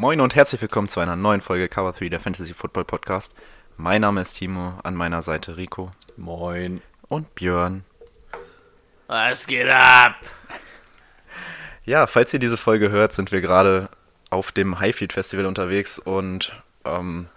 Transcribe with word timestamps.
Moin 0.00 0.22
und 0.22 0.34
herzlich 0.34 0.62
willkommen 0.62 0.88
zu 0.88 1.00
einer 1.00 1.14
neuen 1.14 1.42
Folge 1.42 1.68
Cover 1.68 1.92
3 1.92 2.08
der 2.08 2.20
Fantasy 2.20 2.54
Football 2.54 2.86
Podcast. 2.86 3.34
Mein 3.76 4.00
Name 4.00 4.22
ist 4.22 4.32
Timo, 4.32 4.72
an 4.82 4.94
meiner 4.94 5.20
Seite 5.20 5.58
Rico. 5.58 5.90
Moin. 6.16 6.80
Und 7.10 7.34
Björn. 7.34 7.84
Was 9.08 9.46
geht 9.46 9.68
ab? 9.68 10.14
Ja, 11.84 12.06
falls 12.06 12.32
ihr 12.32 12.38
diese 12.38 12.56
Folge 12.56 12.90
hört, 12.90 13.12
sind 13.12 13.30
wir 13.30 13.42
gerade 13.42 13.90
auf 14.30 14.52
dem 14.52 14.80
Highfield 14.80 15.12
Festival 15.12 15.44
unterwegs 15.44 15.98
und 15.98 16.50
ähm, 16.86 17.28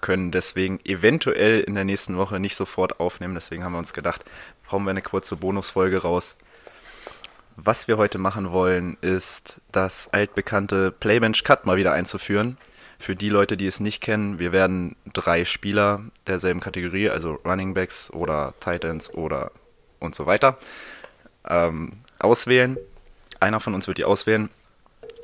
können 0.00 0.30
deswegen 0.30 0.78
eventuell 0.84 1.62
in 1.62 1.74
der 1.74 1.82
nächsten 1.82 2.16
Woche 2.16 2.38
nicht 2.38 2.54
sofort 2.54 3.00
aufnehmen. 3.00 3.34
Deswegen 3.34 3.64
haben 3.64 3.72
wir 3.72 3.80
uns 3.80 3.92
gedacht, 3.92 4.24
brauchen 4.68 4.84
wir 4.84 4.90
eine 4.90 5.02
kurze 5.02 5.34
Bonusfolge 5.34 6.02
raus. 6.02 6.36
Was 7.56 7.86
wir 7.86 7.98
heute 7.98 8.18
machen 8.18 8.50
wollen, 8.50 8.96
ist 9.00 9.60
das 9.70 10.12
altbekannte 10.12 10.90
Playbench 10.90 11.44
Cut 11.44 11.66
mal 11.66 11.76
wieder 11.76 11.92
einzuführen. 11.92 12.58
Für 12.98 13.14
die 13.14 13.28
Leute, 13.28 13.56
die 13.56 13.66
es 13.66 13.78
nicht 13.78 14.00
kennen, 14.00 14.40
wir 14.40 14.50
werden 14.50 14.96
drei 15.12 15.44
Spieler 15.44 16.02
derselben 16.26 16.58
Kategorie, 16.58 17.10
also 17.10 17.34
Running 17.44 17.74
Backs 17.74 18.10
oder 18.10 18.54
Titans 18.58 19.12
oder 19.14 19.52
und 20.00 20.16
so 20.16 20.26
weiter, 20.26 20.58
ähm, 21.48 21.92
auswählen. 22.18 22.76
Einer 23.38 23.60
von 23.60 23.74
uns 23.74 23.86
wird 23.86 23.98
die 23.98 24.04
auswählen 24.04 24.50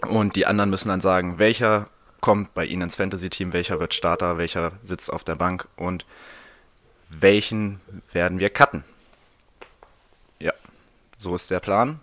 und 0.06 0.36
die 0.36 0.46
anderen 0.46 0.70
müssen 0.70 0.88
dann 0.88 1.00
sagen, 1.00 1.38
welcher 1.38 1.88
kommt 2.20 2.54
bei 2.54 2.64
ihnen 2.64 2.82
ins 2.82 2.96
Fantasy-Team, 2.96 3.52
welcher 3.52 3.80
wird 3.80 3.94
Starter, 3.94 4.38
welcher 4.38 4.72
sitzt 4.84 5.12
auf 5.12 5.24
der 5.24 5.34
Bank 5.34 5.66
und 5.76 6.06
welchen 7.08 7.80
werden 8.12 8.38
wir 8.38 8.50
cutten. 8.50 8.84
Ja, 10.38 10.52
so 11.18 11.34
ist 11.34 11.50
der 11.50 11.60
Plan. 11.60 12.00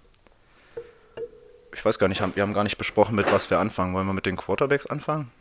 Ich 1.78 1.86
weiß 1.86 2.00
gar 2.00 2.08
nicht, 2.08 2.22
wir 2.36 2.42
haben 2.42 2.56
gar 2.56 2.64
nicht 2.64 2.80
besprochen, 2.80 3.16
mit 3.16 3.32
was 3.32 3.52
wir 3.52 3.60
anfangen. 3.60 3.94
Wollen 3.94 4.08
wir 4.08 4.14
mit 4.14 4.26
den 4.26 4.36
Quarterbacks 4.36 4.88
anfangen? 4.88 5.32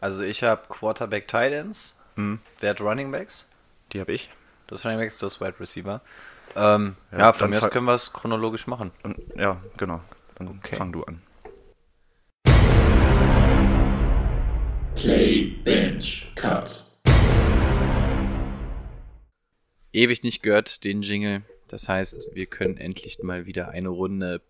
Also 0.00 0.22
ich 0.22 0.44
habe 0.44 0.62
Quarterback 0.68 1.26
Titans. 1.26 1.96
Hm. 2.14 2.38
Wer 2.60 2.70
hat 2.70 2.80
Running 2.80 3.10
Backs? 3.10 3.48
Die 3.92 3.98
habe 4.00 4.12
ich. 4.12 4.30
Du 4.68 4.76
hast 4.76 4.84
Running 4.84 5.00
Backs, 5.00 5.18
du 5.18 5.26
hast 5.26 5.40
Wide 5.40 5.58
Receiver. 5.58 6.00
Ähm, 6.54 6.94
ja, 7.10 7.18
Ja, 7.18 7.32
von 7.32 7.50
mir 7.50 7.58
aus 7.58 7.70
können 7.70 7.86
wir 7.86 7.94
es 7.94 8.12
chronologisch 8.12 8.68
machen. 8.68 8.92
Und, 9.02 9.18
ja, 9.34 9.60
genau. 9.76 10.00
Dann 10.36 10.60
Okay. 10.62 10.76
fang 10.76 10.92
du 10.92 11.02
an. 11.02 11.20
Play 14.94 15.56
Bench 15.64 16.32
Cut. 16.36 16.84
Ewig 19.92 20.22
nicht 20.22 20.40
gehört, 20.44 20.84
den 20.84 21.02
Jingle. 21.02 21.42
Das 21.66 21.88
heißt, 21.88 22.28
wir 22.32 22.46
können 22.46 22.76
endlich 22.76 23.20
mal 23.24 23.46
wieder 23.46 23.70
eine 23.70 23.88
Runde 23.88 24.40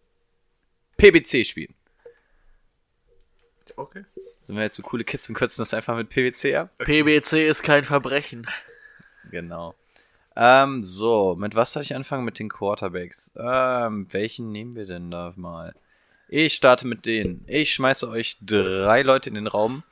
PBC 0.97 1.47
spielen. 1.47 1.75
Okay. 3.77 4.05
Sind 4.47 4.57
wir 4.57 4.63
jetzt 4.63 4.77
so 4.77 4.83
coole 4.83 5.05
Kids 5.05 5.29
und 5.29 5.35
kürzen 5.35 5.63
das 5.63 5.75
einfach 5.75 5.97
mit 5.97 6.11
PBC 6.11 6.55
ab? 6.55 6.71
PBC 6.79 7.49
ist 7.49 7.63
kein 7.63 7.85
Verbrechen. 7.85 8.47
Genau. 9.31 9.75
Ähm, 10.37 10.85
so, 10.85 11.37
mit 11.39 11.55
was 11.55 11.73
soll 11.73 11.83
ich 11.83 11.95
anfangen? 11.95 12.25
Mit 12.25 12.39
den 12.39 12.49
Quarterbacks. 12.49 13.33
Ähm, 13.37 14.07
welchen 14.11 14.53
nehmen 14.53 14.75
wir 14.75 14.87
denn 14.87 15.11
da 15.11 15.33
mal? 15.37 15.75
Ich 16.29 16.55
starte 16.55 16.87
mit 16.87 17.07
denen. 17.07 17.45
Ich 17.47 17.73
schmeiße 17.75 18.09
euch 18.09 18.37
drei 18.41 19.03
Leute 19.03 19.29
in 19.29 19.35
den 19.35 19.47
Raum. 19.47 19.83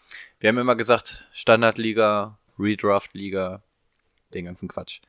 Wir 0.41 0.49
haben 0.49 0.59
immer 0.59 0.77
gesagt, 0.77 1.25
Standardliga, 1.33 2.37
Redraft-Liga, 2.59 3.63
den 4.35 4.47
ganzen 4.47 4.69
Quatsch. 4.69 5.01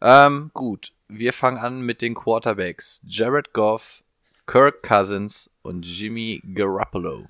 Ähm, 0.00 0.50
gut. 0.52 0.92
Wir 1.08 1.32
fangen 1.32 1.58
an 1.58 1.80
mit 1.80 2.02
den 2.02 2.14
Quarterbacks. 2.14 3.00
Jared 3.06 3.52
Goff, 3.52 4.01
Kirk 4.52 4.82
Cousins 4.82 5.48
und 5.62 5.86
Jimmy 5.86 6.42
Garoppolo. 6.44 7.26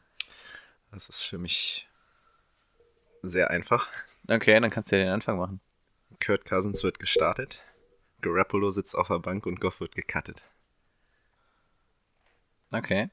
Das 0.90 1.08
ist 1.08 1.22
für 1.22 1.38
mich 1.38 1.86
sehr 3.22 3.48
einfach. 3.48 3.88
Okay, 4.26 4.58
dann 4.58 4.70
kannst 4.70 4.90
du 4.90 4.96
ja 4.98 5.04
den 5.04 5.12
Anfang 5.12 5.38
machen. 5.38 5.60
Kurt 6.18 6.44
Cousins 6.44 6.82
wird 6.82 6.98
gestartet. 6.98 7.62
Garoppolo 8.22 8.72
sitzt 8.72 8.96
auf 8.96 9.06
der 9.06 9.20
Bank 9.20 9.46
und 9.46 9.60
Goff 9.60 9.78
wird 9.78 9.94
gecuttet. 9.94 10.42
Okay. 12.72 13.08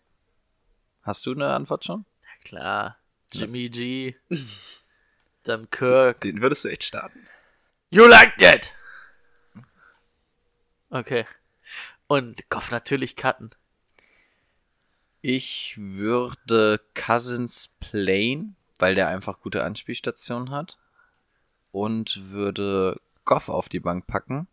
Hast 1.04 1.28
du 1.28 1.34
eine 1.34 1.54
Antwort 1.54 1.86
schon? 1.86 2.04
Ja 2.24 2.44
klar. 2.44 2.98
Jimmy 3.32 3.70
G. 3.70 4.16
Dann 5.44 5.70
Kirk. 5.70 6.22
Den 6.22 6.42
würdest 6.42 6.66
du 6.66 6.70
echt 6.70 6.84
starten? 6.84 7.28
You 7.92 8.08
like 8.08 8.36
that? 8.38 8.74
Okay. 10.90 11.28
Und 12.08 12.50
Goff 12.50 12.72
natürlich 12.72 13.16
cutten. 13.16 13.52
Ich 15.22 15.76
würde 15.78 16.80
Cousins 16.96 17.70
playen, 17.80 18.56
weil 18.78 18.96
der 18.96 19.08
einfach 19.10 19.42
gute 19.42 19.64
Anspielstationen 19.64 20.52
hat. 20.52 20.78
Und 21.72 22.32
würde 22.32 23.00
Goff 23.26 23.50
auf 23.50 23.70
die 23.70 23.80
Bank 23.80 24.08
packen. 24.08 24.48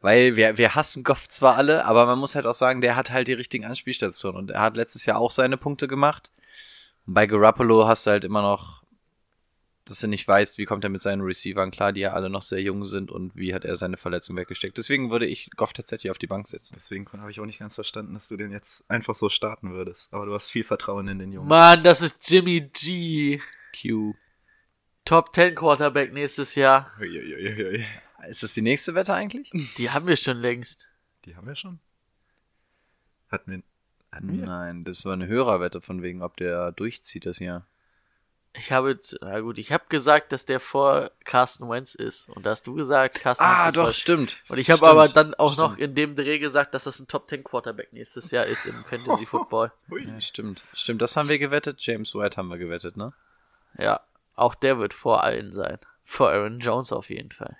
Weil 0.00 0.36
wir, 0.36 0.58
wir 0.58 0.74
hassen 0.74 1.02
Goff 1.02 1.28
zwar 1.28 1.56
alle, 1.56 1.84
aber 1.84 2.04
man 2.04 2.18
muss 2.18 2.34
halt 2.34 2.46
auch 2.46 2.54
sagen, 2.54 2.80
der 2.80 2.96
hat 2.96 3.10
halt 3.10 3.28
die 3.28 3.32
richtigen 3.32 3.64
Anspielstationen. 3.64 4.38
Und 4.38 4.50
er 4.50 4.60
hat 4.60 4.76
letztes 4.76 5.06
Jahr 5.06 5.18
auch 5.18 5.30
seine 5.30 5.56
Punkte 5.56 5.88
gemacht. 5.88 6.30
Und 7.06 7.14
bei 7.14 7.26
Garoppolo 7.26 7.86
hast 7.86 8.06
du 8.06 8.10
halt 8.10 8.24
immer 8.24 8.42
noch, 8.42 8.82
dass 9.86 10.00
du 10.00 10.08
nicht 10.08 10.26
weißt, 10.26 10.58
wie 10.58 10.64
kommt 10.64 10.82
er 10.84 10.90
mit 10.90 11.00
seinen 11.00 11.22
Receivern 11.22 11.70
klar, 11.70 11.92
die 11.92 12.00
ja 12.00 12.12
alle 12.12 12.28
noch 12.28 12.42
sehr 12.42 12.60
jung 12.60 12.84
sind 12.84 13.10
und 13.10 13.34
wie 13.36 13.54
hat 13.54 13.64
er 13.64 13.76
seine 13.76 13.96
Verletzung 13.96 14.36
weggesteckt. 14.36 14.76
Deswegen 14.76 15.10
würde 15.10 15.26
ich 15.26 15.48
Goff 15.56 15.72
tatsächlich 15.72 16.10
auf 16.10 16.18
die 16.18 16.26
Bank 16.26 16.48
setzen. 16.48 16.74
Deswegen 16.76 17.06
habe 17.12 17.30
ich 17.30 17.38
auch 17.38 17.46
nicht 17.46 17.60
ganz 17.60 17.76
verstanden, 17.76 18.14
dass 18.14 18.26
du 18.28 18.36
den 18.36 18.50
jetzt 18.50 18.90
einfach 18.90 19.14
so 19.14 19.28
starten 19.28 19.72
würdest. 19.72 20.12
Aber 20.12 20.26
du 20.26 20.34
hast 20.34 20.50
viel 20.50 20.64
Vertrauen 20.64 21.06
in 21.06 21.20
den 21.20 21.32
Jungen. 21.32 21.48
Mann, 21.48 21.84
das 21.84 22.02
ist 22.02 22.28
Jimmy 22.28 22.68
G. 22.72 23.40
Q. 23.80 24.14
Top 25.04 25.32
10 25.32 25.54
Quarterback 25.54 26.12
nächstes 26.12 26.56
Jahr. 26.56 26.90
Uiuiuiui. 26.98 27.86
Ist 28.28 28.42
das 28.42 28.54
die 28.54 28.62
nächste 28.62 28.96
Wette 28.96 29.14
eigentlich? 29.14 29.52
Die 29.78 29.90
haben 29.90 30.08
wir 30.08 30.16
schon 30.16 30.38
längst. 30.38 30.88
Die 31.24 31.36
haben 31.36 31.46
wir 31.46 31.54
schon. 31.54 31.78
Hatten 33.30 33.52
wir. 33.52 33.62
Hatten 34.10 34.36
wir? 34.36 34.46
Nein, 34.46 34.84
das 34.84 35.04
war 35.04 35.12
eine 35.12 35.28
Hörerwette 35.28 35.80
von 35.80 36.02
wegen, 36.02 36.22
ob 36.22 36.36
der 36.38 36.72
durchzieht 36.72 37.24
das 37.24 37.38
Jahr. 37.38 37.66
Ich 38.58 38.72
habe 38.72 38.90
jetzt, 38.90 39.18
na 39.20 39.40
gut, 39.40 39.58
ich 39.58 39.70
habe 39.72 39.84
gesagt, 39.88 40.32
dass 40.32 40.46
der 40.46 40.60
vor 40.60 41.10
Carsten 41.24 41.68
Wentz 41.68 41.94
ist. 41.94 42.28
Und 42.30 42.46
da 42.46 42.50
hast 42.50 42.66
du 42.66 42.74
gesagt, 42.74 43.16
Carsten 43.20 43.44
Ah, 43.44 43.64
Wentz 43.64 43.68
ist 43.68 43.76
doch, 43.76 43.82
vor- 43.84 43.92
stimmt. 43.92 44.38
Und 44.48 44.58
ich 44.58 44.70
habe 44.70 44.86
aber 44.88 45.08
dann 45.08 45.34
auch 45.34 45.56
noch 45.56 45.72
stimmt. 45.74 45.88
in 45.90 45.94
dem 45.94 46.16
Dreh 46.16 46.38
gesagt, 46.38 46.72
dass 46.74 46.84
das 46.84 46.98
ein 46.98 47.08
Top 47.08 47.28
10 47.28 47.44
Quarterback 47.44 47.92
nächstes 47.92 48.30
Jahr 48.30 48.46
ist 48.46 48.66
im 48.66 48.84
Fantasy 48.84 49.26
Football. 49.26 49.72
Ja, 49.90 50.20
stimmt. 50.20 50.62
Stimmt, 50.72 51.02
das 51.02 51.16
haben 51.16 51.28
wir 51.28 51.38
gewettet. 51.38 51.80
James 51.80 52.14
White 52.14 52.36
haben 52.36 52.48
wir 52.48 52.58
gewettet, 52.58 52.96
ne? 52.96 53.12
Ja, 53.78 54.00
auch 54.34 54.54
der 54.54 54.78
wird 54.78 54.94
vor 54.94 55.22
allen 55.24 55.52
sein. 55.52 55.78
Vor 56.04 56.30
Aaron 56.30 56.60
Jones 56.60 56.92
auf 56.92 57.10
jeden 57.10 57.32
Fall. 57.32 57.56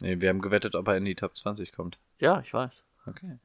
Nee, 0.00 0.20
wir 0.20 0.28
haben 0.30 0.42
gewettet, 0.42 0.74
ob 0.74 0.88
er 0.88 0.96
in 0.96 1.04
die 1.04 1.14
Top 1.14 1.36
20 1.36 1.72
kommt. 1.72 1.96
Ja, 2.18 2.40
ich 2.40 2.52
weiß. 2.52 2.82
Okay. 3.06 3.38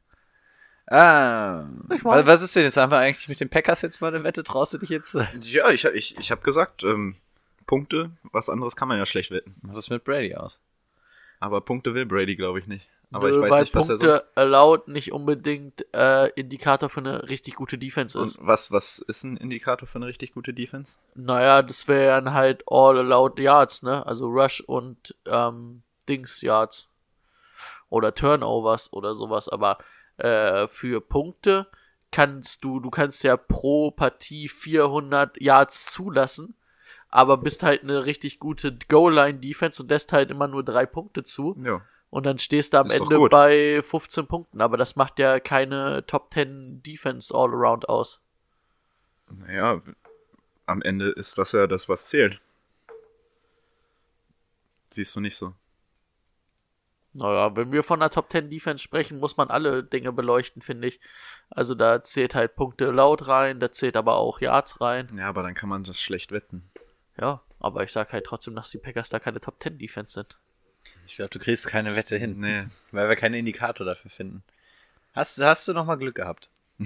Ah, 0.89 1.65
Ich 1.93 2.03
was, 2.05 2.25
was 2.25 2.41
ist 2.41 2.55
denn 2.55 2.63
jetzt? 2.63 2.77
Haben 2.77 2.91
wir 2.91 2.97
eigentlich 2.99 3.27
mit 3.27 3.39
den 3.39 3.49
Packers 3.49 3.81
jetzt 3.81 3.99
mal 4.01 4.07
eine 4.13 4.23
Wette? 4.23 4.43
Traust 4.43 4.73
du 4.73 4.77
dich 4.77 4.89
jetzt? 4.89 5.15
Ja, 5.41 5.69
ich, 5.69 5.83
ich, 5.85 6.17
ich 6.17 6.31
habe 6.31 6.41
gesagt, 6.41 6.84
ähm, 6.84 7.16
Punkte, 7.66 8.11
was 8.31 8.49
anderes 8.49 8.75
kann 8.78 8.87
man 8.87 8.97
ja 8.97 9.05
schlecht 9.05 9.31
wetten. 9.31 9.55
Mach 9.61 9.73
das 9.75 9.89
mit 9.89 10.03
Brady 10.05 10.34
aus. 10.35 10.59
Aber 11.39 11.59
Punkte 11.61 11.93
will 11.93 12.05
Brady, 12.05 12.35
glaube 12.37 12.59
ich, 12.59 12.67
nicht. 12.67 12.87
Aber 13.11 13.29
Nö, 13.29 13.35
ich 13.37 13.41
weiß 13.43 13.51
weil 13.51 13.61
nicht, 13.63 13.75
was 13.75 13.89
er 13.89 13.97
Punkte 13.97 14.11
sonst. 14.17 14.37
allowed 14.37 14.87
nicht 14.87 15.11
unbedingt 15.13 15.85
äh, 15.93 16.29
Indikator 16.31 16.90
für 16.90 16.99
eine 17.01 17.29
richtig 17.29 17.55
gute 17.55 17.78
Defense 17.78 18.17
Und 18.17 18.25
ist. 18.25 18.37
was, 18.41 18.72
was 18.72 18.99
ist 18.99 19.23
ein 19.23 19.37
Indikator 19.37 19.87
für 19.87 19.97
eine 19.97 20.07
richtig 20.07 20.33
gute 20.33 20.53
Defense? 20.53 20.97
Naja, 21.16 21.61
das 21.61 21.87
wären 21.87 22.33
halt 22.33 22.63
all 22.67 22.97
allowed 22.97 23.40
Yards, 23.40 23.81
ne? 23.83 24.05
Also 24.05 24.28
Rush 24.28 24.61
und 24.61 25.16
ähm, 25.25 25.83
Dings 26.09 26.41
Yards. 26.41 26.87
Oder 27.90 28.13
Turnovers 28.13 28.91
oder 28.91 29.13
sowas. 29.13 29.47
Aber 29.47 29.78
äh, 30.17 30.67
für 30.67 31.02
Punkte 31.02 31.67
kannst 32.11 32.64
du, 32.64 32.79
du 32.79 32.90
kannst 32.90 33.23
ja 33.23 33.37
pro 33.37 33.91
Partie 33.91 34.47
400 34.47 35.40
Yards 35.41 35.91
zulassen, 35.91 36.55
aber 37.09 37.37
bist 37.37 37.64
halt 37.64 37.84
eine 37.84 38.05
richtig 38.05 38.40
gute 38.40 38.78
Goal-Line-Defense 38.90 39.84
und 39.84 39.90
lässt 39.90 40.14
halt 40.14 40.31
immer 40.31 40.47
nur 40.47 40.64
drei 40.64 40.85
Punkte 40.85 41.23
zu. 41.23 41.55
Ja. 41.64 41.81
Und 42.09 42.25
dann 42.25 42.40
stehst 42.40 42.73
du 42.73 42.79
am 42.79 42.87
Ist 42.87 43.02
Ende 43.02 43.19
bei 43.29 43.81
15 43.84 44.28
Punkten, 44.28 44.61
aber 44.61 44.78
das 44.78 44.96
macht 44.96 45.19
ja 45.19 45.40
keine 45.40 46.05
Top 46.05 46.34
10 46.34 46.81
Defense 46.81 47.35
all 47.35 47.53
around 47.53 47.90
aus. 47.90 48.22
Naja, 49.29 49.81
am 50.66 50.81
Ende 50.81 51.09
ist 51.09 51.37
das 51.37 51.52
ja 51.52 51.67
das, 51.67 51.90
was 51.90 52.08
zählt. 52.08 52.40
Siehst 54.90 55.16
du 55.16 55.19
nicht 55.19 55.35
so? 55.35 55.53
Naja, 57.17 57.55
wenn 57.55 57.72
wir 57.72 57.81
von 57.81 57.99
der 57.99 58.11
Top 58.11 58.31
10 58.31 58.52
Defense 58.52 58.84
sprechen, 58.84 59.19
muss 59.19 59.37
man 59.37 59.49
alle 59.49 59.84
Dinge 59.84 60.14
beleuchten, 60.14 60.61
finde 60.61 60.87
ich. 60.87 60.99
Also 61.49 61.73
da 61.73 62.03
zählt 62.03 62.35
halt 62.35 62.55
Punkte 62.55 62.91
laut 62.91 63.28
rein, 63.28 63.59
da 63.59 63.72
zählt 63.72 63.97
aber 63.97 64.17
auch 64.17 64.40
Yards 64.40 64.81
rein. 64.81 65.09
Ja, 65.17 65.28
aber 65.28 65.41
dann 65.41 65.55
kann 65.55 65.67
man 65.67 65.84
das 65.84 65.99
schlecht 65.99 66.31
wetten. 66.31 66.69
Ja, 67.19 67.41
aber 67.59 67.84
ich 67.84 67.91
sag 67.91 68.14
halt 68.14 68.25
trotzdem, 68.28 68.53
dass 68.53 68.69
die 68.69 68.78
Packers 68.78 69.09
da 69.09 69.17
keine 69.17 69.41
Top 69.41 69.55
10 69.59 69.79
Defense 69.79 70.14
sind. 70.14 70.37
Ich 71.08 71.16
glaube, 71.16 71.31
du 71.31 71.40
kriegst 71.40 71.66
keine 71.66 71.96
Wette 71.96 72.17
hin, 72.17 72.40
Nee. 72.40 72.66
weil 72.91 73.09
wir 73.09 73.16
keinen 73.16 73.34
Indikator 73.34 73.84
dafür 73.84 74.11
finden. 74.11 74.43
Hast, 75.16 75.41
hast 75.41 75.67
du 75.67 75.73
noch 75.73 75.85
mal 75.85 75.96
Glück 75.96 76.16
gehabt. 76.16 76.49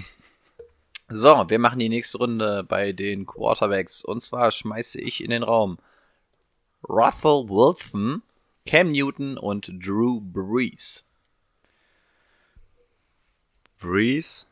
so, 1.10 1.44
wir 1.50 1.58
machen 1.58 1.78
die 1.78 1.90
nächste 1.90 2.16
Runde 2.16 2.64
bei 2.66 2.92
den 2.92 3.26
Quarterbacks. 3.26 4.02
Und 4.02 4.22
zwar 4.22 4.50
schmeiße 4.50 4.98
ich 4.98 5.22
in 5.22 5.28
den 5.28 5.42
Raum 5.42 5.78
Russell 6.88 7.50
Wilson, 7.50 8.22
Cam 8.64 8.92
Newton 8.92 9.36
und 9.38 9.66
Drew 9.84 10.20
Brees. 10.20 11.04
Breeze. 13.80 14.46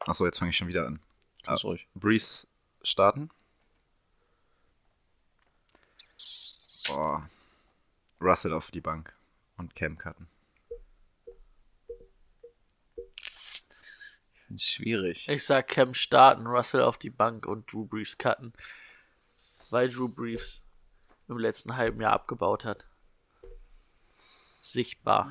Achso, 0.00 0.24
jetzt 0.24 0.38
fange 0.38 0.50
ich 0.50 0.56
schon 0.56 0.68
wieder 0.68 0.86
an. 0.86 1.00
Ganz 1.44 1.64
ruhig. 1.64 1.86
Breeze 1.94 2.46
starten. 2.82 3.30
Boah. 6.86 7.28
Russell 8.20 8.54
auf 8.54 8.70
die 8.70 8.80
Bank 8.80 9.14
und 9.58 9.76
Cam 9.76 9.98
cutten. 9.98 10.26
Ich 13.16 14.40
find's 14.46 14.64
schwierig. 14.64 15.28
Ich 15.28 15.44
sag 15.44 15.68
Cam 15.68 15.92
starten, 15.92 16.46
Russell 16.46 16.82
auf 16.82 16.96
die 16.96 17.10
Bank 17.10 17.46
und 17.46 17.70
Drew 17.70 17.84
Brees 17.84 18.16
cutten. 18.16 18.54
Weil 19.68 19.90
Drew 19.90 20.08
Brees 20.08 20.62
im 21.28 21.38
letzten 21.38 21.76
halben 21.76 22.00
Jahr 22.00 22.14
abgebaut 22.14 22.64
hat. 22.64 22.86
Sichtbar. 24.60 25.30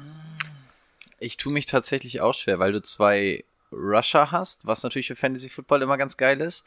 Ich 1.20 1.38
tue 1.38 1.54
mich 1.54 1.66
tatsächlich 1.66 2.22
auch 2.22 2.34
schwer, 2.34 2.60
weil 2.60 2.72
du 2.72 2.82
zwei 2.82 3.44
Rusher 3.72 4.32
hast, 4.32 4.66
was 4.66 4.84
natürlich 4.84 5.08
für 5.08 5.16
Fantasy 5.16 5.50
Football 5.50 5.82
immer 5.82 5.98
ganz 5.98 6.18
geil 6.18 6.42
ist. 6.42 6.64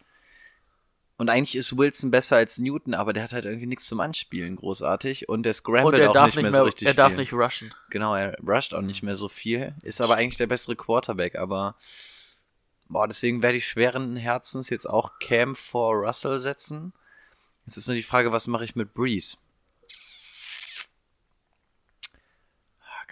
Und 1.18 1.28
eigentlich 1.28 1.56
ist 1.56 1.76
Wilson 1.76 2.10
besser 2.10 2.36
als 2.36 2.58
Newton, 2.58 2.94
aber 2.94 3.12
der 3.12 3.24
hat 3.24 3.32
halt 3.32 3.44
irgendwie 3.44 3.66
nichts 3.66 3.86
zum 3.86 4.00
Anspielen 4.00 4.56
großartig 4.56 5.28
und 5.28 5.44
der 5.44 5.50
Und 5.50 5.54
scrambled 5.54 6.00
er 6.00 6.10
auch 6.10 6.14
darf 6.14 6.26
nicht 6.26 6.36
nicht 6.36 6.42
mehr, 6.42 6.50
mehr, 6.50 6.60
so 6.60 6.64
richtig 6.64 6.88
er 6.88 6.94
darf 6.94 7.12
viel. 7.12 7.20
nicht 7.20 7.32
rushen. 7.32 7.74
Genau, 7.90 8.14
er 8.14 8.36
rusht 8.40 8.74
auch 8.74 8.82
nicht 8.82 9.02
mehr 9.02 9.14
so 9.14 9.28
viel, 9.28 9.74
ist 9.82 10.00
aber 10.00 10.16
eigentlich 10.16 10.38
der 10.38 10.46
bessere 10.46 10.74
Quarterback, 10.74 11.36
aber 11.36 11.76
boah, 12.88 13.06
deswegen 13.06 13.42
werde 13.42 13.58
ich 13.58 13.68
schweren 13.68 14.16
Herzens 14.16 14.68
jetzt 14.68 14.86
auch 14.86 15.18
Cam 15.20 15.54
vor 15.54 15.94
Russell 15.94 16.38
setzen. 16.38 16.92
Jetzt 17.66 17.76
ist 17.76 17.86
nur 17.86 17.96
die 17.96 18.02
Frage, 18.02 18.32
was 18.32 18.48
mache 18.48 18.64
ich 18.64 18.74
mit 18.74 18.92
Breeze? 18.92 19.36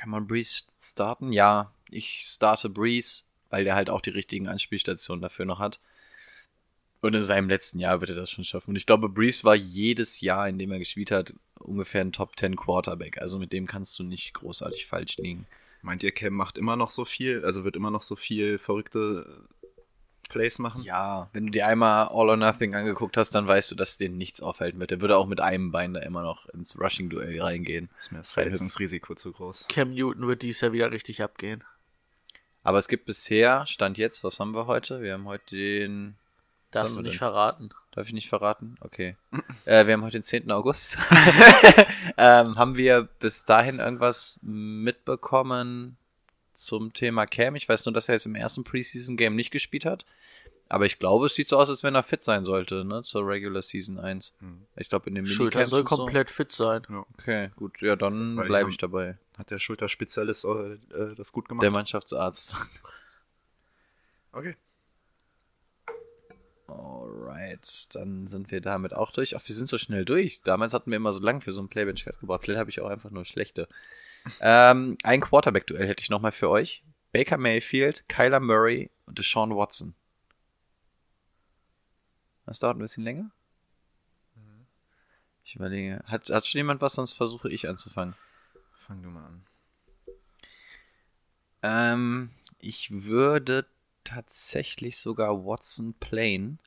Kann 0.00 0.08
man 0.08 0.26
Breeze 0.26 0.62
starten? 0.80 1.30
Ja, 1.30 1.74
ich 1.90 2.22
starte 2.24 2.70
Breeze, 2.70 3.24
weil 3.50 3.64
der 3.64 3.74
halt 3.74 3.90
auch 3.90 4.00
die 4.00 4.08
richtigen 4.08 4.48
Anspielstationen 4.48 5.20
dafür 5.20 5.44
noch 5.44 5.58
hat. 5.58 5.78
Und 7.02 7.12
in 7.12 7.20
seinem 7.20 7.50
letzten 7.50 7.80
Jahr 7.80 8.00
wird 8.00 8.08
er 8.08 8.16
das 8.16 8.30
schon 8.30 8.44
schaffen. 8.44 8.70
Und 8.70 8.76
ich 8.76 8.86
glaube, 8.86 9.10
Breeze 9.10 9.44
war 9.44 9.54
jedes 9.54 10.22
Jahr, 10.22 10.48
in 10.48 10.58
dem 10.58 10.72
er 10.72 10.78
gespielt 10.78 11.10
hat, 11.10 11.34
ungefähr 11.58 12.00
ein 12.00 12.12
Top 12.12 12.38
10 12.38 12.56
Quarterback. 12.56 13.18
Also 13.18 13.38
mit 13.38 13.52
dem 13.52 13.66
kannst 13.66 13.98
du 13.98 14.02
nicht 14.02 14.32
großartig 14.32 14.86
falsch 14.86 15.18
liegen. 15.18 15.46
Meint 15.82 16.02
ihr, 16.02 16.12
Cam 16.12 16.32
macht 16.32 16.56
immer 16.56 16.76
noch 16.76 16.90
so 16.90 17.04
viel? 17.04 17.44
Also 17.44 17.64
wird 17.64 17.76
immer 17.76 17.90
noch 17.90 18.02
so 18.02 18.16
viel 18.16 18.58
verrückte 18.58 19.44
Plays 20.30 20.58
machen? 20.58 20.82
Ja, 20.82 21.28
wenn 21.34 21.46
du 21.46 21.52
dir 21.52 21.66
einmal 21.66 22.08
All 22.08 22.30
or 22.30 22.36
Nothing 22.38 22.74
angeguckt 22.74 23.18
hast, 23.18 23.34
dann 23.34 23.46
weißt 23.46 23.70
du, 23.70 23.74
dass 23.74 23.98
den 23.98 24.16
nichts 24.16 24.40
aufhalten 24.40 24.80
wird. 24.80 24.90
Der 24.90 25.02
würde 25.02 25.18
auch 25.18 25.26
mit 25.26 25.40
einem 25.40 25.70
Bein 25.70 25.92
da 25.92 26.00
immer 26.00 26.22
noch 26.22 26.48
ins 26.48 26.80
Rushing-Duell 26.80 27.40
reingehen. 27.40 27.90
Ist 27.98 28.12
mir 28.12 28.18
das 28.18 28.32
Verletzungsrisiko 28.32 29.14
zu 29.14 29.32
groß. 29.32 29.66
Cam 29.68 29.90
Newton 29.90 30.26
wird 30.26 30.42
dies 30.42 30.62
Jahr 30.62 30.72
wieder 30.72 30.90
richtig 30.90 31.22
abgehen. 31.22 31.62
Aber 32.62 32.78
es 32.78 32.88
gibt 32.88 33.04
bisher, 33.04 33.66
Stand 33.66 33.98
jetzt, 33.98 34.24
was 34.24 34.40
haben 34.40 34.54
wir 34.54 34.66
heute? 34.66 35.02
Wir 35.02 35.14
haben 35.14 35.26
heute 35.26 35.54
den. 35.54 36.16
Darfst 36.70 36.96
du 36.96 37.02
nicht 37.02 37.12
denn? 37.12 37.18
verraten. 37.18 37.70
Darf 37.92 38.06
ich 38.06 38.12
nicht 38.12 38.28
verraten? 38.28 38.76
Okay. 38.80 39.16
äh, 39.64 39.86
wir 39.86 39.94
haben 39.94 40.02
heute 40.02 40.18
den 40.18 40.22
10. 40.22 40.50
August. 40.52 40.96
ähm, 42.16 42.56
haben 42.56 42.76
wir 42.76 43.08
bis 43.18 43.44
dahin 43.44 43.80
irgendwas 43.80 44.38
mitbekommen 44.42 45.96
zum 46.64 46.92
Thema 46.92 47.26
Cam? 47.26 47.56
Ich 47.56 47.68
weiß 47.68 47.86
nur, 47.86 47.92
dass 47.92 48.08
er 48.08 48.14
jetzt 48.14 48.26
im 48.26 48.34
ersten 48.34 48.64
Preseason-Game 48.64 49.34
nicht 49.34 49.50
gespielt 49.50 49.84
hat. 49.84 50.04
Aber 50.68 50.86
ich 50.86 51.00
glaube, 51.00 51.26
es 51.26 51.34
sieht 51.34 51.48
so 51.48 51.58
aus, 51.58 51.68
als 51.68 51.82
wenn 51.82 51.96
er 51.96 52.04
fit 52.04 52.22
sein 52.22 52.44
sollte, 52.44 52.84
ne? 52.84 53.02
Zur 53.02 53.26
Regular 53.26 53.60
Season 53.60 53.98
1. 53.98 54.34
Hm. 54.38 54.62
Ich 54.76 54.88
glaube, 54.88 55.08
in 55.08 55.16
den 55.16 55.26
Schulter 55.26 55.64
soll 55.64 55.80
und 55.80 55.88
so. 55.88 55.96
komplett 55.96 56.30
fit 56.30 56.52
sein. 56.52 56.82
Okay, 57.18 57.50
gut, 57.56 57.80
ja, 57.80 57.96
dann 57.96 58.36
bleibe 58.36 58.70
ich 58.70 58.76
dabei. 58.76 59.18
Hat 59.36 59.50
der 59.50 59.58
Schulterspezialist 59.58 60.44
äh, 60.44 60.74
äh, 60.94 61.14
das 61.16 61.32
gut 61.32 61.48
gemacht? 61.48 61.64
Der 61.64 61.72
Mannschaftsarzt. 61.72 62.54
okay. 64.32 64.54
Alright, 66.68 67.88
dann 67.92 68.28
sind 68.28 68.52
wir 68.52 68.60
damit 68.60 68.94
auch 68.94 69.10
durch. 69.10 69.34
Ach, 69.34 69.42
wir 69.44 69.54
sind 69.56 69.68
so 69.68 69.76
schnell 69.76 70.04
durch. 70.04 70.40
Damals 70.44 70.72
hatten 70.72 70.92
wir 70.92 70.96
immer 70.98 71.12
so 71.12 71.18
lang 71.18 71.40
für 71.40 71.50
so 71.50 71.58
einen 71.58 71.68
Playbench-Cut 71.68 72.20
gebraucht. 72.20 72.42
Vielleicht 72.44 72.60
habe 72.60 72.70
ich 72.70 72.80
auch 72.80 72.88
einfach 72.88 73.10
nur 73.10 73.24
schlechte. 73.24 73.66
Ähm, 74.40 74.96
ein 75.02 75.20
Quarterback-Duell 75.20 75.86
hätte 75.86 76.02
ich 76.02 76.10
nochmal 76.10 76.32
für 76.32 76.48
euch. 76.48 76.82
Baker 77.12 77.38
Mayfield, 77.38 78.08
Kyler 78.08 78.40
Murray 78.40 78.90
und 79.06 79.18
Deshaun 79.18 79.54
Watson. 79.56 79.94
Das 82.46 82.58
dauert 82.58 82.76
ein 82.76 82.80
bisschen 82.80 83.04
länger. 83.04 83.30
Ich 85.50 85.56
überlege. 85.56 86.00
Hat, 86.06 86.30
hat 86.30 86.46
schon 86.46 86.60
jemand 86.60 86.80
was, 86.80 86.92
sonst 86.92 87.14
versuche 87.14 87.50
ich 87.50 87.68
anzufangen. 87.68 88.14
Fang 88.86 89.02
du 89.02 89.08
mal 89.08 89.24
an. 89.24 89.46
Ähm, 91.62 92.30
ich 92.58 92.90
würde 93.04 93.66
tatsächlich 94.04 94.98
sogar 94.98 95.44
Watson 95.44 95.94
playen. 95.94 96.60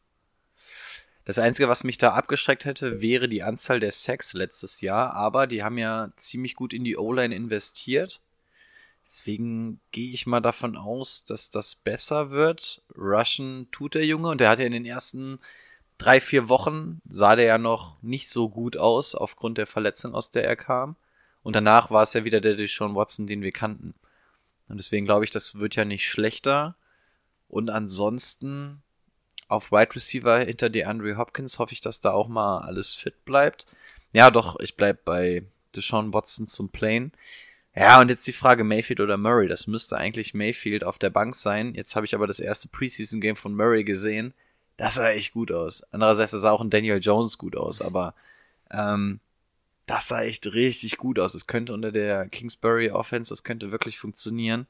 Das 1.26 1.40
Einzige, 1.40 1.70
was 1.70 1.86
mich 1.86 1.98
da 1.98 2.14
abgeschreckt 2.14 2.66
hätte, 2.66 3.00
wäre 3.02 3.30
die 3.30 3.44
Anzahl 3.44 3.80
der 3.80 3.94
Sacks 3.94 4.34
letztes 4.34 4.82
Jahr, 4.82 5.14
aber 5.14 5.48
die 5.48 5.64
haben 5.64 5.78
ja 5.78 6.12
ziemlich 6.18 6.56
gut 6.56 6.74
in 6.74 6.84
die 6.84 6.98
O-Line 6.98 7.34
investiert. 7.34 8.22
Deswegen 9.06 9.80
gehe 9.92 10.12
ich 10.12 10.26
mal 10.26 10.42
davon 10.42 10.76
aus, 10.76 11.24
dass 11.26 11.50
das 11.50 11.76
besser 11.76 12.32
wird. 12.32 12.82
Rushen 12.98 13.70
tut 13.72 13.96
der 13.96 14.06
Junge 14.06 14.30
und 14.30 14.42
der 14.42 14.50
hat 14.50 14.60
ja 14.60 14.66
in 14.66 14.72
den 14.72 14.86
ersten 14.86 15.40
drei, 15.98 16.20
vier 16.20 16.50
Wochen 16.50 17.02
sah 17.08 17.36
der 17.36 17.46
ja 17.46 17.58
noch 17.58 18.02
nicht 18.02 18.30
so 18.30 18.50
gut 18.50 18.76
aus 18.76 19.16
aufgrund 19.16 19.58
der 19.58 19.68
Verletzung, 19.68 20.16
aus 20.16 20.32
der 20.32 20.46
er 20.46 20.56
kam. 20.56 20.96
Und 21.44 21.56
danach 21.56 21.92
war 21.92 22.04
es 22.04 22.14
ja 22.14 22.24
wieder 22.24 22.42
der 22.42 22.56
Deshaun 22.56 22.96
Watson, 22.96 23.28
den 23.28 23.42
wir 23.42 23.52
kannten. 23.52 23.94
Und 24.68 24.78
deswegen 24.78 25.06
glaube 25.06 25.26
ich, 25.26 25.32
das 25.32 25.56
wird 25.56 25.76
ja 25.76 25.86
nicht 25.86 26.10
schlechter. 26.10 26.76
Und 27.48 27.70
ansonsten 27.70 28.82
auf 29.48 29.72
Wide 29.72 29.96
Receiver 29.96 30.40
hinter 30.40 30.70
DeAndre 30.70 31.18
Hopkins 31.18 31.60
hoffe 31.60 31.74
ich, 31.74 31.82
dass 31.82 32.02
da 32.02 32.12
auch 32.12 32.28
mal 32.28 32.60
alles 32.60 32.94
fit 32.94 33.26
bleibt. 33.26 33.66
Ja, 34.12 34.32
doch, 34.32 34.60
ich 34.60 34.76
bleib 34.76 35.06
bei 35.06 35.44
Deshaun 35.76 36.14
Watson 36.14 36.46
zum 36.46 36.70
Plane. 36.70 37.12
Ja, 37.76 38.00
und 38.00 38.10
jetzt 38.10 38.28
die 38.28 38.34
Frage 38.34 38.64
Mayfield 38.64 39.00
oder 39.00 39.18
Murray. 39.18 39.48
Das 39.48 39.66
müsste 39.66 39.98
eigentlich 39.98 40.34
Mayfield 40.34 40.84
auf 40.84 41.00
der 41.00 41.10
Bank 41.10 41.36
sein. 41.36 41.74
Jetzt 41.74 41.96
habe 41.96 42.06
ich 42.06 42.14
aber 42.14 42.28
das 42.28 42.40
erste 42.40 42.68
Preseason-Game 42.68 43.36
von 43.36 43.56
Murray 43.56 43.84
gesehen. 43.84 44.34
Das 44.78 44.96
sah 44.96 45.10
echt 45.10 45.34
gut 45.34 45.52
aus. 45.52 45.84
Andererseits 45.92 46.32
sah 46.32 46.52
auch 46.52 46.62
ein 46.62 46.70
Daniel 46.70 47.00
Jones 47.02 47.38
gut 47.38 47.56
aus, 47.56 47.82
aber 47.82 48.14
ähm, 48.70 49.20
das 49.88 50.08
sah 50.08 50.22
echt 50.22 50.46
richtig 50.54 50.98
gut 50.98 51.20
aus. 51.20 51.34
Es 51.34 51.48
könnte 51.48 51.74
unter 51.74 51.92
der 51.92 52.28
Kingsbury 52.30 52.92
Offense, 52.92 53.30
das 53.30 53.44
könnte 53.44 53.72
wirklich 53.72 54.00
funktionieren. 54.00 54.68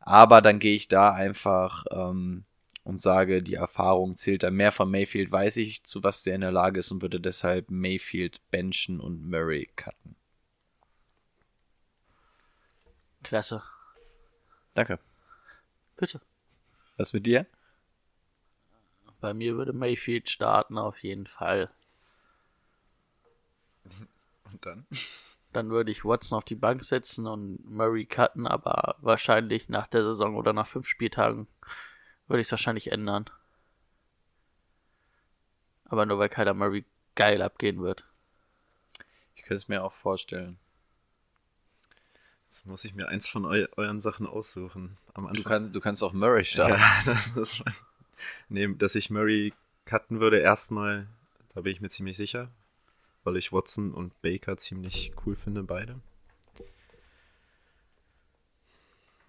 Aber 0.00 0.40
dann 0.42 0.58
gehe 0.58 0.74
ich 0.74 0.88
da 0.88 1.12
einfach 1.12 1.84
ähm, 1.90 2.44
und 2.84 3.00
sage, 3.00 3.42
die 3.42 3.54
Erfahrung 3.54 4.16
zählt 4.16 4.42
da 4.42 4.50
mehr 4.50 4.70
von 4.70 4.90
Mayfield, 4.90 5.32
weiß 5.32 5.56
ich, 5.56 5.84
zu 5.84 6.04
was 6.04 6.22
der 6.22 6.34
in 6.34 6.42
der 6.42 6.52
Lage 6.52 6.80
ist 6.80 6.90
und 6.90 7.02
würde 7.02 7.18
deshalb 7.18 7.70
Mayfield 7.70 8.40
benchen 8.50 9.00
und 9.00 9.28
Murray 9.28 9.70
cutten. 9.74 10.16
Klasse. 13.22 13.62
Danke. 14.74 14.98
Bitte. 15.96 16.20
Was 16.98 17.14
mit 17.14 17.24
dir? 17.24 17.46
Bei 19.20 19.32
mir 19.32 19.56
würde 19.56 19.72
Mayfield 19.72 20.28
starten, 20.28 20.76
auf 20.76 21.02
jeden 21.02 21.26
Fall. 21.26 21.70
Und 24.52 24.66
dann? 24.66 24.86
Dann 25.54 25.70
würde 25.70 25.90
ich 25.90 26.04
Watson 26.04 26.36
auf 26.36 26.44
die 26.44 26.54
Bank 26.54 26.84
setzen 26.84 27.26
und 27.26 27.64
Murray 27.64 28.04
cutten, 28.04 28.46
aber 28.46 28.96
wahrscheinlich 28.98 29.68
nach 29.68 29.86
der 29.86 30.02
Saison 30.02 30.36
oder 30.36 30.52
nach 30.52 30.66
fünf 30.66 30.86
Spieltagen 30.86 31.46
würde 32.26 32.40
ich 32.40 32.48
es 32.48 32.52
wahrscheinlich 32.52 32.92
ändern. 32.92 33.26
Aber 35.84 36.06
nur 36.06 36.18
weil 36.18 36.28
Kyler 36.28 36.54
Murray 36.54 36.84
geil 37.14 37.42
abgehen 37.42 37.82
wird. 37.82 38.04
Ich 39.36 39.42
könnte 39.42 39.62
es 39.62 39.68
mir 39.68 39.84
auch 39.84 39.92
vorstellen. 39.92 40.58
Jetzt 42.48 42.66
muss 42.66 42.84
ich 42.84 42.94
mir 42.94 43.08
eins 43.08 43.28
von 43.28 43.44
eu 43.44 43.66
euren 43.76 44.00
Sachen 44.00 44.26
aussuchen. 44.26 44.96
Am 45.12 45.26
Anfang. 45.26 45.42
Du, 45.42 45.48
kann, 45.48 45.72
du 45.72 45.80
kannst 45.80 46.02
auch 46.02 46.12
Murray 46.12 46.44
starten. 46.44 46.80
Ja, 46.80 47.02
das 47.04 47.36
ist, 47.36 47.62
nee, 48.48 48.72
dass 48.74 48.94
ich 48.94 49.10
Murray 49.10 49.52
cutten 49.84 50.20
würde 50.20 50.38
erstmal, 50.38 51.08
Da 51.54 51.60
bin 51.60 51.72
ich 51.72 51.80
mir 51.80 51.90
ziemlich 51.90 52.16
sicher, 52.16 52.50
weil 53.22 53.36
ich 53.36 53.52
Watson 53.52 53.92
und 53.92 54.20
Baker 54.22 54.56
ziemlich 54.56 55.12
cool 55.26 55.36
finde, 55.36 55.62
beide. 55.62 56.00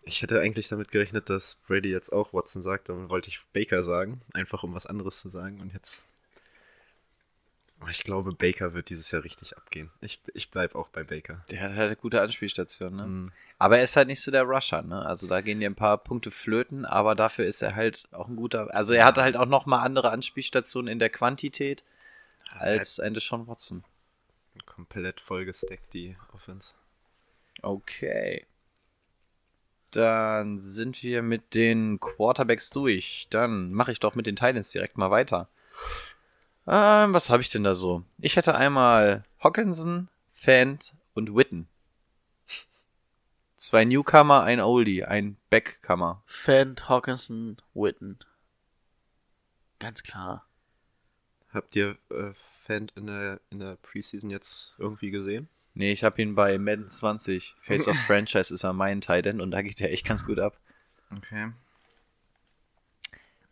Ich 0.08 0.22
hätte 0.22 0.40
eigentlich 0.40 0.68
damit 0.68 0.92
gerechnet, 0.92 1.30
dass 1.30 1.56
Brady 1.68 1.90
jetzt 1.90 2.14
auch 2.14 2.32
Watson 2.32 2.62
sagt, 2.62 2.90
dann 2.90 3.10
wollte 3.10 3.30
ich 3.30 3.42
Baker 3.54 3.84
sagen, 3.84 4.22
einfach 4.34 4.64
um 4.64 4.74
was 4.76 4.86
anderes 4.86 5.20
zu 5.20 5.30
sagen 5.30 5.60
und 5.60 5.74
jetzt. 5.74 6.06
Ich 7.90 8.04
glaube, 8.04 8.32
Baker 8.32 8.74
wird 8.74 8.90
dieses 8.90 9.12
Jahr 9.12 9.24
richtig 9.24 9.58
abgehen. 9.58 9.92
Ich, 10.02 10.22
ich 10.34 10.50
bleibe 10.50 10.76
auch 10.76 10.88
bei 10.90 11.04
Baker. 11.04 11.44
Der 11.50 11.62
hat 11.62 11.72
halt 11.72 11.88
eine 11.88 11.96
gute 11.96 12.22
Anspielstation, 12.22 12.96
ne? 12.96 13.06
Mhm. 13.06 13.32
Aber 13.58 13.78
er 13.78 13.84
ist 13.84 13.96
halt 13.96 14.08
nicht 14.08 14.22
so 14.22 14.32
der 14.32 14.44
Rusher, 14.44 14.82
ne? 14.82 15.06
Also 15.06 15.28
da 15.28 15.42
gehen 15.42 15.60
dir 15.60 15.70
ein 15.70 15.76
paar 15.76 15.98
Punkte 15.98 16.32
flöten, 16.32 16.86
aber 16.86 17.16
dafür 17.16 17.46
ist 17.46 17.62
er 17.62 17.76
halt 17.76 18.08
auch 18.12 18.28
ein 18.28 18.36
guter. 18.36 18.74
Also 18.74 18.94
er 18.94 19.06
hat 19.06 19.18
halt 19.18 19.36
auch 19.36 19.46
nochmal 19.46 19.86
andere 19.86 20.12
Anspielstationen 20.12 20.92
in 20.92 21.00
der 21.00 21.10
Quantität 21.10 21.84
als 22.52 23.00
ein 23.00 23.14
Deshaun 23.14 23.48
Watson. 23.48 23.84
Komplett 24.66 25.20
vollgesteckt, 25.20 25.94
die 25.94 26.16
Offense. 26.34 26.74
Okay. 27.62 28.46
Dann 29.96 30.60
sind 30.60 31.02
wir 31.04 31.22
mit 31.22 31.54
den 31.56 32.02
Quarterbacks 32.02 32.70
durch. 32.70 33.28
Dann 33.30 33.72
mache 33.72 33.94
ich 33.94 34.00
doch 34.02 34.14
mit 34.14 34.26
den 34.26 34.36
Titans 34.36 34.70
direkt 34.70 34.98
mal 34.98 35.10
weiter. 35.10 35.48
Ähm, 36.68 37.14
was 37.14 37.30
habe 37.30 37.42
ich 37.42 37.50
denn 37.50 37.64
da 37.64 37.76
so? 37.76 38.04
Ich 38.20 38.36
hätte 38.36 38.56
einmal 38.56 39.24
Hawkinson, 39.40 40.10
Fant 40.34 40.94
und 41.14 41.34
Witten. 41.34 41.70
Zwei 43.56 43.86
Newcomer, 43.86 44.44
ein 44.44 44.60
Oldie, 44.60 45.06
ein 45.06 45.38
Backcomer. 45.50 46.22
Fant, 46.26 46.90
Hawkinson, 46.90 47.56
Witten. 47.74 48.20
Ganz 49.80 50.04
klar. 50.04 50.46
Habt 51.54 51.74
ihr 51.78 51.98
äh, 52.10 52.34
Fan 52.66 52.92
in 52.96 53.08
der, 53.08 53.40
in 53.50 53.60
der 53.60 53.78
Preseason 53.78 54.30
jetzt 54.30 54.76
irgendwie 54.78 55.12
gesehen? 55.12 55.48
Nee, 55.76 55.92
ich 55.92 56.04
habe 56.04 56.22
ihn 56.22 56.36
bei 56.36 56.58
Madden 56.58 56.90
20. 56.90 57.56
Face 57.60 57.88
of 57.88 57.98
Franchise 58.08 58.54
ist 58.54 58.64
er 58.64 58.74
mein 58.74 59.02
Titan 59.02 59.42
und 59.42 59.52
da 59.52 59.62
geht 59.62 59.82
er 59.82 59.92
echt 59.92 60.06
ganz 60.06 60.26
gut 60.26 60.40
ab. 60.40 60.58
Okay. 61.16 61.52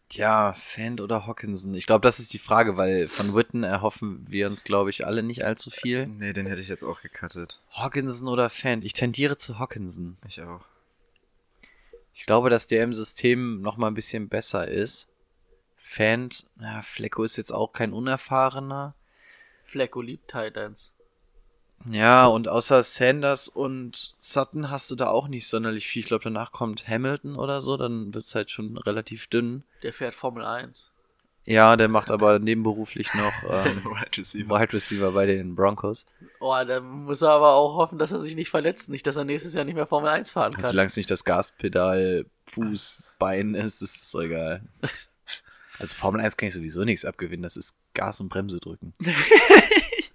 Tja, 0.08 0.54
Fant 0.54 1.02
oder 1.02 1.28
Hawkinson? 1.28 1.74
Ich 1.74 1.86
glaube, 1.86 2.04
das 2.04 2.20
ist 2.20 2.34
die 2.34 2.40
Frage, 2.40 2.78
weil 2.78 3.08
von 3.08 3.34
Witten 3.34 3.64
erhoffen 3.64 4.26
wir 4.30 4.48
uns, 4.48 4.64
glaube 4.64 4.90
ich, 4.90 5.06
alle 5.06 5.24
nicht 5.24 5.44
allzu 5.44 5.70
viel. 5.70 6.06
Nee, 6.06 6.34
den 6.34 6.46
hätte 6.46 6.62
ich 6.62 6.68
jetzt 6.68 6.84
auch 6.84 7.02
gecuttet. 7.02 7.60
Hawkinson 7.72 8.28
oder 8.28 8.50
Fant? 8.50 8.86
Ich 8.86 8.94
tendiere 8.94 9.38
zu 9.38 9.60
Hawkinson. 9.60 10.18
Ich 10.28 10.42
auch. 10.42 10.64
Ich 12.14 12.26
glaube, 12.26 12.50
dass 12.50 12.68
der 12.68 12.84
im 12.84 12.94
System 12.94 13.62
noch 13.62 13.78
mal 13.78 13.88
ein 13.88 13.96
bisschen 13.96 14.30
besser 14.30 14.68
ist. 14.68 15.12
Fant, 15.78 16.46
ja, 16.62 16.84
Flecko 16.84 17.24
ist 17.24 17.38
jetzt 17.38 17.52
auch 17.52 17.74
kein 17.74 17.92
Unerfahrener. 17.92 18.94
Flecko 19.66 20.02
liebt 20.02 20.30
Titans. 20.30 20.93
Ja, 21.90 22.28
und 22.28 22.48
außer 22.48 22.82
Sanders 22.84 23.48
und 23.48 24.16
Sutton 24.20 24.70
hast 24.70 24.90
du 24.92 24.96
da 24.96 25.08
auch 25.08 25.28
nicht 25.28 25.48
sonderlich 25.48 25.88
viel. 25.88 26.02
Ich 26.02 26.08
glaube, 26.08 26.24
danach 26.24 26.52
kommt 26.52 26.88
Hamilton 26.88 27.36
oder 27.36 27.62
so, 27.62 27.78
dann 27.78 28.14
wird's 28.14 28.36
halt 28.36 28.52
schon 28.52 28.78
relativ 28.78 29.28
dünn. 29.28 29.64
Der 29.82 29.94
fährt 29.94 30.16
Formel 30.16 30.46
1. 30.46 30.92
Ja, 31.46 31.76
der 31.76 31.90
macht 31.90 32.10
aber 32.10 32.40
nebenberuflich 32.40 33.14
noch 33.14 33.34
ähm, 33.50 33.84
Wide 33.84 34.18
Receiver. 34.18 34.60
Wide 34.60 34.74
Receiver 34.74 35.12
bei 35.12 35.26
den 35.26 35.56
Broncos. 35.56 36.06
Oh, 36.40 36.56
da 36.66 36.80
muss 36.80 37.22
er 37.22 37.32
aber 37.32 37.54
auch 37.54 37.76
hoffen, 37.76 38.00
dass 38.00 38.14
er 38.14 38.20
sich 38.20 38.36
nicht 38.36 38.50
verletzt, 38.50 38.90
nicht, 38.90 39.06
dass 39.06 39.18
er 39.18 39.26
nächstes 39.26 39.54
Jahr 39.54 39.66
nicht 39.66 39.76
mehr 39.76 39.88
Formel 39.88 40.10
1 40.10 40.32
fahren 40.32 40.54
kann. 40.54 40.66
Solange 40.66 40.88
es 40.88 40.96
nicht 40.96 41.12
das 41.12 41.26
Gaspedal, 41.26 42.26
Fuß, 42.52 43.04
Bein 43.20 43.56
ist, 43.56 43.82
ist 43.82 44.04
es 44.04 44.16
egal. 44.16 44.62
Also 45.80 45.96
Formel 45.96 46.22
1 46.22 46.38
kann 46.38 46.48
ich 46.48 46.54
sowieso 46.54 46.84
nichts 46.84 47.04
abgewinnen, 47.04 47.42
das 47.42 47.58
ist 47.58 47.80
Gas 47.96 48.20
und 48.20 48.30
Bremse 48.30 48.60
drücken. 48.60 48.94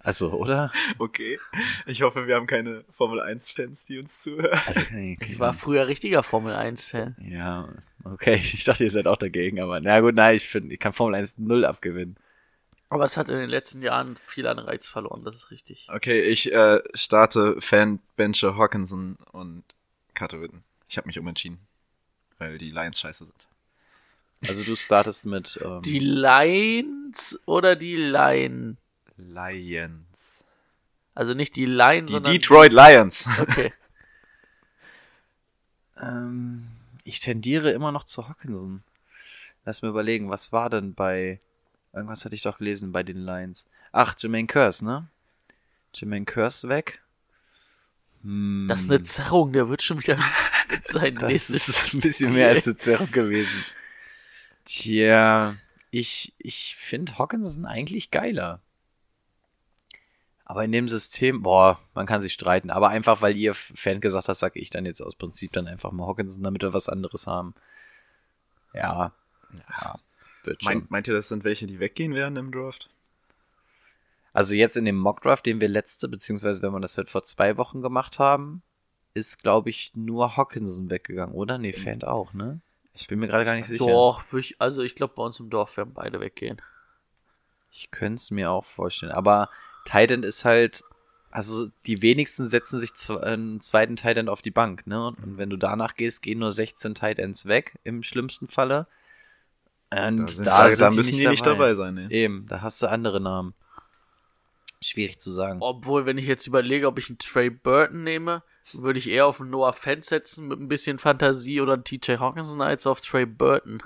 Also, 0.09 0.31
oder? 0.31 0.71
Okay. 0.97 1.39
Ich 1.85 2.01
hoffe, 2.01 2.25
wir 2.25 2.35
haben 2.35 2.47
keine 2.47 2.83
Formel 2.97 3.21
1-Fans, 3.21 3.85
die 3.85 3.99
uns 3.99 4.19
zuhören. 4.19 4.59
Also, 4.65 4.79
ich, 4.79 5.19
kann 5.19 5.31
Ich 5.31 5.37
war 5.37 5.53
früher 5.53 5.85
richtiger 5.85 6.23
Formel 6.23 6.55
1-Fan. 6.55 7.15
Ja, 7.19 7.69
okay. 8.03 8.41
Ich 8.41 8.63
dachte, 8.63 8.85
ihr 8.85 8.89
seid 8.89 9.05
auch 9.05 9.17
dagegen, 9.17 9.61
aber 9.61 9.79
na 9.79 9.99
gut, 9.99 10.15
nein, 10.15 10.35
ich 10.35 10.47
finde, 10.47 10.73
ich 10.73 10.79
kann 10.79 10.93
Formel 10.93 11.13
1 11.13 11.37
null 11.37 11.63
abgewinnen. 11.63 12.15
Aber 12.89 13.05
es 13.05 13.17
hat 13.17 13.29
in 13.29 13.37
den 13.37 13.51
letzten 13.51 13.83
Jahren 13.83 14.15
viel 14.15 14.47
an 14.47 14.57
Reiz 14.57 14.87
verloren, 14.87 15.23
das 15.23 15.35
ist 15.35 15.51
richtig. 15.51 15.87
Okay, 15.93 16.23
ich 16.23 16.51
äh, 16.51 16.81
starte 16.95 17.61
Fan, 17.61 17.99
Benche, 18.15 18.57
Hawkinson 18.57 19.15
und 19.31 19.63
Carter 20.15 20.41
Witten. 20.41 20.63
Ich 20.87 20.97
habe 20.97 21.05
mich 21.05 21.19
umentschieden, 21.19 21.59
weil 22.39 22.57
die 22.57 22.71
Lions 22.71 22.99
scheiße 22.99 23.25
sind. 23.25 23.47
Also 24.47 24.63
du 24.63 24.75
startest 24.75 25.23
mit 25.25 25.59
ähm, 25.63 25.83
Die 25.83 25.99
Lions 25.99 27.39
oder 27.45 27.75
die 27.75 27.95
Line? 27.95 28.77
Lions. 29.19 30.45
Also 31.15 31.33
nicht 31.33 31.55
die 31.55 31.65
Die 31.65 32.11
sondern. 32.11 32.33
Detroit 32.33 32.71
Lions. 32.71 33.27
Okay. 33.39 33.73
ähm, 36.01 36.67
ich 37.03 37.19
tendiere 37.19 37.71
immer 37.71 37.91
noch 37.91 38.03
zu 38.03 38.29
Hawkinson. 38.29 38.83
Lass 39.65 39.81
mir 39.81 39.89
überlegen, 39.89 40.29
was 40.29 40.51
war 40.51 40.69
denn 40.69 40.93
bei 40.93 41.39
irgendwas 41.93 42.25
hatte 42.25 42.35
ich 42.35 42.43
doch 42.43 42.59
gelesen 42.59 42.91
bei 42.91 43.03
den 43.03 43.25
Lions. 43.25 43.65
Ach, 43.91 44.15
Jermaine 44.17 44.47
Curse, 44.47 44.85
ne? 44.85 45.07
Jermaine 45.93 46.25
Curse 46.25 46.69
weg. 46.69 47.01
Hm, 48.21 48.67
Das 48.69 48.81
ist 48.81 48.91
eine 48.91 49.03
Zerrung, 49.03 49.53
der 49.53 49.69
wird 49.69 49.81
schon 49.81 49.99
wieder 49.99 50.17
fit 50.67 50.87
sein. 50.87 51.15
Das 51.15 51.49
ist 51.49 51.93
ein 51.93 51.99
bisschen 51.99 52.33
mehr 52.33 52.49
als 52.49 52.67
eine 52.67 52.77
Zerrung 52.77 53.11
gewesen. 53.11 53.65
Tja, 54.65 55.55
ich, 55.89 56.33
ich 56.37 56.75
finde 56.77 57.17
Hawkinson 57.17 57.65
eigentlich 57.65 58.11
geiler. 58.11 58.61
Aber 60.49 60.65
in 60.65 60.71
dem 60.71 60.87
System, 60.87 61.43
boah, 61.43 61.79
man 61.93 62.07
kann 62.07 62.21
sich 62.21 62.33
streiten. 62.33 62.71
Aber 62.71 62.89
einfach, 62.89 63.21
weil 63.21 63.37
ihr 63.37 63.53
Fan 63.53 64.01
gesagt 64.01 64.27
habt, 64.29 64.37
sage 64.39 64.59
ich 64.59 64.71
dann 64.71 64.83
jetzt 64.87 64.99
aus 64.99 65.13
Prinzip 65.13 65.51
dann 65.53 65.67
einfach 65.67 65.91
mal 65.91 66.07
Hawkinson, 66.07 66.41
damit 66.41 66.63
wir 66.63 66.73
was 66.73 66.89
anderes 66.89 67.27
haben. 67.27 67.53
Ja, 68.73 69.11
ja, 69.69 69.99
wird 70.43 70.63
schon. 70.63 70.73
Meint, 70.73 70.89
meint 70.91 71.07
ihr, 71.07 71.13
das 71.13 71.27
sind 71.29 71.43
welche, 71.43 71.67
die 71.67 71.79
weggehen 71.79 72.15
werden 72.15 72.35
im 72.35 72.51
Draft? 72.51 72.89
Also 74.33 74.55
jetzt 74.55 74.75
in 74.75 74.85
dem 74.85 74.97
Mockdraft, 74.97 75.45
den 75.45 75.61
wir 75.61 75.67
letzte, 75.67 76.07
beziehungsweise 76.07 76.63
wenn 76.63 76.71
man 76.71 76.81
das 76.81 76.97
halt 76.97 77.11
vor 77.11 77.23
zwei 77.23 77.55
Wochen 77.57 77.83
gemacht 77.83 78.17
haben, 78.17 78.63
ist, 79.13 79.43
glaube 79.43 79.69
ich, 79.69 79.91
nur 79.93 80.35
Hawkinson 80.35 80.89
weggegangen, 80.89 81.35
oder? 81.35 81.59
Nee, 81.59 81.73
Fan 81.73 82.01
auch, 82.03 82.33
ne? 82.33 82.59
Ich 82.95 83.07
bin 83.07 83.19
mir 83.19 83.27
gerade 83.27 83.45
gar 83.45 83.53
nicht 83.53 83.67
sicher. 83.67 83.85
Doch, 83.85 84.33
ich- 84.33 84.59
also 84.59 84.81
ich 84.81 84.95
glaube, 84.95 85.13
bei 85.15 85.21
uns 85.23 85.39
im 85.39 85.51
Dorf 85.51 85.77
werden 85.77 85.93
beide 85.93 86.19
weggehen. 86.19 86.59
Ich 87.71 87.91
könnte 87.91 88.15
es 88.15 88.31
mir 88.31 88.49
auch 88.49 88.65
vorstellen. 88.65 89.11
Aber 89.11 89.49
Titan 89.85 90.23
ist 90.23 90.45
halt, 90.45 90.83
also 91.31 91.67
die 91.85 92.01
wenigsten 92.01 92.47
setzen 92.47 92.79
sich 92.79 92.91
zw- 92.91 93.19
einen 93.19 93.61
zweiten 93.61 93.95
Titan 93.95 94.29
auf 94.29 94.41
die 94.41 94.51
Bank, 94.51 94.87
ne? 94.87 95.07
Und 95.07 95.37
wenn 95.37 95.49
du 95.49 95.57
danach 95.57 95.95
gehst, 95.95 96.21
gehen 96.21 96.39
nur 96.39 96.51
16 96.51 96.95
Titans 96.95 97.45
weg, 97.45 97.77
im 97.83 98.03
schlimmsten 98.03 98.47
Falle. 98.47 98.87
Und 99.91 100.17
Da, 100.17 100.27
sind, 100.27 100.45
da, 100.47 100.63
da, 100.63 100.69
sind 100.69 100.79
da 100.81 100.89
die 100.89 100.97
müssen 100.97 101.17
die 101.17 101.27
nicht 101.27 101.45
dabei 101.45 101.73
sein. 101.75 101.95
Ne? 101.95 102.07
Eben, 102.11 102.45
da 102.47 102.61
hast 102.61 102.81
du 102.81 102.87
andere 102.87 103.19
Namen. 103.19 103.53
Schwierig 104.81 105.19
zu 105.19 105.31
sagen. 105.31 105.59
Obwohl, 105.61 106.05
wenn 106.05 106.17
ich 106.17 106.25
jetzt 106.25 106.47
überlege, 106.47 106.87
ob 106.87 106.99
ich 106.99 107.09
einen 107.09 107.17
Trey 107.17 107.49
Burton 107.49 108.03
nehme, 108.03 108.43
würde 108.71 108.99
ich 108.99 109.09
eher 109.09 109.25
auf 109.25 109.41
einen 109.41 109.49
Noah 109.49 109.73
Fent 109.73 110.05
setzen 110.05 110.47
mit 110.47 110.59
ein 110.59 110.69
bisschen 110.69 110.99
Fantasie 110.99 111.59
oder 111.59 111.73
einen 111.73 111.83
TJ 111.83 112.13
Hawkinson 112.19 112.61
als 112.61 112.87
auf 112.87 113.01
Trey 113.01 113.25
Burton. 113.25 113.83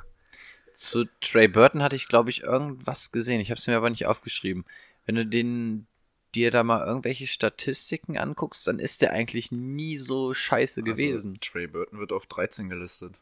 Zu 0.73 1.05
Trey 1.21 1.47
Burton 1.47 1.81
hatte 1.81 1.95
ich, 1.95 2.07
glaube 2.07 2.29
ich, 2.29 2.43
irgendwas 2.43 3.11
gesehen. 3.11 3.39
Ich 3.39 3.49
habe 3.49 3.57
es 3.57 3.65
mir 3.65 3.77
aber 3.77 3.89
nicht 3.89 4.05
aufgeschrieben. 4.05 4.65
Wenn 5.05 5.15
du 5.15 5.25
den 5.25 5.87
dir 6.35 6.51
da 6.51 6.63
mal 6.63 6.85
irgendwelche 6.85 7.27
Statistiken 7.27 8.17
anguckst, 8.17 8.65
dann 8.67 8.79
ist 8.79 9.01
der 9.01 9.13
eigentlich 9.13 9.51
nie 9.51 9.97
so 9.97 10.33
scheiße 10.33 10.83
gewesen. 10.83 11.37
Also, 11.39 11.51
Trey 11.51 11.67
Burton 11.67 11.99
wird 11.99 12.11
auf 12.11 12.25
13 12.25 12.69
gelistet. 12.69 13.13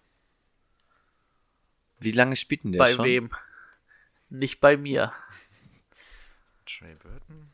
Wie 2.00 2.12
lange 2.12 2.36
spielt 2.36 2.64
denn 2.64 2.72
der 2.72 2.80
bei 2.80 2.94
schon? 2.94 3.06
wem? 3.06 3.30
Nicht 4.30 4.60
bei 4.60 4.78
mir. 4.78 5.14
Trey 6.66 6.94
Burton? 6.96 7.52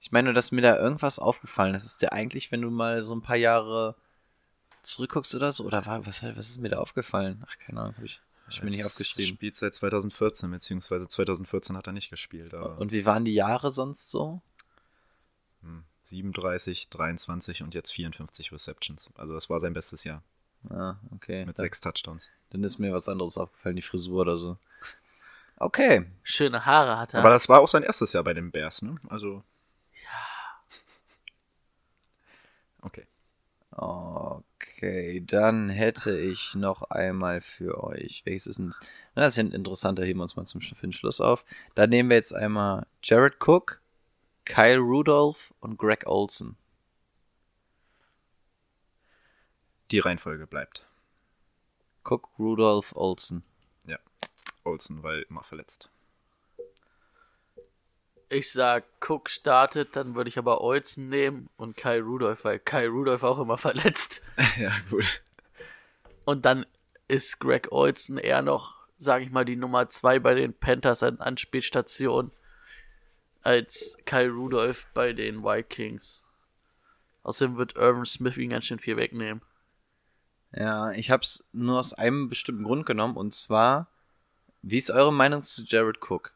Ich 0.00 0.12
meine 0.12 0.26
nur, 0.26 0.34
dass 0.34 0.52
mir 0.52 0.62
da 0.62 0.76
irgendwas 0.76 1.18
aufgefallen 1.18 1.74
ist. 1.74 1.84
Ist 1.84 2.02
der 2.02 2.12
eigentlich, 2.12 2.50
wenn 2.50 2.62
du 2.62 2.70
mal 2.70 3.02
so 3.02 3.14
ein 3.14 3.22
paar 3.22 3.36
Jahre 3.36 3.94
zurückguckst 4.82 5.34
oder 5.34 5.52
so? 5.52 5.64
Oder 5.64 5.86
war, 5.86 6.06
was, 6.06 6.22
was 6.22 6.50
ist 6.50 6.58
mir 6.58 6.70
da 6.70 6.78
aufgefallen? 6.78 7.44
Ach, 7.46 7.56
keine 7.58 7.80
Ahnung, 7.80 7.96
habe 7.96 8.06
ich, 8.06 8.14
hab 8.16 8.31
ich 8.52 8.62
mir 8.62 8.70
nicht 8.70 8.80
Er 8.80 8.86
aufgeschrieben. 8.86 9.34
spielt 9.36 9.56
seit 9.56 9.74
2014, 9.74 10.50
beziehungsweise 10.50 11.08
2014 11.08 11.76
hat 11.76 11.86
er 11.86 11.92
nicht 11.92 12.10
gespielt. 12.10 12.54
Aber 12.54 12.78
Und 12.78 12.92
wie 12.92 13.04
waren 13.06 13.24
die 13.24 13.34
Jahre 13.34 13.70
sonst 13.70 14.10
so? 14.10 14.40
hm, 15.62 15.84
37, 16.04 16.88
23 16.90 17.62
und 17.62 17.74
jetzt 17.74 17.92
54 17.92 18.52
Receptions. 18.52 19.10
Also 19.16 19.32
das 19.34 19.48
war 19.50 19.60
sein 19.60 19.72
bestes 19.74 20.04
Jahr. 20.04 20.22
Ah, 20.70 20.96
okay. 21.14 21.44
Mit 21.44 21.58
dann, 21.58 21.64
sechs 21.64 21.80
Touchdowns. 21.80 22.28
dann 22.50 22.62
ist 22.62 22.78
mir 22.78 22.92
was 22.92 23.08
anderes 23.08 23.36
aufgefallen, 23.38 23.76
die 23.76 23.82
Frisur 23.82 24.20
oder 24.20 24.36
so. 24.36 24.58
Okay. 25.56 26.06
Schöne 26.22 26.64
Haare 26.66 26.98
hat 26.98 27.14
er. 27.14 27.20
Aber 27.20 27.30
das 27.30 27.48
war 27.48 27.60
auch 27.60 27.68
sein 27.68 27.82
erstes 27.82 28.12
Jahr 28.12 28.24
bei 28.24 28.34
den 28.34 28.50
Bears, 28.50 28.82
ne? 28.82 28.96
Also. 29.08 29.42
Ja. 30.02 30.08
Okay. 32.82 33.06
Okay. 34.82 35.22
Dann 35.24 35.68
hätte 35.68 36.18
ich 36.18 36.56
noch 36.56 36.82
einmal 36.82 37.40
für 37.40 37.84
euch. 37.84 38.22
Welches 38.24 38.48
ist 38.48 38.58
denn 38.58 38.66
das? 38.66 38.80
Na, 39.14 39.22
das 39.22 39.34
sind 39.34 39.54
interessanter, 39.54 40.04
heben 40.04 40.18
wir 40.18 40.24
uns 40.24 40.34
mal 40.34 40.44
zum 40.44 40.60
für 40.60 40.74
den 40.74 40.92
Schluss 40.92 41.20
auf. 41.20 41.44
Da 41.76 41.86
nehmen 41.86 42.10
wir 42.10 42.16
jetzt 42.16 42.34
einmal 42.34 42.86
Jared 43.00 43.36
Cook, 43.38 43.80
Kyle 44.44 44.78
Rudolph 44.78 45.54
und 45.60 45.78
Greg 45.78 46.04
Olson. 46.06 46.56
Die 49.92 50.00
Reihenfolge 50.00 50.48
bleibt. 50.48 50.84
Cook, 52.02 52.30
Rudolph, 52.36 52.92
Olson. 52.96 53.44
Olsen, 54.64 55.04
weil 55.04 55.22
immer 55.30 55.44
verletzt. 55.44 55.90
Ich 58.32 58.50
sag, 58.50 58.84
Cook 59.06 59.28
startet, 59.28 59.94
dann 59.94 60.14
würde 60.14 60.28
ich 60.28 60.38
aber 60.38 60.62
Olsen 60.62 61.10
nehmen 61.10 61.50
und 61.58 61.76
Kai 61.76 62.00
Rudolph, 62.00 62.44
weil 62.44 62.58
Kai 62.58 62.86
Rudolph 62.86 63.24
auch 63.24 63.38
immer 63.38 63.58
verletzt. 63.68 64.22
ja, 64.58 64.72
gut. 64.88 65.20
Und 66.24 66.46
dann 66.46 66.64
ist 67.08 67.40
Greg 67.40 67.70
Olsen 67.72 68.16
eher 68.16 68.40
noch, 68.40 68.76
sage 68.96 69.24
ich 69.24 69.30
mal, 69.30 69.44
die 69.44 69.56
Nummer 69.56 69.90
zwei 69.90 70.18
bei 70.18 70.32
den 70.32 70.54
Panthers 70.54 71.02
an 71.02 71.20
Anspielstation 71.20 72.30
als 73.42 73.98
Kai 74.06 74.28
Rudolph 74.28 74.86
bei 74.94 75.12
den 75.12 75.44
Vikings. 75.44 76.24
Außerdem 77.24 77.58
wird 77.58 77.76
Irvin 77.76 78.06
Smith 78.06 78.38
ihn 78.38 78.48
ganz 78.48 78.64
schön 78.64 78.78
viel 78.78 78.96
wegnehmen. 78.96 79.42
Ja, 80.54 80.90
ich 80.92 81.10
hab's 81.10 81.44
nur 81.52 81.78
aus 81.78 81.92
einem 81.92 82.30
bestimmten 82.30 82.64
Grund 82.64 82.86
genommen 82.86 83.18
und 83.18 83.34
zwar, 83.34 83.88
wie 84.62 84.78
ist 84.78 84.90
eure 84.90 85.12
Meinung 85.12 85.42
zu 85.42 85.64
Jared 85.64 85.98
Cook? 86.00 86.32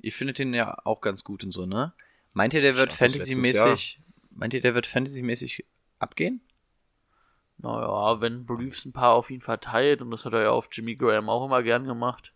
Ihr 0.00 0.12
findet 0.12 0.38
ihn 0.38 0.54
ja 0.54 0.78
auch 0.84 1.00
ganz 1.00 1.24
gut 1.24 1.44
und 1.44 1.52
so, 1.52 1.66
ne? 1.66 1.92
Meint 2.32 2.54
ihr, 2.54 2.60
der 2.60 2.76
wird 2.76 2.92
fantasymäßig, 2.92 4.00
meint 4.30 4.54
ihr, 4.54 4.60
der 4.60 4.74
wird 4.74 4.86
fantasymäßig 4.86 5.64
abgehen? 5.98 6.40
Naja, 7.58 8.20
wenn 8.20 8.46
Briefs 8.46 8.84
ein 8.84 8.92
paar 8.92 9.14
auf 9.14 9.30
ihn 9.30 9.40
verteilt, 9.40 10.00
und 10.00 10.12
das 10.12 10.24
hat 10.24 10.32
er 10.32 10.42
ja 10.42 10.50
auf 10.50 10.68
Jimmy 10.70 10.94
Graham 10.94 11.28
auch 11.28 11.44
immer 11.44 11.62
gern 11.62 11.84
gemacht, 11.84 12.32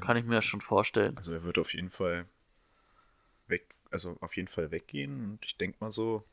kann 0.00 0.16
ich 0.16 0.24
mir 0.24 0.36
das 0.36 0.44
schon 0.44 0.60
vorstellen. 0.60 1.16
Also 1.16 1.32
er 1.32 1.42
wird 1.42 1.58
auf 1.58 1.74
jeden 1.74 1.90
Fall 1.90 2.26
weg, 3.48 3.74
also 3.90 4.16
auf 4.20 4.36
jeden 4.36 4.48
Fall 4.48 4.70
weggehen 4.70 5.24
und 5.24 5.44
ich 5.44 5.56
denke 5.56 5.78
mal 5.80 5.90
so, 5.90 6.24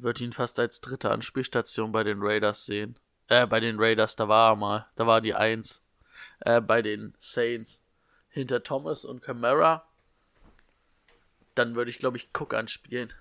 Wird 0.00 0.20
ihn 0.20 0.32
fast 0.32 0.58
als 0.58 0.80
dritte 0.80 1.10
Anspielstation 1.10 1.92
bei 1.92 2.02
den 2.02 2.18
Raiders 2.20 2.64
sehen. 2.64 2.98
Äh, 3.28 3.46
bei 3.46 3.60
den 3.60 3.78
Raiders, 3.78 4.16
da 4.16 4.28
war 4.28 4.52
er 4.52 4.56
mal. 4.56 4.86
Da 4.96 5.06
war 5.06 5.20
die 5.20 5.34
Eins. 5.34 5.83
Äh, 6.40 6.60
bei 6.60 6.82
den 6.82 7.14
Saints. 7.18 7.82
Hinter 8.28 8.62
Thomas 8.62 9.04
und 9.04 9.22
Camara. 9.22 9.86
Dann 11.54 11.76
würde 11.76 11.90
ich, 11.90 11.98
glaube 11.98 12.16
ich, 12.16 12.30
Cook 12.34 12.52
anspielen. 12.52 13.12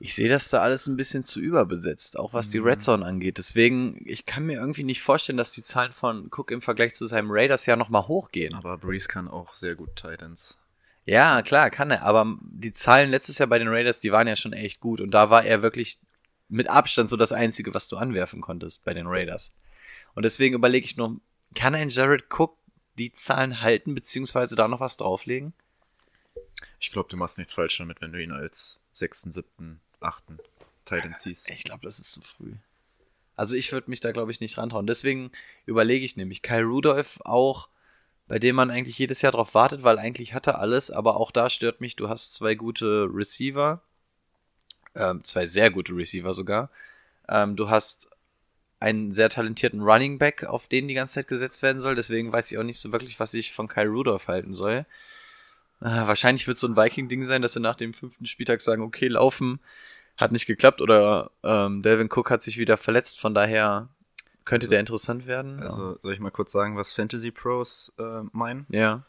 Ich 0.00 0.14
sehe 0.14 0.28
das 0.28 0.48
da 0.48 0.60
alles 0.60 0.86
ein 0.86 0.96
bisschen 0.96 1.24
zu 1.24 1.40
überbesetzt, 1.40 2.18
auch 2.18 2.32
was 2.32 2.50
die 2.50 2.58
Red 2.58 2.82
Zone 2.82 3.04
angeht. 3.04 3.36
Deswegen, 3.36 4.00
ich 4.04 4.26
kann 4.26 4.46
mir 4.46 4.60
irgendwie 4.60 4.84
nicht 4.84 5.02
vorstellen, 5.02 5.36
dass 5.36 5.50
die 5.50 5.64
Zahlen 5.64 5.92
von 5.92 6.30
Cook 6.30 6.52
im 6.52 6.62
Vergleich 6.62 6.94
zu 6.94 7.04
seinem 7.06 7.30
Raiders 7.30 7.66
ja 7.66 7.74
nochmal 7.74 8.06
hochgehen. 8.06 8.54
aber 8.54 8.78
Breeze 8.78 9.08
kann 9.08 9.28
auch 9.28 9.54
sehr 9.54 9.74
gut 9.74 9.96
Titans. 9.96 10.56
Ja, 11.04 11.42
klar, 11.42 11.70
kann 11.70 11.90
er. 11.90 12.04
Aber 12.04 12.36
die 12.42 12.72
Zahlen 12.72 13.10
letztes 13.10 13.38
Jahr 13.38 13.48
bei 13.48 13.58
den 13.58 13.68
Raiders, 13.68 13.98
die 13.98 14.12
waren 14.12 14.28
ja 14.28 14.36
schon 14.36 14.52
echt 14.52 14.78
gut. 14.78 15.00
Und 15.00 15.10
da 15.10 15.30
war 15.30 15.44
er 15.44 15.62
wirklich 15.62 15.98
mit 16.48 16.70
Abstand 16.70 17.08
so 17.08 17.16
das 17.16 17.32
Einzige, 17.32 17.74
was 17.74 17.88
du 17.88 17.96
anwerfen 17.96 18.40
konntest 18.40 18.84
bei 18.84 18.94
den 18.94 19.06
Raiders. 19.06 19.52
Und 20.18 20.24
deswegen 20.24 20.56
überlege 20.56 20.84
ich 20.84 20.96
nur, 20.96 21.20
kann 21.54 21.76
ein 21.76 21.90
Jared 21.90 22.24
Cook 22.28 22.56
die 22.98 23.12
Zahlen 23.12 23.60
halten, 23.60 23.94
beziehungsweise 23.94 24.56
da 24.56 24.66
noch 24.66 24.80
was 24.80 24.96
drauflegen? 24.96 25.52
Ich 26.80 26.90
glaube, 26.90 27.08
du 27.08 27.16
machst 27.16 27.38
nichts 27.38 27.54
falsch 27.54 27.78
damit, 27.78 28.00
wenn 28.00 28.10
du 28.10 28.20
ihn 28.20 28.32
als 28.32 28.80
sechsten, 28.92 29.30
siebten, 29.30 29.78
achten 30.00 30.40
Titan 30.86 31.14
siehst. 31.14 31.48
Ich 31.48 31.62
glaube, 31.62 31.84
das 31.84 32.00
ist 32.00 32.10
zu 32.10 32.20
früh. 32.20 32.54
Also 33.36 33.54
ich 33.54 33.70
würde 33.70 33.90
mich 33.90 34.00
da, 34.00 34.10
glaube 34.10 34.32
ich, 34.32 34.40
nicht 34.40 34.58
rantrauen. 34.58 34.88
Deswegen 34.88 35.30
überlege 35.66 36.04
ich 36.04 36.16
nämlich 36.16 36.42
Kyle 36.42 36.64
Rudolph 36.64 37.20
auch, 37.20 37.68
bei 38.26 38.40
dem 38.40 38.56
man 38.56 38.72
eigentlich 38.72 38.98
jedes 38.98 39.22
Jahr 39.22 39.30
drauf 39.30 39.54
wartet, 39.54 39.84
weil 39.84 40.00
eigentlich 40.00 40.34
hat 40.34 40.48
er 40.48 40.58
alles, 40.58 40.90
aber 40.90 41.16
auch 41.16 41.30
da 41.30 41.48
stört 41.48 41.80
mich, 41.80 41.94
du 41.94 42.08
hast 42.08 42.34
zwei 42.34 42.56
gute 42.56 43.08
Receiver, 43.08 43.82
ähm, 44.96 45.22
zwei 45.22 45.46
sehr 45.46 45.70
gute 45.70 45.92
Receiver 45.92 46.34
sogar. 46.34 46.70
Ähm, 47.28 47.54
du 47.54 47.70
hast 47.70 48.10
einen 48.80 49.12
sehr 49.12 49.28
talentierten 49.28 49.80
Running 49.82 50.18
Back, 50.18 50.44
auf 50.44 50.68
den 50.68 50.86
die 50.88 50.94
ganze 50.94 51.14
Zeit 51.14 51.28
gesetzt 51.28 51.62
werden 51.62 51.80
soll, 51.80 51.94
deswegen 51.94 52.32
weiß 52.32 52.50
ich 52.52 52.58
auch 52.58 52.62
nicht 52.62 52.78
so 52.78 52.92
wirklich, 52.92 53.18
was 53.18 53.34
ich 53.34 53.52
von 53.52 53.66
Kyle 53.68 53.88
Rudolph 53.88 54.28
halten 54.28 54.52
soll. 54.52 54.86
Äh, 55.80 55.84
wahrscheinlich 56.06 56.46
wird 56.46 56.58
so 56.58 56.66
ein 56.66 56.76
Viking-Ding 56.76 57.22
sein, 57.24 57.42
dass 57.42 57.52
sie 57.54 57.60
nach 57.60 57.76
dem 57.76 57.94
fünften 57.94 58.26
Spieltag 58.26 58.60
sagen, 58.60 58.82
okay, 58.82 59.08
laufen 59.08 59.60
hat 60.16 60.32
nicht 60.32 60.46
geklappt 60.46 60.80
oder 60.80 61.30
ähm, 61.44 61.82
Delvin 61.82 62.08
Cook 62.12 62.30
hat 62.30 62.42
sich 62.42 62.58
wieder 62.58 62.76
verletzt, 62.76 63.20
von 63.20 63.34
daher 63.34 63.88
könnte 64.44 64.64
Also- 64.66 64.70
der 64.70 64.80
interessant 64.80 65.26
werden. 65.26 65.62
Also 65.62 65.98
soll 66.02 66.12
ich 66.14 66.20
mal 66.20 66.30
kurz 66.30 66.50
sagen, 66.52 66.76
was 66.76 66.92
Fantasy 66.92 67.30
Pros 67.30 67.92
äh, 67.98 68.22
meinen? 68.32 68.66
ja. 68.70 69.02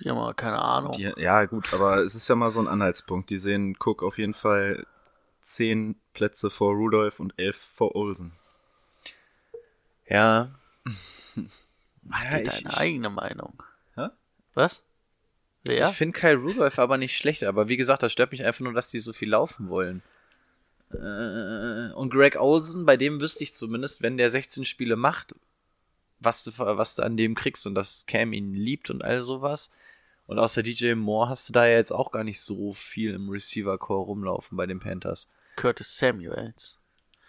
Die 0.00 0.08
haben 0.08 0.18
aber 0.18 0.34
keine 0.34 0.60
Ahnung. 0.62 0.92
Die, 0.92 1.12
ja, 1.16 1.44
gut, 1.46 1.74
aber 1.74 2.04
es 2.04 2.14
ist 2.14 2.28
ja 2.28 2.36
mal 2.36 2.50
so 2.50 2.60
ein 2.60 2.68
Anhaltspunkt. 2.68 3.30
Die 3.30 3.40
sehen 3.40 3.76
Cook 3.84 4.04
auf 4.04 4.16
jeden 4.16 4.34
Fall 4.34 4.86
zehn 5.42 5.96
Plätze 6.14 6.50
vor 6.50 6.72
Rudolph 6.74 7.18
und 7.18 7.34
elf 7.36 7.56
vor 7.74 7.96
Olsen. 7.96 8.30
Ja. 10.08 10.50
Mach 12.02 12.24
Ja, 12.24 12.30
dir 12.30 12.44
deine 12.44 12.46
ich- 12.48 12.76
eigene 12.76 13.10
Meinung. 13.10 13.62
Hä? 13.94 14.08
Was? 14.54 14.82
Wer? 15.64 15.88
Ich 15.90 15.96
finde 15.96 16.18
Kyle 16.18 16.36
Rudolph 16.36 16.78
aber 16.78 16.96
nicht 16.96 17.16
schlecht, 17.16 17.44
aber 17.44 17.68
wie 17.68 17.76
gesagt, 17.76 18.02
das 18.02 18.12
stört 18.12 18.32
mich 18.32 18.44
einfach 18.44 18.60
nur, 18.60 18.72
dass 18.72 18.90
die 18.90 19.00
so 19.00 19.12
viel 19.12 19.28
laufen 19.30 19.68
wollen. 19.68 20.02
Äh, 20.92 21.92
Und 21.94 22.10
Greg 22.10 22.36
Olsen, 22.40 22.86
bei 22.86 22.96
dem 22.96 23.20
wüsste 23.20 23.44
ich 23.44 23.54
zumindest, 23.54 24.00
wenn 24.02 24.16
der 24.16 24.30
16 24.30 24.64
Spiele 24.64 24.96
macht, 24.96 25.34
was 26.20 26.42
du, 26.44 26.52
was 26.56 26.94
du 26.94 27.02
an 27.02 27.16
dem 27.16 27.34
kriegst 27.34 27.66
und 27.66 27.74
dass 27.74 28.06
Cam 28.06 28.32
ihn 28.32 28.54
liebt 28.54 28.88
und 28.90 29.04
all 29.04 29.20
sowas. 29.22 29.70
Und 30.26 30.38
außer 30.38 30.62
DJ 30.62 30.94
Moore 30.94 31.28
hast 31.30 31.48
du 31.48 31.52
da 31.52 31.66
ja 31.66 31.76
jetzt 31.76 31.92
auch 31.92 32.10
gar 32.12 32.24
nicht 32.24 32.40
so 32.40 32.72
viel 32.72 33.14
im 33.14 33.28
Receiver-Core 33.28 34.04
rumlaufen 34.06 34.56
bei 34.56 34.66
den 34.66 34.80
Panthers. 34.80 35.28
Curtis 35.56 35.96
Samuels. 35.96 36.77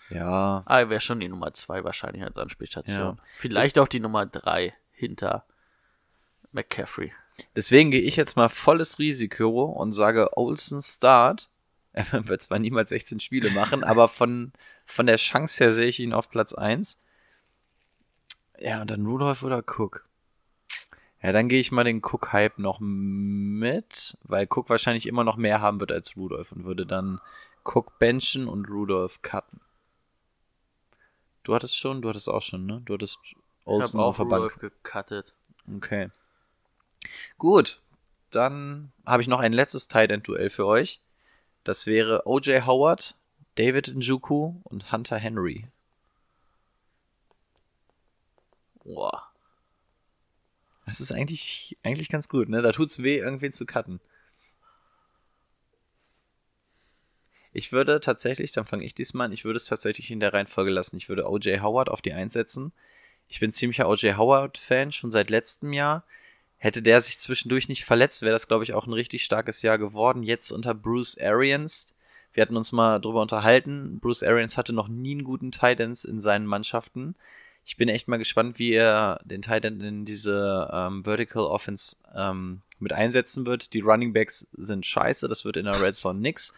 Ja, 0.09 0.63
Ah, 0.65 0.79
er 0.79 0.89
wäre 0.89 0.99
schon 0.99 1.19
die 1.19 1.29
Nummer 1.29 1.53
zwei 1.53 1.83
wahrscheinlich 1.83 2.23
als 2.23 2.35
Anspielstation. 2.37 3.17
Ja. 3.17 3.23
Vielleicht 3.35 3.77
auch 3.79 3.87
die 3.87 3.99
Nummer 3.99 4.25
drei 4.25 4.73
hinter 4.91 5.45
McCaffrey. 6.51 7.11
Deswegen 7.55 7.91
gehe 7.91 8.01
ich 8.01 8.15
jetzt 8.15 8.35
mal 8.35 8.49
volles 8.49 8.99
Risiko 8.99 9.63
und 9.65 9.93
sage 9.93 10.35
Olsen 10.37 10.81
Start. 10.81 11.49
Er 11.91 12.27
wird 12.27 12.41
zwar 12.43 12.59
niemals 12.59 12.89
16 12.89 13.19
Spiele 13.19 13.49
machen, 13.49 13.83
aber 13.83 14.07
von, 14.07 14.53
von 14.85 15.07
der 15.07 15.17
Chance 15.17 15.63
her 15.63 15.73
sehe 15.73 15.87
ich 15.87 15.99
ihn 15.99 16.13
auf 16.13 16.29
Platz 16.29 16.53
1. 16.53 16.99
Ja, 18.59 18.81
und 18.81 18.91
dann 18.91 19.05
Rudolph 19.07 19.41
oder 19.43 19.63
Cook. 19.65 20.05
Ja, 21.21 21.31
dann 21.31 21.49
gehe 21.49 21.59
ich 21.59 21.71
mal 21.71 21.83
den 21.83 22.01
Cook-Hype 22.03 22.59
noch 22.59 22.79
mit, 22.79 24.17
weil 24.23 24.47
Cook 24.49 24.69
wahrscheinlich 24.69 25.07
immer 25.07 25.23
noch 25.23 25.35
mehr 25.35 25.61
haben 25.61 25.79
wird 25.79 25.91
als 25.91 26.15
Rudolph 26.15 26.51
und 26.51 26.63
würde 26.63 26.85
dann 26.85 27.19
Cook 27.65 27.97
benchen 27.99 28.47
und 28.47 28.69
Rudolph 28.69 29.21
cutten. 29.21 29.59
Du 31.43 31.55
hattest 31.55 31.75
schon, 31.77 32.01
du 32.01 32.09
hattest 32.09 32.29
auch 32.29 32.41
schon, 32.41 32.65
ne? 32.65 32.81
Du 32.85 32.93
hattest 32.93 33.19
Olsen 33.65 33.99
auf 33.99 34.15
auch 34.15 34.23
der 34.23 34.29
Bank. 34.29 34.43
Rudolph 34.43 34.59
gecuttet. 34.59 35.33
Okay. 35.75 36.09
Gut. 37.37 37.81
Dann 38.31 38.91
habe 39.05 39.21
ich 39.21 39.27
noch 39.27 39.39
ein 39.39 39.53
letztes 39.53 39.87
Tight 39.87 40.11
End 40.11 40.27
Duell 40.27 40.49
für 40.49 40.65
euch. 40.65 41.01
Das 41.63 41.87
wäre 41.87 42.25
OJ 42.25 42.61
Howard, 42.65 43.15
David 43.55 43.95
Njoku 43.95 44.55
und 44.63 44.91
Hunter 44.91 45.17
Henry. 45.17 45.67
Boah. 48.83 49.23
Das 50.85 50.99
ist 50.99 51.11
eigentlich, 51.11 51.77
eigentlich 51.83 52.09
ganz 52.09 52.29
gut, 52.29 52.49
ne? 52.49 52.61
Da 52.61 52.71
tut's 52.71 53.03
weh, 53.03 53.17
irgendwen 53.17 53.53
zu 53.53 53.65
cutten. 53.65 53.99
Ich 57.51 57.71
würde 57.71 57.99
tatsächlich, 57.99 58.51
dann 58.51 58.65
fange 58.65 58.85
ich 58.85 58.93
diesmal 58.93 59.25
an, 59.25 59.33
ich 59.33 59.43
würde 59.43 59.57
es 59.57 59.65
tatsächlich 59.65 60.11
in 60.11 60.19
der 60.19 60.33
Reihenfolge 60.33 60.69
lassen. 60.69 60.97
Ich 60.97 61.09
würde 61.09 61.27
OJ 61.27 61.59
Howard 61.61 61.89
auf 61.89 62.01
die 62.01 62.13
1 62.13 62.33
setzen. 62.33 62.71
Ich 63.27 63.39
bin 63.39 63.51
ziemlicher 63.51 63.87
OJ 63.87 64.13
Howard-Fan, 64.17 64.91
schon 64.91 65.11
seit 65.11 65.29
letztem 65.29 65.73
Jahr. 65.73 66.03
Hätte 66.57 66.81
der 66.81 67.01
sich 67.01 67.19
zwischendurch 67.19 67.69
nicht 67.69 67.85
verletzt, 67.85 68.21
wäre 68.21 68.33
das, 68.33 68.47
glaube 68.47 68.63
ich, 68.65 68.73
auch 68.73 68.85
ein 68.85 68.93
richtig 68.93 69.23
starkes 69.23 69.61
Jahr 69.61 69.77
geworden. 69.77 70.23
Jetzt 70.23 70.51
unter 70.51 70.73
Bruce 70.73 71.17
Arians. 71.17 71.93
Wir 72.33 72.41
hatten 72.41 72.57
uns 72.57 72.71
mal 72.71 72.99
drüber 72.99 73.21
unterhalten. 73.21 73.99
Bruce 73.99 74.23
Arians 74.23 74.57
hatte 74.57 74.73
noch 74.73 74.87
nie 74.87 75.11
einen 75.11 75.23
guten 75.23 75.51
Tight 75.51 75.79
Ends 75.79 76.03
in 76.03 76.19
seinen 76.19 76.45
Mannschaften. 76.45 77.15
Ich 77.65 77.77
bin 77.77 77.87
echt 77.87 78.07
mal 78.07 78.17
gespannt, 78.17 78.59
wie 78.59 78.73
er 78.73 79.21
den 79.23 79.41
Tight 79.41 79.63
End 79.65 79.81
in 79.81 80.05
diese 80.05 80.69
ähm, 80.71 81.03
Vertical 81.03 81.43
Offense 81.43 81.95
ähm, 82.15 82.61
mit 82.81 82.93
einsetzen 82.93 83.45
wird. 83.45 83.73
Die 83.73 83.81
Running 83.81 84.13
Backs 84.13 84.47
sind 84.53 84.85
scheiße, 84.85 85.27
das 85.27 85.45
wird 85.45 85.57
in 85.57 85.65
der 85.65 85.81
Red 85.81 85.97
Zone 85.97 86.19
nix. 86.19 86.53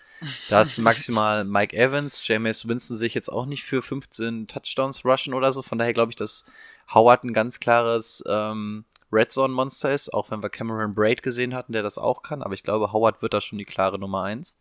Da 0.50 0.62
ist 0.62 0.78
maximal 0.80 1.44
Mike 1.44 1.76
Evans, 1.76 2.26
Jameis 2.28 2.68
Winston 2.68 2.98
sich 2.98 3.14
jetzt 3.14 3.30
auch 3.30 3.46
nicht 3.46 3.64
für 3.64 3.82
15 3.82 4.48
Touchdowns 4.48 5.06
rushen 5.06 5.34
oder 5.34 5.52
so. 5.52 5.62
Von 5.62 5.78
daher 5.78 5.94
glaube 5.94 6.12
ich, 6.12 6.16
dass 6.16 6.46
Howard 6.94 7.24
ein 7.24 7.34
ganz 7.34 7.60
klares 7.60 8.24
ähm, 8.28 8.86
Red 9.12 9.32
Zone 9.32 9.54
Monster 9.54 9.94
ist, 9.94 10.14
auch 10.14 10.32
wenn 10.32 10.42
wir 10.42 10.50
Cameron 10.50 10.94
Braid 10.94 11.24
gesehen 11.24 11.54
hatten, 11.54 11.74
der 11.74 11.84
das 11.84 11.98
auch 11.98 12.24
kann. 12.24 12.42
Aber 12.42 12.54
ich 12.54 12.64
glaube, 12.64 12.94
Howard 12.94 13.22
wird 13.22 13.34
da 13.34 13.42
schon 13.42 13.58
die 13.58 13.66
klare 13.66 14.00
Nummer 14.00 14.24
eins. 14.24 14.58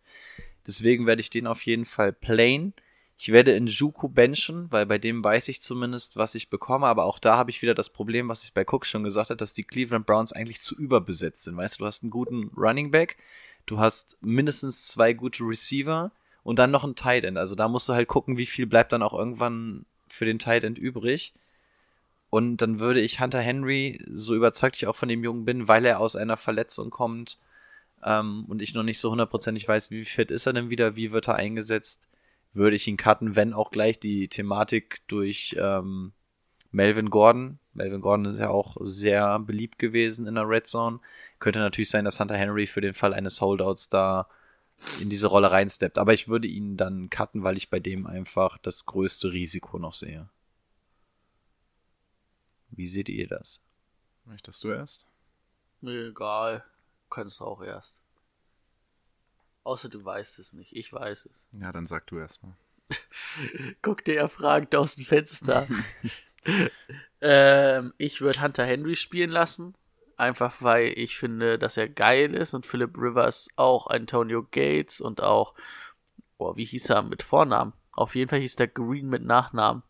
Deswegen 0.67 1.07
werde 1.07 1.21
ich 1.21 1.31
den 1.31 1.47
auf 1.47 1.65
jeden 1.67 1.87
Fall 1.87 2.13
playen. 2.13 2.75
Ich 3.23 3.33
werde 3.33 3.53
in 3.53 3.67
Juku 3.67 4.09
benchen, 4.09 4.73
weil 4.73 4.87
bei 4.87 4.97
dem 4.97 5.23
weiß 5.23 5.49
ich 5.49 5.61
zumindest, 5.61 6.17
was 6.17 6.35
ich 6.35 6.49
bekomme. 6.49 6.87
Aber 6.87 7.05
auch 7.05 7.19
da 7.19 7.37
habe 7.37 7.51
ich 7.51 7.61
wieder 7.61 7.75
das 7.75 7.91
Problem, 7.91 8.31
was 8.31 8.45
ich 8.45 8.55
bei 8.55 8.65
Cook 8.67 8.87
schon 8.87 9.05
gesagt 9.05 9.29
habe, 9.29 9.37
dass 9.37 9.53
die 9.53 9.63
Cleveland 9.63 10.07
Browns 10.07 10.33
eigentlich 10.33 10.63
zu 10.63 10.75
überbesetzt 10.75 11.43
sind. 11.43 11.59
Weißt 11.59 11.75
du, 11.75 11.79
du 11.81 11.87
hast 11.87 12.03
einen 12.03 12.11
guten 12.11 12.51
Running 12.57 12.91
Back, 12.91 13.19
du 13.67 13.79
hast 13.79 14.17
mindestens 14.23 14.87
zwei 14.87 15.13
gute 15.13 15.45
Receiver 15.45 16.13
und 16.45 16.59
dann 16.59 16.71
noch 16.71 16.83
ein 16.83 16.95
Tight 16.95 17.25
End. 17.25 17.37
Also 17.37 17.55
da 17.55 17.69
musst 17.69 17.91
du 17.91 17.93
halt 17.93 18.09
gucken, 18.09 18.39
wie 18.39 18.47
viel 18.47 18.65
bleibt 18.65 18.91
dann 18.91 19.03
auch 19.03 19.13
irgendwann 19.13 19.85
für 20.09 20.25
den 20.25 20.39
Tight 20.39 20.65
End 20.65 20.79
übrig. 20.79 21.35
Und 22.31 22.57
dann 22.63 22.79
würde 22.81 23.03
ich 23.03 23.21
Hunter 23.21 23.41
Henry, 23.41 24.03
so 24.11 24.35
überzeugt 24.35 24.77
ich 24.77 24.87
auch 24.87 24.97
von 24.97 25.11
dem 25.11 25.23
Jungen 25.23 25.45
bin, 25.45 25.69
weil 25.69 25.85
er 25.85 26.01
aus 26.01 26.17
einer 26.17 26.39
Verletzung 26.39 26.89
kommt 26.89 27.37
ähm, 28.03 28.47
und 28.49 28.63
ich 28.63 28.73
noch 28.73 28.83
nicht 28.83 28.99
so 28.99 29.11
hundertprozentig 29.11 29.69
weiß, 29.69 29.91
wie 29.91 30.07
fit 30.07 30.31
ist 30.31 30.47
er 30.47 30.55
denn 30.55 30.71
wieder, 30.71 30.97
wie 30.97 31.13
wird 31.13 31.29
er 31.29 31.37
eingesetzt, 31.37 32.09
würde 32.53 32.77
ich 32.77 32.87
ihn 32.87 32.97
cutten, 32.97 33.37
wenn 33.37 33.53
auch 33.53 33.71
gleich 33.71 34.01
die 34.01 34.29
Thematik 34.29 35.03
durch 35.07 35.57
ähm, 35.59 36.13
Melvin 36.71 37.11
Gordon. 37.11 37.59
Melvin 37.73 38.01
Gordon 38.01 38.27
ist 38.27 38.41
ja 38.41 38.51
auch 38.51 38.77
sehr 38.81 39.39
beliebt 39.39 39.79
gewesen 39.79 40.27
in 40.27 40.35
der 40.35 40.49
Red 40.49 40.67
Zone. 40.67 41.01
Könnte 41.39 41.61
natürlich 41.61 41.91
sein, 41.91 42.05
dass 42.05 42.21
Hunter 42.21 42.37
Henry 42.37 42.67
für 42.67 42.81
den 42.81 42.95
Fall 42.95 43.15
eines 43.15 43.41
Holdouts 43.41 43.89
da 43.89 44.29
in 45.01 45.11
diese 45.11 45.27
Rolle 45.29 45.51
reinsteppt. 45.51 45.99
Aber 45.99 46.13
ich 46.13 46.29
würde 46.29 46.49
ihn 46.49 46.77
dann 46.77 47.11
cutten, 47.11 47.43
weil 47.43 47.57
ich 47.57 47.71
bei 47.71 47.81
dem 47.81 48.07
einfach 48.07 48.59
das 48.59 48.87
größte 48.87 49.33
Risiko 49.33 49.79
noch 49.79 49.95
sehe. 49.95 50.29
Wie 52.71 52.89
seht 52.89 53.09
ihr 53.09 53.29
das? 53.29 53.61
Möchtest 54.25 54.63
du 54.65 54.71
erst? 54.71 55.05
Mir 55.81 56.09
egal. 56.09 56.65
Kannst 57.11 57.41
du 57.41 57.45
auch 57.45 57.63
erst. 57.63 58.01
Außer 59.63 59.89
du 59.89 60.05
weißt 60.05 60.39
es 60.39 60.53
nicht. 60.53 60.75
Ich 60.75 60.93
weiß 60.93 61.27
es. 61.27 61.49
Ja, 61.53 61.73
dann 61.73 61.87
sag 61.87 62.07
du 62.07 62.19
erst 62.19 62.43
mal. 62.43 62.57
Guck 63.83 64.05
dir 64.05 64.15
ja 64.15 64.29
fragend 64.29 64.75
aus 64.75 64.97
dem 64.97 65.05
Fenster. 65.05 65.67
ähm, 67.21 67.93
ich 67.99 68.21
würde 68.21 68.43
Hunter 68.43 68.65
Henry 68.65 68.97
spielen 68.97 69.31
lassen. 69.31 69.75
Einfach 70.17 70.61
weil 70.61 70.93
ich 70.99 71.17
finde, 71.17 71.59
dass 71.59 71.77
er 71.77 71.89
geil 71.89 72.35
ist 72.35 72.53
und 72.53 72.67
Philip 72.67 72.97
Rivers 72.99 73.49
auch 73.57 73.87
Antonio 73.87 74.43
Gates 74.51 75.01
und 75.01 75.23
auch, 75.23 75.55
boah, 76.37 76.57
wie 76.57 76.67
hieß 76.67 76.91
er 76.91 77.03
mit 77.03 77.23
Vornamen? 77.23 77.73
Auf 77.93 78.15
jeden 78.15 78.29
Fall 78.29 78.41
hieß 78.41 78.57
der 78.57 78.69
Green 78.69 79.09
mit 79.09 79.25
Nachnamen. 79.25 79.83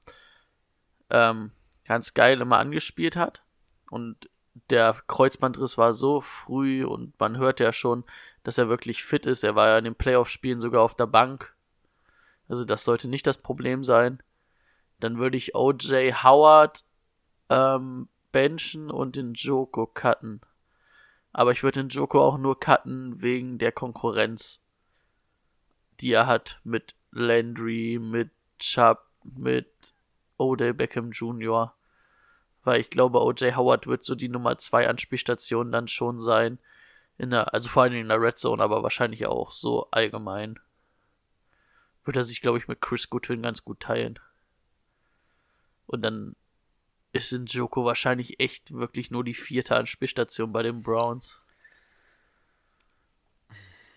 Ähm, 1.11 1.51
ganz 1.85 2.15
geil 2.15 2.41
immer 2.41 2.59
angespielt 2.59 3.17
hat. 3.17 3.43
Und 3.91 4.31
der 4.71 4.97
Kreuzbandriss 5.07 5.79
war 5.79 5.93
so 5.93 6.21
früh 6.21 6.85
und 6.85 7.19
man 7.19 7.37
hört 7.37 7.59
ja 7.59 7.73
schon, 7.73 8.05
dass 8.43 8.59
er 8.59 8.69
wirklich 8.69 9.05
fit 9.05 9.27
ist. 9.27 9.45
Er 9.45 9.55
war 9.55 9.69
ja 9.69 9.79
in 9.79 9.85
den 9.85 9.95
Playoff-Spielen 9.95 10.61
sogar 10.61 10.83
auf 10.83 10.95
der 10.95 11.07
Bank. 11.07 11.55
Also 12.49 12.65
das 12.65 12.85
sollte 12.85 13.09
nicht 13.09 13.27
das 13.27 13.39
Problem 13.39 13.85
sein. 13.85 14.23
Dann 14.99 15.19
würde 15.19 15.37
ich 15.37 15.55
OJ 15.55 16.13
Howard 16.23 16.85
ähm, 17.49 18.09
benchen 18.33 18.91
und 18.91 19.17
den 19.17 19.35
Joko 19.35 19.87
cutten. 19.87 20.41
Aber 21.33 21.53
ich 21.53 21.63
würde 21.63 21.81
den 21.81 21.89
Joko 21.89 22.23
auch 22.23 22.39
nur 22.39 22.59
cutten 22.59 23.23
wegen 23.23 23.59
der 23.59 23.73
Konkurrenz, 23.73 24.61
die 26.01 26.13
er 26.13 26.27
hat 26.27 26.61
mit 26.65 26.95
Landry, 27.13 27.99
mit 28.01 28.31
Chubb, 28.59 29.05
mit 29.23 29.95
Odell 30.39 30.75
Beckham 30.75 31.13
Jr. 31.13 31.75
Weil 32.65 32.81
ich 32.81 32.91
glaube, 32.91 33.21
OJ 33.21 33.53
Howard 33.55 33.87
wird 33.87 34.05
so 34.05 34.15
die 34.15 34.29
Nummer 34.29 34.59
2 34.59 34.89
Anspielstation 34.89 35.71
dann 35.71 35.89
schon 35.89 36.21
sein. 36.21 36.59
In 37.21 37.29
der, 37.29 37.53
also 37.53 37.69
vor 37.69 37.83
allem 37.83 37.93
in 37.93 38.09
der 38.09 38.19
Red 38.19 38.39
Zone, 38.39 38.63
aber 38.63 38.83
wahrscheinlich 38.83 39.27
auch 39.27 39.51
so 39.51 39.91
allgemein. 39.91 40.59
Wird 42.03 42.17
er 42.17 42.25
sich, 42.25 42.41
glaube 42.41 42.57
ich, 42.57 42.67
mit 42.67 42.81
Chris 42.81 43.11
Goodwin 43.11 43.43
ganz 43.43 43.63
gut 43.63 43.81
teilen. 43.81 44.19
Und 45.87 46.01
dann 46.01 46.35
ist 47.13 47.31
in 47.33 47.45
Joko 47.45 47.85
wahrscheinlich 47.85 48.41
echt 48.41 48.73
wirklich 48.73 49.11
nur 49.11 49.23
die 49.23 49.35
vierte 49.35 49.77
Anspielstation 49.77 50.51
bei 50.51 50.63
den 50.63 50.83
Browns. 50.83 51.43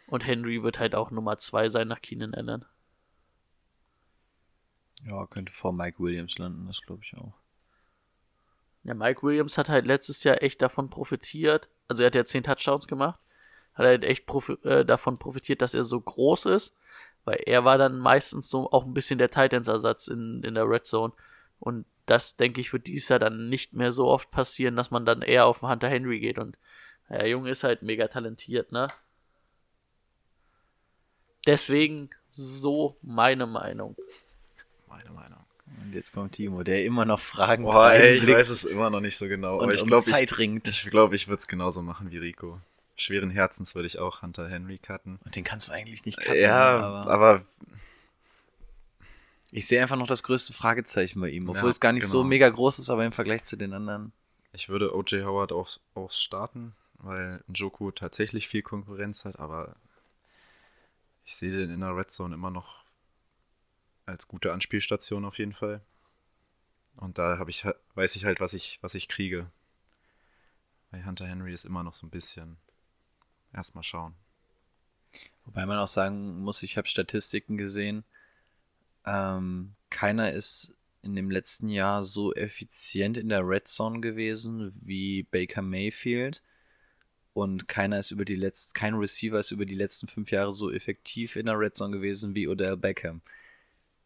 Und 0.08 0.26
Henry 0.26 0.62
wird 0.62 0.80
halt 0.80 0.94
auch 0.94 1.10
Nummer 1.10 1.38
2 1.38 1.70
sein 1.70 1.88
nach 1.88 2.02
Keenan 2.02 2.34
Allen. 2.34 2.66
Ja, 5.06 5.26
könnte 5.28 5.54
vor 5.54 5.72
Mike 5.72 5.98
Williams 6.00 6.38
landen, 6.38 6.68
das 6.68 6.82
glaube 6.82 7.04
ich 7.06 7.16
auch. 7.16 7.36
Ja, 8.84 8.94
Mike 8.94 9.24
Williams 9.24 9.58
hat 9.58 9.70
halt 9.70 9.86
letztes 9.86 10.26
Jahr 10.26 10.44
echt 10.44 10.62
davon 10.62 10.90
profitiert. 10.90 11.70
Also 11.88 12.04
er 12.04 12.08
hat 12.08 12.16
ja 12.16 12.26
10 12.26 12.44
Touchdowns 12.44 12.88
gemacht. 12.88 13.20
Hat 13.74 13.86
halt 13.86 14.04
echt 14.04 14.26
profi 14.26 14.54
äh, 14.64 14.86
davon 14.86 15.18
profitiert, 15.18 15.62
dass 15.62 15.74
er 15.74 15.84
so 15.84 16.00
groß 16.00 16.46
ist. 16.48 16.76
Weil 17.26 17.42
er 17.46 17.66
war 17.66 17.78
dann 17.78 18.00
meistens 18.00 18.50
so 18.50 18.72
auch 18.72 18.86
ein 18.86 18.94
bisschen 18.94 19.18
der 19.18 19.32
Titans-Ersatz 19.32 20.08
in, 20.08 20.44
in 20.44 20.56
der 20.56 20.70
Red 20.70 20.86
Zone. 20.86 21.14
Und 21.60 21.86
das, 22.06 22.36
denke 22.36 22.60
ich, 22.60 22.74
wird 22.74 22.88
dieses 22.88 23.10
Jahr 23.10 23.20
dann 23.20 23.50
nicht 23.50 23.74
mehr 23.74 23.92
so 23.92 24.08
oft 24.08 24.30
passieren, 24.32 24.76
dass 24.76 24.92
man 24.92 25.06
dann 25.06 25.22
eher 25.22 25.46
auf 25.46 25.62
Hunter 25.62 25.88
Henry 25.88 26.20
geht. 26.20 26.38
Und 26.38 26.58
der 27.10 27.28
Junge 27.28 27.50
ist 27.50 27.64
halt 27.64 27.82
mega 27.82 28.08
talentiert, 28.08 28.72
ne? 28.72 28.88
Deswegen 31.46 32.10
so 32.30 32.98
meine 33.02 33.46
Meinung. 33.46 33.96
Meine 34.88 35.12
Meinung. 35.12 35.43
Und 35.82 35.94
jetzt 35.94 36.12
kommt 36.14 36.34
Timo, 36.34 36.64
der 36.64 36.86
immer 36.86 37.06
noch 37.06 37.20
Fragen 37.20 37.64
Boah, 37.64 37.92
ey, 37.92 38.18
ich 38.18 38.28
weiß 38.28 38.50
es 38.50 38.66
immer 38.66 38.90
noch 38.90 39.02
nicht 39.02 39.18
so 39.18 39.28
genau. 39.28 39.58
und 39.58 39.64
aber 39.64 39.76
ich 39.76 39.82
um 39.82 39.88
glaube, 39.88 40.10
ich, 40.10 40.38
ringt. 40.38 40.68
ich, 40.68 40.90
glaub, 40.90 41.14
ich 41.14 41.28
würde 41.28 41.40
es 41.40 41.48
genauso 41.48 41.82
machen 41.82 42.12
wie 42.12 42.18
Rico. 42.18 42.60
Schweren 42.96 43.32
Herzens 43.32 43.74
würde 43.76 43.88
ich 43.88 44.00
auch 44.00 44.22
Hunter 44.22 44.48
Henry 44.48 44.78
cutten. 44.78 45.20
Und 45.26 45.36
den 45.36 45.44
kannst 45.44 45.68
du 45.70 45.74
eigentlich 45.74 46.06
nicht 46.06 46.20
cutten, 46.20 46.40
ja, 46.40 46.80
aber, 46.80 47.12
aber 47.12 47.46
ich 49.52 49.68
sehe 49.68 49.82
einfach 49.82 49.98
noch 49.98 50.08
das 50.08 50.24
größte 50.24 50.54
Fragezeichen 50.54 51.20
bei 51.22 51.30
ihm, 51.30 51.48
obwohl 51.50 51.66
Ja, 51.66 51.70
es 51.70 51.80
gar 51.80 51.92
nicht 51.92 52.08
so 52.08 52.20
genau. 52.20 52.30
mega 52.30 52.50
groß 52.50 52.80
ist, 52.80 52.90
aber 52.90 53.06
im 53.06 53.12
Vergleich 53.12 53.44
zu 53.44 53.56
den 53.56 53.74
anderen. 53.74 54.12
ich 54.52 54.70
würde 54.70 54.96
OJ 54.96 55.24
Howard 55.24 55.52
auch, 55.52 55.70
auch 55.96 56.12
starten, 56.12 56.74
weil 57.00 57.44
Joku 57.54 57.92
tatsächlich 57.92 58.48
viel 58.48 58.62
Konkurrenz 58.64 59.26
hat, 59.26 59.40
aber 59.40 59.76
ich 61.26 61.36
sehe 61.36 61.52
den 61.52 61.70
in 61.72 61.80
der 61.82 61.96
Red 61.96 62.12
Zone 62.12 62.36
immer 62.36 62.50
noch 62.52 62.83
als 64.06 64.28
gute 64.28 64.52
Anspielstation 64.52 65.26
auf 65.26 65.38
jeden 65.38 65.54
Fall. 65.54 65.82
Und 66.96 67.18
da 67.18 67.38
habe 67.38 67.50
ich, 67.50 67.66
weiß 67.96 68.16
ich 68.16 68.26
halt, 68.26 68.40
was 68.40 68.54
ich, 68.54 68.80
was 68.82 68.96
ich 68.96 69.08
kriege. 69.08 69.50
Bei 70.92 71.04
Hunter 71.04 71.28
Henry 71.28 71.54
ist 71.54 71.66
immer 71.66 71.84
noch 71.84 71.96
so 71.96 72.06
ein 72.06 72.12
bisschen. 72.12 72.58
Erstmal 73.54 73.84
schauen. 73.84 74.14
Wobei 75.46 75.66
man 75.66 75.78
auch 75.78 75.88
sagen 75.88 76.40
muss, 76.42 76.64
ich 76.64 76.78
habe 76.78 76.88
Statistiken 76.88 77.58
gesehen. 77.58 78.04
Ähm, 79.06 79.74
keiner 79.90 80.32
ist 80.32 80.76
in 81.02 81.16
dem 81.16 81.30
letzten 81.30 81.70
Jahr 81.70 82.04
so 82.04 82.34
effizient 82.34 83.18
in 83.18 83.30
der 83.30 83.48
Red 83.48 83.68
Zone 83.68 84.00
gewesen 84.00 84.74
wie 84.82 85.24
Baker 85.24 85.62
Mayfield. 85.62 86.42
Und 87.34 87.68
keiner 87.68 88.00
ist 88.00 88.12
über 88.12 88.26
die 88.26 88.36
letzten, 88.36 88.74
kein 88.74 88.94
Receiver 88.94 89.40
ist 89.40 89.52
über 89.52 89.66
die 89.66 89.76
letzten 89.76 90.08
fünf 90.08 90.32
Jahre 90.32 90.52
so 90.52 90.72
effektiv 90.72 91.36
in 91.36 91.48
der 91.48 91.60
Red 91.60 91.76
Zone 91.76 91.96
gewesen 91.96 92.36
wie 92.36 92.48
Odell 92.48 92.78
Beckham. 92.78 93.22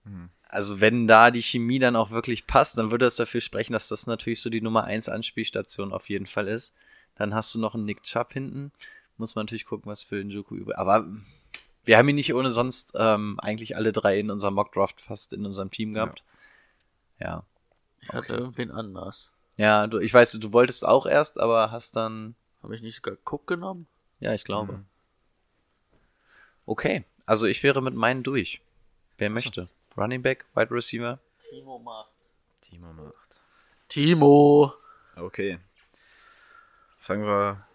Mhm. 0.08 0.30
Also 0.50 0.80
wenn 0.80 1.08
da 1.08 1.30
die 1.30 1.44
Chemie 1.44 1.80
dann 1.80 1.96
auch 1.96 2.12
wirklich 2.12 2.48
passt, 2.48 2.78
dann 2.78 2.90
würde 2.92 3.06
das 3.06 3.18
dafür 3.18 3.42
sprechen, 3.42 3.74
dass 3.74 3.90
das 3.90 4.08
natürlich 4.08 4.42
so 4.42 4.50
die 4.50 4.62
Nummer 4.62 4.86
1 4.86 5.10
Anspielstation 5.10 5.92
auf 5.92 6.10
jeden 6.10 6.26
Fall 6.26 6.48
ist. 6.48 6.74
Dann 7.16 7.34
hast 7.34 7.54
du 7.54 7.60
noch 7.60 7.76
einen 7.76 7.86
Nick 7.86 8.04
Chubb 8.04 8.34
hinten. 8.34 8.72
Muss 9.18 9.36
man 9.36 9.46
natürlich 9.46 9.66
gucken, 9.66 9.92
was 9.92 10.04
für 10.04 10.24
Njoku 10.24 10.56
über. 10.56 10.78
Aber 10.78 11.08
wir 11.84 11.98
haben 11.98 12.08
ihn 12.10 12.16
nicht 12.16 12.34
ohne 12.34 12.52
sonst 12.52 12.94
ähm, 12.96 13.40
eigentlich 13.40 13.76
alle 13.76 13.92
drei 13.92 14.20
in 14.20 14.30
unserem 14.30 14.54
Mockdraft 14.54 15.02
fast 15.02 15.34
in 15.34 15.46
unserem 15.46 15.72
Team 15.72 15.94
gehabt. 15.94 16.24
Ja. 17.20 17.44
Ich 18.02 18.10
hatte 18.10 18.34
irgendwen 18.36 18.72
anders. 18.72 19.32
Ja, 19.58 19.88
du, 19.88 19.98
ich 19.98 20.14
weiß, 20.14 20.34
du 20.34 20.54
wolltest 20.54 20.86
auch 20.86 21.06
erst, 21.06 21.40
aber 21.40 21.72
hast 21.72 21.96
dann. 21.96 22.36
Habe 22.62 22.76
ich 22.76 22.82
nicht 22.82 22.96
sogar 22.96 23.18
Cook 23.26 23.48
genommen? 23.48 23.88
Ja, 24.20 24.34
ich 24.34 24.44
glaube. 24.44 24.74
Mhm. 24.74 24.86
Okay, 26.66 27.06
also 27.26 27.48
ich 27.48 27.64
wäre 27.64 27.82
mit 27.82 27.96
meinen 27.96 28.24
durch. 28.24 28.62
Wer 29.18 29.30
möchte? 29.30 29.70
Running 29.98 30.22
Back, 30.22 30.46
Wide 30.54 30.72
Receiver. 30.72 31.20
Timo 31.50 31.80
macht. 31.80 32.12
Timo 32.62 32.94
macht. 32.94 33.42
Timo! 33.90 34.74
Okay. 35.16 35.60
Fangen 37.00 37.26
wir 37.26 37.66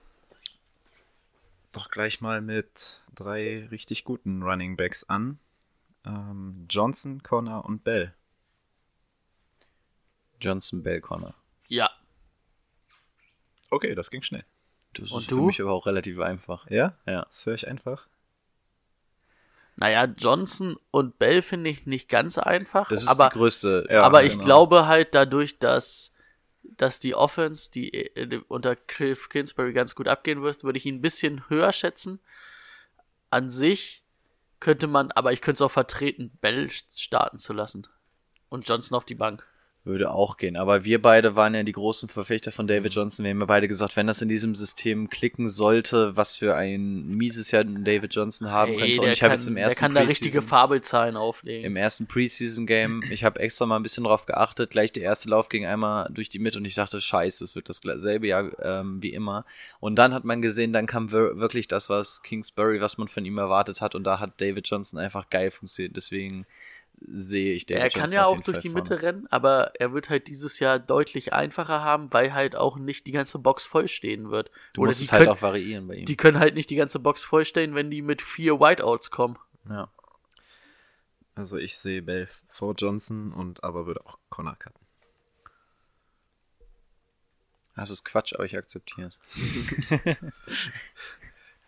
doch 1.72 1.90
gleich 1.90 2.20
mal 2.20 2.40
mit 2.40 3.00
drei 3.14 3.66
richtig 3.70 4.04
guten 4.04 4.42
Running 4.42 4.76
Backs 4.76 5.04
an. 5.04 5.38
Ähm, 6.04 6.66
Johnson, 6.68 7.22
Connor 7.22 7.64
und 7.64 7.82
Bell. 7.82 8.14
Johnson 10.40 10.82
Bell 10.82 11.00
Connor. 11.00 11.34
Ja. 11.68 11.90
Okay, 13.70 13.94
das 13.94 14.10
ging 14.10 14.22
schnell. 14.22 14.44
Das 14.94 15.10
Und 15.10 15.22
ist 15.22 15.30
du? 15.30 15.38
für 15.38 15.46
mich 15.46 15.60
aber 15.62 15.72
auch 15.72 15.86
relativ 15.86 16.18
einfach. 16.20 16.68
Ja? 16.70 16.94
Ja. 17.06 17.22
Das 17.24 17.46
höre 17.46 17.54
ich 17.54 17.66
einfach. 17.66 18.06
Naja, 19.76 20.04
Johnson 20.04 20.76
und 20.90 21.18
Bell 21.18 21.42
finde 21.42 21.70
ich 21.70 21.86
nicht 21.86 22.08
ganz 22.08 22.38
einfach. 22.38 22.88
Das 22.88 23.02
ist 23.02 23.08
aber 23.08 23.30
die 23.30 23.38
größte. 23.38 23.86
Ja, 23.90 24.02
aber 24.02 24.24
ich 24.24 24.34
genau. 24.34 24.44
glaube 24.44 24.86
halt 24.86 25.14
dadurch, 25.14 25.58
dass, 25.58 26.12
dass 26.62 27.00
die 27.00 27.14
Offense, 27.14 27.70
die 27.70 27.92
äh, 27.92 28.40
unter 28.48 28.76
Cliff 28.76 29.28
Kingsbury 29.28 29.72
ganz 29.72 29.94
gut 29.94 30.08
abgehen 30.08 30.42
wird, 30.42 30.62
würde 30.62 30.78
ich 30.78 30.86
ihn 30.86 30.96
ein 30.96 31.02
bisschen 31.02 31.48
höher 31.48 31.72
schätzen. 31.72 32.20
An 33.30 33.50
sich 33.50 34.04
könnte 34.60 34.86
man, 34.86 35.10
aber 35.10 35.32
ich 35.32 35.40
könnte 35.40 35.56
es 35.56 35.62
auch 35.62 35.72
vertreten, 35.72 36.30
Bell 36.40 36.70
starten 36.70 37.38
zu 37.38 37.52
lassen. 37.52 37.86
Und 38.48 38.68
Johnson 38.68 38.96
auf 38.96 39.04
die 39.04 39.14
Bank. 39.14 39.46
Würde 39.84 40.12
auch 40.12 40.36
gehen. 40.36 40.56
Aber 40.56 40.84
wir 40.84 41.02
beide 41.02 41.34
waren 41.34 41.54
ja 41.54 41.64
die 41.64 41.72
großen 41.72 42.08
Verfechter 42.08 42.52
von 42.52 42.68
David 42.68 42.94
Johnson. 42.94 43.24
Wir 43.24 43.30
haben 43.30 43.40
ja 43.40 43.46
beide 43.46 43.66
gesagt, 43.66 43.96
wenn 43.96 44.06
das 44.06 44.22
in 44.22 44.28
diesem 44.28 44.54
System 44.54 45.10
klicken 45.10 45.48
sollte, 45.48 46.16
was 46.16 46.36
für 46.36 46.54
ein 46.54 47.08
mieses 47.08 47.50
Jahr 47.50 47.64
David 47.64 48.14
Johnson 48.14 48.52
haben 48.52 48.74
Ey, 48.74 48.78
könnte. 48.78 49.00
Und 49.00 49.06
der 49.06 49.12
ich 49.14 49.22
habe 49.22 49.30
kann, 49.30 49.40
jetzt 49.40 49.48
im 49.48 49.54
der 49.56 49.64
ersten 49.64 49.80
kann 49.80 49.94
da 49.96 50.02
richtige 50.02 50.40
Fabelzahlen 50.40 51.16
auflegen. 51.16 51.64
im 51.64 51.74
ersten 51.74 52.06
Preseason-Game, 52.06 53.02
ich 53.10 53.24
habe 53.24 53.40
extra 53.40 53.66
mal 53.66 53.74
ein 53.74 53.82
bisschen 53.82 54.04
drauf 54.04 54.24
geachtet, 54.24 54.70
gleich 54.70 54.92
der 54.92 55.02
erste 55.02 55.28
Lauf 55.30 55.48
ging 55.48 55.66
einmal 55.66 56.08
durch 56.12 56.28
die 56.28 56.38
Mitte 56.38 56.58
und 56.58 56.64
ich 56.64 56.76
dachte, 56.76 57.00
scheiße, 57.00 57.42
es 57.42 57.56
wird 57.56 57.68
dasselbe 57.68 58.28
Jahr 58.28 58.52
ähm, 58.62 59.02
wie 59.02 59.12
immer. 59.12 59.44
Und 59.80 59.96
dann 59.96 60.14
hat 60.14 60.22
man 60.22 60.42
gesehen, 60.42 60.72
dann 60.72 60.86
kam 60.86 61.10
wir 61.10 61.38
wirklich 61.38 61.66
das, 61.66 61.90
was 61.90 62.22
Kingsbury, 62.22 62.80
was 62.80 62.98
man 62.98 63.08
von 63.08 63.24
ihm 63.24 63.36
erwartet 63.36 63.80
hat 63.80 63.96
und 63.96 64.04
da 64.04 64.20
hat 64.20 64.40
David 64.40 64.68
Johnson 64.68 65.00
einfach 65.00 65.28
geil 65.28 65.50
funktioniert. 65.50 65.96
Deswegen 65.96 66.46
sehe 67.08 67.54
ich 67.54 67.66
David 67.66 67.82
er 67.82 67.90
kann 67.90 68.12
ja 68.12 68.24
auch 68.26 68.40
durch 68.40 68.56
Fall 68.56 68.62
die 68.62 68.68
vorne. 68.70 68.82
Mitte 68.90 69.02
rennen, 69.02 69.26
aber 69.30 69.72
er 69.80 69.92
wird 69.92 70.08
halt 70.10 70.28
dieses 70.28 70.58
Jahr 70.58 70.78
deutlich 70.78 71.32
einfacher 71.32 71.82
haben, 71.82 72.12
weil 72.12 72.32
halt 72.34 72.56
auch 72.56 72.76
nicht 72.76 73.06
die 73.06 73.12
ganze 73.12 73.38
Box 73.38 73.66
vollstehen 73.66 74.30
wird. 74.30 74.50
Du 74.74 74.82
Oder 74.82 74.88
musst 74.88 75.00
die 75.00 75.04
es 75.06 75.12
halt 75.12 75.20
können, 75.20 75.30
auch 75.36 75.42
variieren 75.42 75.86
bei 75.88 75.94
ihm. 75.96 76.06
die 76.06 76.16
können 76.16 76.38
halt 76.38 76.54
nicht 76.54 76.70
die 76.70 76.76
ganze 76.76 76.98
Box 76.98 77.24
vollstellen, 77.24 77.74
wenn 77.74 77.90
die 77.90 78.02
mit 78.02 78.22
vier 78.22 78.60
Whiteouts 78.60 79.10
kommen. 79.10 79.38
ja. 79.68 79.88
Also 81.34 81.56
ich 81.56 81.78
sehe 81.78 82.02
Bell 82.02 82.28
vor 82.50 82.74
Johnson 82.76 83.32
und 83.32 83.64
aber 83.64 83.86
würde 83.86 84.04
auch 84.04 84.18
Connor 84.28 84.54
cutten. 84.56 84.84
Das 87.74 87.88
ist 87.88 88.04
Quatsch, 88.04 88.34
aber 88.34 88.44
ich 88.44 88.54
akzeptiere 88.56 89.08
es. 89.08 89.20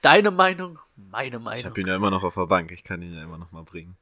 Deine 0.03 0.31
Meinung, 0.31 0.79
meine 0.97 1.29
Ich 1.29 1.33
habe 1.37 1.41
Meinung. 1.41 1.77
ihn 1.77 1.87
ja 1.87 1.97
immer 1.97 2.11
noch 2.11 2.23
auf 2.25 2.35
der 2.35 2.47
Bank, 2.47 2.73
ich 2.73 2.85
kann 2.85 3.01
ihn 3.01 3.15
ja 3.15 3.23
immer 3.23 3.39
noch 3.39 3.53
mal 3.53 3.65
bringen. 3.65 3.97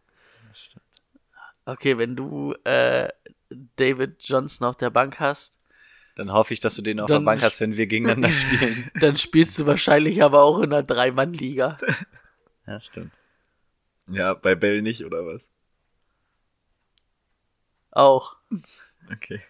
Okay, 1.64 1.96
wenn 1.98 2.16
du 2.16 2.54
äh, 2.64 3.08
David 3.76 4.16
Johnson 4.20 4.66
auf 4.66 4.76
der 4.76 4.90
Bank 4.90 5.20
hast, 5.20 5.58
Dann 6.16 6.32
hoffe 6.32 6.54
ich, 6.54 6.60
dass 6.60 6.74
du 6.74 6.82
den 6.82 7.00
auf 7.00 7.06
der 7.08 7.20
Bank 7.20 7.42
hast, 7.42 7.60
wenn 7.60 7.76
wir 7.76 7.86
gegeneinander 7.86 8.30
spielen. 8.32 8.90
dann 8.94 9.16
spielst 9.16 9.58
du 9.58 9.66
wahrscheinlich 9.66 10.22
aber 10.22 10.42
auch 10.42 10.58
in 10.58 10.72
einer 10.72 10.82
Drei-Mann-Liga. 10.82 11.78
Ja, 12.64 12.78
stimmt. 12.80 13.12
Ja, 14.06 14.34
bei 14.34 14.54
Bell 14.54 14.82
nicht, 14.82 15.04
oder 15.04 15.26
was? 15.26 15.42
Auch. 17.90 18.36
Okay. 19.12 19.40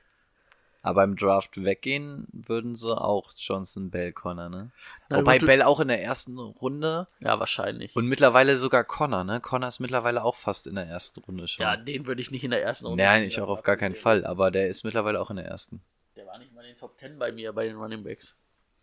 Aber 0.84 1.04
im 1.04 1.14
Draft 1.14 1.62
weggehen 1.62 2.26
würden 2.32 2.74
sie 2.74 2.96
auch 3.00 3.32
Johnson 3.36 3.90
Bell 3.90 4.12
Connor, 4.12 4.48
ne? 4.48 4.70
Na 5.08 5.18
Wobei 5.18 5.38
gut, 5.38 5.46
Bell 5.46 5.62
auch 5.62 5.78
in 5.78 5.86
der 5.86 6.02
ersten 6.02 6.36
Runde 6.38 7.06
Ja, 7.20 7.38
wahrscheinlich. 7.38 7.94
und 7.94 8.06
mittlerweile 8.08 8.56
sogar 8.56 8.82
Connor, 8.82 9.22
ne? 9.22 9.40
Connor 9.40 9.68
ist 9.68 9.78
mittlerweile 9.78 10.24
auch 10.24 10.34
fast 10.34 10.66
in 10.66 10.74
der 10.74 10.86
ersten 10.86 11.20
Runde 11.20 11.46
schon. 11.46 11.62
ja, 11.62 11.76
den 11.76 12.06
würde 12.06 12.20
ich 12.20 12.32
nicht 12.32 12.42
in 12.42 12.50
der 12.50 12.62
ersten 12.64 12.86
Runde. 12.86 13.04
Nein, 13.04 13.22
ich 13.24 13.40
auch 13.40 13.48
auf 13.48 13.62
gar 13.62 13.76
keinen 13.76 13.94
Fall, 13.94 14.26
aber 14.26 14.50
der 14.50 14.68
ist 14.68 14.82
mittlerweile 14.82 15.20
auch 15.20 15.30
in 15.30 15.36
der 15.36 15.46
ersten. 15.46 15.80
Der 16.16 16.26
war 16.26 16.36
nicht 16.38 16.52
mal 16.52 16.62
in 16.62 16.72
den 16.72 16.78
Top 16.78 16.98
10 16.98 17.16
bei 17.16 17.30
mir, 17.30 17.52
bei 17.52 17.64
den 17.66 17.76
Running 17.76 18.02
Backs. 18.02 18.34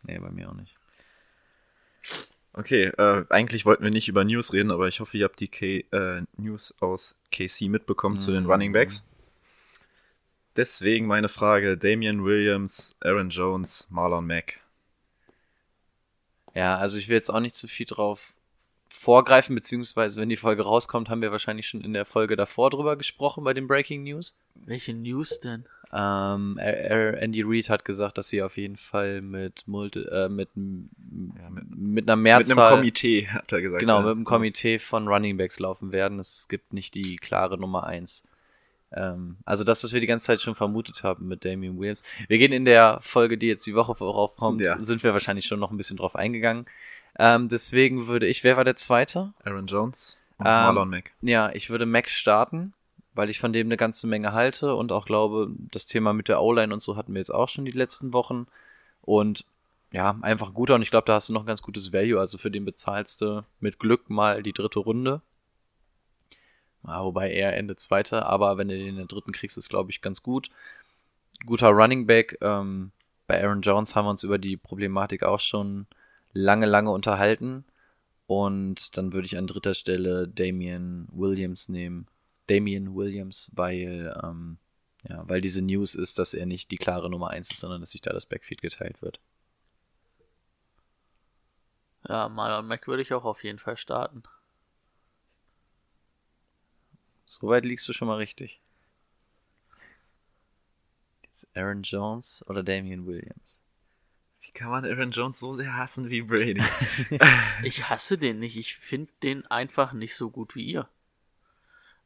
Nee, 0.04 0.20
bei 0.20 0.30
mir 0.32 0.50
auch 0.50 0.54
nicht. 0.56 0.76
Okay, 2.54 2.86
äh, 2.98 3.26
eigentlich 3.30 3.66
wollten 3.66 3.84
wir 3.84 3.92
nicht 3.92 4.08
über 4.08 4.24
News 4.24 4.54
reden, 4.54 4.72
aber 4.72 4.88
ich 4.88 5.00
hoffe, 5.02 5.18
ihr 5.18 5.26
habt 5.26 5.40
die 5.40 5.48
K 5.50 5.86
äh, 5.92 6.24
News 6.38 6.74
aus 6.80 7.18
KC 7.32 7.68
mitbekommen 7.70 8.18
zu 8.18 8.32
den 8.32 8.46
Mhm. 8.46 8.52
Running 8.52 8.74
Backs. 8.74 9.06
Deswegen 10.56 11.06
meine 11.08 11.30
Frage: 11.30 11.78
Damian 11.78 12.24
Williams, 12.26 12.96
Aaron 13.02 13.30
Jones, 13.30 13.88
Marlon 13.90 14.26
Mack. 14.28 14.60
Ja, 16.56 16.78
also 16.78 16.98
ich 16.98 17.08
will 17.08 17.16
jetzt 17.16 17.30
auch 17.30 17.40
nicht 17.40 17.56
zu 17.56 17.68
viel 17.68 17.86
drauf 17.86 18.34
vorgreifen, 18.92 19.54
beziehungsweise 19.56 20.20
wenn 20.20 20.30
die 20.30 20.36
Folge 20.36 20.64
rauskommt, 20.64 21.10
haben 21.10 21.22
wir 21.22 21.32
wahrscheinlich 21.32 21.68
schon 21.68 21.82
in 21.82 21.94
der 21.94 22.06
Folge 22.06 22.36
davor 22.36 22.72
drüber 22.72 22.96
gesprochen 22.98 23.44
bei 23.44 23.54
den 23.54 23.68
Breaking 23.68 24.04
News. 24.04 24.38
Welche 24.56 24.94
News 24.94 25.40
denn? 25.40 25.66
Ähm, 25.94 26.58
Andy 26.58 27.44
Reid 27.46 27.70
hat 27.70 27.86
gesagt, 27.86 28.18
dass 28.18 28.30
sie 28.30 28.42
auf 28.42 28.58
jeden 28.58 28.78
Fall 28.78 29.22
mit 29.22 29.68
Multi, 29.68 30.00
äh, 30.02 30.28
mit, 30.28 30.50
Ja, 30.56 31.50
mit- 31.50 31.70
mit 31.78 32.08
einer 32.10 32.16
Mit 32.16 32.24
Mehrzahl, 32.24 32.58
einem 32.68 32.78
Komitee, 32.78 33.28
hat 33.28 33.52
er 33.54 33.62
gesagt. 33.62 33.80
genau, 33.80 33.98
ja. 34.00 34.02
mit 34.08 34.12
einem 34.12 34.24
Komitee 34.26 34.80
von 34.80 35.08
Running 35.08 35.38
Backs 35.38 35.60
laufen 35.60 35.92
werden. 35.92 36.20
Es 36.20 36.48
gibt 36.48 36.74
nicht 36.74 36.94
die 36.96 37.16
klare 37.16 37.58
Nummer 37.60 37.86
eins. 37.86 38.28
Ähm, 38.92 39.38
also 39.46 39.64
das, 39.64 39.84
was 39.84 39.94
wir 39.94 40.00
die 40.02 40.08
ganze 40.08 40.28
Zeit 40.28 40.42
schon 40.42 40.56
vermutet 40.56 41.04
haben 41.04 41.28
mit 41.28 41.46
Damian 41.46 41.80
Williams. 41.80 42.02
Wir 42.28 42.38
gehen 42.38 42.52
in 42.52 42.66
der 42.66 43.00
Folge, 43.02 43.38
die 43.38 43.48
jetzt 43.48 43.66
die 43.68 43.76
Woche 43.76 43.96
voraufkommt, 43.96 44.62
Ja. 44.62 44.80
sind 44.82 45.04
wir 45.04 45.14
wahrscheinlich 45.14 45.46
schon 45.46 45.60
noch 45.60 45.72
ein 45.72 45.78
bisschen 45.78 45.98
drauf 45.98 46.16
eingegangen. 46.16 46.66
Ähm, 47.18 47.50
deswegen 47.50 48.08
würde 48.08 48.28
ich, 48.28 48.44
wer 48.44 48.58
war 48.58 48.64
der 48.66 48.76
Zweite? 48.76 49.34
Aaron 49.44 49.68
Jones 49.68 50.18
und 50.38 50.46
Ähm, 50.46 50.52
Marlon 50.52 50.90
Mack. 50.90 51.12
Ja, 51.22 51.52
ich 51.52 51.70
würde 51.70 51.86
Mac 51.86 52.10
starten, 52.10 52.74
weil 53.14 53.30
ich 53.30 53.40
von 53.40 53.52
dem 53.54 53.68
eine 53.68 53.78
ganze 53.78 54.08
Menge 54.08 54.32
halte 54.34 54.74
und 54.76 54.92
auch 54.92 55.06
glaube, 55.06 55.52
das 55.72 55.86
Thema 55.86 56.14
mit 56.14 56.28
der 56.30 56.42
O-Line 56.42 56.74
und 56.74 56.82
so 56.82 56.96
hatten 56.96 57.14
wir 57.14 57.20
jetzt 57.20 57.34
auch 57.34 57.50
schon 57.50 57.66
die 57.66 57.72
letzten 57.72 58.14
Wochen. 58.14 58.48
Und 59.02 59.44
ja, 59.92 60.16
einfach 60.22 60.54
guter 60.54 60.76
und 60.76 60.82
ich 60.84 60.92
glaube, 60.92 61.06
da 61.08 61.16
hast 61.16 61.30
du 61.30 61.34
noch 61.34 61.42
ein 61.44 61.48
ganz 61.48 61.62
gutes 61.62 61.92
Value. 61.92 62.20
Also 62.20 62.38
für 62.38 62.52
den 62.52 62.64
bezahlst 62.64 63.22
du 63.22 63.44
mit 63.60 63.80
Glück 63.80 64.10
mal 64.10 64.44
die 64.44 64.54
dritte 64.54 64.80
Runde. 64.80 65.22
Ja, 66.86 67.04
wobei 67.04 67.32
er 67.32 67.56
Ende 67.58 67.76
zweite, 67.76 68.26
aber 68.26 68.58
wenn 68.58 68.70
du 68.70 68.78
den 68.78 68.88
in 68.88 68.96
der 68.96 69.06
dritten 69.06 69.32
kriegst, 69.32 69.58
ist 69.58 69.70
glaube 69.70 69.92
ich 69.92 70.02
ganz 70.02 70.24
gut. 70.24 70.50
Guter 71.46 71.70
Running 71.70 72.08
Back. 72.08 72.38
Ähm, 72.42 72.92
bei 73.28 73.44
Aaron 73.44 73.62
Jones 73.62 73.96
haben 73.96 74.06
wir 74.06 74.12
uns 74.12 74.24
über 74.24 74.38
die 74.38 74.58
Problematik 74.58 75.24
auch 75.24 75.40
schon 75.40 75.88
lange, 76.34 76.66
lange 76.66 76.92
unterhalten. 76.92 77.66
Und 78.28 78.98
dann 78.98 79.14
würde 79.14 79.26
ich 79.26 79.38
an 79.38 79.48
dritter 79.48 79.74
Stelle 79.74 80.28
Damian 80.28 81.08
Williams 81.12 81.70
nehmen. 81.70 82.08
Damian 82.48 82.96
Williams, 82.96 83.52
weil, 83.56 84.16
ähm, 84.24 84.58
ja, 85.08 85.28
weil 85.28 85.42
diese 85.42 85.64
News 85.64 85.96
ist, 85.96 86.20
dass 86.20 86.34
er 86.34 86.46
nicht 86.46 86.72
die 86.72 86.78
klare 86.78 87.10
Nummer 87.10 87.30
eins 87.30 87.52
ist, 87.52 87.60
sondern 87.60 87.82
dass 87.82 87.92
sich 87.92 88.02
da 88.02 88.12
das 88.12 88.26
Backfield 88.26 88.62
geteilt 88.62 89.02
wird. 89.02 89.20
Ja, 92.08 92.30
Marlon 92.30 92.68
Mack 92.68 92.88
würde 92.88 93.02
ich 93.02 93.14
auch 93.14 93.26
auf 93.26 93.44
jeden 93.44 93.60
Fall 93.60 93.78
starten. 93.78 94.24
Soweit 97.30 97.64
liegst 97.64 97.88
du 97.88 97.94
schon 97.94 98.08
mal 98.08 98.16
richtig. 98.16 98.60
Jetzt 101.22 101.46
Aaron 101.54 101.84
Jones 101.84 102.44
oder 102.48 102.64
Damian 102.64 103.06
Williams? 103.06 103.60
Wie 104.42 104.50
kann 104.50 104.72
man 104.72 104.84
Aaron 104.84 105.12
Jones 105.12 105.40
so 105.40 105.54
sehr 105.54 105.78
hassen 105.78 106.10
wie 106.10 106.24
Brady? 106.24 106.64
Ich 107.64 107.88
hasse 107.88 108.18
den 108.18 108.40
nicht. 108.40 108.58
Ich 108.58 108.76
finde 108.78 109.12
den 109.22 109.46
einfach 109.46 109.94
nicht 109.94 110.16
so 110.16 110.32
gut 110.32 110.56
wie 110.56 110.64
ihr. 110.64 110.90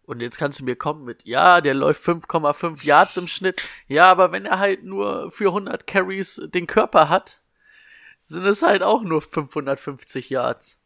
Und 0.01 0.19
jetzt 0.19 0.37
kannst 0.37 0.59
du 0.59 0.65
mir 0.65 0.75
kommen 0.75 1.05
mit, 1.05 1.23
ja, 1.23 1.61
der 1.61 1.73
läuft 1.73 2.03
5,5 2.03 2.83
Yards 2.83 3.15
im 3.15 3.27
Schnitt. 3.27 3.63
Ja, 3.87 4.11
aber 4.11 4.33
wenn 4.33 4.45
er 4.45 4.59
halt 4.59 4.83
nur 4.83 5.31
für 5.31 5.47
100 5.47 5.87
Carries 5.87 6.41
den 6.53 6.67
Körper 6.67 7.07
hat, 7.07 7.39
sind 8.25 8.43
es 8.43 8.61
halt 8.61 8.83
auch 8.83 9.03
nur 9.03 9.21
550 9.21 10.29
Yards. 10.29 10.82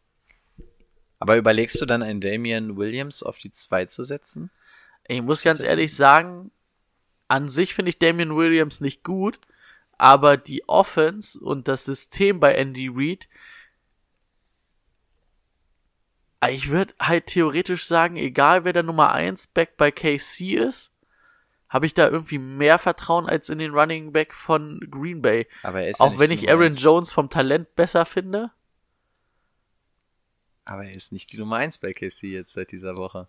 Aber 1.20 1.36
überlegst 1.36 1.80
du 1.80 1.86
dann 1.86 2.02
einen 2.02 2.20
Damian 2.20 2.76
Williams 2.76 3.22
auf 3.22 3.38
die 3.38 3.50
zwei 3.50 3.86
zu 3.86 4.02
setzen? 4.02 4.50
Ich 5.06 5.20
muss 5.22 5.42
ganz 5.42 5.60
Das- 5.60 5.68
ehrlich 5.68 5.94
sagen, 5.96 6.50
an 7.28 7.48
sich 7.48 7.74
finde 7.74 7.90
ich 7.90 7.98
Damian 7.98 8.36
Williams 8.36 8.80
nicht 8.80 9.02
gut, 9.04 9.40
aber 9.98 10.36
die 10.36 10.68
Offense 10.68 11.38
und 11.40 11.66
das 11.68 11.84
System 11.84 12.38
bei 12.40 12.54
Andy 12.54 12.88
Reid, 12.92 13.28
Ah, 16.40 16.50
ich 16.50 16.70
würde 16.70 16.94
halt 17.00 17.26
theoretisch 17.26 17.84
sagen, 17.84 18.14
egal 18.16 18.64
wer 18.64 18.72
der 18.72 18.84
Nummer 18.84 19.12
1 19.12 19.48
Back 19.48 19.76
bei 19.76 19.90
KC 19.90 20.54
ist, 20.54 20.92
habe 21.68 21.84
ich 21.84 21.94
da 21.94 22.08
irgendwie 22.08 22.38
mehr 22.38 22.78
Vertrauen 22.78 23.26
als 23.28 23.48
in 23.48 23.58
den 23.58 23.72
Running 23.74 24.12
Back 24.12 24.32
von 24.34 24.78
Green 24.88 25.20
Bay. 25.20 25.48
Aber 25.64 25.82
er 25.82 25.90
ist 25.90 25.98
ja 25.98 26.06
Auch 26.06 26.10
nicht 26.12 26.20
wenn 26.20 26.30
ich 26.30 26.48
Aaron. 26.48 26.76
Jones 26.76 27.12
vom 27.12 27.28
Talent 27.28 27.74
besser 27.74 28.04
finde. 28.04 28.52
Aber 30.68 30.84
er 30.84 30.92
ist 30.92 31.12
nicht 31.12 31.32
die 31.32 31.38
Nummer 31.38 31.56
eins 31.56 31.78
bei 31.78 31.92
KC 31.92 32.24
jetzt 32.24 32.52
seit 32.52 32.70
dieser 32.72 32.94
Woche. 32.96 33.26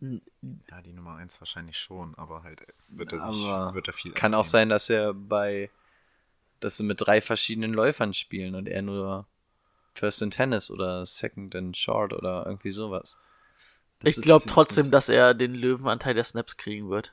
ja, 0.00 0.80
die 0.82 0.92
Nummer 0.92 1.16
1 1.16 1.40
wahrscheinlich 1.40 1.76
schon, 1.78 2.14
aber 2.16 2.42
halt 2.44 2.62
wird 2.88 3.12
er 3.12 3.18
sich 3.18 3.28
Aber 3.44 3.74
wird 3.74 3.88
er 3.88 3.92
viel 3.94 4.12
Kann 4.12 4.32
auch 4.32 4.38
abgeben. 4.40 4.50
sein, 4.52 4.68
dass 4.70 4.88
er 4.88 5.12
bei, 5.12 5.70
dass 6.60 6.76
sie 6.76 6.84
mit 6.84 7.00
drei 7.00 7.20
verschiedenen 7.20 7.72
Läufern 7.74 8.14
spielen 8.14 8.54
und 8.54 8.68
er 8.68 8.80
nur 8.82 9.26
First 9.94 10.22
and 10.22 10.32
Tennis 10.32 10.70
oder 10.70 11.04
Second 11.04 11.54
and 11.56 11.76
Short 11.76 12.12
oder 12.12 12.46
irgendwie 12.46 12.70
sowas. 12.70 13.18
Das 13.98 14.16
ich 14.16 14.22
glaube 14.22 14.46
trotzdem, 14.48 14.90
dass 14.92 15.08
er 15.08 15.34
den 15.34 15.54
Löwenanteil 15.54 16.14
der 16.14 16.24
Snaps 16.24 16.56
kriegen 16.56 16.88
wird. 16.88 17.12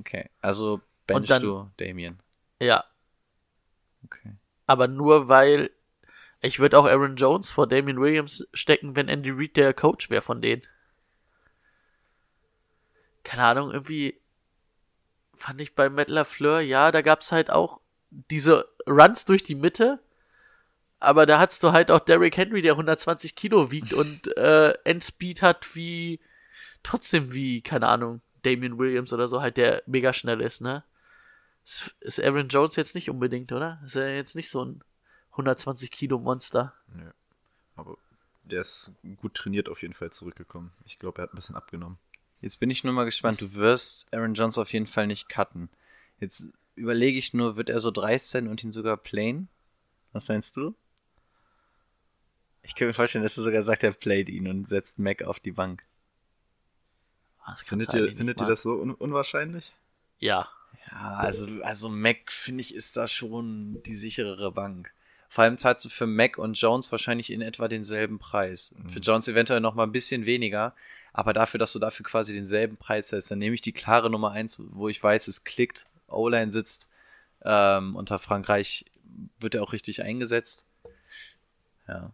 Okay, 0.00 0.28
also 0.42 0.80
benchst 1.06 1.30
dann- 1.30 1.42
du 1.42 1.70
Damien. 1.78 2.18
Ja, 2.60 2.84
Okay. 4.04 4.34
aber 4.66 4.88
nur 4.88 5.28
weil 5.28 5.70
ich 6.40 6.60
würde 6.60 6.78
auch 6.78 6.84
Aaron 6.84 7.16
Jones 7.16 7.50
vor 7.50 7.66
Damian 7.66 8.00
Williams 8.00 8.46
stecken, 8.52 8.94
wenn 8.94 9.08
Andy 9.08 9.30
Reid 9.30 9.56
der 9.56 9.74
Coach 9.74 10.10
wäre 10.10 10.22
von 10.22 10.40
denen. 10.40 10.62
Keine 13.24 13.42
Ahnung, 13.42 13.72
irgendwie 13.72 14.20
fand 15.34 15.60
ich 15.60 15.74
bei 15.74 15.88
Matt 15.88 16.08
LaFleur, 16.08 16.60
ja, 16.60 16.90
da 16.90 17.02
gab's 17.02 17.32
halt 17.32 17.50
auch 17.50 17.80
diese 18.10 18.68
Runs 18.86 19.24
durch 19.24 19.42
die 19.42 19.54
Mitte, 19.54 20.00
aber 21.00 21.26
da 21.26 21.38
hattest 21.38 21.62
du 21.62 21.72
halt 21.72 21.90
auch 21.90 22.00
Derrick 22.00 22.36
Henry, 22.36 22.62
der 22.62 22.72
120 22.72 23.36
Kilo 23.36 23.70
wiegt 23.70 23.92
und 23.92 24.36
äh, 24.36 24.72
Endspeed 24.84 25.42
hat 25.42 25.74
wie 25.74 26.20
trotzdem 26.82 27.32
wie, 27.32 27.60
keine 27.60 27.88
Ahnung, 27.88 28.20
Damian 28.42 28.78
Williams 28.78 29.12
oder 29.12 29.28
so, 29.28 29.42
halt 29.42 29.56
der 29.56 29.82
mega 29.86 30.12
schnell 30.12 30.40
ist, 30.40 30.60
ne? 30.60 30.84
Ist 32.00 32.22
Aaron 32.22 32.48
Jones 32.48 32.76
jetzt 32.76 32.94
nicht 32.94 33.10
unbedingt, 33.10 33.52
oder? 33.52 33.80
Ist 33.84 33.96
er 33.96 34.16
jetzt 34.16 34.34
nicht 34.34 34.48
so 34.48 34.64
ein 34.64 34.82
120 35.38 35.90
Kilo 35.90 36.18
Monster? 36.18 36.74
Aber 37.76 37.96
der 38.42 38.62
ist 38.62 38.90
gut 39.20 39.34
trainiert 39.34 39.68
auf 39.68 39.82
jeden 39.82 39.94
Fall 39.94 40.10
zurückgekommen. 40.10 40.72
Ich 40.84 40.98
glaube, 40.98 41.20
er 41.20 41.22
hat 41.24 41.32
ein 41.32 41.36
bisschen 41.36 41.56
abgenommen. 41.56 41.98
Jetzt 42.40 42.60
bin 42.60 42.70
ich 42.70 42.84
nur 42.84 42.92
mal 42.92 43.04
gespannt. 43.04 43.40
Du 43.40 43.54
wirst 43.54 44.12
Aaron 44.12 44.34
Jones 44.34 44.58
auf 44.58 44.72
jeden 44.72 44.86
Fall 44.86 45.06
nicht 45.06 45.28
cutten. 45.28 45.68
Jetzt 46.20 46.48
überlege 46.74 47.18
ich 47.18 47.34
nur, 47.34 47.56
wird 47.56 47.70
er 47.70 47.80
so 47.80 47.90
dreist 47.90 48.28
sein 48.28 48.48
und 48.48 48.62
ihn 48.62 48.72
sogar 48.72 48.96
playen? 48.96 49.48
Was 50.12 50.28
meinst 50.28 50.56
du? 50.56 50.74
Ich 52.62 52.74
kann 52.74 52.88
mir 52.88 52.94
vorstellen, 52.94 53.24
dass 53.24 53.36
er 53.36 53.44
sogar 53.44 53.62
sagt, 53.62 53.82
er 53.82 53.92
playt 53.92 54.28
ihn 54.28 54.48
und 54.48 54.68
setzt 54.68 54.98
Mac 54.98 55.22
auf 55.22 55.40
die 55.40 55.52
Bank. 55.52 55.82
Das 57.46 57.64
kannst 57.64 57.90
Findet 57.90 58.10
ihr, 58.10 58.16
findet 58.16 58.40
ihr 58.40 58.46
das 58.46 58.62
so 58.62 58.74
un 58.74 58.94
unwahrscheinlich? 58.94 59.72
Ja. 60.18 60.48
Ja, 60.90 61.16
also, 61.16 61.46
also 61.62 61.88
Mac, 61.88 62.30
finde 62.30 62.60
ich, 62.60 62.74
ist 62.74 62.96
da 62.96 63.08
schon 63.08 63.82
die 63.84 63.96
sicherere 63.96 64.52
Bank. 64.52 64.92
Vor 65.28 65.44
allem 65.44 65.58
zahlst 65.58 65.84
du 65.84 65.88
für 65.88 66.06
Mac 66.06 66.38
und 66.38 66.54
Jones 66.58 66.90
wahrscheinlich 66.90 67.30
in 67.30 67.42
etwa 67.42 67.68
denselben 67.68 68.18
Preis. 68.18 68.74
Für 68.88 68.98
Jones 69.00 69.28
eventuell 69.28 69.60
noch 69.60 69.74
mal 69.74 69.82
ein 69.84 69.92
bisschen 69.92 70.24
weniger, 70.26 70.74
aber 71.12 71.32
dafür, 71.32 71.58
dass 71.58 71.72
du 71.72 71.78
dafür 71.78 72.04
quasi 72.06 72.32
denselben 72.34 72.76
Preis 72.76 73.12
hast, 73.12 73.30
dann 73.30 73.38
nehme 73.38 73.54
ich 73.54 73.60
die 73.60 73.72
klare 73.72 74.08
Nummer 74.10 74.30
eins, 74.32 74.60
wo 74.70 74.88
ich 74.88 75.02
weiß, 75.02 75.28
es 75.28 75.44
klickt, 75.44 75.84
O-Line 76.08 76.50
sitzt 76.50 76.88
ähm, 77.44 77.94
unter 77.94 78.18
Frankreich, 78.18 78.86
wird 79.38 79.54
er 79.54 79.62
auch 79.62 79.72
richtig 79.74 80.02
eingesetzt. 80.02 80.64
Ja. 81.86 82.10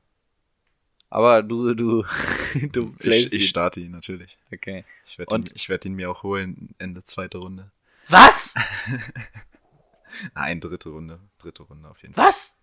Aber 1.10 1.44
du, 1.44 1.74
du, 1.74 2.04
du 2.72 2.96
Ich, 2.98 3.32
ich 3.32 3.48
starte 3.48 3.78
ihn 3.78 3.92
natürlich. 3.92 4.36
Okay. 4.52 4.84
Ich 5.06 5.18
werde 5.18 5.32
Und- 5.32 5.50
ihn, 5.50 5.52
ich 5.54 5.68
werd 5.68 5.84
ihn 5.84 5.94
mir 5.94 6.10
auch 6.10 6.24
holen, 6.24 6.74
Ende 6.78 7.04
zweite 7.04 7.38
Runde. 7.38 7.70
Was? 8.08 8.54
Nein, 10.34 10.60
dritte 10.60 10.88
Runde. 10.90 11.18
Dritte 11.38 11.62
Runde 11.62 11.88
auf 11.88 12.02
jeden 12.02 12.14
Fall. 12.14 12.26
Was? 12.26 12.53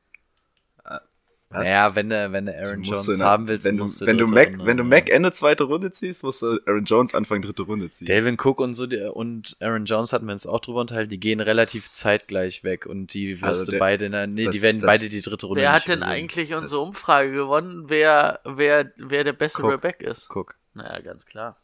Was? 1.54 1.64
Naja, 1.64 1.96
wenn 1.96 2.10
du, 2.10 2.32
wenn 2.32 2.46
du 2.46 2.58
Aaron 2.58 2.82
Du 2.82 2.92
Jones 2.92 3.08
in 3.10 3.18
der- 3.18 3.28
haben 3.28 3.48
willst, 3.50 3.66
wenn 3.68 3.76
du, 3.76 3.84
musst 3.84 4.00
du 4.00 4.06
wenn 4.06 4.18
du 4.18 4.26
Mac, 4.26 4.48
Runde, 4.52 4.66
wenn 4.66 4.78
du. 4.78 4.84
Mac 4.86 5.10
Ende 5.10 5.34
zweite 5.34 5.66
Runde 5.66 5.92
ziehst, 5.92 6.24
musst 6.24 6.42
du 6.42 6.60
Aaron 6.66 6.86
Jones 6.86 7.14
Anfang 7.14 7.42
dritte 7.42 7.64
Runde 7.64 7.92
ziehen. 7.92 8.08
Dalvin 8.08 8.38
Cook 8.42 8.62
und 8.62 8.74
so 8.74 8.88
der, 8.88 9.16
und 9.18 9.58
Aaron 9.60 9.84
Jones 9.84 10.14
hatten 10.14 10.26
wir 10.28 10.32
uns 10.34 10.48
auch 10.48 10.62
drüber 10.62 10.80
unterhalten, 10.80 11.10
die 11.10 11.20
gehen 11.20 11.42
relativ 11.42 11.92
zeitgleich 11.92 12.64
weg 12.64 12.86
und 12.86 13.14
die 13.14 13.42
wirst 13.42 13.44
Also 13.44 13.72
du 13.74 13.80
beide 13.80 14.06
in 14.06 14.14
der, 14.14 14.28
nee, 14.28 14.46
das- 14.46 14.56
die 14.56 14.62
werden 14.62 14.80
das- 14.80 14.88
beide 14.88 15.10
die 15.10 15.20
dritte 15.22 15.46
Runde 15.46 15.62
Wer 15.62 15.74
hat 15.74 15.90
denn 15.90 16.00
überleben. 16.00 16.24
eigentlich 16.24 16.54
unsere 16.54 16.80
Das- 16.80 16.88
Umfrage 16.88 17.34
gewonnen, 17.34 17.84
wer, 17.90 18.40
wer, 18.46 18.92
wer 18.96 19.24
der 19.26 19.34
bessere 19.34 19.74
Cook. 19.74 19.82
Back 19.82 20.02
ist? 20.02 20.30
Cook. 20.34 20.56
Naja, 20.74 21.02
ganz 21.02 21.26
klar. 21.26 21.58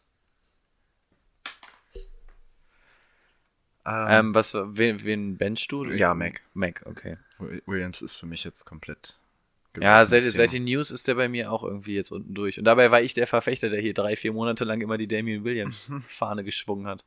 Ähm, 3.85 4.35
was, 4.35 4.53
wen, 4.53 5.03
wen 5.05 5.37
benchst 5.37 5.71
du? 5.71 5.85
Ja, 5.85 6.13
Mac. 6.13 6.41
Mac, 6.53 6.81
okay. 6.85 7.17
Wi- 7.39 7.61
Williams 7.65 8.01
ist 8.01 8.17
für 8.17 8.25
mich 8.25 8.43
jetzt 8.43 8.65
komplett. 8.65 9.16
Ja, 9.81 10.05
seit, 10.05 10.23
seit 10.23 10.53
den 10.53 10.65
News 10.65 10.91
ist 10.91 11.07
der 11.07 11.15
bei 11.15 11.27
mir 11.27 11.51
auch 11.51 11.63
irgendwie 11.63 11.95
jetzt 11.95 12.11
unten 12.11 12.33
durch. 12.33 12.57
Und 12.57 12.65
dabei 12.65 12.91
war 12.91 13.01
ich 13.01 13.13
der 13.13 13.27
Verfechter, 13.27 13.69
der 13.69 13.81
hier 13.81 13.93
drei, 13.93 14.15
vier 14.15 14.33
Monate 14.33 14.63
lang 14.63 14.81
immer 14.81 14.97
die 14.97 15.07
Damian 15.07 15.43
Williams 15.43 15.91
Fahne 16.09 16.43
geschwungen 16.43 16.87
hat. 16.87 17.05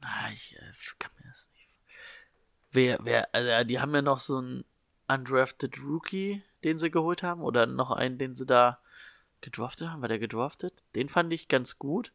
Na, 0.00 0.30
ich 0.32 0.56
äh, 0.56 0.72
kann 0.98 1.10
mir 1.18 1.28
das 1.28 1.50
nicht. 1.52 1.68
Wer, 2.72 2.98
wer, 3.02 3.34
also 3.34 3.66
die 3.66 3.80
haben 3.80 3.94
ja 3.94 4.02
noch 4.02 4.20
so 4.20 4.38
einen 4.38 4.64
undrafted 5.08 5.78
Rookie, 5.80 6.42
den 6.64 6.78
sie 6.78 6.90
geholt 6.90 7.22
haben, 7.22 7.42
oder 7.42 7.66
noch 7.66 7.90
einen, 7.90 8.18
den 8.18 8.34
sie 8.34 8.46
da 8.46 8.78
gedraftet 9.40 9.88
haben. 9.88 10.02
War 10.02 10.08
der 10.08 10.18
gedraftet? 10.18 10.82
Den 10.94 11.08
fand 11.08 11.32
ich 11.32 11.48
ganz 11.48 11.78
gut. 11.78 12.12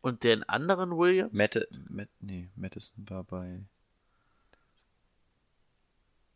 Und 0.00 0.22
den 0.22 0.42
anderen 0.44 0.98
Williams? 0.98 1.32
Matt, 1.32 1.66
Matt, 1.88 2.10
nee, 2.20 2.50
Madison 2.56 3.08
war 3.08 3.24
bei. 3.24 3.60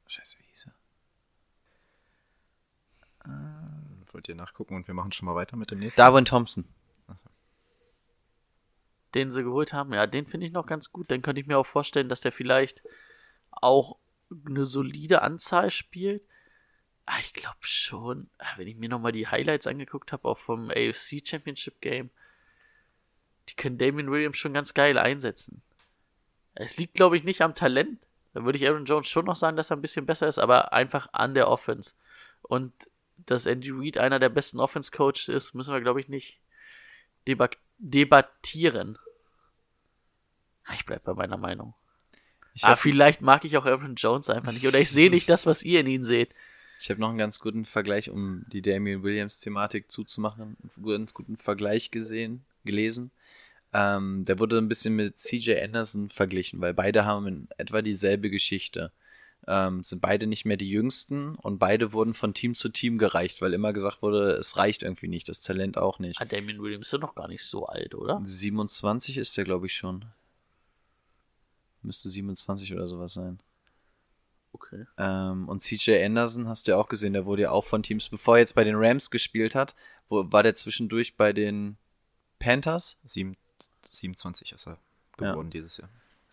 Scheiße, 0.07 0.39
wie? 0.39 0.48
Wollt 4.13 4.29
ihr 4.29 4.35
nachgucken 4.35 4.75
und 4.75 4.87
wir 4.87 4.95
machen 4.95 5.13
schon 5.13 5.27
mal 5.27 5.35
weiter 5.35 5.57
mit 5.57 5.71
dem 5.71 5.79
nächsten? 5.79 6.01
Darwin 6.01 6.25
Thompson. 6.25 6.65
den 9.15 9.33
sie 9.33 9.43
geholt 9.43 9.73
haben, 9.73 9.93
ja, 9.93 10.07
den 10.07 10.27
finde 10.27 10.47
ich 10.47 10.53
noch 10.53 10.67
ganz 10.67 10.93
gut. 10.93 11.11
Dann 11.11 11.23
könnte 11.23 11.41
ich 11.41 11.47
mir 11.47 11.59
auch 11.59 11.67
vorstellen, 11.67 12.09
dass 12.09 12.21
der 12.21 12.33
vielleicht 12.33 12.83
auch 13.51 13.97
eine 14.47 14.65
solide 14.65 15.23
Anzahl 15.23 15.71
spielt. 15.71 16.23
Ah, 17.07 17.19
ich 17.21 17.33
glaube 17.33 17.57
schon, 17.61 18.29
ah, 18.39 18.53
wenn 18.57 18.69
ich 18.69 18.77
mir 18.77 18.89
nochmal 18.89 19.13
die 19.13 19.27
Highlights 19.27 19.67
angeguckt 19.67 20.13
habe, 20.13 20.29
auch 20.29 20.39
vom 20.39 20.71
AFC 20.71 21.23
Championship 21.25 21.81
Game, 21.81 22.11
die 23.49 23.55
können 23.55 23.79
Damien 23.79 24.11
Williams 24.11 24.37
schon 24.37 24.53
ganz 24.53 24.75
geil 24.75 24.99
einsetzen. 24.99 25.63
Es 26.55 26.77
liegt, 26.77 26.95
glaube 26.95 27.17
ich, 27.17 27.25
nicht 27.25 27.41
am 27.41 27.55
Talent. 27.55 28.07
Da 28.35 28.45
würde 28.45 28.59
ich 28.59 28.69
Aaron 28.69 28.85
Jones 28.85 29.09
schon 29.09 29.25
noch 29.25 29.37
sagen, 29.37 29.57
dass 29.57 29.71
er 29.71 29.77
ein 29.77 29.83
bisschen 29.83 30.07
besser 30.07 30.29
ist, 30.29 30.39
aber 30.39 30.73
einfach 30.73 31.09
an 31.13 31.35
der 31.35 31.49
Offense. 31.49 31.95
Und 32.43 32.73
dass 33.27 33.47
Andy 33.47 33.71
Reid 33.71 33.99
einer 33.99 34.19
der 34.19 34.29
besten 34.29 34.61
Offense-Coaches 34.61 35.29
ist, 35.29 35.55
müssen 35.55 35.73
wir, 35.73 35.81
glaube 35.81 36.01
ich, 36.01 36.09
nicht 36.09 36.39
debat 37.27 37.57
debattieren. 37.79 38.99
Ah, 40.65 40.75
Ich 40.75 40.85
bleib 40.85 41.05
bei 41.05 41.15
meiner 41.15 41.37
Meinung. 41.37 41.75
Ich 42.55 42.65
ah, 42.65 42.71
habe 42.71 42.81
vielleicht 42.81 43.21
mag 43.21 43.45
ich 43.45 43.57
auch 43.57 43.67
Aaron 43.67 43.95
Jones 43.95 44.29
einfach 44.29 44.53
nicht. 44.53 44.67
Oder 44.67 44.81
ich 44.81 44.91
sehe 44.91 45.11
nicht 45.11 45.29
das, 45.29 45.47
was 45.47 45.63
ihr 45.63 45.81
in 45.81 45.87
ihn 45.87 46.05
seht. 46.05 46.31
ich 46.81 46.91
hab 46.91 46.99
noch 46.99 47.09
einen 47.09 47.19
ganz 47.19 47.39
guten 47.39 47.65
Vergleich, 47.65 48.11
um 48.11 48.45
die 48.53 48.63
Damian 48.63 49.03
Williams-Thematik 49.03 49.93
zuzumachen. 49.93 50.57
Einen 50.77 50.87
ganz 50.87 51.15
guten 51.15 51.37
Vergleich 51.37 51.91
gesehen, 51.91 52.45
gelesen. 52.65 53.11
Ähm, 53.73 54.25
der 54.25 54.39
wurde 54.39 54.59
ein 54.59 54.69
bisschen 54.69 54.97
mit 54.97 55.19
CJ 55.19 55.61
Anderson 55.63 56.11
verglichen, 56.11 56.61
weil 56.61 56.75
beide 56.75 57.05
haben 57.05 57.27
in 57.27 57.49
etwa 57.59 57.83
dieselbe 57.83 58.31
Geschichte. 58.31 58.91
Ähm, 59.47 59.83
sind 59.83 60.03
beide 60.03 60.27
nicht 60.27 60.45
mehr 60.45 60.59
die 60.59 60.69
jüngsten 60.69 61.35
und 61.37 61.59
beide 61.59 61.93
wurden 61.93 62.13
von 62.13 62.35
Team 62.35 62.55
zu 62.55 62.69
Team 62.69 62.99
gereicht, 62.99 63.41
weil 63.41 63.55
immer 63.55 63.73
gesagt 63.73 64.03
wurde, 64.03 64.33
es 64.33 64.57
reicht 64.59 64.83
irgendwie 64.83 65.09
nicht, 65.09 65.29
das 65.29 65.41
Talent 65.41 65.79
auch 65.79 65.99
nicht. 65.99 66.21
Ah, 66.21 66.27
Damien 66.27 66.61
Williams 66.61 66.89
ist 66.89 66.93
doch 66.93 67.01
noch 67.01 67.15
gar 67.15 67.29
nicht 67.29 67.45
so 67.45 67.67
alt, 67.67 67.95
oder? 67.95 68.21
27 68.23 69.17
ist 69.17 69.37
der, 69.37 69.45
glaube 69.45 69.67
ich, 69.67 69.75
schon. 69.75 70.05
Müsste 71.83 72.11
27 72.11 72.75
oder 72.75 72.89
sowas 72.89 73.15
sein. 73.15 73.41
Okay. 74.53 74.85
Ähm, 74.97 75.49
und 75.49 75.61
CJ 75.61 76.05
Anderson 76.05 76.49
hast 76.49 76.67
du 76.67 76.73
ja 76.73 76.77
auch 76.77 76.89
gesehen, 76.89 77.13
der 77.13 77.27
wurde 77.27 77.43
ja 77.43 77.51
auch 77.51 77.65
von 77.65 77.83
Teams, 77.83 78.09
bevor 78.09 78.37
er 78.37 78.41
jetzt 78.41 78.55
bei 78.55 78.65
den 78.65 78.77
Rams 78.77 79.11
gespielt 79.11 79.55
hat, 79.55 79.75
wo, 80.09 80.31
war 80.33 80.43
der 80.43 80.57
zwischendurch 80.57 81.17
bei 81.17 81.33
den 81.33 81.77
Panthers, 82.39 82.99
Sieben, 83.05 83.37
27 83.91 84.53
ist 84.53 84.67
er 84.67 84.79
geworden 85.17 85.51
dieses 85.51 85.77
Jahr. 85.77 85.89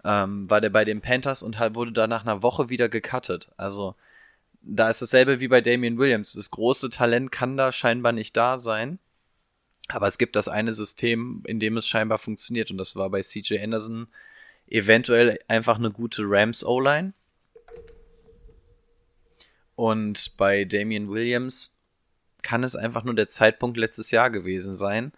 Ähm, 0.06 0.50
war 0.50 0.62
der 0.62 0.70
bei 0.70 0.86
den 0.86 1.02
Panthers 1.02 1.42
und 1.42 1.58
halt 1.58 1.76
wurde 1.76 1.92
da 1.92 2.08
nach 2.08 2.24
einer 2.24 2.44
Woche 2.44 2.70
wieder 2.70 2.88
gecuttet. 2.88 3.50
Also 3.58 3.96
da 4.62 4.90
ist 4.90 5.02
dasselbe 5.02 5.40
wie 5.40 5.48
bei 5.48 5.62
Damian 5.62 5.98
Williams. 5.98 6.34
Das 6.34 6.52
große 6.52 6.92
Talent 6.92 7.32
kann 7.32 7.58
da 7.58 7.72
scheinbar 7.72 8.12
nicht 8.12 8.38
da 8.38 8.60
sein. 8.60 9.00
Aber 9.88 10.08
es 10.08 10.18
gibt 10.18 10.36
das 10.36 10.48
eine 10.48 10.74
System, 10.74 11.44
in 11.46 11.60
dem 11.60 11.78
es 11.78 11.88
scheinbar 11.88 12.20
funktioniert. 12.20 12.72
Und 12.72 12.78
das 12.78 12.96
war 12.96 13.10
bei 13.10 13.22
CJ 13.22 13.60
Anderson 13.60 14.08
eventuell 14.68 15.40
einfach 15.48 15.78
eine 15.78 15.92
gute 15.92 16.24
Rams 16.26 16.64
O-Line. 16.64 17.14
Und 19.76 20.38
bei 20.38 20.66
Damian 20.66 21.10
Williams 21.10 21.76
kann 22.42 22.64
es 22.64 22.76
einfach 22.76 23.04
nur 23.04 23.16
der 23.16 23.30
Zeitpunkt 23.30 23.78
letztes 23.78 24.12
Jahr 24.12 24.30
gewesen 24.30 24.76
sein. 24.76 25.12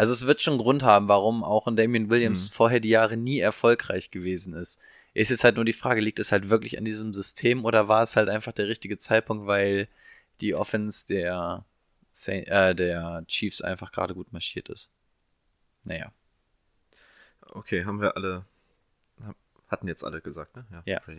Also 0.00 0.14
es 0.14 0.24
wird 0.24 0.40
schon 0.40 0.56
Grund 0.56 0.82
haben, 0.82 1.08
warum 1.08 1.44
auch 1.44 1.66
ein 1.66 1.76
Damian 1.76 2.08
Williams 2.08 2.48
Mhm. 2.48 2.54
vorher 2.54 2.80
die 2.80 2.88
Jahre 2.88 3.18
nie 3.18 3.38
erfolgreich 3.38 4.10
gewesen 4.10 4.54
ist. 4.54 4.80
Ist 5.12 5.28
jetzt 5.28 5.44
halt 5.44 5.56
nur 5.56 5.66
die 5.66 5.74
Frage, 5.74 6.00
liegt 6.00 6.18
es 6.18 6.32
halt 6.32 6.48
wirklich 6.48 6.78
an 6.78 6.86
diesem 6.86 7.12
System 7.12 7.66
oder 7.66 7.86
war 7.86 8.02
es 8.02 8.16
halt 8.16 8.30
einfach 8.30 8.52
der 8.52 8.66
richtige 8.66 8.96
Zeitpunkt, 8.96 9.46
weil 9.46 9.88
die 10.40 10.54
Offense 10.54 11.06
der, 11.06 11.66
äh, 12.28 12.74
der 12.74 13.24
Chiefs 13.26 13.60
einfach 13.60 13.92
gerade 13.92 14.14
gut 14.14 14.32
marschiert 14.32 14.70
ist. 14.70 14.88
Naja. 15.84 16.12
Okay, 17.50 17.84
haben 17.84 18.00
wir 18.00 18.16
alle. 18.16 18.46
Hatten 19.68 19.86
jetzt 19.86 20.02
alle 20.02 20.22
gesagt, 20.22 20.56
ne? 20.56 20.64
Ja. 20.86 21.02
Auch. 21.02 21.12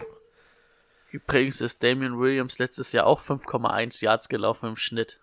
Übrigens 1.11 1.61
ist 1.61 1.83
Damien 1.83 2.19
Williams 2.19 2.57
letztes 2.57 2.93
Jahr 2.93 3.05
auch 3.05 3.21
5,1 3.21 4.01
Yards 4.01 4.27
gelaufen 4.27 4.69
im 4.69 4.75
Schnitt. 4.75 5.19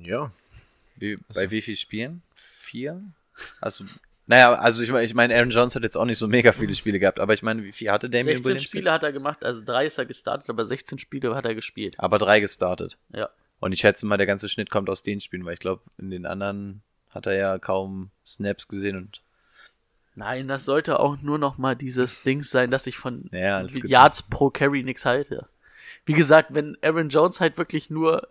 Ja. 0.00 0.32
Wie, 0.98 1.16
bei 1.34 1.50
wie 1.50 1.62
viel 1.62 1.76
Spielen? 1.76 2.22
Vier? 2.60 3.02
Also, 3.60 3.84
naja, 4.26 4.54
also 4.56 4.82
ich 4.82 4.90
meine, 4.90 5.04
ich 5.06 5.14
meine, 5.14 5.34
Aaron 5.34 5.50
Jones 5.50 5.74
hat 5.74 5.82
jetzt 5.82 5.96
auch 5.96 6.04
nicht 6.04 6.18
so 6.18 6.28
mega 6.28 6.52
viele 6.52 6.74
Spiele 6.74 6.98
gehabt, 6.98 7.18
aber 7.18 7.32
ich 7.32 7.42
meine, 7.42 7.64
wie 7.64 7.72
viel 7.72 7.90
hatte 7.90 8.10
Damian 8.10 8.36
16 8.36 8.44
Williams? 8.44 8.62
Spiele 8.64 8.84
jetzt? 8.84 8.92
hat 8.92 9.02
er 9.02 9.12
gemacht, 9.12 9.44
also 9.44 9.64
drei 9.64 9.86
ist 9.86 9.96
er 9.96 10.04
gestartet, 10.06 10.50
aber 10.50 10.64
16 10.64 10.98
Spiele 10.98 11.34
hat 11.34 11.46
er 11.46 11.54
gespielt. 11.54 11.94
Aber 11.98 12.18
drei 12.18 12.40
gestartet. 12.40 12.98
Ja. 13.14 13.30
Und 13.60 13.72
ich 13.72 13.80
schätze 13.80 14.06
mal, 14.06 14.18
der 14.18 14.26
ganze 14.26 14.48
Schnitt 14.48 14.70
kommt 14.70 14.90
aus 14.90 15.02
den 15.02 15.20
Spielen, 15.20 15.44
weil 15.44 15.54
ich 15.54 15.60
glaube, 15.60 15.82
in 15.96 16.10
den 16.10 16.26
anderen 16.26 16.82
hat 17.10 17.26
er 17.26 17.34
ja 17.34 17.58
kaum 17.58 18.10
Snaps 18.26 18.68
gesehen 18.68 18.96
und 18.96 19.22
Nein, 20.14 20.48
das 20.48 20.64
sollte 20.64 20.98
auch 20.98 21.22
nur 21.22 21.38
noch 21.38 21.58
mal 21.58 21.76
dieses 21.76 22.22
Ding 22.22 22.42
sein, 22.42 22.72
dass 22.72 22.88
ich 22.88 22.98
von 22.98 23.30
Ja. 23.30 23.64
Yards 23.64 24.24
pro 24.24 24.50
Carry 24.50 24.82
nichts 24.82 25.04
halte. 25.04 25.46
Wie 26.04 26.12
gesagt, 26.12 26.52
wenn 26.54 26.76
Aaron 26.82 27.08
Jones 27.08 27.40
halt 27.40 27.56
wirklich 27.56 27.88
nur 27.88 28.26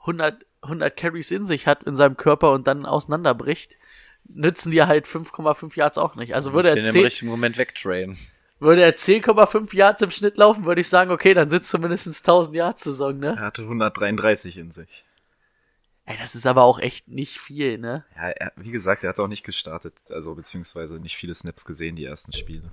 100, 0.00 0.46
100 0.62 0.96
Carries 0.96 1.30
in 1.30 1.44
sich 1.44 1.66
hat 1.66 1.84
in 1.84 1.94
seinem 1.94 2.16
Körper 2.16 2.52
und 2.52 2.66
dann 2.66 2.86
auseinanderbricht, 2.86 3.76
nützen 4.24 4.72
dir 4.72 4.86
halt 4.86 5.06
5,5 5.06 5.76
Yards 5.76 5.98
auch 5.98 6.16
nicht. 6.16 6.34
Also 6.34 6.52
würde 6.52 6.70
er, 6.70 6.74
den 6.74 6.84
im 6.84 6.92
10, 6.92 7.04
richtigen 7.04 7.30
Moment 7.30 7.58
wegtraden. 7.58 8.18
würde 8.58 8.82
er 8.82 8.94
10,5 8.94 9.74
Yards 9.74 10.02
im 10.02 10.10
Schnitt 10.10 10.36
laufen, 10.36 10.64
würde 10.64 10.80
ich 10.80 10.88
sagen, 10.88 11.10
okay, 11.10 11.34
dann 11.34 11.48
sitzt 11.48 11.70
zumindest 11.70 12.06
1000 12.06 12.56
Yards 12.56 12.84
Saison, 12.84 13.18
ne? 13.18 13.36
Er 13.36 13.46
hatte 13.46 13.62
133 13.62 14.58
in 14.58 14.72
sich. 14.72 15.04
Ey, 16.04 16.16
das 16.18 16.34
ist 16.34 16.46
aber 16.46 16.62
auch 16.62 16.78
echt 16.78 17.08
nicht 17.08 17.38
viel, 17.38 17.78
ne? 17.78 18.04
Ja, 18.16 18.30
er, 18.30 18.52
wie 18.56 18.70
gesagt, 18.70 19.04
er 19.04 19.10
hat 19.10 19.20
auch 19.20 19.28
nicht 19.28 19.44
gestartet, 19.44 19.94
also 20.10 20.34
beziehungsweise 20.34 20.98
nicht 20.98 21.16
viele 21.16 21.34
Snaps 21.34 21.64
gesehen, 21.64 21.96
die 21.96 22.04
ersten 22.04 22.32
Spiele. 22.32 22.70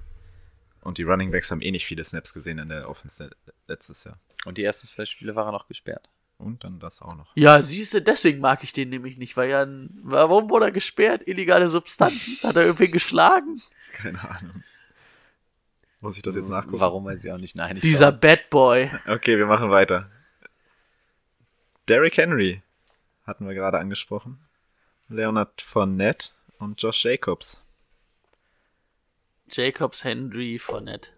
Und 0.82 1.00
die 1.00 1.04
Running 1.04 1.32
Backs 1.32 1.52
haben 1.52 1.62
eh 1.62 1.72
nicht 1.72 1.86
viele 1.86 2.06
Snaps 2.06 2.34
gesehen 2.34 2.60
in 2.60 2.70
der 2.70 2.90
Offense 2.90 3.32
letztes 3.68 4.04
Jahr. 4.04 4.20
Und 4.46 4.58
die 4.58 4.64
ersten 4.64 4.88
zwei 4.88 5.06
Spiele 5.06 5.36
waren 5.36 5.52
noch 5.52 5.68
gesperrt. 5.68 6.08
Und 6.38 6.64
dann 6.66 6.80
das 6.80 7.02
auch 7.02 7.16
noch. 7.16 7.32
Ja, 7.36 7.64
siehst 7.64 7.94
du, 7.94 8.02
deswegen 8.02 8.40
mag 8.40 8.62
ich 8.64 8.74
den 8.74 8.90
nämlich 8.90 9.18
nicht, 9.18 9.38
weil 9.38 9.50
ja, 9.50 9.64
ein- 9.64 9.90
warum 10.04 10.50
wurde 10.50 10.66
er 10.66 10.72
gesperrt? 10.72 11.26
Illegale 11.28 11.70
Substanzen? 11.70 12.38
Hat 12.44 12.56
er 12.58 12.64
irgendwie 12.66 12.90
geschlagen? 12.92 13.62
Keine 13.94 14.20
Ahnung. 14.30 14.64
Muss 16.02 16.18
ich 16.18 16.24
das 16.24 16.36
jetzt 16.36 16.50
nachgucken? 16.50 16.80
Warum 16.82 17.06
weiß 17.06 17.24
ich 17.24 17.32
auch 17.32 17.38
nicht. 17.38 17.56
Nein, 17.56 17.78
ich 17.78 17.82
Dieser 17.82 18.12
glaub- 18.12 18.22
Bad 18.22 18.50
Boy. 18.50 18.92
Okay, 19.08 19.38
wir 19.38 19.46
machen 19.48 19.72
weiter. 19.72 20.12
Derrick 21.88 22.18
Henry 22.18 22.62
hatten 23.26 23.48
wir 23.48 23.54
gerade 23.56 23.80
angesprochen. 23.80 24.40
Leonard 25.08 25.62
Fournette 25.62 26.30
und 26.60 26.82
Josh 26.82 27.06
Jacobs. 27.06 27.64
Jacobs 29.50 30.04
Henry 30.04 30.60
Fournette. 30.60 31.10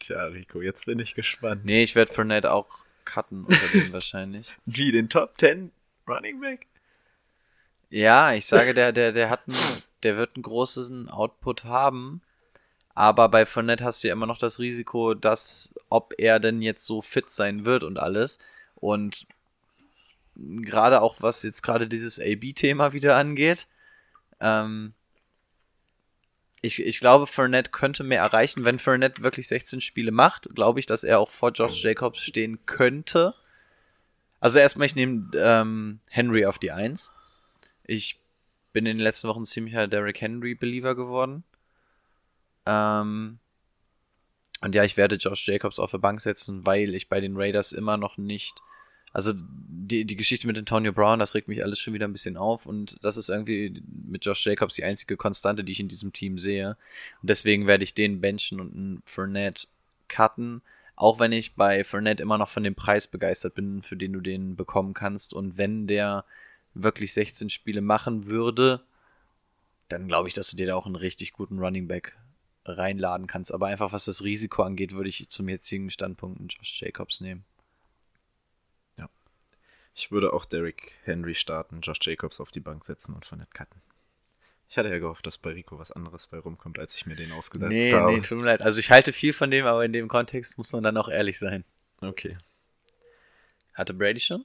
Tja, 0.00 0.24
Rico, 0.24 0.60
jetzt 0.60 0.86
bin 0.86 0.98
ich 0.98 1.14
gespannt. 1.14 1.64
Nee, 1.64 1.82
ich 1.82 1.94
werde 1.94 2.12
Fournette 2.12 2.50
auch 2.52 2.66
cutten 3.06 3.44
unter 3.44 3.68
dem 3.68 3.92
wahrscheinlich. 3.92 4.52
Wie 4.66 4.92
den 4.92 5.08
Top 5.08 5.38
10 5.38 5.72
Running 6.06 6.40
Back? 6.40 6.66
Ja, 7.88 8.34
ich 8.34 8.44
sage, 8.44 8.74
der, 8.74 8.92
der, 8.92 9.12
der 9.12 9.30
hat 9.30 9.48
einen, 9.48 9.56
der 10.02 10.18
wird 10.18 10.36
einen 10.36 10.42
großen 10.42 11.08
Output 11.08 11.64
haben. 11.64 12.20
Aber 12.94 13.28
bei 13.28 13.46
Fournette 13.46 13.84
hast 13.84 14.02
du 14.02 14.08
ja 14.08 14.14
immer 14.14 14.26
noch 14.26 14.38
das 14.38 14.58
Risiko, 14.58 15.14
dass, 15.14 15.74
ob 15.88 16.14
er 16.18 16.40
denn 16.40 16.62
jetzt 16.62 16.84
so 16.84 17.02
fit 17.02 17.30
sein 17.30 17.64
wird 17.64 17.84
und 17.84 17.98
alles. 17.98 18.38
Und 18.74 19.26
gerade 20.34 21.00
auch 21.02 21.16
was 21.20 21.42
jetzt 21.42 21.62
gerade 21.62 21.88
dieses 21.88 22.18
AB-Thema 22.20 22.92
wieder 22.92 23.16
angeht, 23.16 23.66
ähm, 24.40 24.94
ich, 26.66 26.84
ich 26.84 27.00
glaube, 27.00 27.26
Fournette 27.26 27.70
könnte 27.70 28.04
mehr 28.04 28.20
erreichen. 28.20 28.64
Wenn 28.64 28.78
Fournette 28.78 29.22
wirklich 29.22 29.48
16 29.48 29.80
Spiele 29.80 30.10
macht, 30.10 30.48
glaube 30.54 30.80
ich, 30.80 30.86
dass 30.86 31.04
er 31.04 31.20
auch 31.20 31.30
vor 31.30 31.52
Josh 31.52 31.82
Jacobs 31.82 32.20
stehen 32.20 32.58
könnte. 32.66 33.34
Also 34.40 34.58
erstmal, 34.58 34.86
ich 34.86 34.94
nehme 34.94 35.30
ähm, 35.34 36.00
Henry 36.08 36.44
auf 36.44 36.58
die 36.58 36.72
1. 36.72 37.12
Ich 37.84 38.20
bin 38.72 38.84
in 38.84 38.98
den 38.98 39.04
letzten 39.04 39.28
Wochen 39.28 39.44
ziemlicher 39.44 39.86
Derrick 39.86 40.20
Henry-Believer 40.20 40.94
geworden. 40.94 41.44
Ähm, 42.66 43.38
und 44.60 44.74
ja, 44.74 44.84
ich 44.84 44.96
werde 44.96 45.16
Josh 45.16 45.46
Jacobs 45.46 45.78
auf 45.78 45.90
der 45.90 45.98
Bank 45.98 46.20
setzen, 46.20 46.66
weil 46.66 46.94
ich 46.94 47.08
bei 47.08 47.20
den 47.20 47.36
Raiders 47.36 47.72
immer 47.72 47.96
noch 47.96 48.16
nicht. 48.16 48.60
Also 49.16 49.32
die, 49.32 50.04
die 50.04 50.16
Geschichte 50.16 50.46
mit 50.46 50.58
Antonio 50.58 50.92
Brown, 50.92 51.20
das 51.20 51.34
regt 51.34 51.48
mich 51.48 51.64
alles 51.64 51.80
schon 51.80 51.94
wieder 51.94 52.06
ein 52.06 52.12
bisschen 52.12 52.36
auf 52.36 52.66
und 52.66 53.02
das 53.02 53.16
ist 53.16 53.30
irgendwie 53.30 53.82
mit 53.88 54.26
Josh 54.26 54.44
Jacobs 54.44 54.74
die 54.74 54.84
einzige 54.84 55.16
Konstante, 55.16 55.64
die 55.64 55.72
ich 55.72 55.80
in 55.80 55.88
diesem 55.88 56.12
Team 56.12 56.38
sehe. 56.38 56.76
Und 57.22 57.30
deswegen 57.30 57.66
werde 57.66 57.82
ich 57.82 57.94
den 57.94 58.20
benchen 58.20 58.60
und 58.60 58.74
einen 58.74 59.02
Fournette 59.06 59.68
cutten, 60.08 60.60
auch 60.96 61.18
wenn 61.18 61.32
ich 61.32 61.54
bei 61.54 61.82
Fournette 61.82 62.22
immer 62.22 62.36
noch 62.36 62.50
von 62.50 62.62
dem 62.62 62.74
Preis 62.74 63.06
begeistert 63.06 63.54
bin, 63.54 63.80
für 63.80 63.96
den 63.96 64.12
du 64.12 64.20
den 64.20 64.54
bekommen 64.54 64.92
kannst. 64.92 65.32
Und 65.32 65.56
wenn 65.56 65.86
der 65.86 66.26
wirklich 66.74 67.14
16 67.14 67.48
Spiele 67.48 67.80
machen 67.80 68.26
würde, 68.26 68.82
dann 69.88 70.08
glaube 70.08 70.28
ich, 70.28 70.34
dass 70.34 70.50
du 70.50 70.58
dir 70.58 70.66
da 70.66 70.74
auch 70.74 70.84
einen 70.84 70.94
richtig 70.94 71.32
guten 71.32 71.58
Running 71.58 71.88
Back 71.88 72.18
reinladen 72.66 73.26
kannst. 73.26 73.50
Aber 73.50 73.68
einfach 73.68 73.94
was 73.94 74.04
das 74.04 74.24
Risiko 74.24 74.62
angeht, 74.62 74.92
würde 74.92 75.08
ich 75.08 75.26
zum 75.30 75.48
jetzigen 75.48 75.90
Standpunkt 75.90 76.38
einen 76.38 76.48
Josh 76.48 76.82
Jacobs 76.82 77.22
nehmen. 77.22 77.46
Ich 79.98 80.12
würde 80.12 80.32
auch 80.34 80.44
Derrick 80.44 80.92
Henry 81.04 81.34
starten, 81.34 81.80
Josh 81.80 81.98
Jacobs 82.02 82.38
auf 82.38 82.50
die 82.50 82.60
Bank 82.60 82.84
setzen 82.84 83.14
und 83.14 83.24
Fournette 83.24 83.50
cutten. 83.52 83.80
Ich 84.68 84.76
hatte 84.76 84.88
ja 84.90 84.98
gehofft, 84.98 85.26
dass 85.26 85.38
bei 85.38 85.50
Rico 85.52 85.78
was 85.78 85.90
anderes 85.92 86.26
bei 86.26 86.38
rumkommt, 86.38 86.78
als 86.78 86.96
ich 86.96 87.06
mir 87.06 87.16
den 87.16 87.32
ausgedacht 87.32 87.70
Nee, 87.70 87.92
habe. 87.92 88.12
nee, 88.12 88.20
tut 88.20 88.36
mir 88.38 88.44
leid. 88.44 88.62
Also 88.62 88.78
ich 88.80 88.90
halte 88.90 89.12
viel 89.12 89.32
von 89.32 89.50
dem, 89.50 89.64
aber 89.64 89.84
in 89.84 89.92
dem 89.92 90.08
Kontext 90.08 90.58
muss 90.58 90.72
man 90.72 90.82
dann 90.82 90.96
auch 90.96 91.08
ehrlich 91.08 91.38
sein. 91.38 91.64
Okay. 92.00 92.36
Hatte 93.74 93.94
Brady 93.94 94.20
schon? 94.20 94.44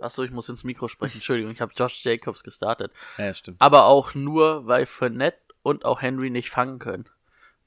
Achso, 0.00 0.22
ich 0.24 0.30
muss 0.30 0.48
ins 0.48 0.64
Mikro 0.64 0.88
sprechen. 0.88 1.16
Entschuldigung, 1.16 1.52
ich 1.52 1.60
habe 1.60 1.72
Josh 1.76 2.02
Jacobs 2.04 2.42
gestartet. 2.42 2.90
Ja, 3.18 3.34
stimmt. 3.34 3.60
Aber 3.60 3.84
auch 3.84 4.14
nur, 4.14 4.66
weil 4.66 4.86
Fournette 4.86 5.38
und 5.62 5.84
auch 5.84 6.00
Henry 6.00 6.30
nicht 6.30 6.48
fangen 6.50 6.78
können. 6.78 7.04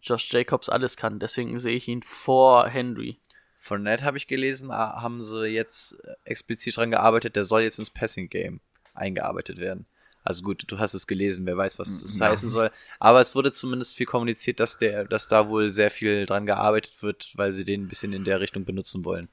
Josh 0.01 0.31
Jacobs 0.33 0.67
alles 0.67 0.97
kann. 0.97 1.19
Deswegen 1.19 1.59
sehe 1.59 1.75
ich 1.75 1.87
ihn 1.87 2.01
vor 2.01 2.67
Henry. 2.67 3.19
Fournette 3.65 4.03
habe 4.03 4.17
ich 4.19 4.27
gelesen, 4.27 4.69
ah, 4.69 5.01
haben 5.01 5.23
sie 5.23 5.47
jetzt 5.47 5.93
äh, 6.05 6.13
explizit 6.23 6.77
dran 6.77 6.91
gearbeitet, 6.91 7.35
der 7.35 7.45
soll 7.45 7.63
jetzt 7.63 7.79
ins 7.79 7.89
Passing 7.89 8.29
Game 8.29 8.59
eingearbeitet 8.93 9.57
werden. 9.57 9.87
Also 10.23 10.43
gut, 10.43 10.65
du 10.67 10.77
hast 10.77 10.93
es 10.93 11.07
gelesen, 11.07 11.47
wer 11.47 11.57
weiß, 11.57 11.79
was 11.79 11.89
es 12.03 12.19
Ja. 12.19 12.27
heißen 12.29 12.49
soll. 12.49 12.69
Aber 12.99 13.21
es 13.21 13.33
wurde 13.33 13.51
zumindest 13.51 13.95
viel 13.95 14.05
kommuniziert, 14.05 14.59
dass 14.59 14.77
der, 14.77 15.05
dass 15.05 15.27
da 15.27 15.49
wohl 15.49 15.71
sehr 15.71 15.89
viel 15.89 16.27
dran 16.27 16.45
gearbeitet 16.45 17.01
wird, 17.01 17.31
weil 17.35 17.51
sie 17.53 17.65
den 17.65 17.85
ein 17.85 17.87
bisschen 17.87 18.13
in 18.13 18.23
der 18.23 18.39
Richtung 18.39 18.65
benutzen 18.65 19.03
wollen. 19.03 19.29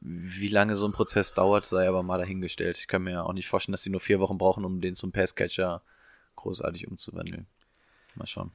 Wie 0.00 0.48
lange 0.48 0.74
so 0.74 0.86
ein 0.86 0.92
Prozess 0.92 1.34
dauert, 1.34 1.64
sei 1.64 1.88
aber 1.88 2.02
mal 2.02 2.18
dahingestellt. 2.18 2.78
Ich 2.78 2.88
kann 2.88 3.02
mir 3.04 3.24
auch 3.24 3.32
nicht 3.32 3.46
vorstellen, 3.46 3.74
dass 3.74 3.82
die 3.82 3.90
nur 3.90 4.00
vier 4.00 4.18
Wochen 4.18 4.38
brauchen, 4.38 4.64
um 4.64 4.80
den 4.80 4.96
zum 4.96 5.12
Passcatcher 5.12 5.82
großartig 6.34 6.88
umzuwandeln. 6.88 7.46
Mal 8.16 8.26
schauen. 8.26 8.50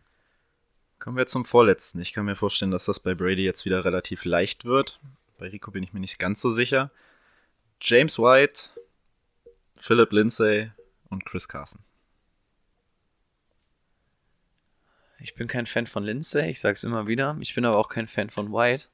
Kommen 1.03 1.17
wir 1.17 1.27
zum 1.27 1.43
vorletzten. 1.43 1.99
Ich 1.99 2.13
kann 2.13 2.23
mir 2.23 2.37
vorstellen, 2.37 2.71
dass 2.71 2.85
das 2.85 3.01
bei 3.01 3.13
Brady 3.13 3.43
jetzt 3.43 3.65
wieder 3.65 3.83
relativ 3.83 4.23
leicht 4.23 4.63
wird. 4.63 5.01
Bei 5.37 5.49
Rico 5.49 5.69
bin 5.69 5.83
ich 5.83 5.91
mir 5.91 5.99
nicht 5.99 6.17
ganz 6.17 6.39
so 6.39 6.49
sicher. 6.49 6.91
James 7.81 8.17
White, 8.19 8.69
Philip 9.75 10.13
Lindsay 10.13 10.71
und 11.09 11.25
Chris 11.25 11.49
Carson. 11.49 11.81
Ich 15.19 15.35
bin 15.35 15.49
kein 15.49 15.65
Fan 15.65 15.87
von 15.87 16.05
Lindsay, 16.05 16.49
ich 16.49 16.61
sag's 16.61 16.85
immer 16.85 17.05
wieder. 17.05 17.35
Ich 17.41 17.53
bin 17.53 17.65
aber 17.65 17.79
auch 17.79 17.89
kein 17.89 18.07
Fan 18.07 18.29
von 18.29 18.53
White. 18.53 18.87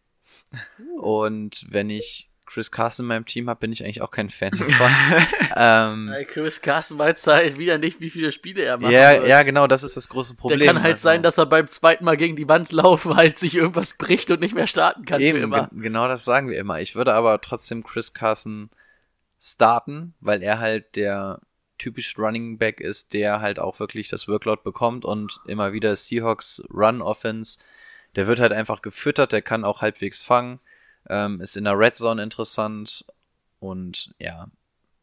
Und 1.00 1.68
wenn 1.70 1.92
ich 1.92 2.29
Chris 2.50 2.72
Carson 2.72 3.06
in 3.06 3.08
meinem 3.08 3.26
Team 3.26 3.50
habe, 3.50 3.60
bin 3.60 3.72
ich 3.72 3.84
eigentlich 3.84 4.02
auch 4.02 4.12
kein 4.12 4.30
Fan 4.30 4.52
davon. 4.58 4.92
ähm, 5.56 6.10
Äh, 6.14 6.26
Chris 6.26 6.62
Carson 6.62 6.98
weiß 6.98 7.28
halt 7.28 7.58
wieder 7.58 7.78
nicht, 7.78 8.00
wie 8.02 8.10
viele 8.10 8.32
Spiele 8.32 8.64
er 8.64 8.78
macht. 8.78 8.92
ja, 8.92 9.24
ja, 9.26 9.44
genau, 9.44 9.68
das 9.68 9.84
ist 9.84 9.96
das 9.98 10.10
große 10.10 10.36
Problem. 10.36 10.60
Der 10.60 10.68
kann 10.68 10.82
halt 10.82 10.94
Also, 10.94 11.04
sein, 11.04 11.24
dass 11.24 11.38
er 11.38 11.46
beim 11.46 11.68
zweiten 11.68 12.06
Mal 12.06 12.18
gegen 12.18 12.36
die 12.36 12.48
Wand 12.48 12.72
laufen 12.72 13.16
halt 13.16 13.38
sich 13.38 13.56
irgendwas 13.56 13.94
bricht 13.94 14.32
und 14.32 14.40
nicht 14.42 14.56
mehr 14.56 14.68
starten 14.68 15.06
kann 15.06 15.22
Eben, 15.22 15.42
immer. 15.44 15.68
ge- 15.72 15.82
genau 15.82 16.08
das 16.08 16.26
sagen 16.26 16.50
wir 16.50 16.58
immer. 16.60 16.80
Ich 16.82 16.96
würde 16.96 17.14
aber 17.14 17.40
trotzdem 17.42 17.84
Chris 17.84 18.14
Carson 18.14 18.70
starten, 19.40 20.14
weil 20.20 20.44
er 20.44 20.60
halt 20.60 20.96
der 20.96 21.40
typisch 21.78 22.18
Running 22.18 22.58
Back 22.58 22.82
ist, 22.82 23.14
der 23.14 23.40
halt 23.40 23.58
auch 23.60 23.80
wirklich 23.80 24.10
das 24.10 24.28
Workload 24.28 24.62
bekommt 24.64 25.06
und 25.06 25.40
immer 25.48 25.72
wieder 25.72 25.96
Seahawks 25.96 26.62
Run 26.74 27.02
Offense. 27.02 27.58
Der 28.16 28.28
wird 28.28 28.40
halt 28.42 28.52
einfach 28.52 28.82
gefüttert, 28.82 29.32
der 29.32 29.42
kann 29.42 29.64
auch 29.64 29.82
halbwegs 29.82 30.22
fangen, 30.22 30.60
ähm, 31.08 31.42
ist 31.42 31.58
in 31.58 31.64
der 31.64 31.78
Red 31.78 31.96
Zone 31.96 32.22
interessant 32.22 33.06
und 33.60 34.14
ja, 34.20 34.50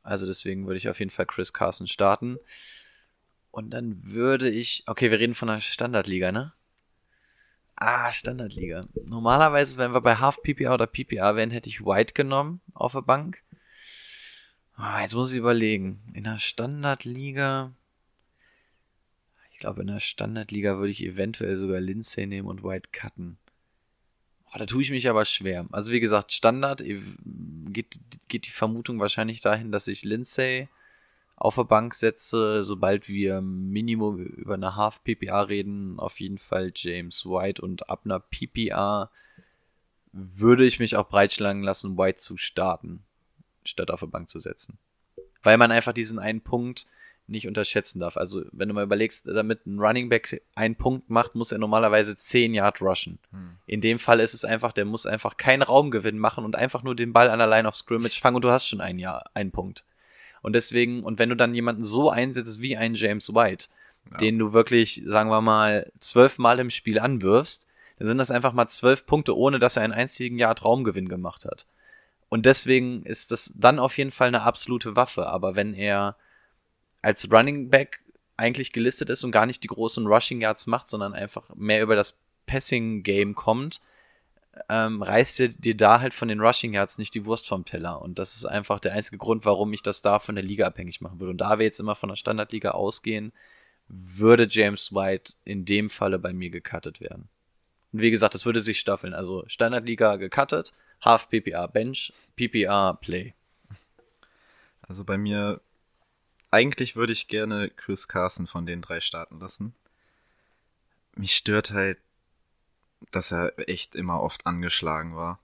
also 0.02 0.26
deswegen 0.26 0.66
würde 0.66 0.78
ich 0.78 0.88
auf 0.88 0.98
jeden 0.98 1.10
Fall 1.10 1.26
Chris 1.26 1.52
Carson 1.52 1.88
starten. 1.88 2.38
Und 3.50 3.70
dann 3.70 4.02
würde 4.04 4.50
ich, 4.50 4.84
okay, 4.86 5.10
wir 5.10 5.18
reden 5.18 5.34
von 5.34 5.48
einer 5.48 5.60
Standardliga, 5.60 6.30
ne? 6.30 6.52
Ah, 7.74 8.12
Standardliga. 8.12 8.82
Normalerweise, 9.04 9.78
wenn 9.78 9.92
wir 9.92 10.00
bei 10.00 10.16
Half 10.16 10.42
PPA 10.42 10.74
oder 10.74 10.86
PPA 10.86 11.36
wären, 11.36 11.50
hätte 11.50 11.68
ich 11.68 11.84
White 11.84 12.14
genommen 12.14 12.60
auf 12.74 12.92
der 12.92 13.02
Bank. 13.02 13.42
Ah, 14.76 15.00
jetzt 15.02 15.14
muss 15.14 15.32
ich 15.32 15.38
überlegen. 15.38 16.02
In 16.12 16.24
der 16.24 16.38
Standardliga. 16.38 17.72
Ich 19.52 19.58
glaube, 19.58 19.80
in 19.80 19.86
der 19.88 20.00
Standardliga 20.00 20.76
würde 20.76 20.92
ich 20.92 21.02
eventuell 21.02 21.56
sogar 21.56 21.80
Lindsay 21.80 22.26
nehmen 22.26 22.48
und 22.48 22.62
White 22.62 22.90
cutten. 22.92 23.38
Oh, 24.56 24.58
da 24.58 24.64
tue 24.64 24.80
ich 24.80 24.90
mich 24.90 25.06
aber 25.10 25.26
schwer. 25.26 25.66
Also 25.70 25.92
wie 25.92 26.00
gesagt, 26.00 26.32
Standard 26.32 26.80
eh, 26.80 27.02
geht, 27.68 27.98
geht 28.28 28.46
die 28.46 28.50
Vermutung 28.50 28.98
wahrscheinlich 28.98 29.42
dahin, 29.42 29.70
dass 29.70 29.86
ich 29.86 30.02
Lindsay 30.02 30.68
auf 31.36 31.56
der 31.56 31.64
Bank 31.64 31.94
setze, 31.94 32.62
sobald 32.62 33.06
wir 33.06 33.42
Minimum 33.42 34.18
über 34.18 34.54
eine 34.54 34.74
Half 34.74 35.04
PPA 35.04 35.42
reden, 35.42 35.98
auf 35.98 36.20
jeden 36.20 36.38
Fall 36.38 36.72
James 36.74 37.26
White 37.26 37.60
und 37.60 37.90
ab 37.90 38.02
einer 38.06 38.18
PPA 38.18 39.10
würde 40.12 40.64
ich 40.64 40.78
mich 40.78 40.96
auch 40.96 41.06
breitschlagen 41.06 41.62
lassen, 41.62 41.98
White 41.98 42.20
zu 42.20 42.38
starten, 42.38 43.04
statt 43.66 43.90
auf 43.90 44.00
der 44.00 44.06
Bank 44.06 44.30
zu 44.30 44.38
setzen. 44.38 44.78
Weil 45.42 45.58
man 45.58 45.70
einfach 45.70 45.92
diesen 45.92 46.18
einen 46.18 46.40
Punkt 46.40 46.86
nicht 47.28 47.46
unterschätzen 47.48 48.00
darf. 48.00 48.16
Also, 48.16 48.44
wenn 48.52 48.68
du 48.68 48.74
mal 48.74 48.84
überlegst, 48.84 49.26
damit 49.26 49.66
ein 49.66 49.78
Running 49.78 50.08
Back 50.08 50.42
einen 50.54 50.76
Punkt 50.76 51.10
macht, 51.10 51.34
muss 51.34 51.52
er 51.52 51.58
normalerweise 51.58 52.16
10 52.16 52.54
Yard 52.54 52.80
rushen. 52.80 53.18
In 53.66 53.80
dem 53.80 53.98
Fall 53.98 54.20
ist 54.20 54.34
es 54.34 54.44
einfach, 54.44 54.72
der 54.72 54.84
muss 54.84 55.06
einfach 55.06 55.36
keinen 55.36 55.62
Raumgewinn 55.62 56.18
machen 56.18 56.44
und 56.44 56.56
einfach 56.56 56.82
nur 56.82 56.94
den 56.94 57.12
Ball 57.12 57.30
an 57.30 57.38
der 57.38 57.48
Line 57.48 57.66
of 57.66 57.76
Scrimmage 57.76 58.20
fangen 58.20 58.36
und 58.36 58.42
du 58.42 58.50
hast 58.50 58.68
schon 58.68 58.80
ein 58.80 58.98
Jahr, 58.98 59.30
einen 59.34 59.50
Punkt. 59.50 59.84
Und 60.42 60.52
deswegen, 60.52 61.02
und 61.02 61.18
wenn 61.18 61.30
du 61.30 61.36
dann 61.36 61.54
jemanden 61.54 61.82
so 61.82 62.10
einsetzt 62.10 62.60
wie 62.60 62.76
einen 62.76 62.94
James 62.94 63.34
White, 63.34 63.66
den 64.20 64.38
du 64.38 64.52
wirklich, 64.52 65.02
sagen 65.04 65.30
wir 65.30 65.40
mal, 65.40 65.90
zwölfmal 65.98 66.60
im 66.60 66.70
Spiel 66.70 67.00
anwirfst, 67.00 67.66
dann 67.98 68.06
sind 68.06 68.18
das 68.18 68.30
einfach 68.30 68.52
mal 68.52 68.68
zwölf 68.68 69.06
Punkte, 69.06 69.36
ohne 69.36 69.58
dass 69.58 69.76
er 69.76 69.82
einen 69.82 69.92
einzigen 69.92 70.38
Yard 70.38 70.64
Raumgewinn 70.64 71.08
gemacht 71.08 71.44
hat. 71.44 71.66
Und 72.28 72.46
deswegen 72.46 73.04
ist 73.04 73.32
das 73.32 73.54
dann 73.56 73.78
auf 73.78 73.96
jeden 73.98 74.10
Fall 74.10 74.28
eine 74.28 74.42
absolute 74.42 74.96
Waffe. 74.96 75.26
Aber 75.26 75.56
wenn 75.56 75.74
er 75.74 76.16
als 77.06 77.30
Running 77.30 77.70
Back 77.70 78.00
eigentlich 78.36 78.72
gelistet 78.72 79.10
ist 79.10 79.22
und 79.22 79.30
gar 79.30 79.46
nicht 79.46 79.62
die 79.62 79.68
großen 79.68 80.04
Rushing 80.08 80.40
Yards 80.40 80.66
macht, 80.66 80.88
sondern 80.88 81.14
einfach 81.14 81.54
mehr 81.54 81.80
über 81.80 81.94
das 81.94 82.18
Passing 82.46 83.04
Game 83.04 83.36
kommt, 83.36 83.80
ähm, 84.68 85.02
reißt 85.02 85.38
dir, 85.38 85.48
dir 85.50 85.76
da 85.76 86.00
halt 86.00 86.14
von 86.14 86.26
den 86.26 86.40
Rushing 86.40 86.74
Yards 86.74 86.98
nicht 86.98 87.14
die 87.14 87.24
Wurst 87.24 87.46
vom 87.46 87.64
Teller. 87.64 88.02
Und 88.02 88.18
das 88.18 88.34
ist 88.34 88.44
einfach 88.44 88.80
der 88.80 88.92
einzige 88.92 89.18
Grund, 89.18 89.44
warum 89.44 89.72
ich 89.72 89.82
das 89.82 90.02
da 90.02 90.18
von 90.18 90.34
der 90.34 90.42
Liga 90.42 90.66
abhängig 90.66 91.00
machen 91.00 91.20
würde. 91.20 91.30
Und 91.30 91.38
da 91.38 91.60
wir 91.60 91.64
jetzt 91.64 91.78
immer 91.78 91.94
von 91.94 92.08
der 92.08 92.16
Standardliga 92.16 92.72
ausgehen, 92.72 93.32
würde 93.86 94.48
James 94.50 94.92
White 94.92 95.34
in 95.44 95.64
dem 95.64 95.90
Falle 95.90 96.18
bei 96.18 96.32
mir 96.32 96.50
gecuttet 96.50 97.00
werden. 97.00 97.28
Und 97.92 98.00
wie 98.00 98.10
gesagt, 98.10 98.34
das 98.34 98.46
würde 98.46 98.58
sich 98.58 98.80
staffeln. 98.80 99.14
Also 99.14 99.44
Standardliga 99.46 100.16
gecuttet, 100.16 100.72
Half 101.00 101.28
PPR 101.28 101.68
Bench, 101.68 102.12
PPR 102.34 102.98
Play. 103.00 103.34
Also 104.82 105.04
bei 105.04 105.16
mir, 105.16 105.60
eigentlich 106.50 106.96
würde 106.96 107.12
ich 107.12 107.28
gerne 107.28 107.70
Chris 107.70 108.08
Carson 108.08 108.46
von 108.46 108.66
den 108.66 108.82
drei 108.82 109.00
starten 109.00 109.40
lassen. 109.40 109.74
Mich 111.14 111.36
stört 111.36 111.70
halt, 111.70 111.98
dass 113.10 113.32
er 113.32 113.52
echt 113.68 113.94
immer 113.94 114.22
oft 114.22 114.46
angeschlagen 114.46 115.16
war. 115.16 115.38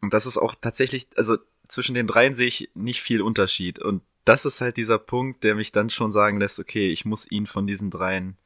Und 0.00 0.12
das 0.12 0.26
ist 0.26 0.38
auch 0.38 0.54
tatsächlich, 0.54 1.06
also 1.16 1.38
zwischen 1.68 1.94
den 1.94 2.06
dreien 2.06 2.34
sehe 2.34 2.46
ich 2.46 2.70
nicht 2.74 3.02
viel 3.02 3.22
Unterschied. 3.22 3.78
Und 3.78 4.02
das 4.24 4.44
ist 4.44 4.60
halt 4.60 4.76
dieser 4.76 4.98
Punkt, 4.98 5.44
der 5.44 5.54
mich 5.54 5.72
dann 5.72 5.90
schon 5.90 6.12
sagen 6.12 6.38
lässt, 6.38 6.58
okay, 6.58 6.90
ich 6.90 7.04
muss 7.04 7.30
ihn 7.30 7.46
von 7.46 7.66
diesen 7.66 7.90
dreien 7.90 8.36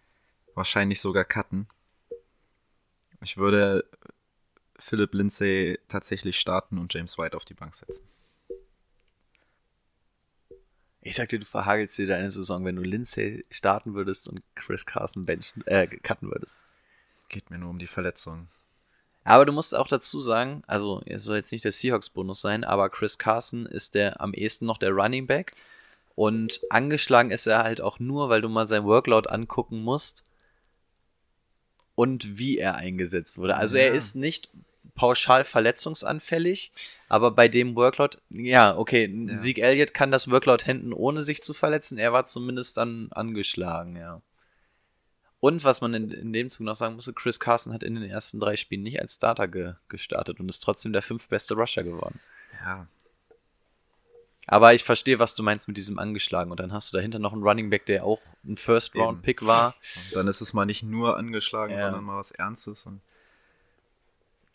wahrscheinlich 0.54 1.00
sogar 1.00 1.24
cutten. 1.24 1.68
Ich 3.22 3.36
würde 3.36 3.84
Philip 4.78 5.12
Lindsay 5.14 5.78
tatsächlich 5.88 6.38
starten 6.38 6.78
und 6.78 6.94
James 6.94 7.18
White 7.18 7.36
auf 7.36 7.44
die 7.44 7.54
Bank 7.54 7.74
setzen. 7.74 8.04
Ich 11.00 11.14
sag 11.16 11.28
dir, 11.28 11.38
du 11.38 11.46
verhagelst 11.46 11.96
dir 11.96 12.06
deine 12.06 12.30
Saison, 12.30 12.64
wenn 12.64 12.76
du 12.76 12.82
Lindsay 12.82 13.44
starten 13.50 13.94
würdest 13.94 14.28
und 14.28 14.42
Chris 14.56 14.84
Carson 14.84 15.24
benchen, 15.24 15.66
äh, 15.66 15.86
cutten 15.86 16.30
würdest. 16.30 16.60
Geht 17.28 17.50
mir 17.50 17.58
nur 17.58 17.70
um 17.70 17.78
die 17.78 17.86
Verletzung. 17.86 18.48
Aber 19.24 19.44
du 19.44 19.52
musst 19.52 19.74
auch 19.74 19.88
dazu 19.88 20.20
sagen, 20.20 20.62
also 20.66 21.02
es 21.06 21.22
soll 21.24 21.36
jetzt 21.36 21.52
nicht 21.52 21.64
der 21.64 21.72
Seahawks-Bonus 21.72 22.40
sein, 22.40 22.64
aber 22.64 22.88
Chris 22.88 23.18
Carson 23.18 23.66
ist 23.66 23.94
der 23.94 24.20
am 24.20 24.32
ehesten 24.32 24.66
noch 24.66 24.78
der 24.78 24.90
Running 24.90 25.26
Back. 25.26 25.52
Und 26.14 26.60
angeschlagen 26.70 27.30
ist 27.30 27.46
er 27.46 27.62
halt 27.62 27.80
auch 27.80 28.00
nur, 28.00 28.28
weil 28.28 28.40
du 28.40 28.48
mal 28.48 28.66
sein 28.66 28.84
Workload 28.84 29.28
angucken 29.28 29.82
musst 29.82 30.24
und 31.94 32.38
wie 32.38 32.58
er 32.58 32.74
eingesetzt 32.76 33.38
wurde. 33.38 33.56
Also 33.56 33.76
er 33.76 33.88
Ja. 33.88 33.94
ist 33.94 34.16
nicht 34.16 34.50
pauschal 34.98 35.44
verletzungsanfällig, 35.44 36.72
aber 37.08 37.30
bei 37.30 37.48
dem 37.48 37.74
Workload, 37.76 38.18
ja, 38.28 38.76
okay, 38.76 39.06
Ja. 39.06 39.38
Sieg 39.38 39.58
Elliott 39.58 39.94
kann 39.94 40.10
das 40.10 40.30
Workload 40.30 40.64
händen, 40.66 40.92
ohne 40.92 41.22
sich 41.22 41.42
zu 41.42 41.54
verletzen. 41.54 41.96
Er 41.98 42.12
war 42.12 42.26
zumindest 42.26 42.76
dann 42.76 43.08
angeschlagen, 43.12 43.96
ja. 43.96 44.20
Und 45.40 45.62
was 45.62 45.80
man 45.80 45.94
in, 45.94 46.10
in 46.10 46.32
dem 46.32 46.50
Zug 46.50 46.66
noch 46.66 46.74
sagen 46.74 46.96
musste, 46.96 47.12
Chris 47.12 47.38
Carson 47.38 47.72
hat 47.72 47.84
in 47.84 47.94
den 47.94 48.10
ersten 48.10 48.40
drei 48.40 48.56
Spielen 48.56 48.82
nicht 48.82 49.00
als 49.00 49.14
Starter 49.14 49.46
ge, 49.46 49.74
gestartet 49.88 50.40
und 50.40 50.48
ist 50.48 50.60
trotzdem 50.64 50.92
der 50.92 51.00
fünftbeste 51.02 51.54
Rusher 51.54 51.84
geworden. 51.84 52.18
Ja, 52.60 52.88
Aber 54.48 54.74
ich 54.74 54.82
verstehe, 54.82 55.20
was 55.20 55.36
du 55.36 55.44
meinst 55.44 55.68
mit 55.68 55.76
diesem 55.76 55.98
angeschlagen. 56.00 56.50
Und 56.50 56.58
dann 56.58 56.72
hast 56.72 56.92
du 56.92 56.96
dahinter 56.96 57.20
noch 57.20 57.32
einen 57.32 57.42
Running 57.44 57.70
Back, 57.70 57.86
der 57.86 58.04
auch 58.04 58.20
ein 58.44 58.56
First-Round-Pick 58.56 59.46
war. 59.46 59.76
und 60.08 60.16
dann 60.16 60.26
ist 60.26 60.40
es 60.40 60.54
mal 60.54 60.64
nicht 60.66 60.82
nur 60.82 61.16
angeschlagen, 61.16 61.72
Ja. 61.72 61.84
sondern 61.86 62.04
mal 62.04 62.18
was 62.18 62.32
Ernstes. 62.32 62.84
Und 62.86 63.00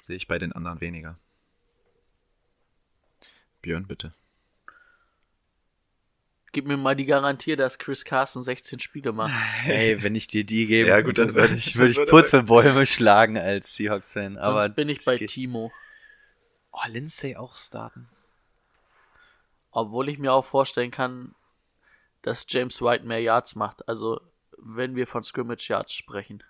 sehe 0.03 0.15
ich 0.15 0.27
bei 0.27 0.37
den 0.39 0.51
anderen 0.53 0.81
weniger. 0.81 1.17
Björn, 3.61 3.87
bitte. 3.87 4.13
Gib 6.51 6.67
mir 6.67 6.77
mal 6.77 6.95
die 6.95 7.05
Garantie, 7.05 7.55
dass 7.55 7.79
Chris 7.79 8.05
Carson 8.05 8.43
16 8.43 8.79
Spiele 8.79 9.11
macht. 9.11 9.33
Hey, 9.63 10.03
wenn 10.03 10.13
ich 10.13 10.27
dir 10.27 10.43
die 10.45 10.67
gebe, 10.67 10.89
Ja, 10.89 11.01
gut, 11.01 11.17
dann 11.17 11.33
würde 11.35 11.55
ich, 11.55 11.75
würde 11.77 11.91
ich 11.91 12.09
Purzelbäume 12.09 12.85
schlagen 12.85 13.37
als 13.37 13.75
Seahawks-Fan. 13.75 14.37
Aber 14.37 14.63
Sonst 14.63 14.75
bin 14.75 14.89
ich 14.89 15.03
bei 15.05 15.17
geht- 15.17 15.29
Timo. 15.31 15.71
Oh, 16.71 16.79
Lindsay 16.87 17.35
auch 17.35 17.55
starten. 17.55 18.09
Obwohl 19.71 20.09
ich 20.09 20.19
mir 20.19 20.33
auch 20.33 20.45
vorstellen 20.45 20.91
kann, 20.91 21.33
dass 22.21 22.45
James 22.49 22.81
White 22.81 23.05
mehr 23.05 23.21
Yards 23.21 23.55
macht. 23.55 23.87
Also, 23.87 24.21
wenn 24.57 24.95
wir 24.95 25.07
von 25.07 25.23
Scrimmage 25.23 25.67
Yards 25.69 25.93
sprechen. 25.93 26.43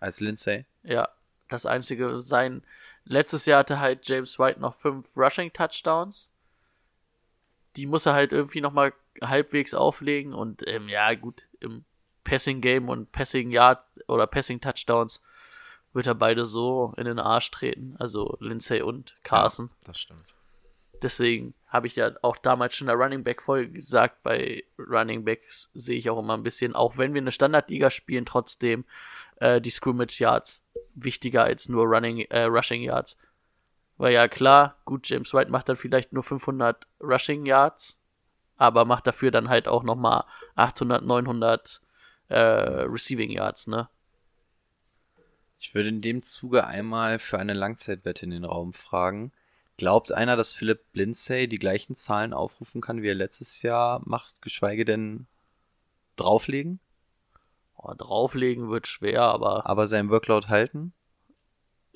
Als 0.00 0.20
Lindsay. 0.20 0.66
Ja, 0.82 1.08
das 1.48 1.66
einzige 1.66 2.20
sein. 2.20 2.62
Letztes 3.04 3.46
Jahr 3.46 3.60
hatte 3.60 3.80
halt 3.80 4.08
James 4.08 4.38
White 4.38 4.60
noch 4.60 4.74
fünf 4.74 5.16
Rushing 5.16 5.52
Touchdowns. 5.52 6.30
Die 7.76 7.86
muss 7.86 8.06
er 8.06 8.14
halt 8.14 8.32
irgendwie 8.32 8.60
nochmal 8.60 8.92
halbwegs 9.22 9.74
auflegen 9.74 10.34
und 10.34 10.66
ähm, 10.66 10.88
ja, 10.88 11.14
gut, 11.14 11.48
im 11.60 11.84
Passing 12.24 12.60
Game 12.60 12.88
und 12.88 13.10
Passing 13.12 13.50
Yards 13.50 14.00
oder 14.08 14.26
Passing 14.26 14.60
Touchdowns 14.60 15.22
wird 15.92 16.06
er 16.06 16.14
beide 16.14 16.44
so 16.46 16.94
in 16.96 17.04
den 17.04 17.18
Arsch 17.18 17.50
treten. 17.50 17.96
Also 17.98 18.36
Lindsay 18.40 18.82
und 18.82 19.16
Carson. 19.22 19.70
Ja, 19.80 19.86
das 19.86 20.00
stimmt. 20.00 20.34
Deswegen 21.02 21.54
habe 21.68 21.86
ich 21.86 21.96
ja 21.96 22.12
auch 22.22 22.36
damals 22.36 22.74
schon 22.74 22.88
in 22.88 22.96
der 22.96 23.04
Running 23.04 23.24
Back 23.24 23.42
Folge 23.42 23.72
gesagt, 23.72 24.22
bei 24.22 24.64
Running 24.78 25.24
Backs 25.24 25.70
sehe 25.74 25.98
ich 25.98 26.10
auch 26.10 26.18
immer 26.18 26.36
ein 26.36 26.42
bisschen, 26.42 26.74
auch 26.74 26.96
wenn 26.96 27.14
wir 27.14 27.20
eine 27.20 27.32
Standardliga 27.32 27.90
spielen, 27.90 28.26
trotzdem 28.26 28.84
äh, 29.36 29.60
die 29.60 29.70
Scrimmage 29.70 30.18
Yards 30.18 30.64
wichtiger 31.04 31.44
als 31.44 31.68
nur 31.68 31.84
Running, 31.84 32.20
äh, 32.30 32.42
Rushing 32.42 32.82
Yards. 32.82 33.16
Weil 33.96 34.12
ja 34.12 34.28
klar, 34.28 34.76
gut, 34.84 35.08
James 35.08 35.34
White 35.34 35.50
macht 35.50 35.68
dann 35.68 35.76
vielleicht 35.76 36.12
nur 36.12 36.22
500 36.22 36.86
Rushing 37.00 37.46
Yards, 37.46 38.00
aber 38.56 38.84
macht 38.84 39.06
dafür 39.06 39.30
dann 39.30 39.48
halt 39.48 39.68
auch 39.68 39.82
nochmal 39.82 40.24
800, 40.54 41.04
900 41.04 41.80
äh, 42.28 42.38
Receiving 42.38 43.30
Yards, 43.30 43.66
ne? 43.66 43.88
Ich 45.60 45.74
würde 45.74 45.88
in 45.88 46.00
dem 46.00 46.22
Zuge 46.22 46.66
einmal 46.66 47.18
für 47.18 47.38
eine 47.38 47.54
Langzeitwette 47.54 48.24
in 48.24 48.30
den 48.30 48.44
Raum 48.44 48.72
fragen. 48.72 49.32
Glaubt 49.76 50.12
einer, 50.12 50.36
dass 50.36 50.52
Philip 50.52 50.80
Lindsay 50.92 51.48
die 51.48 51.58
gleichen 51.58 51.96
Zahlen 51.96 52.32
aufrufen 52.32 52.80
kann, 52.80 53.02
wie 53.02 53.08
er 53.08 53.14
letztes 53.14 53.62
Jahr 53.62 54.00
macht, 54.04 54.40
geschweige 54.42 54.84
denn 54.84 55.26
drauflegen, 56.16 56.80
Oh, 57.78 57.94
drauflegen 57.96 58.68
wird 58.68 58.86
schwer, 58.86 59.22
aber 59.22 59.66
aber 59.66 59.86
sein 59.86 60.10
Workload 60.10 60.48
halten? 60.48 60.92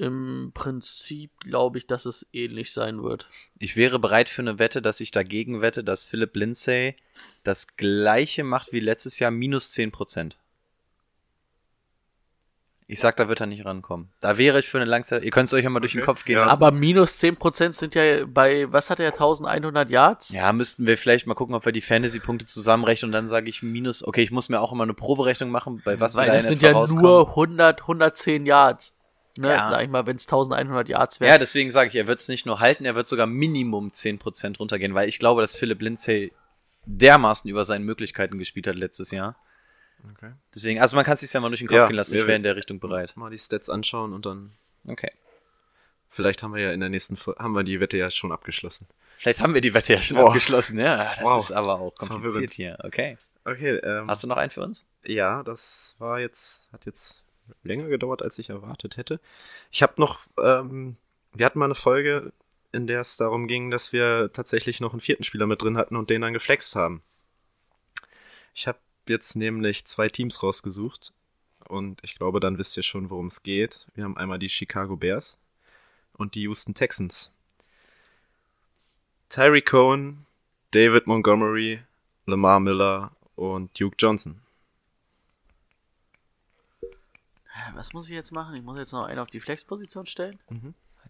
im 0.02 0.50
Prinzip 0.52 1.30
glaube 1.40 1.78
ich, 1.78 1.86
dass 1.86 2.06
es 2.06 2.26
ähnlich 2.32 2.72
sein 2.72 3.02
wird. 3.02 3.28
Ich 3.58 3.76
wäre 3.76 3.98
bereit 3.98 4.28
für 4.28 4.42
eine 4.42 4.58
Wette, 4.58 4.82
dass 4.82 5.00
ich 5.00 5.10
dagegen 5.10 5.60
wette, 5.60 5.84
dass 5.84 6.04
Philip 6.04 6.34
Lindsay 6.34 6.96
das 7.44 7.76
gleiche 7.76 8.42
macht 8.42 8.72
wie 8.72 8.80
letztes 8.80 9.18
Jahr, 9.20 9.30
minus 9.30 9.70
10%. 9.70 10.32
Ich 12.92 13.00
sag, 13.00 13.16
da 13.16 13.26
wird 13.26 13.40
er 13.40 13.46
nicht 13.46 13.64
rankommen. 13.64 14.10
Da 14.20 14.36
wäre 14.36 14.58
ich 14.58 14.68
für 14.68 14.76
eine 14.76 14.84
Langzeit. 14.84 15.22
Ihr 15.22 15.30
könnt 15.30 15.46
es 15.48 15.54
euch 15.54 15.64
ja 15.64 15.70
mal 15.70 15.80
durch 15.80 15.92
den. 15.92 16.02
Kopf 16.02 16.24
gehen 16.26 16.36
Ja, 16.36 16.44
lassen. 16.44 16.62
Aber 16.62 16.70
minus 16.76 17.18
10% 17.22 17.72
sind 17.72 17.94
ja 17.94 18.26
bei, 18.26 18.70
was 18.70 18.90
hat 18.90 19.00
er, 19.00 19.08
1100 19.12 19.88
Yards? 19.88 20.28
Ja, 20.30 20.52
müssten 20.52 20.86
wir 20.86 20.98
vielleicht 20.98 21.26
mal 21.26 21.34
gucken, 21.34 21.54
ob 21.54 21.64
wir 21.64 21.72
die 21.72 21.80
Fantasy-Punkte 21.80 22.44
zusammenrechnen 22.44 23.08
und 23.08 23.12
dann 23.12 23.28
sage 23.28 23.48
ich 23.48 23.62
minus. 23.62 24.06
Okay, 24.06 24.22
ich 24.22 24.30
muss 24.30 24.50
mir 24.50 24.60
auch 24.60 24.72
immer 24.72 24.82
eine 24.84 24.92
Proberechnung 24.94 25.48
machen, 25.50 25.80
bei 25.84 26.00
was 26.00 26.16
Weil 26.16 26.26
wir 26.26 26.32
da 26.32 26.36
das 26.36 26.44
in 26.50 26.58
sind 26.58 26.62
ja 26.62 26.72
rauskommen. 26.72 27.02
nur 27.02 27.28
100, 27.30 27.80
110 27.82 28.44
Yards. 28.44 28.94
Ne, 29.38 29.48
Ja. 29.48 29.68
sag 29.70 29.82
ich 29.84 29.88
mal, 29.88 30.04
wenn 30.06 30.16
es 30.16 30.26
1100 30.26 30.88
Yards 30.90 31.18
Ja, 31.18 31.26
wären. 31.28 31.40
deswegen 31.40 31.70
sage 31.70 31.88
ich, 31.88 31.94
er 31.96 32.06
wird 32.06 32.20
es 32.20 32.28
nicht 32.28 32.44
nur 32.44 32.60
halten, 32.60 32.84
er 32.84 32.94
wird 32.94 33.08
sogar 33.08 33.26
Minimum 33.26 33.90
10% 33.92 34.58
runtergehen, 34.58 34.92
weil 34.94 35.08
ich 35.08 35.18
glaube, 35.18 35.40
dass 35.40 35.56
Philip 35.56 35.80
Lindsay 35.80 36.32
dermaßen 36.84 37.48
über 37.50 37.64
seinen 37.64 37.86
Möglichkeiten 37.86 38.36
gespielt 38.38 38.66
hat 38.66 38.76
letztes 38.76 39.10
Jahr. 39.12 39.36
Okay. 40.10 40.32
Deswegen, 40.54 40.80
also 40.80 40.96
man 40.96 41.04
kann 41.04 41.14
es 41.14 41.20
sich 41.20 41.32
ja 41.32 41.40
mal 41.40 41.48
durch 41.48 41.60
den 41.60 41.68
Kopf 41.68 41.76
Ja, 41.76 41.86
gehen 41.86 41.96
lassen, 41.96 42.12
wir- 42.14 42.20
ich 42.22 42.26
wäre 42.26 42.36
in 42.36 42.42
der 42.42 42.56
Richtung 42.56 42.80
bereit. 42.80 43.16
Mal 43.16 43.30
die 43.30 43.38
Stats 43.38 43.70
anschauen 43.70 44.12
und 44.12 44.26
dann. 44.26 44.52
Okay. 44.86 45.12
Vielleicht 46.10 46.42
haben 46.42 46.52
wir 46.54 46.60
ja 46.60 46.72
in 46.72 46.80
der 46.80 46.88
nächsten 46.88 47.16
Fol- 47.16 47.36
haben 47.38 47.52
wir 47.54 47.62
die 47.62 47.80
Wette 47.80 47.96
ja 47.96 48.10
schon 48.10 48.32
abgeschlossen. 48.32 48.86
Vielleicht 49.18 49.40
haben 49.40 49.54
wir 49.54 49.60
die 49.60 49.72
Wette 49.74 49.92
ja 49.94 50.02
schon 50.02 50.16
Boah. 50.18 50.26
abgeschlossen, 50.28 50.78
ja. 50.78 51.14
Das 51.14 51.24
Wow. 51.24 51.42
ist 51.42 51.52
aber 51.52 51.80
auch 51.80 51.94
kompliziert 51.94 52.52
Verwirrend. 52.52 52.54
hier. 52.54 52.78
Okay. 52.82 53.16
Okay, 53.44 53.76
ähm, 53.78 54.08
Hast 54.08 54.22
du 54.22 54.26
noch 54.28 54.36
einen 54.36 54.50
für 54.50 54.62
uns? 54.62 54.84
Ja, 55.04 55.42
das 55.42 55.94
war 55.98 56.20
jetzt, 56.20 56.68
hat 56.72 56.84
jetzt 56.86 57.22
länger 57.64 57.88
gedauert, 57.88 58.22
als 58.22 58.38
ich 58.38 58.50
erwartet 58.50 58.96
hätte. 58.96 59.20
Ich 59.70 59.82
habe 59.82 59.94
noch, 59.96 60.20
ähm, 60.38 60.96
wir 61.32 61.46
hatten 61.46 61.58
mal 61.58 61.64
eine 61.66 61.74
Folge, 61.74 62.32
in 62.72 62.86
der 62.86 63.00
es 63.00 63.16
darum 63.16 63.48
ging, 63.48 63.70
dass 63.70 63.92
wir 63.92 64.30
tatsächlich 64.32 64.80
noch 64.80 64.92
einen 64.92 65.00
vierten 65.00 65.24
Spieler 65.24 65.46
mit 65.46 65.60
drin 65.62 65.76
hatten 65.76 65.96
und 65.96 66.08
den 66.10 66.20
dann 66.22 66.32
geflext 66.32 66.76
haben. 66.76 67.02
Ich 68.54 68.66
habe 68.68 68.78
jetzt 69.08 69.36
nämlich 69.36 69.84
zwei 69.84 70.08
Teams 70.08 70.42
rausgesucht 70.42 71.12
und 71.68 72.00
ich 72.02 72.14
glaube, 72.16 72.40
dann 72.40 72.58
wisst 72.58 72.76
ihr 72.76 72.82
schon, 72.82 73.10
worum 73.10 73.26
es 73.28 73.42
geht. 73.42 73.86
Wir 73.94 74.04
haben 74.04 74.16
einmal 74.16 74.38
die 74.38 74.48
Chicago 74.48 74.96
Bears 74.96 75.38
und 76.12 76.34
die 76.34 76.42
Houston 76.42 76.74
Texans. 76.74 77.32
Tyree 79.28 79.62
Cohen, 79.62 80.26
David 80.72 81.06
Montgomery, 81.06 81.80
Lamar 82.26 82.60
Miller 82.60 83.12
und 83.36 83.78
Duke 83.78 83.96
Johnson. 83.98 84.40
Was 87.74 87.92
muss 87.92 88.08
ich 88.08 88.14
jetzt 88.14 88.32
machen? 88.32 88.54
Ich 88.54 88.62
muss 88.62 88.78
jetzt 88.78 88.92
noch 88.92 89.04
einen 89.04 89.18
auf 89.18 89.28
die 89.28 89.40
Flexposition 89.40 90.06
stellen? 90.06 90.38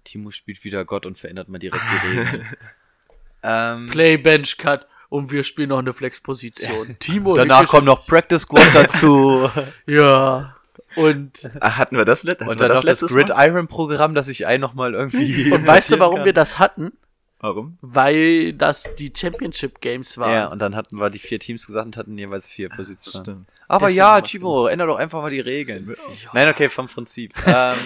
Timo 0.05 0.31
spielt 0.31 0.65
wieder 0.65 0.85
Gott 0.85 1.07
und 1.07 1.19
verändert 1.19 1.49
mal 1.49 1.59
direkt 1.59 1.85
die 1.91 2.07
Regeln. 2.07 2.57
ähm, 3.43 3.89
Play 3.91 4.17
Bench 4.17 4.59
Cut 4.59 4.87
und 5.13 5.31
wir 5.31 5.45
spielen 5.45 5.69
noch 5.69 5.79
eine 5.79 5.93
Flexposition. 5.93 6.97
Timo, 6.99 7.35
danach 7.35 7.69
kommt 7.69 7.85
noch 7.85 8.07
Practice 8.07 8.43
Squad 8.43 8.69
dazu. 8.75 9.51
Ja. 9.87 10.57
Und, 10.97 11.51
Ah, 11.61 11.77
hatten 11.77 11.99
wir 11.99 12.07
das, 12.07 12.25
hatten 12.25 12.49
und 12.49 12.61
dann 12.61 12.69
noch 12.69 12.77
das 12.77 12.85
letztes 12.85 13.13
Mal? 13.13 13.25
Gridiron-Programm, 13.25 14.15
dass 14.15 14.29
ich 14.29 14.47
einen 14.47 14.63
nochmal 14.63 14.95
irgendwie. 14.95 15.53
und 15.53 15.67
weißt 15.67 15.93
du, 15.93 15.99
warum 15.99 16.17
kann? 16.17 16.25
wir 16.25 16.33
das 16.33 16.59
hatten? 16.59 16.93
Warum? 17.41 17.77
Weil 17.83 18.55
das 18.55 18.95
die 18.95 19.13
Championship 19.15 19.83
Games 19.83 20.17
waren. 20.17 20.33
Ja, 20.33 20.47
und 20.47 20.61
dann 20.61 20.77
hatten 20.77 20.97
wir 20.97 21.11
die 21.11 21.19
vier 21.19 21.39
Teams 21.39 21.67
gesagt 21.67 21.87
und 21.87 21.97
hatten 21.99 22.17
jeweils 22.17 22.47
vier 22.47 22.71
Positionen. 22.71 23.25
Stimmt. 23.25 23.49
Aber 23.73 23.89
ja, 23.89 24.21
Timo, 24.21 24.67
änder 24.67 24.87
doch 24.87 24.97
einfach 24.97 25.23
mal 25.23 25.31
die 25.31 25.41
Regeln. 25.41 25.97
Nein, 26.35 26.49
okay, 26.49 26.69
vom 26.69 26.89
Prinzip. 26.89 27.33
ähm, 27.47 27.77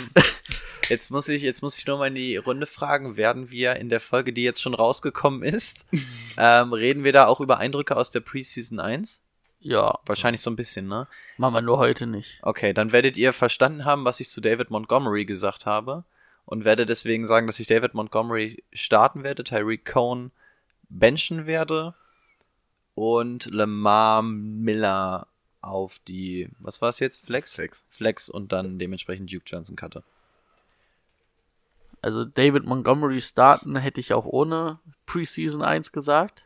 jetzt 0.89 1.12
muss 1.12 1.28
ich, 1.28 1.43
jetzt 1.43 1.62
muss 1.62 1.78
ich 1.78 1.87
nur 1.87 1.99
mal 1.99 2.09
in 2.09 2.16
die 2.16 2.37
Runde 2.37 2.66
fragen, 2.66 3.16
werden 3.16 3.51
wir 3.51 3.76
in 3.76 3.89
der 3.89 4.01
Folge, 4.01 4.32
die 4.32 4.43
jetzt 4.43 4.61
schon 4.61 4.74
rausgekommen 4.74 5.45
ist, 5.45 5.87
ähm, 6.37 6.72
reden 6.72 7.05
wir 7.05 7.12
da 7.12 7.26
auch 7.26 7.41
über 7.41 7.59
Eindrücke 7.59 7.97
aus 7.97 8.11
der 8.11 8.20
Preseason 8.20 8.80
1? 8.80 9.22
ja, 9.61 9.99
Wahrscheinlich 10.05 10.41
so 10.41 10.51
ein 10.51 10.57
bisschen, 10.57 10.89
ne? 10.89 11.07
machen 11.39 11.55
wir 11.55 11.62
nur 11.62 11.78
heute 11.78 12.07
nicht. 12.07 12.41
Okay, 12.43 12.72
dann 12.72 12.93
werdet 12.93 13.16
ihr 13.16 13.32
verstanden 13.32 13.84
haben, 13.84 14.05
was 14.05 14.20
ich 14.20 14.28
zu 14.28 14.41
David 14.41 14.70
Montgomery 14.70 15.24
gesagt 15.24 15.66
habe 15.66 16.05
und 16.45 16.64
werde 16.64 16.84
deswegen 16.84 17.26
sagen, 17.26 17.47
dass 17.47 17.61
ich 17.61 17.66
David 17.66 17.95
Montgomery 17.95 18.64
starten 18.72 19.22
werde, 19.22 19.45
Tyreek 19.45 19.84
Cohn 19.84 20.30
benchen 20.89 21.47
werde 21.47 21.95
und 22.95 23.47
Lamar 23.47 24.22
Miller 24.22 25.26
auf 25.61 25.98
die, 26.00 26.48
was 26.59 26.80
war 26.82 26.90
es 26.90 27.00
jetzt, 27.00 27.24
Flex? 27.24 27.54
Flex. 27.54 27.84
Flex 27.90 28.28
und 28.28 28.52
dann 28.52 28.78
dementsprechend 28.78 29.32
Duke 29.32 29.44
Johnson 29.46 29.76
cutte. 29.76 30.02
Also 32.02 32.24
David 32.24 32.64
Montgomery 32.64 33.20
starten 33.20 33.76
hätte 33.76 34.00
ich 34.00 34.12
auch 34.12 34.26
ohne 34.26 34.78
Preseason 35.07 35.62
1 35.62 35.92
gesagt. 35.92 36.44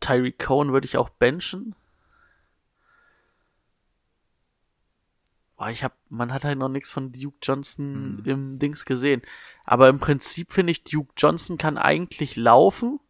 Tyreek 0.00 0.38
Cohen 0.38 0.72
würde 0.72 0.86
ich 0.86 0.96
auch 0.96 1.08
benchen. 1.08 1.74
Boah, 5.56 5.70
ich 5.70 5.82
hab, 5.82 5.96
man 6.10 6.32
hat 6.32 6.44
halt 6.44 6.58
noch 6.58 6.68
nichts 6.68 6.90
von 6.90 7.12
Duke 7.12 7.38
Johnson 7.42 8.22
im 8.26 8.58
Dings 8.58 8.84
gesehen. 8.84 9.22
Aber 9.64 9.88
im 9.88 9.98
Prinzip 9.98 10.52
finde 10.52 10.72
ich, 10.72 10.84
Duke 10.84 11.12
Johnson 11.16 11.56
kann 11.56 11.78
eigentlich 11.78 12.36
laufen. 12.36 13.00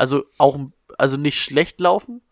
Also 0.00 0.24
auch, 0.38 0.58
also 0.96 1.18
nicht 1.18 1.38
schlecht 1.38 1.78
laufen. 1.78 2.22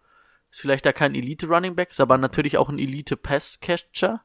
Ist 0.50 0.62
vielleicht 0.62 0.86
da 0.86 0.94
kein 0.94 1.14
Elite 1.14 1.46
Running 1.48 1.76
Back, 1.76 1.90
ist 1.90 2.00
aber 2.00 2.16
natürlich 2.16 2.56
auch 2.56 2.70
ein 2.70 2.78
Elite 2.78 3.14
Pass 3.14 3.60
Catcher. 3.60 4.22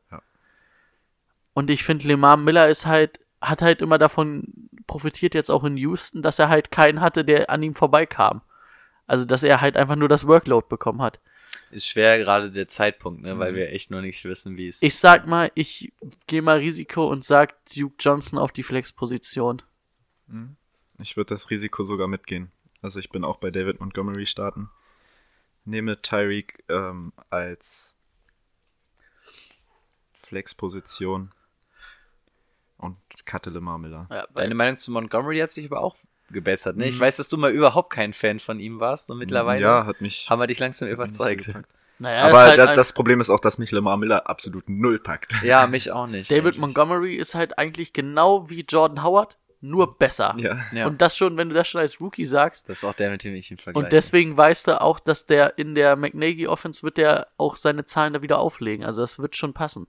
Und 1.54 1.70
ich 1.70 1.84
finde, 1.84 2.08
Lemar 2.08 2.38
Miller 2.38 2.70
ist 2.70 2.86
halt, 2.86 3.20
hat 3.42 3.62
halt 3.62 3.82
immer 3.82 3.98
davon 3.98 4.70
profitiert 4.88 5.36
jetzt 5.36 5.52
auch 5.52 5.66
in 5.66 5.76
Houston, 5.76 6.22
dass 6.22 6.40
er 6.40 6.48
halt 6.48 6.72
keinen 6.72 7.02
hatte, 7.02 7.26
der 7.26 7.50
an 7.50 7.62
ihm 7.62 7.76
vorbeikam. 7.76 8.44
Also, 9.08 9.26
dass 9.26 9.44
er 9.44 9.60
halt 9.60 9.76
einfach 9.76 9.98
nur 9.98 10.08
das 10.08 10.26
Workload 10.26 10.68
bekommen 10.70 11.02
hat. 11.02 11.20
Ist 11.70 11.88
schwer 11.88 12.18
gerade 12.20 12.50
der 12.50 12.70
Zeitpunkt, 12.70 13.24
ne, 13.24 13.40
weil 13.40 13.56
wir 13.56 13.74
echt 13.74 13.92
noch 13.92 14.00
nicht 14.00 14.24
wissen, 14.24 14.56
wie 14.56 14.70
es. 14.70 14.82
Ich 14.82 14.98
sag 14.98 15.28
mal, 15.28 15.52
ich 15.54 15.92
gehe 16.28 16.42
mal 16.42 16.60
Risiko 16.60 17.12
und 17.12 17.26
sag 17.26 17.56
Duke 17.66 17.96
Johnson 18.00 18.40
auf 18.40 18.54
die 18.54 18.64
Flex-Position. 18.64 19.62
Ich 21.00 21.18
würde 21.18 21.34
das 21.34 21.50
Risiko 21.50 21.84
sogar 21.84 22.08
mitgehen. 22.08 22.50
Also 22.84 23.00
ich 23.00 23.10
bin 23.10 23.24
auch 23.24 23.38
bei 23.38 23.50
David 23.50 23.80
Montgomery 23.80 24.26
starten. 24.28 24.70
Nehme 25.66 26.02
Tyreek 26.02 26.64
ähm, 26.70 27.14
als 27.30 27.96
Flex-Position 30.28 31.32
und 32.78 32.98
cutte 33.26 33.50
Lamar 33.50 33.78
Miller. 33.78 34.08
Ja, 34.12 34.28
Deine 34.34 34.56
Meinung 34.56 34.78
zu 34.78 34.92
Montgomery 34.92 35.40
hat 35.40 35.52
sich 35.52 35.66
aber 35.72 35.80
auch 35.82 35.96
gebessert, 36.30 36.76
ne? 36.76 36.88
Ich 36.90 36.96
Mhm. 36.96 37.00
weiß, 37.00 37.18
dass 37.18 37.30
du 37.30 37.38
mal 37.38 37.52
überhaupt 37.52 37.92
kein 37.94 38.12
Fan 38.14 38.40
von 38.40 38.60
ihm 38.60 38.80
warst 38.80 39.10
und 39.10 39.18
mittlerweile 39.18 39.62
Ja, 39.62 39.86
hat 39.86 40.02
mich 40.02 40.30
haben 40.30 40.40
wir 40.40 40.48
dich 40.48 40.60
langsam 40.60 40.90
überzeugt. 40.90 41.50
naja, 42.00 42.24
Aber 42.26 42.40
halt 42.42 42.58
das, 42.58 42.76
das 42.76 42.94
Problem 42.94 43.22
ist 43.22 43.30
auch, 43.30 43.40
dass 43.40 43.58
mich 43.58 43.72
Lamar 43.72 43.96
Miller 43.98 44.28
absolut 44.30 44.68
null 44.68 45.00
packt. 45.00 45.34
Ja, 45.44 45.68
mich 45.68 45.92
auch 45.92 46.08
nicht. 46.08 46.30
David 46.32 46.46
eigentlich. 46.46 46.58
Montgomery 46.58 47.16
ist 47.16 47.36
halt 47.36 47.58
eigentlich 47.58 47.94
genau 47.94 48.50
wie 48.50 48.62
Jordan 48.68 49.04
Howard, 49.04 49.38
nur 49.64 49.98
besser. 49.98 50.36
Ja. 50.38 50.60
Ja. 50.72 50.88
Und 50.88 51.02
das 51.02 51.16
schon, 51.18 51.38
wenn 51.38 51.50
du 51.50 51.56
das 51.56 51.68
schon 51.68 51.82
als 51.82 52.00
Rookie 52.02 52.26
sagst. 52.26 52.68
Das 52.70 52.80
ist 52.80 52.84
auch 52.84 52.94
der, 52.94 53.10
mit 53.10 53.24
dem 53.24 53.34
ich 53.34 53.50
ihn 53.50 53.58
vergleiche. 53.58 53.86
Und 53.86 53.94
deswegen 53.94 54.36
weißt 54.36 54.68
du 54.68 54.82
auch, 54.82 55.00
dass 55.00 55.26
der 55.26 55.58
in 55.58 55.74
der 55.74 55.96
McNaghy 55.96 56.48
Offense 56.48 56.84
wird 56.84 56.98
der 56.98 57.28
auch 57.38 57.56
seine 57.56 57.86
Zahlen 57.86 58.14
da 58.14 58.22
wieder 58.22 58.40
auflegen. 58.40 58.86
Also 58.86 59.02
das 59.02 59.20
wird 59.20 59.36
schon 59.36 59.54
passen. 59.54 59.88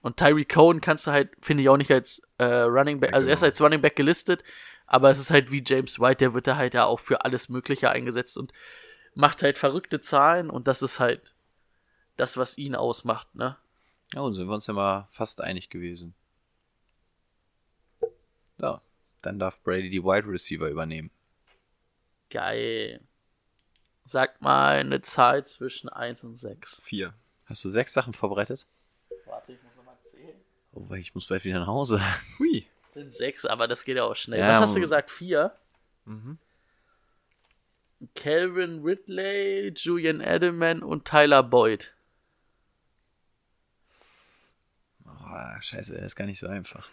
Und 0.00 0.16
Tyree 0.16 0.44
Cohen 0.44 0.80
kannst 0.80 1.06
du 1.08 1.10
halt, 1.10 1.30
finde 1.40 1.64
ich 1.64 1.68
auch 1.68 1.76
nicht 1.76 1.90
als 1.90 2.22
äh, 2.38 2.44
Running 2.44 3.00
Back, 3.00 3.12
also 3.12 3.28
er 3.28 3.34
ist 3.34 3.40
Genau. 3.40 3.50
als 3.50 3.60
Running 3.60 3.80
Back 3.82 3.96
gelistet, 3.96 4.44
aber 4.86 5.10
es 5.10 5.18
ist 5.18 5.32
halt 5.32 5.50
wie 5.50 5.64
James 5.66 5.98
White, 5.98 6.18
der 6.18 6.32
wird 6.32 6.46
da 6.46 6.54
halt 6.54 6.74
ja 6.74 6.84
auch 6.84 7.00
für 7.00 7.24
alles 7.24 7.48
Mögliche 7.48 7.90
eingesetzt 7.90 8.38
und 8.38 8.52
macht 9.14 9.42
halt 9.42 9.58
verrückte 9.58 10.00
Zahlen 10.00 10.48
und 10.48 10.68
das 10.68 10.82
ist 10.82 11.00
halt 11.00 11.34
das, 12.16 12.36
was 12.36 12.56
ihn 12.56 12.76
ausmacht, 12.76 13.34
ne? 13.34 13.56
Oh, 14.14 14.30
sind 14.30 14.46
wir 14.46 14.54
uns 14.54 14.68
ja 14.68 14.74
mal 14.74 15.08
fast 15.10 15.40
einig 15.40 15.70
gewesen. 15.70 16.14
So, 18.58 18.80
dann 19.26 19.38
darf 19.38 19.60
Brady 19.62 19.90
die 19.90 20.02
Wide 20.02 20.26
Receiver 20.26 20.68
übernehmen. 20.68 21.10
Geil. 22.30 23.00
Sag 24.04 24.40
mal 24.40 24.78
eine 24.78 25.02
Zahl 25.02 25.44
zwischen 25.44 25.88
1 25.88 26.22
und 26.24 26.36
6. 26.36 26.80
Vier. 26.84 27.12
Hast 27.46 27.64
du 27.64 27.68
sechs 27.68 27.92
Sachen 27.92 28.14
vorbereitet? 28.14 28.66
Warte, 29.26 29.52
ich 29.52 29.62
muss 29.62 29.76
nochmal 29.76 29.96
zählen. 30.00 30.36
Oh, 30.72 30.92
ich 30.94 31.14
muss 31.14 31.26
bald 31.26 31.44
wieder 31.44 31.60
nach 31.60 31.66
Hause. 31.66 32.00
Hui. 32.38 32.66
Sind 32.92 33.12
6, 33.12 33.46
aber 33.46 33.68
das 33.68 33.84
geht 33.84 33.96
ja 33.96 34.04
auch 34.04 34.16
schnell. 34.16 34.38
Ja, 34.38 34.48
Was 34.50 34.58
hast 34.58 34.76
du 34.76 34.80
gesagt? 34.80 35.10
4? 35.10 35.52
Mhm. 36.04 36.38
Calvin 38.14 38.82
Ridley, 38.82 39.72
Julian 39.74 40.20
Edelman 40.20 40.82
und 40.82 41.04
Tyler 41.04 41.42
Boyd. 41.42 41.92
Oh, 45.04 45.60
scheiße, 45.60 45.94
das 45.94 46.04
ist 46.04 46.16
gar 46.16 46.26
nicht 46.26 46.38
so 46.38 46.46
einfach. 46.46 46.88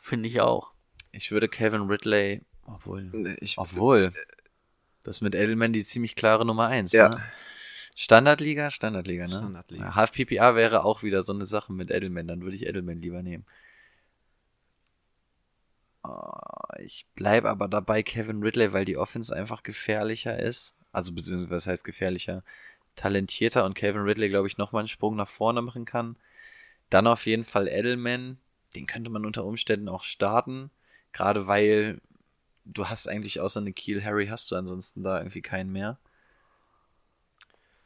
Finde 0.00 0.28
ich 0.28 0.40
auch. 0.40 0.71
Ich 1.12 1.30
würde 1.30 1.48
Kevin 1.48 1.82
Ridley, 1.82 2.42
obwohl, 2.66 3.02
Nee, 3.04 3.36
Ich, 3.40 3.58
obwohl, 3.58 4.12
das 5.02 5.20
mit 5.20 5.34
Edelman 5.34 5.72
die 5.72 5.84
ziemlich 5.84 6.16
klare 6.16 6.44
Nummer 6.44 6.68
eins. 6.68 6.92
Ja. 6.92 7.10
Ne? 7.10 7.22
Standardliga, 7.94 8.70
Standardliga, 8.70 9.26
ne? 9.26 9.36
Standardliga. 9.36 9.84
Ja, 9.84 9.94
Half 9.94 10.12
PPA 10.12 10.54
wäre 10.56 10.84
auch 10.84 11.02
wieder 11.02 11.22
so 11.22 11.34
eine 11.34 11.46
Sache 11.46 11.72
mit 11.72 11.90
Edelman, 11.90 12.26
dann 12.26 12.40
würde 12.40 12.56
ich 12.56 12.66
Edelman 12.66 13.00
lieber 13.00 13.22
nehmen. 13.22 13.44
Oh, 16.02 16.32
ich 16.78 17.06
bleibe 17.14 17.48
aber 17.48 17.68
dabei 17.68 18.02
Kevin 18.02 18.42
Ridley, 18.42 18.72
weil 18.72 18.84
die 18.84 18.96
Offense 18.96 19.34
einfach 19.34 19.62
gefährlicher 19.62 20.38
ist. 20.38 20.74
Also 20.90 21.12
beziehungsweise 21.12 21.50
was 21.50 21.66
heißt 21.66 21.84
gefährlicher? 21.84 22.42
Talentierter 22.96 23.64
und 23.64 23.74
Kevin 23.74 24.02
Ridley, 24.02 24.28
glaube 24.28 24.48
ich, 24.48 24.58
nochmal 24.58 24.80
einen 24.80 24.88
Sprung 24.88 25.16
nach 25.16 25.28
vorne 25.28 25.62
machen 25.62 25.84
kann. 25.84 26.16
Dann 26.90 27.06
auf 27.06 27.26
jeden 27.26 27.44
Fall 27.44 27.68
Edelman, 27.68 28.38
den 28.74 28.86
könnte 28.86 29.10
man 29.10 29.24
unter 29.24 29.44
Umständen 29.44 29.88
auch 29.88 30.02
starten, 30.02 30.70
gerade 31.12 31.46
weil 31.46 32.00
du 32.64 32.88
hast 32.88 33.08
eigentlich 33.08 33.40
außer 33.40 33.62
Kiel 33.72 34.04
Harry 34.04 34.26
hast 34.28 34.50
du 34.50 34.56
ansonsten 34.56 35.02
da 35.02 35.18
irgendwie 35.18 35.42
keinen 35.42 35.72
mehr. 35.72 35.98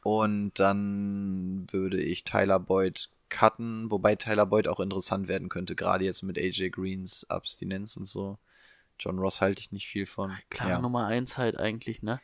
Und 0.03 0.53
dann 0.59 1.67
würde 1.71 2.01
ich 2.01 2.23
Tyler 2.23 2.59
Boyd 2.59 3.09
cutten, 3.29 3.91
wobei 3.91 4.15
Tyler 4.15 4.45
Boyd 4.45 4.67
auch 4.67 4.79
interessant 4.79 5.27
werden 5.27 5.49
könnte, 5.49 5.75
gerade 5.75 6.05
jetzt 6.05 6.23
mit 6.23 6.37
AJ 6.37 6.69
Greens 6.69 7.29
Abstinenz 7.29 7.97
und 7.97 8.05
so. 8.05 8.37
John 8.99 9.19
Ross 9.19 9.41
halte 9.41 9.59
ich 9.59 9.71
nicht 9.71 9.87
viel 9.87 10.05
von. 10.05 10.35
Klar, 10.49 10.69
Ja. 10.69 10.79
Nummer 10.79 11.07
1 11.07 11.37
halt 11.37 11.57
eigentlich, 11.57 12.01
ne? 12.01 12.19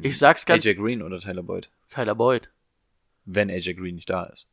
Ich 0.00 0.18
sag's 0.18 0.46
ganz, 0.46 0.64
AJ 0.66 0.74
Green 0.74 1.02
oder 1.02 1.20
Tyler 1.20 1.42
Boyd, 1.42 1.68
Tyler 1.90 2.14
Boyd. 2.14 2.50
wenn 3.24 3.50
AJ 3.50 3.74
Green 3.74 3.96
nicht 3.96 4.10
da 4.10 4.24
ist. 4.24 4.46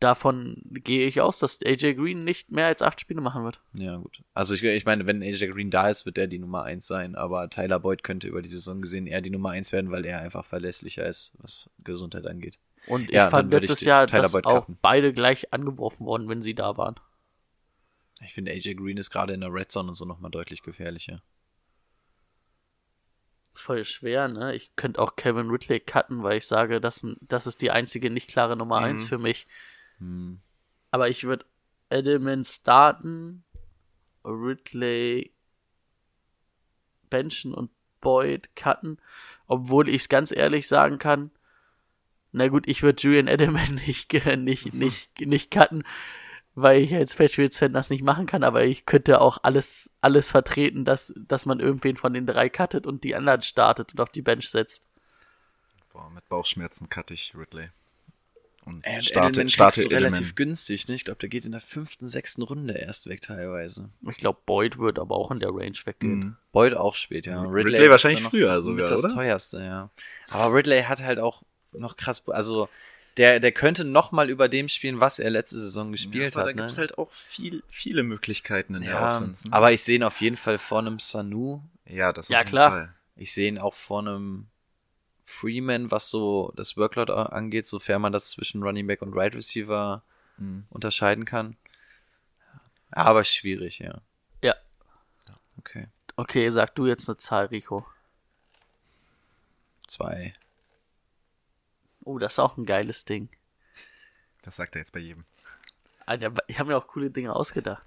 Davon 0.00 0.62
gehe 0.64 1.06
ich 1.06 1.20
aus, 1.20 1.38
dass 1.38 1.60
AJ 1.64 1.94
Green 1.94 2.24
nicht 2.24 2.50
mehr 2.50 2.66
als 2.66 2.82
8 2.82 3.00
Spiele 3.00 3.20
machen 3.20 3.44
wird. 3.44 3.60
Ja, 3.74 3.96
gut. 3.96 4.22
Also 4.34 4.54
ich, 4.54 4.62
ich 4.62 4.84
meine, 4.84 5.06
wenn 5.06 5.22
AJ 5.22 5.48
Green 5.48 5.70
da 5.70 5.88
ist, 5.88 6.06
wird 6.06 6.18
er 6.18 6.26
die 6.26 6.38
Nummer 6.38 6.64
1 6.64 6.86
sein, 6.86 7.14
aber 7.14 7.48
Tyler 7.50 7.78
Boyd 7.80 8.02
könnte 8.02 8.28
über 8.28 8.42
die 8.42 8.48
Saison 8.48 8.80
gesehen 8.82 9.06
eher 9.06 9.20
die 9.20 9.30
Nummer 9.30 9.50
1 9.50 9.72
werden, 9.72 9.90
weil 9.90 10.04
er 10.06 10.20
einfach 10.20 10.44
verlässlicher 10.44 11.06
ist, 11.06 11.32
was 11.38 11.68
Gesundheit 11.84 12.26
angeht. 12.26 12.58
Und 12.86 13.10
ich 13.10 13.14
Ja, 13.16 13.28
fand 13.30 13.52
letztes 13.52 13.80
Jahr, 13.82 14.06
Tyler 14.06 14.22
dass 14.22 14.32
Boyd 14.32 14.46
auch 14.46 14.66
beide 14.82 15.12
gleich 15.12 15.52
angeworfen 15.52 16.06
worden, 16.06 16.28
wenn 16.28 16.42
sie 16.42 16.54
da 16.54 16.76
waren. 16.76 16.96
Ich 18.20 18.32
finde, 18.34 18.52
AJ 18.52 18.74
Green 18.74 18.96
ist 18.96 19.10
gerade 19.10 19.32
in 19.32 19.40
der 19.40 19.52
Red 19.52 19.70
Zone 19.70 19.88
und 19.90 19.94
so 19.94 20.04
nochmal 20.04 20.30
deutlich 20.30 20.62
gefährlicher. 20.62 21.22
ist 23.54 23.62
voll 23.62 23.84
schwer, 23.84 24.28
ne? 24.28 24.54
Ich 24.54 24.74
könnte 24.76 25.00
auch 25.00 25.16
Kevin 25.16 25.50
Ridley 25.50 25.80
cutten, 25.80 26.22
weil 26.22 26.38
ich 26.38 26.46
sage, 26.46 26.80
das, 26.80 27.04
das 27.20 27.46
ist 27.46 27.60
die 27.62 27.70
einzige 27.70 28.10
nicht 28.10 28.28
klare 28.28 28.56
Nummer 28.56 28.78
Mhm. 28.78 28.84
eins 28.84 29.04
für 29.06 29.18
mich. 29.18 29.46
Hm. 29.98 30.40
Aber 30.90 31.08
ich 31.08 31.24
würde 31.24 31.44
Edelman 31.90 32.44
starten, 32.44 33.44
Ridley 34.24 35.32
benchen 37.08 37.54
und 37.54 37.70
Boyd 38.00 38.54
cutten, 38.54 38.98
obwohl 39.46 39.88
ich 39.88 40.02
es 40.02 40.08
ganz 40.08 40.32
ehrlich 40.32 40.68
sagen 40.68 40.98
kann, 40.98 41.30
na 42.32 42.48
gut, 42.48 42.68
ich 42.68 42.82
würde 42.82 43.00
Julian 43.00 43.26
Edelman 43.26 43.74
nicht, 43.86 44.12
nicht, 44.12 44.74
nicht, 44.74 45.20
nicht 45.20 45.50
cutten, 45.50 45.84
weil 46.54 46.82
ich 46.82 46.94
als 46.94 47.14
Patriots-Fan 47.14 47.72
das 47.72 47.90
nicht 47.90 48.02
machen 48.02 48.26
kann, 48.26 48.42
aber 48.42 48.64
ich 48.64 48.84
könnte 48.84 49.20
auch 49.20 49.38
alles, 49.42 49.90
alles 50.00 50.30
vertreten, 50.30 50.84
dass, 50.84 51.14
dass 51.16 51.46
man 51.46 51.60
irgendwen 51.60 51.96
von 51.96 52.12
den 52.12 52.26
drei 52.26 52.48
cuttet 52.48 52.86
und 52.86 53.04
die 53.04 53.14
anderen 53.14 53.42
startet 53.42 53.92
und 53.92 54.00
auf 54.00 54.10
die 54.10 54.22
Bench 54.22 54.50
setzt. 54.50 54.82
Boah, 55.92 56.10
mit 56.10 56.28
Bauchschmerzen 56.28 56.88
cutte 56.88 57.14
ich 57.14 57.32
Ridley. 57.36 57.70
Und 58.68 58.84
Ey, 58.84 58.96
und 58.96 59.02
starte, 59.04 59.28
Edelman 59.40 59.48
starte 59.48 59.80
du 59.82 59.86
Edelman. 59.86 60.12
relativ 60.14 60.34
günstig, 60.34 60.88
ne? 60.88 60.94
Ich 60.94 61.04
glaube, 61.04 61.18
der 61.20 61.28
geht 61.30 61.44
in 61.46 61.52
der 61.52 61.60
fünften, 61.60 62.06
sechsten 62.06 62.42
Runde 62.42 62.74
erst 62.74 63.08
weg 63.08 63.22
teilweise. 63.22 63.88
Ich 64.10 64.18
glaube, 64.18 64.38
Boyd 64.44 64.78
wird 64.78 64.98
aber 64.98 65.16
auch 65.16 65.30
in 65.30 65.40
der 65.40 65.50
Range 65.50 65.78
weggehen. 65.84 66.18
Mhm. 66.18 66.36
Boyd 66.52 66.74
auch 66.74 66.94
spät, 66.94 67.26
ja. 67.26 67.42
Ridley 67.42 67.82
ist 67.84 67.90
wahrscheinlich 67.90 68.22
früher 68.24 68.54
mit 68.56 68.64
sogar, 68.64 68.88
das 68.88 69.04
oder? 69.04 69.14
teuerste, 69.14 69.58
ja. 69.62 69.90
Aber 70.30 70.54
Ridley 70.54 70.82
hat 70.82 71.00
halt 71.02 71.18
auch 71.18 71.42
noch 71.72 71.96
krass, 71.96 72.22
also 72.28 72.68
der, 73.16 73.40
der 73.40 73.50
könnte 73.52 73.84
noch 73.84 74.12
mal 74.12 74.30
über 74.30 74.48
dem 74.48 74.68
spielen, 74.68 75.00
was 75.00 75.18
er 75.18 75.30
letzte 75.30 75.58
Saison 75.58 75.90
gespielt 75.90 76.34
ja, 76.34 76.40
aber 76.40 76.48
hat. 76.50 76.54
da 76.56 76.56
ne? 76.56 76.62
gibt 76.62 76.70
es 76.70 76.78
halt 76.78 76.98
auch 76.98 77.10
viel, 77.12 77.62
viele 77.70 78.02
Möglichkeiten 78.02 78.74
in 78.76 78.82
der 78.82 78.92
ja, 78.92 79.16
Offense. 79.18 79.48
ne? 79.48 79.52
aber 79.54 79.72
ich 79.72 79.82
sehe 79.82 79.96
ihn 79.96 80.04
auf 80.04 80.20
jeden 80.20 80.36
Fall 80.36 80.58
vor 80.58 80.78
einem 80.78 80.98
Sanu. 80.98 81.60
ja, 81.86 82.12
das 82.12 82.26
auf 82.26 82.30
Ja, 82.30 82.38
jeden 82.40 82.50
klar. 82.50 82.70
Fall. 82.70 82.94
Ich 83.16 83.32
sehe 83.32 83.48
ihn 83.48 83.58
auch 83.58 83.74
vor 83.74 84.00
einem 84.00 84.46
Freeman, 85.28 85.90
was 85.90 86.08
so 86.08 86.52
das 86.56 86.76
Workload 86.76 87.12
angeht, 87.12 87.66
sofern 87.66 88.00
man 88.00 88.12
das 88.12 88.30
zwischen 88.30 88.62
Running 88.62 88.86
Back 88.86 89.02
und 89.02 89.14
Right 89.14 89.34
Receiver 89.34 90.02
Mhm. 90.38 90.64
unterscheiden 90.70 91.24
kann. 91.24 91.56
Aber 92.90 93.24
schwierig, 93.24 93.78
ja. 93.80 94.00
Ja. 94.42 94.54
Okay. 95.58 95.88
Okay, 96.16 96.48
sag 96.50 96.74
du 96.76 96.86
jetzt 96.86 97.08
eine 97.08 97.16
Zahl, 97.18 97.46
Rico. 97.46 97.86
Zwei. 99.86 100.34
Oh, 102.04 102.18
das 102.18 102.34
ist 102.34 102.38
auch 102.38 102.56
ein 102.56 102.66
geiles 102.66 103.04
Ding. 103.04 103.28
Das 104.42 104.56
sagt 104.56 104.74
er 104.76 104.80
jetzt 104.80 104.92
bei 104.92 105.00
jedem. 105.00 105.24
Alter, 106.06 106.32
ich 106.46 106.58
habe 106.58 106.70
mir 106.70 106.76
auch 106.78 106.86
coole 106.88 107.10
Dinge 107.10 107.34
ausgedacht. 107.34 107.84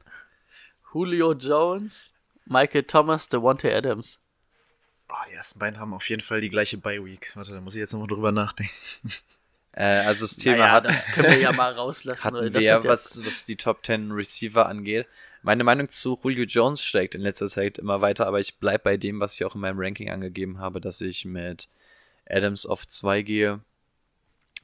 Julio 0.93 1.33
Jones, 1.33 2.13
Michael 2.45 2.83
Thomas, 2.83 3.29
Devontae 3.29 3.73
Adams. 3.73 4.19
Oh, 5.11 5.29
die 5.29 5.33
ersten 5.33 5.59
beiden 5.59 5.79
haben 5.79 5.93
auf 5.93 6.07
jeden 6.09 6.21
Fall 6.21 6.41
die 6.41 6.49
gleiche 6.49 6.77
Bye-Week. 6.77 7.31
Warte, 7.35 7.51
da 7.51 7.61
muss 7.61 7.75
ich 7.75 7.79
jetzt 7.79 7.91
nochmal 7.93 8.07
drüber 8.07 8.31
nachdenken. 8.31 8.73
Äh, 9.73 9.83
also 9.83 10.25
das 10.25 10.35
Thema 10.35 10.57
Naja, 10.57 10.71
hat, 10.73 10.85
das 10.85 11.05
können 11.05 11.31
wir 11.31 11.39
ja 11.39 11.53
mal 11.53 11.71
rauslassen. 11.77 12.25
hatten 12.25 12.51
das 12.51 12.61
wir 12.61 12.61
ja, 12.61 12.83
was, 12.83 13.25
was 13.25 13.45
die 13.45 13.55
Top 13.55 13.85
10 13.85 14.11
Receiver 14.11 14.67
angeht. 14.67 15.07
Meine 15.43 15.63
Meinung 15.63 15.87
zu 15.87 16.19
Julio 16.23 16.43
Jones 16.43 16.83
steigt 16.83 17.15
in 17.15 17.21
letzter 17.21 17.47
Zeit 17.47 17.77
immer 17.77 18.01
weiter, 18.01 18.27
aber 18.27 18.41
ich 18.41 18.57
bleib 18.57 18.83
bei 18.83 18.97
dem, 18.97 19.21
was 19.21 19.35
ich 19.35 19.45
auch 19.45 19.55
in 19.55 19.61
meinem 19.61 19.79
Ranking 19.79 20.09
angegeben 20.09 20.59
habe, 20.59 20.81
dass 20.81 20.99
ich 20.99 21.23
mit 21.23 21.69
Adams 22.29 22.65
auf 22.65 22.85
2 22.85 23.21
gehe. 23.21 23.61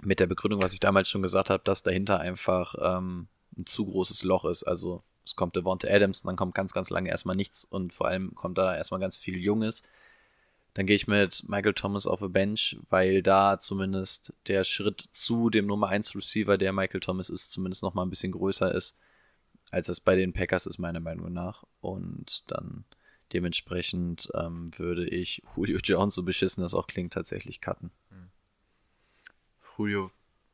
Mit 0.01 0.19
der 0.19 0.27
Begründung, 0.27 0.61
was 0.61 0.73
ich 0.73 0.81
damals 0.81 1.09
schon 1.09 1.21
gesagt 1.21 1.49
habe, 1.49 1.63
dass 1.63 1.83
dahinter 1.83 2.19
einfach 2.19 2.75
ähm, 2.79 3.27
ein 3.57 3.65
zu 3.65 3.85
großes 3.85 4.23
Loch 4.23 4.43
ist. 4.43 4.63
Also 4.65 5.03
es 5.25 5.37
kommt 5.37 5.55
Devonta 5.55 5.87
Adams 5.87 6.19
und 6.19 6.27
dann 6.27 6.35
kommt 6.35 6.53
ganz, 6.53 6.73
ganz 6.73 6.89
lange 6.89 7.09
erstmal 7.09 7.37
nichts 7.37 7.63
und 7.63 7.93
vor 7.93 8.07
allem 8.07 8.35
kommt 8.35 8.57
da 8.57 8.75
erstmal 8.75 8.99
ganz 8.99 9.15
viel 9.17 9.37
Junges. 9.37 9.83
Dann 10.77 10.85
gehe 10.85 10.95
ich 10.95 11.07
mit 11.07 11.49
Michael 11.49 11.73
Thomas 11.73 12.05
auf 12.05 12.21
a 12.21 12.27
Bench, 12.27 12.77
weil 12.91 13.23
da 13.23 13.57
zumindest 13.57 14.35
der 14.45 14.63
Schritt 14.63 15.05
zu 15.11 15.49
dem 15.49 15.65
Nummer 15.65 15.87
1 15.87 16.15
Receiver, 16.15 16.55
der 16.55 16.71
Michael 16.71 16.99
Thomas 16.99 17.31
ist, 17.31 17.51
zumindest 17.51 17.81
noch 17.81 17.95
mal 17.95 18.03
ein 18.03 18.11
bisschen 18.11 18.31
größer 18.31 18.71
ist, 18.75 18.95
als 19.71 19.89
es 19.89 19.99
bei 19.99 20.15
den 20.15 20.33
Packers 20.33 20.67
ist, 20.67 20.77
meiner 20.77 20.99
Meinung 20.99 21.33
nach. 21.33 21.63
Und 21.81 22.43
dann 22.45 22.83
dementsprechend 23.33 24.29
ähm, 24.35 24.69
würde 24.77 25.09
ich 25.09 25.41
Julio 25.55 25.79
Jones, 25.83 26.13
so 26.13 26.21
beschissen 26.21 26.61
das 26.61 26.75
auch 26.75 26.85
klingt, 26.85 27.11
tatsächlich 27.11 27.59
cutten. 27.59 27.89
Julio, 29.79 30.11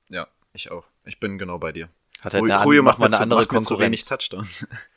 ja, 0.08 0.30
ich 0.54 0.72
auch. 0.72 0.86
Ich 1.04 1.20
bin 1.20 1.38
genau 1.38 1.58
bei 1.58 1.74
dir. 1.74 1.90
Hat 2.22 2.34
halt 2.34 2.44
Julio, 2.44 2.56
eine, 2.56 2.64
Julio 2.64 2.84
macht 2.84 2.98
mal 2.98 3.08
eine 3.08 3.20
andere 3.20 3.40
wenig 3.42 3.50
Konkurrenz. 3.50 4.06
Touchdowns. 4.06 4.68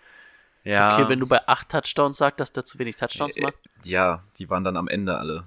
Ja, 0.66 0.94
Okay, 0.98 1.08
wenn 1.08 1.20
du 1.20 1.26
bei 1.26 1.46
8 1.46 1.68
Touchdowns 1.68 2.18
sagst, 2.18 2.40
dass 2.40 2.52
der 2.52 2.64
zu 2.64 2.78
wenig 2.80 2.96
Touchdowns 2.96 3.36
macht. 3.38 3.54
Ja, 3.84 4.24
die 4.38 4.50
waren 4.50 4.64
dann 4.64 4.76
am 4.76 4.88
Ende 4.88 5.16
alle. 5.16 5.44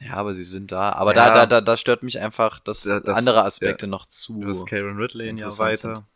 ja, 0.00 0.14
aber 0.14 0.34
sie 0.34 0.42
sind 0.44 0.72
da. 0.72 0.90
Aber 0.92 1.14
Ja. 1.14 1.26
da, 1.26 1.34
da, 1.34 1.46
da, 1.46 1.60
da 1.60 1.76
stört 1.76 2.02
mich 2.02 2.18
einfach, 2.18 2.58
dass 2.58 2.82
Ja, 2.84 2.98
das- 2.98 3.16
andere 3.16 3.44
Aspekte 3.44 3.86
noch 3.86 4.06
zu. 4.06 4.40
Du 4.40 4.48
hast 4.48 4.66
Karen 4.66 4.96
Ridley 4.96 5.28
ein 5.28 5.36
Jahr 5.38 5.50
interessant 5.50 5.84
weiter. 5.84 6.06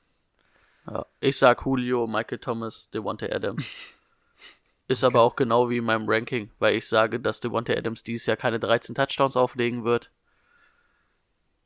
Ja, 0.89 1.07
ich 1.21 1.39
sag 1.39 1.65
Julio, 1.65 2.07
Michael 2.09 2.39
Thomas, 2.39 2.91
Devontae 2.93 3.31
Adams. 3.33 3.69
Ist 4.89 5.03
aber 5.05 5.21
auch 5.23 5.35
genau 5.37 5.69
wie 5.71 5.79
in 5.79 5.85
meinem 5.85 6.09
Ranking, 6.09 6.51
weil 6.61 6.77
ich 6.77 6.87
sage, 6.89 7.19
dass 7.21 7.41
Devontae 7.41 7.77
Adams 7.77 8.03
dieses 8.05 8.27
Jahr 8.27 8.37
keine 8.37 8.59
13 8.61 8.95
Touchdowns 8.97 9.37
auflegen 9.37 9.85
wird. 9.85 10.11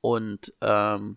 Und 0.02 0.52
ähm, 0.62 1.16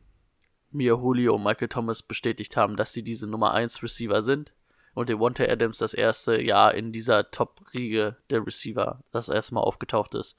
mir 0.74 0.94
Julio 0.94 1.36
und 1.36 1.44
Michael 1.44 1.68
Thomas 1.68 2.02
bestätigt 2.02 2.58
haben, 2.58 2.76
dass 2.76 2.94
sie 2.94 3.04
diese 3.04 3.28
Nummer 3.28 3.54
1 3.54 3.84
Receiver 3.84 4.22
sind. 4.22 4.52
Und 4.94 5.10
Devontae 5.10 5.50
Adams 5.50 5.80
das 5.80 5.94
erste 5.94 6.40
Jahr 6.40 6.76
in 6.76 6.92
dieser 6.92 7.32
Top-Riege 7.32 8.16
der 8.30 8.46
Receiver, 8.46 9.00
das 9.12 9.28
erstmal 9.28 9.64
aufgetaucht 9.64 10.14
ist, 10.14 10.36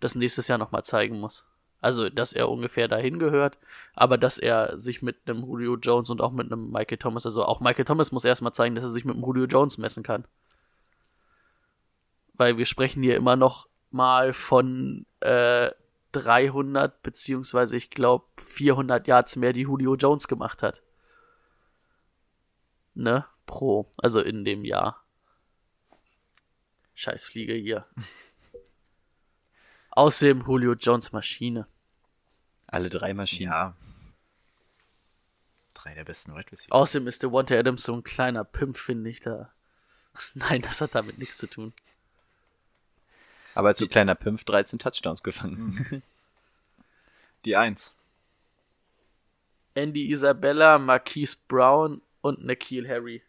das 0.00 0.16
nächstes 0.16 0.48
Jahr 0.48 0.58
nochmal 0.58 0.84
zeigen 0.84 1.20
muss. 1.20 1.44
Also, 1.80 2.08
dass 2.08 2.32
er 2.32 2.48
ungefähr 2.48 2.88
dahin 2.88 3.20
gehört, 3.20 3.56
aber 3.94 4.18
dass 4.18 4.38
er 4.38 4.76
sich 4.76 5.00
mit 5.00 5.16
einem 5.26 5.44
Julio 5.44 5.76
Jones 5.76 6.10
und 6.10 6.20
auch 6.20 6.32
mit 6.32 6.50
einem 6.50 6.72
Michael 6.72 6.98
Thomas, 6.98 7.24
also 7.24 7.44
auch 7.44 7.60
Michael 7.60 7.84
Thomas 7.84 8.10
muss 8.10 8.24
erstmal 8.24 8.52
zeigen, 8.52 8.74
dass 8.74 8.84
er 8.84 8.90
sich 8.90 9.04
mit 9.04 9.14
einem 9.14 9.24
Julio 9.24 9.44
Jones 9.44 9.78
messen 9.78 10.02
kann. 10.02 10.24
Weil 12.34 12.58
wir 12.58 12.66
sprechen 12.66 13.02
hier 13.02 13.16
immer 13.16 13.36
noch 13.36 13.68
mal 13.90 14.32
von 14.32 15.06
äh, 15.20 15.70
300 16.12 17.02
beziehungsweise 17.02 17.76
ich 17.76 17.90
glaube 17.90 18.26
400 18.38 19.06
Yards 19.06 19.36
mehr, 19.36 19.52
die 19.52 19.62
Julio 19.62 19.96
Jones 19.96 20.28
gemacht 20.28 20.62
hat. 20.62 20.82
Ne? 22.94 23.26
Pro, 23.46 23.90
also 23.98 24.20
in 24.20 24.44
dem 24.44 24.64
Jahr. 24.64 25.04
Scheiß 26.94 27.24
Fliege 27.24 27.54
hier. 27.54 27.86
Außerdem 29.90 30.42
Julio 30.46 30.74
Jones 30.74 31.12
Maschine. 31.12 31.66
Alle 32.66 32.88
drei 32.88 33.14
Maschinen. 33.14 33.50
Ja. 33.50 33.76
Drei 35.74 35.94
der 35.94 36.04
besten 36.04 36.34
Wide 36.34 36.50
Receiver. 36.50 36.74
Außerdem 36.74 37.06
ist 37.06 37.22
Devontae 37.22 37.58
Adams 37.58 37.84
so 37.84 37.94
ein 37.94 38.02
kleiner 38.02 38.44
Pimp, 38.44 38.76
finde 38.76 39.10
ich 39.10 39.20
da. 39.20 39.52
Nein, 40.34 40.62
das 40.62 40.80
hat 40.80 40.94
damit 40.94 41.18
nichts 41.18 41.38
zu 41.38 41.46
tun. 41.46 41.72
Aber 43.58 43.74
so 43.74 43.88
kleiner 43.88 44.14
Pimp 44.14 44.46
13 44.46 44.78
Touchdowns 44.78 45.24
gefangen. 45.24 46.04
Die 47.44 47.56
Eins. 47.56 47.92
Andy 49.74 50.12
Isabella, 50.12 50.78
Marquise 50.78 51.36
Brown 51.48 52.00
und 52.20 52.44
Nikhil 52.44 52.88
Harry. 52.88 53.20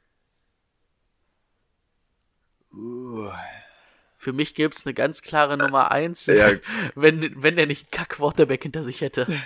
Für 2.71 4.31
mich 4.31 4.53
gäbe 4.53 4.71
es 4.71 4.85
eine 4.85 4.93
ganz 4.93 5.23
klare 5.23 5.57
Nummer 5.57 5.89
1, 5.89 6.27
Ja. 6.27 6.51
wenn, 6.93 7.41
wenn 7.41 7.57
er 7.57 7.65
nicht 7.65 7.85
einen 7.85 7.91
Kack-Quarterback 7.91 8.61
hinter 8.61 8.83
sich 8.83 9.01
hätte. 9.01 9.41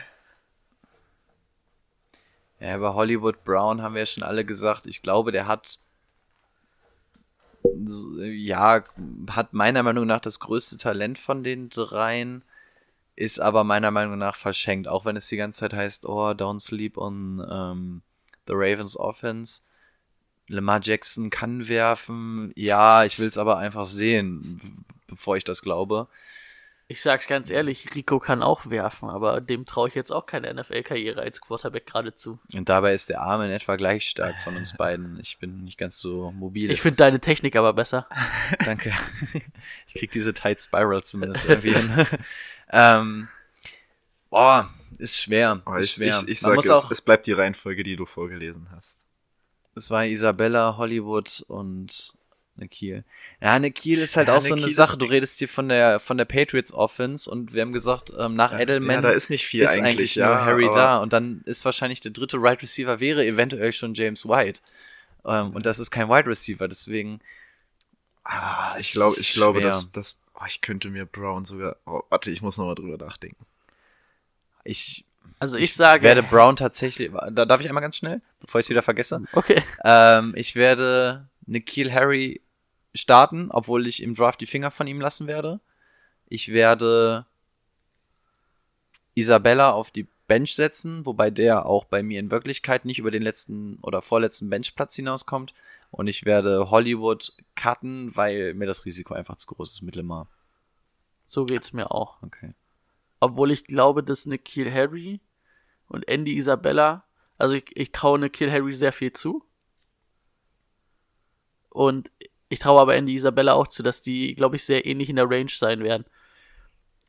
Ja, 2.59 2.77
bei 2.77 2.93
Hollywood 2.93 3.45
Brown 3.45 3.81
haben 3.81 3.93
wir 3.95 4.01
ja 4.01 4.05
schon 4.05 4.23
alle 4.23 4.43
gesagt, 4.43 4.85
ich 4.85 5.01
glaube, 5.01 5.31
der 5.31 5.47
hat 5.47 5.79
ja, 7.63 8.83
hat 9.29 9.53
meiner 9.53 9.83
Meinung 9.83 10.05
nach 10.05 10.21
das 10.21 10.39
größte 10.39 10.77
Talent 10.77 11.19
von 11.19 11.43
den 11.43 11.69
dreien, 11.69 12.43
ist 13.15 13.39
aber 13.39 13.63
meiner 13.63 13.91
Meinung 13.91 14.17
nach 14.17 14.35
verschenkt, 14.35 14.87
auch 14.87 15.05
wenn 15.05 15.15
es 15.15 15.27
die 15.27 15.37
ganze 15.37 15.61
Zeit 15.61 15.73
heißt, 15.73 16.07
oh, 16.07 16.29
don't 16.31 16.59
sleep 16.59 16.97
on 16.97 17.45
ähm, 17.49 18.01
the 18.47 18.53
Ravens 18.55 18.97
Offense. 18.97 19.61
Lamar 20.47 20.81
Jackson 20.83 21.29
kann 21.29 21.67
werfen, 21.67 22.51
ja, 22.55 23.05
ich 23.05 23.17
will 23.17 23.27
es 23.27 23.37
aber 23.37 23.57
einfach 23.57 23.85
sehen, 23.85 24.85
bevor 25.07 25.37
ich 25.37 25.43
das 25.43 25.61
glaube. 25.61 26.07
Ich 26.87 27.01
sag's 27.01 27.27
ganz 27.27 27.49
ehrlich, 27.49 27.95
Rico 27.95 28.19
kann 28.19 28.43
auch 28.43 28.69
werfen, 28.69 29.09
aber 29.09 29.39
dem 29.39 29.65
traue 29.65 29.87
ich 29.87 29.95
jetzt 29.95 30.11
auch 30.11 30.25
keine 30.25 30.53
NFL-Karriere 30.53 31.21
als 31.21 31.39
Quarterback 31.39 31.85
gerade 31.85 32.13
zu. 32.13 32.39
Und 32.53 32.67
dabei 32.67 32.93
ist 32.93 33.09
der 33.09 33.21
Arm 33.21 33.41
in 33.41 33.51
etwa 33.51 33.77
gleich 33.77 34.09
stark 34.09 34.35
von 34.43 34.57
uns 34.57 34.75
beiden. 34.75 35.17
Ich 35.19 35.39
bin 35.39 35.63
nicht 35.63 35.77
ganz 35.77 35.97
so 35.97 36.31
mobil. 36.31 36.69
Ich 36.71 36.81
finde 36.81 36.97
deine 36.97 37.21
Technik 37.21 37.55
aber 37.55 37.73
besser. 37.73 38.07
Danke. 38.65 38.93
Ich 39.87 39.93
krieg 39.93 40.11
diese 40.11 40.33
Tight 40.33 40.61
Spiral 40.61 41.03
zumindest 41.03 41.45
irgendwie 41.45 41.73
hin. 41.73 42.05
ähm, 42.71 43.29
boah, 44.29 44.69
ist 44.97 45.17
schwer. 45.17 45.61
Aber 45.63 45.79
ist 45.79 45.85
ich, 45.85 45.91
schwer. 45.93 46.19
ich, 46.23 46.27
ich 46.27 46.39
sag, 46.41 46.55
muss 46.55 46.65
es, 46.65 46.71
auch, 46.71 46.91
es 46.91 47.01
bleibt 47.01 47.27
die 47.27 47.33
Reihenfolge, 47.33 47.83
die 47.83 47.95
du 47.95 48.05
vorgelesen 48.05 48.67
hast. 48.75 48.99
es 49.75 49.89
war 49.89 50.05
Isabella, 50.05 50.75
Hollywood 50.77 51.45
und 51.47 52.13
Nikhil. 52.55 53.03
Ja, 53.41 53.57
Nikhil 53.57 53.99
ist 53.99 54.15
halt 54.15 54.27
Ja, 54.27 54.37
auch 54.37 54.41
so 54.41 54.53
eine 54.53 54.67
ist- 54.67 54.75
Sache. 54.75 54.95
Du 54.97 55.05
redest 55.05 55.39
hier 55.39 55.49
von 55.49 55.69
der 55.69 55.99
von 55.99 56.17
der 56.17 56.25
Patriots 56.25 56.71
Offense 56.73 57.29
und 57.29 57.53
wir 57.53 57.61
haben 57.61 57.73
gesagt, 57.73 58.11
ähm, 58.17 58.35
nach 58.35 58.57
Edelman 58.57 58.97
ja, 58.97 59.01
da 59.01 59.11
ist 59.11 59.29
nicht 59.31 59.45
viel 59.47 59.63
ist 59.63 59.71
eigentlich, 59.71 59.85
eigentlich 59.91 60.15
ja, 60.15 60.27
nur 60.27 60.45
Harry 60.45 60.69
da 60.73 60.97
und 60.99 61.13
dann 61.13 61.41
ist 61.45 61.65
wahrscheinlich 61.65 61.99
der 62.01 62.11
dritte 62.11 62.41
Wide 62.43 62.61
Receiver 62.61 62.99
wäre 62.99 63.25
eventuell 63.25 63.71
schon 63.73 63.93
James 63.95 64.27
White. 64.27 64.59
Ähm, 65.25 65.51
und 65.55 65.65
das 65.65 65.79
ist 65.79 65.89
kein 65.89 66.09
Wide 66.09 66.27
Receiver, 66.29 66.67
deswegen 66.67 67.21
ah, 68.23 68.75
Ich 68.77 68.91
glaube, 68.91 69.15
ich 69.19 69.33
glaube, 69.33 69.61
dass, 69.61 69.91
dass 69.91 70.17
oh, 70.35 70.43
ich 70.47 70.61
könnte 70.61 70.89
mir 70.89 71.05
Brown 71.05 71.45
sogar. 71.45 71.77
Oh, 71.87 72.01
warte, 72.09 72.29
ich 72.29 72.41
muss 72.43 72.57
nochmal 72.57 72.75
drüber 72.75 73.03
nachdenken. 73.03 73.45
ich 74.63 75.05
Also 75.39 75.57
ich, 75.57 75.73
sage. 75.73 76.03
werde 76.03 76.21
Brown 76.21 76.55
tatsächlich, 76.55 77.11
da 77.31 77.45
darf 77.45 77.61
ich 77.61 77.67
einmal 77.67 77.81
ganz 77.81 77.95
schnell, 77.95 78.21
bevor 78.41 78.59
ich 78.59 78.65
es 78.65 78.69
wieder 78.69 78.83
vergesse. 78.83 79.23
Okay. 79.33 79.63
Ähm, 79.83 80.33
ich 80.35 80.55
werde 80.55 81.27
Nikhil 81.45 81.91
Harry 81.91 82.41
starten, 82.93 83.49
obwohl 83.51 83.87
ich 83.87 84.01
im 84.01 84.15
Draft 84.15 84.41
die 84.41 84.45
Finger 84.45 84.71
von 84.71 84.87
ihm 84.87 85.01
lassen 85.01 85.27
werde. 85.27 85.59
Ich 86.27 86.51
werde 86.51 87.25
Isabella 89.15 89.71
auf 89.71 89.91
die 89.91 90.07
Bench 90.27 90.55
setzen, 90.55 91.05
wobei 91.05 91.29
der 91.29 91.65
auch 91.65 91.85
bei 91.85 92.01
mir 92.01 92.19
in 92.19 92.31
Wirklichkeit 92.31 92.85
nicht 92.85 92.99
über 92.99 93.11
den 93.11 93.23
letzten 93.23 93.77
oder 93.81 94.01
vorletzten 94.01 94.49
Benchplatz 94.49 94.95
hinauskommt. 94.95 95.53
Und 95.91 96.07
ich 96.07 96.25
werde 96.25 96.71
Hollywood 96.71 97.33
cutten, 97.55 98.15
weil 98.15 98.53
mir 98.55 98.65
das 98.65 98.85
Risiko 98.85 99.13
einfach 99.13 99.35
zu 99.35 99.47
groß 99.47 99.73
ist 99.73 99.81
mit 99.83 99.95
Lemar. 99.95 100.27
So 101.27 101.45
geht's 101.45 101.73
mir 101.73 101.91
auch. 101.91 102.21
Okay. 102.23 102.53
Obwohl 103.19 103.51
ich 103.51 103.65
glaube, 103.65 104.03
dass 104.03 104.25
Nikhil 104.25 104.73
Harry 104.73 105.19
und 105.87 106.07
Andy 106.07 106.35
Isabella, 106.35 107.03
also 107.37 107.53
ich, 107.53 107.75
ich 107.75 107.91
traue 107.91 108.17
Nikhil 108.19 108.51
Harry 108.51 108.73
sehr 108.73 108.91
viel 108.91 109.13
zu. 109.13 109.45
Und 111.69 112.11
ich 112.49 112.59
traue 112.59 112.81
aber 112.81 112.95
Andy 112.95 113.15
Isabella 113.15 113.53
auch 113.53 113.67
zu, 113.67 113.83
dass 113.83 114.01
die, 114.01 114.35
glaube 114.35 114.55
ich, 114.55 114.65
sehr 114.65 114.85
ähnlich 114.85 115.09
in 115.09 115.15
der 115.15 115.29
Range 115.29 115.49
sein 115.49 115.83
werden. 115.83 116.05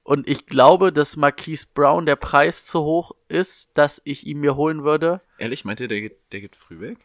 Und 0.02 0.28
ich 0.28 0.46
glaube, 0.46 0.92
dass 0.92 1.16
Marquise 1.16 1.66
Brown 1.72 2.04
der 2.04 2.16
Preis 2.16 2.66
zu 2.66 2.82
hoch 2.82 3.12
ist, 3.28 3.76
dass 3.76 4.02
ich 4.04 4.26
ihn 4.26 4.38
mir 4.38 4.54
holen 4.54 4.84
würde. 4.84 5.22
Ehrlich, 5.38 5.64
meint 5.64 5.80
ihr, 5.80 5.88
der 5.88 6.00
geht, 6.02 6.16
der 6.32 6.42
geht 6.42 6.56
früh 6.56 6.80
weg? 6.80 6.98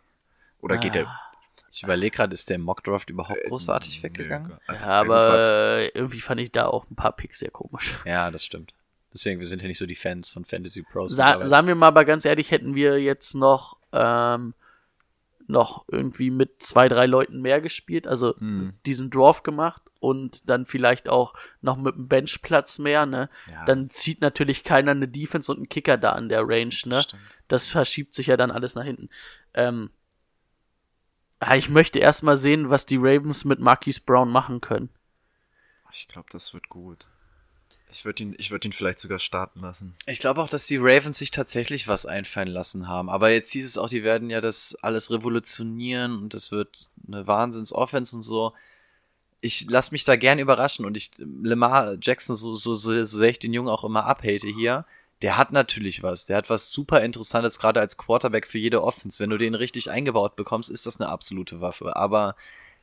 Oder 0.61 0.77
geht 0.77 0.95
der. 0.95 1.07
Ich 1.71 1.83
überlege 1.83 2.15
gerade, 2.15 2.33
ist 2.33 2.49
der 2.49 2.59
Mockdraft 2.59 3.09
überhaupt 3.09 3.39
äh, 3.43 3.47
großartig 3.47 3.97
nö, 3.97 4.03
weggegangen? 4.03 4.57
also, 4.67 4.85
ja, 4.85 4.91
aber 4.91 5.49
äh, 5.49 5.87
irgendwie 5.89 6.19
fand 6.19 6.41
ich 6.41 6.51
da 6.51 6.65
auch 6.65 6.89
ein 6.89 6.95
paar 6.95 7.15
Picks 7.15 7.39
sehr 7.39 7.51
komisch. 7.51 7.99
Ja, 8.05 8.31
das 8.31 8.43
stimmt. 8.43 8.73
Deswegen, 9.13 9.39
wir 9.39 9.47
sind 9.47 9.61
ja 9.61 9.67
nicht 9.67 9.77
so 9.77 9.85
die 9.85 9.95
Fans 9.95 10.29
von 10.29 10.45
Fantasy 10.45 10.83
Pros. 10.83 11.15
Sa 11.15 11.45
sagen 11.47 11.67
wir 11.67 11.75
mal 11.75 11.87
aber 11.87 12.05
ganz 12.05 12.25
ehrlich, 12.25 12.51
hätten 12.51 12.75
wir 12.75 13.01
jetzt 13.01 13.33
noch, 13.33 13.77
ähm, 13.91 14.53
noch 15.49 15.85
irgendwie 15.87 16.29
mit 16.29 16.61
zwei, 16.61 16.87
drei 16.87 17.05
Leuten 17.05 17.41
mehr 17.41 17.59
gespielt, 17.59 18.07
also 18.07 18.35
Hm. 18.37 18.73
diesen 18.85 19.09
Dwarf 19.09 19.43
gemacht 19.43 19.81
und 19.99 20.47
dann 20.49 20.65
vielleicht 20.65 21.09
auch 21.09 21.33
noch 21.61 21.75
mit 21.77 21.95
einem 21.95 22.07
Benchplatz 22.07 22.77
mehr, 22.79 23.05
ne? 23.05 23.29
Ja. 23.51 23.65
Dann 23.65 23.89
zieht 23.89 24.21
natürlich 24.21 24.63
keiner 24.63 24.91
eine 24.91 25.07
Defense 25.07 25.51
und 25.51 25.57
einen 25.57 25.69
Kicker 25.69 25.97
da 25.97 26.11
an 26.11 26.29
der 26.29 26.47
Range, 26.47 26.75
ne? 26.85 27.01
Stimmt. 27.01 27.21
Das 27.47 27.71
verschiebt 27.71 28.13
sich 28.13 28.27
ja 28.27 28.37
dann 28.37 28.51
alles 28.51 28.75
nach 28.75 28.83
hinten. 28.83 29.09
Ähm, 29.55 29.89
ah, 31.39 31.55
ich 31.55 31.69
möchte 31.69 31.99
erstmal 31.99 32.37
sehen, 32.37 32.69
was 32.69 32.85
die 32.85 32.97
Ravens 32.97 33.43
mit 33.43 33.59
Marquise 33.59 34.01
Brown 34.05 34.29
machen 34.29 34.61
können. 34.61 34.89
Ich 35.91 36.07
glaube, 36.07 36.27
das 36.31 36.53
wird 36.53 36.69
gut. 36.69 37.07
Ich 37.91 38.05
würde 38.05 38.23
ihn, 38.23 38.35
würd 38.37 38.65
ihn 38.65 38.73
vielleicht 38.73 38.99
sogar 38.99 39.19
starten 39.19 39.61
lassen. 39.61 39.95
Ich 40.05 40.19
glaube 40.19 40.41
auch, 40.41 40.49
dass 40.49 40.67
die 40.67 40.77
Ravens 40.77 41.17
sich 41.17 41.31
tatsächlich 41.31 41.87
was 41.87 42.05
einfallen 42.05 42.47
lassen 42.47 42.87
haben. 42.87 43.09
Aber 43.09 43.31
jetzt 43.31 43.51
hieß 43.51 43.65
es 43.65 43.77
auch, 43.77 43.89
die 43.89 44.03
werden 44.03 44.29
ja 44.29 44.41
das 44.41 44.75
alles 44.81 45.11
revolutionieren 45.11 46.21
und 46.21 46.33
es 46.33 46.51
wird 46.51 46.87
eine 47.07 47.25
Wahnsinns-Offense 47.25 48.15
und 48.15 48.21
so. 48.21 48.53
Ich 49.41 49.69
lasse 49.69 49.91
mich 49.91 50.03
da 50.03 50.15
gern 50.15 50.39
überraschen 50.39 50.85
und 50.85 50.97
ich, 50.97 51.11
Lamar 51.17 51.95
Jackson, 51.99 52.35
so, 52.35 52.53
so, 52.53 52.75
so, 52.75 53.05
so 53.05 53.17
sehr 53.17 53.29
ich 53.29 53.39
den 53.39 53.53
Jungen 53.53 53.69
auch 53.69 53.83
immer 53.83 54.05
abhate 54.05 54.49
hier, 54.49 54.85
der 55.21 55.37
hat 55.37 55.51
natürlich 55.51 56.03
was. 56.03 56.25
Der 56.25 56.37
hat 56.37 56.49
was 56.49 56.71
super 56.71 57.01
Interessantes, 57.01 57.59
gerade 57.59 57.79
als 57.79 57.97
Quarterback 57.97 58.47
für 58.47 58.57
jede 58.57 58.83
Offense. 58.83 59.19
Wenn 59.19 59.29
du 59.29 59.37
den 59.37 59.55
richtig 59.55 59.89
eingebaut 59.89 60.35
bekommst, 60.35 60.69
ist 60.69 60.85
das 60.85 60.99
eine 60.99 61.09
absolute 61.09 61.59
Waffe. 61.59 61.95
Aber 61.95 62.35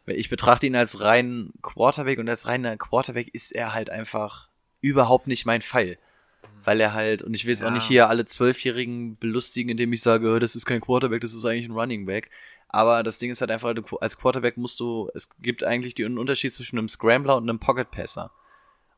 ich 0.06 0.28
betrachte 0.28 0.66
ihn 0.66 0.76
als 0.76 1.00
reinen 1.00 1.52
Quarterback 1.62 2.18
und 2.18 2.28
als 2.28 2.46
reiner 2.46 2.76
Quarterback 2.76 3.34
ist 3.34 3.52
er 3.52 3.72
halt 3.72 3.90
einfach 3.90 4.48
überhaupt 4.80 5.26
nicht 5.26 5.46
mein 5.46 5.62
Fall. 5.62 5.98
Weil 6.64 6.80
er 6.80 6.94
halt, 6.94 7.22
und 7.22 7.34
ich 7.34 7.44
will 7.46 7.54
auch 7.56 7.60
Ja. 7.62 7.70
nicht 7.70 7.86
hier 7.86 8.08
alle 8.08 8.24
Zwölfjährigen 8.24 9.16
belustigen, 9.18 9.70
indem 9.70 9.92
ich 9.92 10.02
sage, 10.02 10.28
"Oh, 10.34 10.38
das 10.38 10.56
ist 10.56 10.66
kein 10.66 10.80
Quarterback, 10.80 11.20
das 11.20 11.32
ist 11.34 11.44
eigentlich 11.44 11.66
ein 11.66 11.72
Running 11.78 12.06
Back. 12.06 12.30
Aber 12.68 13.02
das 13.04 13.18
Ding 13.18 13.30
ist 13.30 13.40
halt 13.40 13.50
einfach, 13.52 13.74
als 14.00 14.18
Quarterback 14.18 14.56
musst 14.56 14.80
du, 14.80 15.08
es 15.14 15.30
gibt 15.40 15.62
eigentlich 15.62 15.94
den 15.94 16.18
Unterschied 16.18 16.52
zwischen 16.52 16.78
einem 16.78 16.88
Scrambler 16.88 17.36
und 17.36 17.48
einem 17.48 17.60
Pocket 17.60 17.90
Passer. 17.90 18.32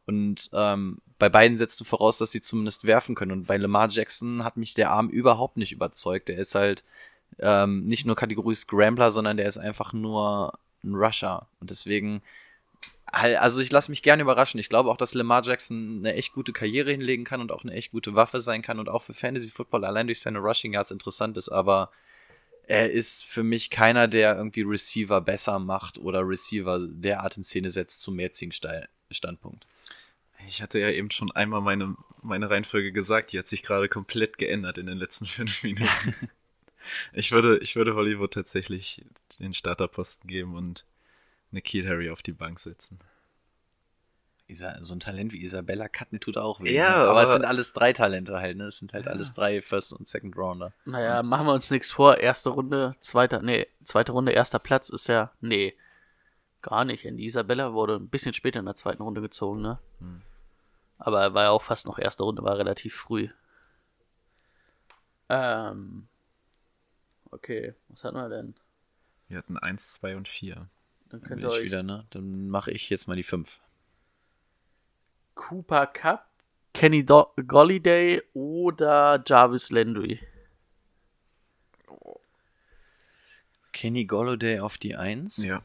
Und 0.07 0.49
ähm, 0.55 0.99
bei 1.19 1.29
beiden 1.29 1.59
setzt 1.59 1.79
du 1.81 1.85
voraus, 1.85 2.17
dass 2.17 2.31
sie 2.33 2.41
zumindest 2.41 2.85
werfen 2.85 3.15
können. 3.15 3.33
Und 3.33 3.47
bei 3.47 3.59
Lamar 3.59 3.89
Jackson 3.91 4.43
hat 4.43 4.57
mich 4.57 4.73
der 4.73 4.91
Arm 4.91 5.11
überhaupt 5.11 5.59
nicht 5.59 5.71
überzeugt. 5.73 6.29
Der 6.29 6.39
ist 6.39 6.55
halt 6.55 6.83
ähm, 7.39 7.85
nicht 7.85 8.07
nur 8.07 8.17
Kategorie 8.17 8.55
Scrambler, 8.55 9.11
sondern 9.11 9.37
der 9.37 9.47
ist 9.49 9.59
einfach 9.59 9.93
nur 9.93 10.59
ein 10.83 10.95
Rusher. 10.95 11.47
Und 11.61 11.69
deswegen, 11.69 12.23
also 13.11 13.61
ich 13.61 13.71
lasse 13.71 13.91
mich 13.91 14.03
gerne 14.03 14.23
überraschen. 14.23 14.61
Ich 14.61 14.69
glaube 14.69 14.91
auch, 14.91 14.97
dass 14.97 15.15
Lamar 15.15 15.43
Jackson 15.43 16.01
eine 16.01 16.15
echt 16.15 16.33
gute 16.33 16.53
Karriere 16.53 16.91
hinlegen 16.91 17.25
kann 17.25 17.41
und 17.41 17.53
auch 17.53 17.63
eine 17.63 17.73
echt 17.73 17.91
gute 17.91 18.15
Waffe 18.15 18.41
sein 18.41 18.63
kann 18.63 18.79
und 18.79 18.89
auch 18.89 19.03
für 19.03 19.15
Fantasy 19.15 19.51
Football 19.51 19.85
allein 19.85 20.07
durch 20.07 20.21
seine 20.21 20.39
Rushing 20.39 20.75
Yards 20.75 20.91
interessant 20.91 21.37
ist. 21.37 21.49
Aber 21.49 21.91
er 22.67 22.93
ist 22.93 23.25
für 23.25 23.43
mich 23.43 23.71
keiner, 23.71 24.09
der 24.09 24.37
irgendwie 24.37 24.61
Receiver 24.61 25.21
besser 25.23 25.59
macht 25.59 25.97
oder 25.97 26.21
Receiver 26.21 26.87
derart 26.87 27.39
in 27.39 27.45
Szene 27.45 27.71
setzt 27.71 28.03
zum 28.03 28.21
jetzigen 28.21 28.53
Standpunkt. 29.11 29.67
Ich 30.47 30.63
hatte 30.63 30.79
ja 30.79 30.91
eben 30.91 31.11
schon 31.11 31.33
einmal 31.33 31.63
meine, 31.63 31.97
meine 32.23 32.51
Reihenfolge 32.51 32.93
gesagt, 32.93 33.33
die 33.33 33.39
hat 33.39 33.49
sich 33.49 33.63
gerade 33.63 33.89
komplett 33.89 34.39
geändert 34.39 34.77
in 34.77 34.87
den 34.87 34.99
letzten 34.99 35.27
fünf 35.27 35.63
Minuten. 35.63 36.15
ich 37.15 37.33
würde, 37.33 37.59
ich 37.59 37.75
würde 37.75 37.95
Hollywood 37.95 38.35
tatsächlich 38.35 39.03
den 39.41 39.55
Starterposten 39.55 40.29
geben 40.29 40.55
und 40.55 40.85
Nikhil 41.51 41.89
Harry 41.89 42.11
auf 42.11 42.23
die 42.23 42.33
Bank 42.33 42.61
setzen. 42.61 42.99
Isa 44.49 44.83
so 44.83 44.95
ein 44.95 45.01
Talent 45.01 45.33
wie 45.33 45.43
Isabella 45.43 45.89
Katni 45.89 46.19
tut 46.19 46.39
auch 46.39 46.61
weh. 46.61 46.75
Ja, 46.75 46.91
ne? 46.91 47.11
aber, 47.11 47.23
es 47.23 47.31
sind 47.31 47.45
alles 47.45 47.75
drei 47.75 47.93
Talente 47.93 48.39
halt, 48.39 48.57
ne? 48.57 48.65
Es 48.65 48.79
sind 48.79 48.95
halt 48.95 49.07
alles 49.07 49.35
drei 49.35 49.61
First- 49.61 49.93
und 49.93 50.09
Second 50.09 50.37
Rounder. 50.37 50.73
Naja, 50.87 51.23
machen 51.23 51.47
wir 51.47 51.53
uns 51.53 51.71
nichts 51.71 51.91
vor. 51.91 52.17
Erste 52.17 52.51
Runde, 52.51 52.97
zweiter, 53.01 53.43
nee, 53.43 53.67
zweite 53.85 54.13
Runde, 54.13 54.33
erster 54.33 54.59
Platz 54.59 54.89
ist 54.89 55.07
ja, 55.07 55.33
nee, 55.43 55.75
gar 56.63 56.87
nicht. 56.87 57.05
Andy 57.05 57.27
Isabella 57.27 57.75
wurde 57.75 57.97
ein 57.97 58.09
bisschen 58.09 58.33
später 58.33 58.59
in 58.59 58.67
der 58.67 58.75
zweiten 58.75 59.03
Runde 59.03 59.21
gezogen, 59.21 59.61
ne? 59.61 59.79
Hm. 60.01 60.23
Aber 60.99 61.21
er 61.21 61.35
war 61.35 61.45
ja 61.45 61.51
auch 61.51 61.63
fast 61.63 61.87
noch 61.87 61.99
erste 61.99 62.25
Runde, 62.25 62.43
war 62.43 62.57
relativ 62.57 62.95
früh. 62.95 63.29
Ähm, 65.29 66.09
okay, 67.31 67.75
was 67.89 68.03
hatten 68.03 68.17
wir 68.17 68.31
denn? 68.31 68.55
Wir 69.29 69.39
hatten 69.39 69.59
1, 69.59 69.93
2 69.93 70.17
und 70.17 70.27
4. 70.27 70.67
Dann 71.11 71.23
könnt 71.23 71.43
ihr 71.43 71.49
euch 71.49 71.65
wieder, 71.65 71.83
ne? 71.83 72.07
Dann 72.11 72.49
mache 72.49 72.71
ich 72.71 72.91
jetzt 72.91 73.09
mal 73.09 73.17
die 73.17 73.23
fünf. 73.23 73.61
Cooper 75.35 75.87
Cup, 75.87 76.29
Kenny 76.75 77.05
Do 77.05 77.33
Golliday 77.47 78.23
oder 78.35 79.23
Jarvis 79.27 79.71
Landry. 79.71 80.21
Kenny 83.73 84.07
Golladay 84.07 84.59
auf 84.59 84.77
die 84.77 84.97
Eins. 84.97 85.37
Ja. 85.39 85.63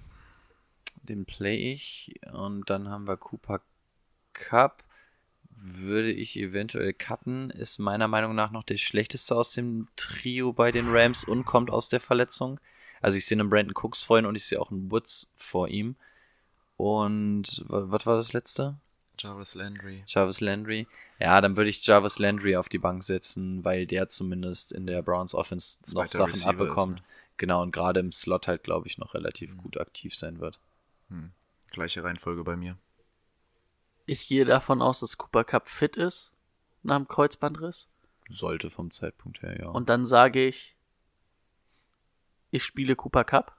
Den 1.02 1.26
play 1.26 1.74
ich. 1.74 2.14
Und 2.32 2.70
dann 2.70 2.88
haben 2.88 3.08
wir 3.08 3.18
Cooper 3.18 3.62
Cup. 4.34 4.84
Würde 5.50 6.12
ich 6.12 6.38
eventuell 6.38 6.94
cutten. 6.94 7.50
Ist 7.50 7.80
meiner 7.80 8.08
Meinung 8.08 8.36
nach 8.36 8.52
noch 8.52 8.64
der 8.64 8.78
schlechteste 8.78 9.36
aus 9.36 9.52
dem 9.52 9.88
Trio 9.96 10.54
bei 10.54 10.72
den 10.72 10.90
Rams 10.90 11.24
und 11.24 11.46
kommt 11.46 11.72
aus 11.72 11.90
der 11.90 12.00
Verletzung. 12.00 12.60
Also 13.04 13.18
ich 13.18 13.26
sehe 13.28 13.38
einen 13.40 13.50
Brandon 13.50 13.76
Cooks 13.76 14.02
vor 14.02 14.18
ihm 14.18 14.26
und 14.26 14.36
ich 14.36 14.46
sehe 14.46 14.60
auch 14.60 14.72
einen 14.72 14.90
Woods 14.92 15.32
vor 15.36 15.68
ihm. 15.68 15.96
Und 16.78 17.64
wa- 17.68 17.84
was 17.88 18.06
war 18.06 18.16
das 18.18 18.34
letzte? 18.34 18.76
Jarvis 19.20 19.54
Landry. 19.54 20.04
Jarvis 20.08 20.42
Landry. 20.42 20.88
Ja, 21.20 21.40
dann 21.40 21.56
würde 21.56 21.70
ich 21.70 21.86
Jarvis 21.86 22.18
Landry 22.18 22.56
auf 22.56 22.68
die 22.68 22.80
Bank 22.80 23.04
setzen, 23.04 23.64
weil 23.64 23.86
der 23.86 24.10
zumindest 24.10 24.72
in 24.72 24.88
der 24.88 25.04
Browns 25.04 25.36
Offense 25.36 25.78
noch 25.94 26.10
Sachen 26.10 26.32
Receiver 26.32 26.50
abbekommt. 26.50 27.00
ist, 27.00 27.04
ne? 27.06 27.10
Genau, 27.38 27.62
und 27.62 27.72
gerade 27.72 28.00
im 28.00 28.12
Slot 28.12 28.48
halt, 28.48 28.64
glaube 28.64 28.88
ich, 28.88 28.98
noch 28.98 29.14
relativ 29.14 29.56
gut 29.58 29.78
aktiv 29.78 30.16
sein 30.16 30.40
wird. 30.40 30.60
Hm. 31.10 31.32
Gleiche 31.72 32.04
Reihenfolge 32.04 32.44
bei 32.44 32.56
mir. 32.56 32.78
Ich 34.06 34.28
gehe 34.28 34.46
davon 34.46 34.82
aus, 34.82 35.00
dass 35.00 35.18
Cooper 35.18 35.44
Cup 35.44 35.70
fit 35.70 35.96
ist 35.96 36.32
nach 36.84 36.98
dem 36.98 37.08
Kreuzbandriss. 37.08 37.88
Sollte 38.30 38.70
vom 38.70 38.92
Zeitpunkt 38.92 39.42
her, 39.42 39.60
ja. 39.60 39.70
Und 39.70 39.90
dann 39.90 40.06
sage 40.06 40.46
ich, 40.46 40.73
ich 42.54 42.64
spiele 42.64 42.96
Cooper 42.96 43.24
Cup. 43.24 43.58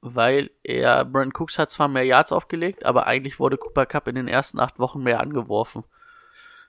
Weil 0.00 0.50
er, 0.62 1.04
Brandon 1.04 1.32
Cooks 1.34 1.58
hat 1.58 1.70
zwar 1.70 1.88
mehr 1.88 2.04
Yards 2.04 2.32
aufgelegt, 2.32 2.86
aber 2.86 3.06
eigentlich 3.06 3.38
wurde 3.38 3.58
Cooper 3.58 3.84
Cup 3.84 4.08
in 4.08 4.14
den 4.14 4.28
ersten 4.28 4.58
acht 4.58 4.78
Wochen 4.78 5.02
mehr 5.02 5.20
angeworfen. 5.20 5.84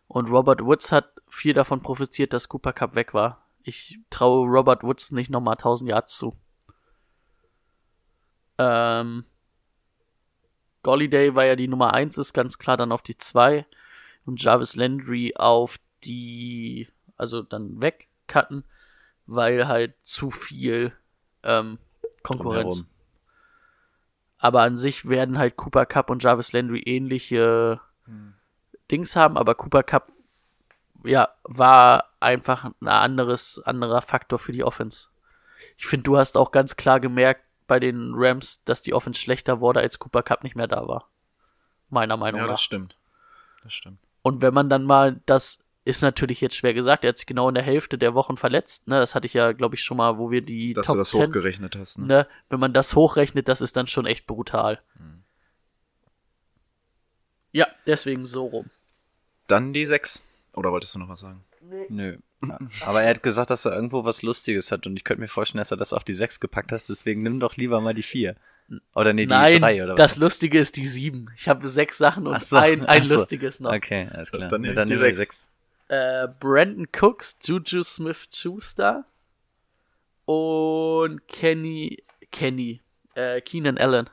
Und 0.08 0.30
Robert 0.30 0.62
Woods 0.62 0.92
hat 0.92 1.14
viel 1.30 1.54
davon 1.54 1.82
profitiert, 1.82 2.34
dass 2.34 2.50
Cooper 2.50 2.74
Cup 2.74 2.96
weg 2.96 3.14
war. 3.14 3.46
Ich 3.64 4.00
traue 4.10 4.48
Robert 4.48 4.84
Woods 4.84 5.12
nicht 5.12 5.30
nochmal 5.30 5.54
1000 5.54 5.90
Yards 5.90 6.18
zu. 6.18 6.36
ähm, 8.58 9.24
Golliday 10.84 11.34
war 11.36 11.46
ja 11.46 11.56
die 11.56 11.68
Nummer 11.68 11.94
1, 11.94 12.18
ist 12.18 12.34
ganz 12.34 12.58
klar 12.58 12.76
dann 12.76 12.92
auf 12.92 13.02
die 13.04 13.18
2 13.18 13.66
und 14.26 14.44
Jarvis 14.44 14.76
Landry 14.76 15.34
auf 15.38 15.80
die, 16.04 16.90
also 17.16 17.42
dann 17.42 17.80
wegcutten, 17.80 18.66
weil 19.30 19.68
halt 19.68 19.94
zu 20.02 20.32
viel 20.32 20.94
ähm, 21.44 21.78
Konkurrenz. 22.24 22.78
Drumherum. 22.78 22.88
Aber 24.38 24.62
an 24.62 24.78
sich 24.78 25.08
werden 25.08 25.38
halt 25.38 25.58
Cooper 25.58 25.86
Cup 25.86 26.10
und 26.10 26.24
Jarvis 26.24 26.54
Landry 26.54 26.82
ähnliche 26.82 27.82
Dings 28.90 29.16
haben, 29.16 29.38
aber 29.38 29.54
Cooper 29.56 29.84
Cup 29.84 30.10
ja, 31.04 31.30
war 31.44 32.10
einfach 32.20 32.72
ein 32.82 32.88
anderes, 32.88 33.62
anderer 33.64 34.02
Faktor 34.02 34.40
für 34.40 34.52
die 34.52 34.64
Offense. 34.64 35.08
Ich 35.78 35.88
finde, 35.88 36.04
du 36.04 36.18
hast 36.18 36.38
auch 36.38 36.52
ganz 36.52 36.76
klar 36.76 37.00
gemerkt 37.00 37.44
bei 37.68 37.80
den 37.80 38.14
Rams, 38.16 38.64
dass 38.64 38.82
die 38.82 38.94
Offense 38.94 39.20
schlechter 39.20 39.60
wurde, 39.60 39.80
als 39.80 40.00
Cooper 40.00 40.24
Cup 40.24 40.44
nicht 40.44 40.56
mehr 40.56 40.68
da 40.68 40.88
war. 40.88 41.08
Meiner 41.90 42.18
Meinung 42.18 42.42
Ja, 42.42 42.48
nach. 42.48 42.54
das 42.54 42.62
stimmt. 42.62 42.96
Das 43.64 43.74
stimmt. 43.74 44.00
Und 44.22 44.42
wenn 44.42 44.54
man 44.54 44.70
dann 44.70 44.86
mal, 44.86 45.22
das 45.26 45.60
ist 45.90 46.02
natürlich 46.02 46.40
jetzt 46.42 46.56
schwer 46.56 46.74
gesagt, 46.74 47.04
er 47.04 47.10
hat 47.10 47.18
sich 47.18 47.26
genau 47.26 47.50
in 47.50 47.56
der 47.56 47.64
Hälfte 47.64 47.98
der 47.98 48.14
Wochen 48.14 48.38
verletzt, 48.38 48.88
ne? 48.88 49.00
Das 49.00 49.16
hatte 49.16 49.26
ich 49.26 49.34
ja, 49.34 49.52
glaube 49.52 49.76
ich, 49.76 49.84
schon 49.84 49.98
mal, 49.98 50.18
wo 50.18 50.32
wir 50.32 50.42
die 50.42 50.74
Dass 50.74 50.88
Top 50.88 50.96
du 50.96 51.00
das 51.00 51.10
10, 51.10 51.28
hochgerechnet 51.28 51.76
hast. 51.76 51.98
Ne? 51.98 52.06
ne? 52.06 52.28
Wenn 52.50 52.60
man 52.60 52.74
das 52.74 52.96
hochrechnet, 52.96 53.48
das 53.48 53.62
ist 53.62 53.76
dann 53.76 53.88
schon 53.88 54.06
echt 54.06 54.28
brutal. 54.28 54.80
Hm. 54.98 55.24
Ja, 57.52 57.68
deswegen 57.88 58.26
so 58.26 58.46
rum. 58.46 58.70
Dann 59.48 59.74
die 59.74 59.86
6. 59.86 60.22
Oder 60.54 60.72
wolltest 60.72 60.96
du 60.96 61.00
noch 61.00 61.10
was 61.10 61.22
sagen? 61.22 61.44
Nö. 61.90 62.18
Aber 62.86 63.02
er 63.02 63.10
hat 63.10 63.24
gesagt, 63.24 63.50
dass 63.50 63.66
er 63.66 63.74
irgendwo 63.74 64.06
was 64.06 64.22
Lustiges 64.22 64.72
hat 64.72 64.86
und 64.86 64.96
ich 64.96 65.04
könnte 65.04 65.22
mir 65.22 65.28
vorstellen, 65.28 65.60
dass 65.60 65.72
er 65.72 65.78
das 65.78 65.92
auf 65.92 66.04
die 66.04 66.14
6 66.14 66.40
gepackt 66.40 66.72
hat, 66.72 66.88
deswegen 66.88 67.22
nimm 67.22 67.40
doch 67.40 67.58
lieber 67.58 67.82
mal 67.82 67.94
die 67.94 68.04
4. 68.04 68.36
Oder 68.94 69.14
nee, 69.14 69.26
die 69.26 69.30
Nein, 69.30 69.62
3 69.62 69.84
oder 69.84 69.96
das 69.96 70.12
was? 70.12 70.18
Lustige 70.18 70.60
ist 70.60 70.76
die 70.76 70.86
sieben. 70.86 71.32
Ich 71.36 71.48
habe 71.48 71.68
sechs 71.68 71.98
Sachen 71.98 72.28
und 72.28 72.44
so, 72.44 72.56
ein, 72.56 72.86
ein 72.86 73.08
lustiges 73.08 73.60
noch. 73.60 73.74
Okay, 73.74 74.08
alles 74.12 74.32
klar. 74.32 74.48
Dann 74.48 74.64
Ja, 74.64 74.74
dann 74.74 74.88
die 74.88 74.94
nehmen 74.94 75.04
wir 75.04 75.10
die 75.10 75.16
sechs. 75.16 75.44
6. 75.44 75.50
Äh, 75.90 76.28
Brandon 76.40 76.88
Cooks, 76.92 77.36
Juju 77.44 77.82
Smith-Schuster 77.82 79.06
und 80.26 81.28
Kenny, 81.28 82.04
Kenny, 82.32 82.82
äh, 83.16 83.42
Keenan 83.42 83.80
Allen. 83.80 84.08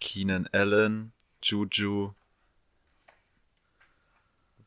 Keenan 0.00 0.48
Allen, 0.52 1.12
Juju. 1.40 2.14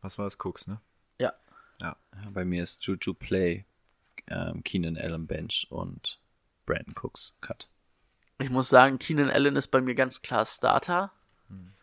Was 0.01 0.17
war 0.17 0.25
das? 0.25 0.37
Cooks, 0.39 0.67
ne? 0.67 0.79
Ja. 1.17 1.33
Ja, 1.81 1.97
bei 2.31 2.45
mir 2.45 2.63
ist 2.63 2.81
Juju 2.85 3.13
Play, 3.13 3.65
ähm, 4.27 4.63
Keenan 4.63 4.95
Allen 4.95 5.27
Bench 5.27 5.67
und 5.69 6.17
Brandon 6.65 6.95
Cooks 6.95 7.35
Cut. 7.41 7.67
Ich 8.37 8.49
muss 8.49 8.69
sagen, 8.69 8.99
Keenan 8.99 9.29
Allen 9.29 9.57
ist 9.57 9.67
bei 9.67 9.81
mir 9.81 9.95
ganz 9.95 10.21
klar 10.21 10.45
Starter. 10.45 11.11
Hm. 11.49 11.73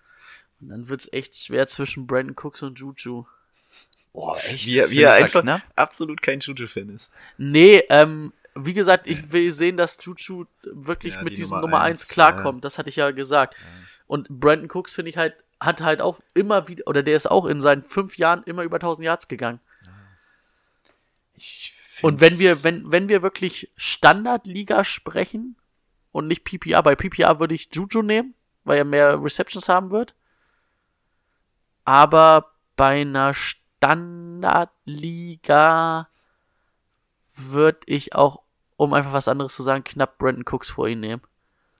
Und 0.61 0.69
dann 0.71 0.89
wird's 0.89 1.11
echt 1.12 1.37
schwer 1.37 1.67
zwischen 1.69 2.07
Brandon 2.07 2.35
Cooks 2.35 2.62
und 2.62 2.79
Juju. 2.79 3.27
Boah, 4.17 4.39
echt? 4.45 4.67
Wie, 4.67 4.81
wie 4.91 5.03
er 5.03 5.12
einfach 5.12 5.45
absolut 5.75 6.23
kein 6.23 6.41
Juju-Fan 6.41 6.89
ist. 6.89 7.12
Nee, 7.37 7.85
ähm, 7.91 8.33
wie 8.55 8.73
gesagt, 8.73 9.07
ich 9.07 9.31
will 9.31 9.53
sehen, 9.53 9.77
dass 9.77 9.99
Juju 10.03 10.47
wirklich 10.62 11.17
Ja, 11.17 11.23
mit 11.23 11.33
die 11.33 11.43
diesem 11.43 11.57
Nummer 11.57 11.67
Nummer 11.67 11.81
eins, 11.83 12.05
1 12.05 12.09
klarkommt. 12.09 12.64
Das 12.64 12.79
hatte 12.79 12.89
ich 12.89 12.97
ja 12.97 13.11
gesagt. 13.11 13.55
Und 14.07 14.27
Brandon 14.31 14.71
Cooks, 14.73 14.95
finde 14.95 15.11
ich 15.11 15.19
halt, 15.19 15.35
hat 15.61 15.83
halt 15.83 16.01
auch 16.01 16.19
immer 16.33 16.67
wieder, 16.67 16.87
oder 16.87 17.03
der 17.03 17.14
ist 17.14 17.31
auch 17.31 17.45
in 17.45 17.61
seinen 17.61 17.83
fünf 17.83 18.17
Jahren 18.17 18.43
immer 18.45 18.62
über 18.62 18.77
1000 18.77 19.05
Yards 19.05 19.29
gegangen. 19.29 19.61
Ich 21.35 21.75
Und 22.01 22.23
wenn 22.23 22.39
wir, 22.39 22.64
wenn, 22.64 22.91
wenn 22.91 23.11
wir 23.11 23.21
wirklich 23.21 23.71
Standardliga 23.77 24.83
sprechen 24.83 25.57
und 26.12 26.27
nicht 26.27 26.43
PPR, 26.45 26.83
bei 26.83 26.97
PPR 26.97 27.39
würde 27.39 27.55
ich 27.55 27.69
Juju 27.71 28.01
nehmen, 28.01 28.33
weil 28.64 28.79
er 28.79 28.85
mehr 28.85 29.23
Receptions 29.23 29.69
haben 29.69 29.91
wird. 29.91 30.14
Aber 31.85 32.53
bei 32.77 33.03
einer 33.03 33.35
Standardliga 33.87 36.09
würde 37.34 37.80
ich 37.87 38.14
auch, 38.14 38.43
um 38.76 38.95
einfach 38.95 39.12
was 39.12 39.28
anderes 39.28 39.55
zu 39.55 39.62
sagen, 39.62 39.84
knapp 39.84 40.18
Brandon 40.18 40.45
Cooks 40.45 40.70
vor 40.70 40.89
ihn 40.89 41.01
nehmen. 41.01 41.22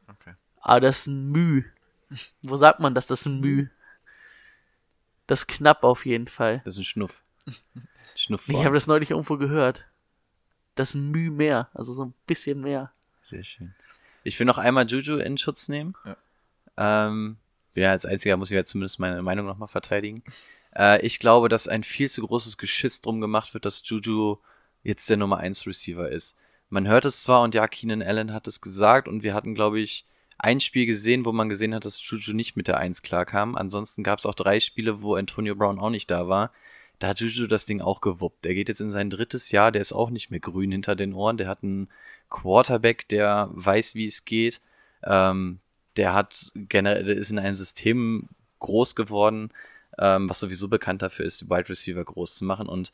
Okay. 0.09 0.35
Aber 0.61 0.81
das 0.81 1.01
ist 1.01 1.09
ein 1.09 1.31
Müh. 1.31 1.65
Wo 2.43 2.57
sagt 2.57 2.81
man 2.81 2.95
das? 2.95 3.09
Das 3.09 3.21
ist 3.21 3.27
ein 3.27 3.41
Müh. 3.41 3.69
Das 5.27 5.41
ist 5.41 5.49
knapp 5.49 5.83
auf 5.83 6.07
jeden 6.07 6.29
Fall. 6.29 6.63
Das 6.65 6.75
ist 6.75 6.81
ein 6.81 6.85
Schnuff. 6.85 7.23
Schnuff. 8.15 8.49
Ich 8.49 8.65
habe 8.65 8.75
das 8.75 8.87
neulich 8.87 9.11
irgendwo 9.11 9.37
gehört. 9.37 9.87
Das 10.77 10.91
ist 10.91 10.95
ein 10.95 11.11
Müh 11.11 11.31
mehr, 11.31 11.69
also 11.75 11.93
so 11.93 12.05
ein 12.05 12.15
bisschen 12.27 12.61
mehr. 12.61 12.93
Sehr 13.29 13.43
schön. 13.43 13.75
Ich 14.23 14.39
will 14.39 14.47
noch 14.47 14.59
einmal 14.59 14.87
Juju 14.87 15.17
in 15.17 15.39
Schutz 15.39 15.69
nehmen. 15.69 15.95
Ja. 16.05 16.17
Ähm, 16.77 17.39
ja, 17.75 17.91
als 17.91 18.07
einziger 18.07 18.37
muss 18.37 18.51
ich 18.51 18.55
jetzt 18.55 18.71
zumindest 18.71 18.99
meine 18.99 19.23
Meinung 19.23 19.47
nochmal 19.47 19.69
verteidigen. 19.69 20.23
Äh, 20.77 21.05
ich 21.05 21.19
glaube, 21.19 21.49
dass 21.49 21.69
ein 21.69 21.85
viel 21.85 22.11
zu 22.11 22.27
großes 22.27 22.59
Geschiss 22.59 23.01
drum 23.01 23.21
gemacht 23.21 23.55
wird, 23.55 23.65
dass 23.65 23.83
Juju 23.85 24.39
jetzt 24.83 25.09
der 25.11 25.17
Nummer 25.17 25.39
1 25.39 25.67
Receiver 25.67 26.09
ist. 26.09 26.37
Man 26.69 26.89
hört 26.89 27.05
es 27.05 27.23
zwar 27.23 27.43
und 27.43 27.55
ja, 27.55 27.67
Keenan 27.69 28.03
Allen 28.03 28.33
hat 28.33 28.47
es 28.47 28.61
gesagt 28.61 29.09
und 29.09 29.23
wir 29.23 29.35
hatten, 29.35 29.55
glaube 29.55 29.81
ich, 29.81 30.05
ein 30.39 30.61
Spiel 30.61 30.85
gesehen, 30.87 31.25
wo 31.25 31.33
man 31.33 31.49
gesehen 31.49 31.75
hat, 31.75 31.85
dass 31.85 32.03
Juju 32.09 32.35
nicht 32.35 32.57
mit 32.57 32.69
der 32.69 32.79
1 32.79 33.03
klarkam. 33.03 33.57
Ansonsten 33.57 34.03
gab 34.03 34.19
es 34.19 34.27
auch 34.27 34.35
drei 34.35 34.61
Spiele, 34.61 35.01
wo 35.03 35.15
Antonio 35.15 35.55
Brown 35.55 35.79
auch 35.79 35.91
nicht 35.91 36.11
da 36.11 36.29
war. 36.29 36.53
Da 36.99 37.09
hat 37.09 37.21
Juju 37.21 37.47
das 37.47 37.67
Ding 37.67 37.81
auch 37.81 38.01
gewuppt. 38.01 38.45
Der 38.45 38.55
geht 38.55 38.69
jetzt 38.69 38.81
in 38.81 38.91
sein 38.91 39.11
drittes 39.11 39.51
Jahr, 39.51 39.73
der 39.73 39.83
ist 39.83 39.93
auch 39.93 40.11
nicht 40.11 40.31
mehr 40.31 40.41
grün 40.41 40.73
hinter 40.73 40.97
den 40.97 41.15
Ohren. 41.15 41.37
Der 41.37 41.49
hat 41.49 41.63
einen 41.63 41.89
Quarterback, 42.29 43.09
der 43.09 43.49
weiß, 43.53 43.95
wie 43.95 44.07
es 44.07 44.25
geht. 44.25 44.61
Ähm, 45.05 45.61
der 45.97 46.15
hat 46.15 46.53
generell, 46.55 47.05
der 47.05 47.17
ist 47.17 47.31
in 47.31 47.39
einem 47.39 47.55
System 47.55 48.29
groß 48.59 48.95
geworden, 48.95 49.51
ähm, 49.99 50.29
was 50.29 50.39
sowieso 50.39 50.69
bekannt 50.69 51.03
dafür 51.03 51.25
ist, 51.25 51.41
die 51.41 51.51
Wide 51.51 51.69
Receiver 51.69 52.05
groß 52.05 52.37
zu 52.37 52.45
machen. 52.45 52.69
Und 52.69 52.93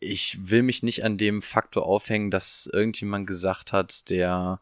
ich 0.00 0.50
will 0.50 0.62
mich 0.62 0.82
nicht 0.82 1.04
an 1.04 1.18
dem 1.18 1.42
Faktor 1.42 1.86
aufhängen, 1.86 2.30
dass 2.30 2.68
irgendjemand 2.72 3.26
gesagt 3.26 3.72
hat, 3.72 4.08
der 4.10 4.60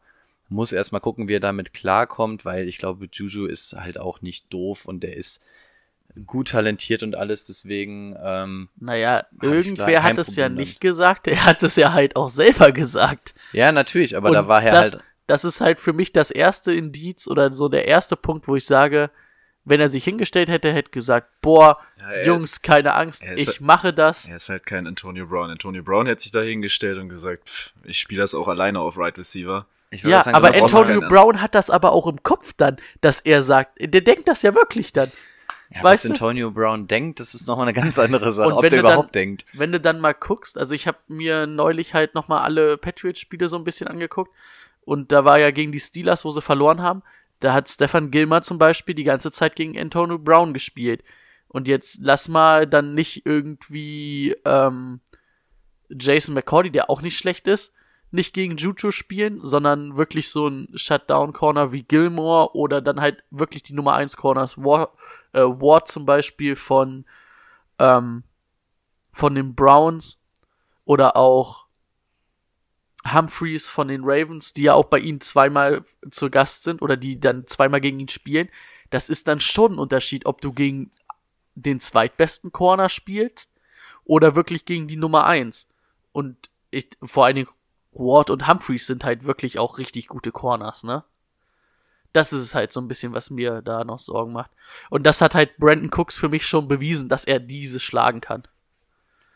muss 0.49 0.71
erstmal 0.71 1.01
gucken, 1.01 1.27
wie 1.27 1.35
er 1.35 1.39
damit 1.39 1.73
klarkommt, 1.73 2.45
weil 2.45 2.67
ich 2.67 2.77
glaube, 2.77 3.07
Juju 3.11 3.45
ist 3.45 3.73
halt 3.73 3.97
auch 3.97 4.21
nicht 4.21 4.45
doof 4.51 4.85
und 4.85 5.01
der 5.01 5.15
ist 5.17 5.41
gut 6.27 6.49
talentiert 6.49 7.01
und 7.01 7.15
alles, 7.15 7.45
deswegen, 7.45 8.15
ähm, 8.21 8.69
Naja, 8.75 9.25
irgendwer 9.41 10.03
hat 10.03 10.17
es 10.17 10.35
ja 10.35 10.47
nicht 10.49 10.79
gesagt, 10.79 11.27
er 11.27 11.45
hat 11.45 11.63
es 11.63 11.75
ja 11.75 11.93
halt 11.93 12.15
auch 12.15 12.29
selber 12.29 12.71
gesagt. 12.71 13.33
ja, 13.51 13.71
natürlich, 13.71 14.15
aber 14.15 14.27
Und 14.29 14.35
da 14.35 14.47
war 14.47 14.61
er 14.61 14.71
das, 14.71 14.91
halt, 14.91 15.03
das 15.25 15.43
ist 15.43 15.61
halt 15.61 15.79
für 15.79 15.93
mich 15.93 16.11
das 16.11 16.29
erste 16.29 16.71
Indiz 16.73 17.27
oder 17.27 17.51
so 17.53 17.67
der 17.67 17.87
erste 17.87 18.15
Punkt, 18.15 18.47
wo 18.47 18.55
ich 18.55 18.65
sage, 18.65 19.09
wenn 19.65 19.79
er 19.79 19.89
sich 19.89 20.03
hingestellt 20.03 20.49
hätte, 20.49 20.71
hätte 20.73 20.91
gesagt, 20.91 21.27
boah, 21.41 21.77
Ja, 21.99 22.11
er- 22.11 22.25
Jungs, 22.27 22.61
keine 22.61 22.93
Angst, 22.93 23.23
ich 23.35 23.61
mache 23.61 23.93
das. 23.93 24.27
Er 24.27 24.35
ist 24.35 24.49
halt 24.49 24.65
kein 24.65 24.87
Antonio 24.87 25.25
Brown. 25.25 25.49
Antonio 25.49 25.83
Brown 25.83 26.05
hätte 26.07 26.21
sich 26.23 26.31
da 26.31 26.41
hingestellt 26.41 26.97
und 26.99 27.09
gesagt, 27.09 27.47
pff, 27.49 27.71
ich 27.83 27.99
spiele 27.99 28.21
das 28.21 28.35
auch 28.35 28.47
alleine 28.47 28.79
auf 28.79 28.97
Right 28.97 29.17
Receiver. 29.17 29.65
Ja, 29.91 30.23
sagen, 30.23 30.35
aber 30.35 30.47
Antonio 30.55 31.01
Brown 31.07 31.39
hat 31.41 31.53
das 31.55 31.69
aber 31.69 31.91
auch 31.91 32.07
im 32.07 32.23
Kopf 32.23 32.53
dann, 32.57 32.77
dass 33.01 33.19
er 33.19 33.43
sagt, 33.43 33.73
der 33.79 34.01
denkt 34.01 34.27
das 34.27 34.41
ja 34.41 34.55
wirklich 34.55 34.91
dann. 34.91 35.11
Ja, 35.69 35.83
Weißt 35.83 36.03
was 36.05 36.09
du? 36.09 36.13
Antonio 36.13 36.51
Brown 36.51 36.87
denkt, 36.87 37.19
das 37.19 37.33
ist 37.33 37.47
nochmal 37.47 37.67
eine 37.67 37.73
ganz 37.73 37.97
andere 37.99 38.31
Sache, 38.33 38.47
Und 38.47 38.53
ob 38.53 38.63
wenn 38.63 38.69
der 38.71 38.79
du 38.81 38.83
dann- 38.83 38.93
überhaupt 38.93 39.15
denkt. 39.15 39.45
wenn 39.53 39.71
du 39.71 39.79
dann 39.79 39.99
mal 39.99 40.13
guckst, 40.13 40.57
also 40.57 40.73
ich 40.75 40.87
habe 40.87 40.97
mir 41.07 41.47
neulich 41.47 41.93
halt 41.93 42.15
nochmal 42.15 42.39
alle 42.43 42.77
Patriots-Spiele 42.77 43.47
so 43.47 43.57
ein 43.57 43.63
bisschen 43.63 43.87
angeguckt 43.87 44.31
und 44.83 45.11
da 45.11 45.25
war 45.25 45.39
ja 45.39 45.51
gegen 45.51 45.71
die 45.71 45.79
Steelers, 45.79 46.25
wo 46.25 46.31
sie 46.31 46.41
verloren 46.41 46.81
haben, 46.81 47.01
da 47.43 47.53
hat 47.53 47.69
Stefan 47.69 48.09
Gilmer 48.09 48.41
zum 48.41 48.57
Beispiel 48.57 48.95
die 48.95 49.03
ganze 49.03 49.29
Zeit 49.31 49.57
gegen 49.57 49.77
Antonio 49.77 50.17
Brown 50.17 50.53
gespielt. 50.53 51.03
Und 51.49 51.67
jetzt 51.67 51.97
lass 52.01 52.29
mal 52.29 52.65
dann 52.65 52.95
nicht 52.95 53.25
irgendwie 53.25 54.35
ähm, 54.45 55.01
Jason 55.89 56.33
McCordy, 56.33 56.71
der 56.71 56.89
auch 56.89 57.01
nicht 57.01 57.17
schlecht 57.17 57.47
ist, 57.47 57.73
nicht 58.11 58.33
gegen 58.33 58.55
Juju 58.55 58.91
spielen, 58.91 59.39
sondern 59.43 59.97
wirklich 59.97 60.29
so 60.29 60.47
ein 60.47 60.69
Shutdown-Corner 60.73 61.73
wie 61.73 61.83
Gilmore 61.83 62.55
oder 62.55 62.81
dann 62.81 63.01
halt 63.01 63.23
wirklich 63.29 63.63
die 63.63 63.73
Nummer 63.73 63.93
1 63.95 64.15
Corners, 64.15 64.57
Ward, 64.57 64.93
äh, 65.33 65.41
Ward 65.41 65.89
zum 65.89 66.05
Beispiel 66.05 66.55
von 66.55 67.05
ähm, 67.77 68.23
von 69.11 69.35
den 69.35 69.53
Browns 69.53 70.23
oder 70.85 71.17
auch 71.17 71.62
Humphreys 73.11 73.69
von 73.69 73.87
den 73.87 74.03
Ravens, 74.03 74.53
die 74.53 74.63
ja 74.63 74.73
auch 74.73 74.85
bei 74.85 74.99
ihnen 74.99 75.21
zweimal 75.21 75.83
zu 76.09 76.29
Gast 76.29 76.63
sind 76.63 76.81
oder 76.81 76.95
die 76.95 77.19
dann 77.19 77.47
zweimal 77.47 77.81
gegen 77.81 77.99
ihn 77.99 78.07
spielen. 78.07 78.49
Das 78.89 79.09
ist 79.09 79.27
dann 79.27 79.39
schon 79.39 79.73
ein 79.73 79.79
Unterschied, 79.79 80.25
ob 80.25 80.41
du 80.41 80.53
gegen 80.53 80.91
den 81.55 81.79
zweitbesten 81.79 82.51
Corner 82.51 82.89
spielst 82.89 83.51
oder 84.05 84.35
wirklich 84.35 84.65
gegen 84.65 84.87
die 84.87 84.95
Nummer 84.95 85.25
eins. 85.25 85.67
Und 86.11 86.49
ich, 86.71 86.89
vor 87.01 87.25
allen 87.25 87.35
Dingen 87.35 87.49
Ward 87.91 88.29
und 88.29 88.47
Humphreys 88.47 88.87
sind 88.87 89.03
halt 89.03 89.25
wirklich 89.25 89.59
auch 89.59 89.77
richtig 89.77 90.07
gute 90.07 90.31
Corners, 90.31 90.83
ne? 90.83 91.03
Das 92.11 92.31
ist 92.31 92.41
es 92.41 92.55
halt 92.55 92.71
so 92.71 92.79
ein 92.79 92.87
bisschen, 92.87 93.13
was 93.13 93.31
mir 93.31 93.63
da 93.63 93.83
noch 93.83 93.97
Sorgen 93.97 94.33
macht. 94.33 94.51
Und 94.91 95.03
das 95.03 95.19
hat 95.19 95.33
halt 95.33 95.57
Brandon 95.57 95.89
Cooks 95.91 96.15
für 96.15 96.29
mich 96.29 96.45
schon 96.45 96.67
bewiesen, 96.67 97.09
dass 97.09 97.25
er 97.25 97.39
diese 97.39 97.79
schlagen 97.79 98.21
kann. 98.21 98.43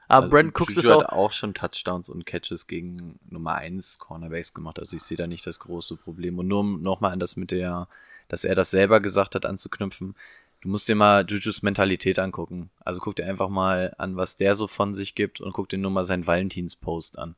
Aber 0.08 0.24
Also 0.24 0.32
Brandon 0.32 0.54
Cooks 0.56 0.76
Juju 0.76 0.80
ist 0.88 0.92
auch, 0.92 1.04
hat 1.04 1.12
auch 1.12 1.32
schon 1.32 1.54
Touchdowns 1.54 2.10
und 2.10 2.26
Catches 2.26 2.68
gegen 2.68 3.20
Nummer 3.30 3.56
1 3.56 4.00
Cornerbacks 4.00 4.54
gemacht. 4.54 4.80
Also 4.80 4.96
ich 4.96 5.04
sehe 5.04 5.18
da 5.18 5.28
nicht 5.28 5.46
das 5.46 5.60
große 5.60 5.98
Problem. 5.98 6.40
Und 6.40 6.48
nur 6.48 6.62
um 6.62 6.82
nochmal 6.82 7.12
an 7.12 7.20
das 7.20 7.36
mit 7.36 7.52
der, 7.52 7.88
dass 8.30 8.44
er 8.44 8.56
das 8.56 8.72
selber 8.72 9.00
gesagt 9.02 9.36
hat, 9.36 9.46
anzuknüpfen. 9.46 10.16
Du 10.62 10.70
musst 10.70 10.88
dir 10.88 10.96
mal 10.96 11.26
Jujus 11.28 11.62
Mentalität 11.62 12.20
angucken. 12.20 12.70
Also 12.84 13.00
guck 13.00 13.16
dir 13.16 13.28
einfach 13.28 13.50
mal 13.50 13.94
an, 13.98 14.16
was 14.16 14.38
der 14.38 14.56
so 14.56 14.68
von 14.68 14.94
sich 14.94 15.14
gibt 15.14 15.42
und 15.42 15.54
guck 15.54 15.70
dir 15.70 15.78
nur 15.78 15.92
mal 15.92 16.04
seinen 16.04 16.26
Valentins-Post 16.26 17.20
an. 17.20 17.36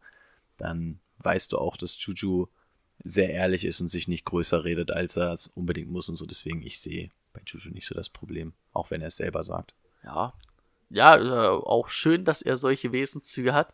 Dann 0.58 1.00
weißt 1.20 1.52
du 1.52 1.58
auch, 1.58 1.76
dass 1.76 2.02
Juju 2.04 2.48
sehr 3.04 3.30
ehrlich 3.32 3.66
ist 3.66 3.82
und 3.82 3.88
sich 3.90 4.08
nicht 4.08 4.26
größer 4.26 4.64
redet, 4.64 4.92
als 4.92 5.18
er 5.18 5.32
es 5.34 5.48
unbedingt 5.48 5.90
muss 5.90 6.10
und 6.10 6.16
so. 6.16 6.26
Deswegen, 6.26 6.62
ich 6.62 6.80
sehe 6.80 7.10
bei 7.34 7.42
Juju 7.46 7.72
nicht 7.72 7.88
so 7.88 7.96
das 7.96 8.10
Problem. 8.10 8.54
Auch 8.74 8.92
wenn 8.92 9.02
er 9.02 9.08
es 9.08 9.18
selber 9.18 9.44
sagt. 9.44 9.74
ja, 10.04 10.34
ja, 10.90 11.18
äh, 11.18 11.48
auch 11.48 11.90
schön, 11.90 12.26
dass 12.26 12.42
er 12.42 12.58
solche 12.58 12.92
Wesenszüge 12.92 13.54
hat. 13.54 13.74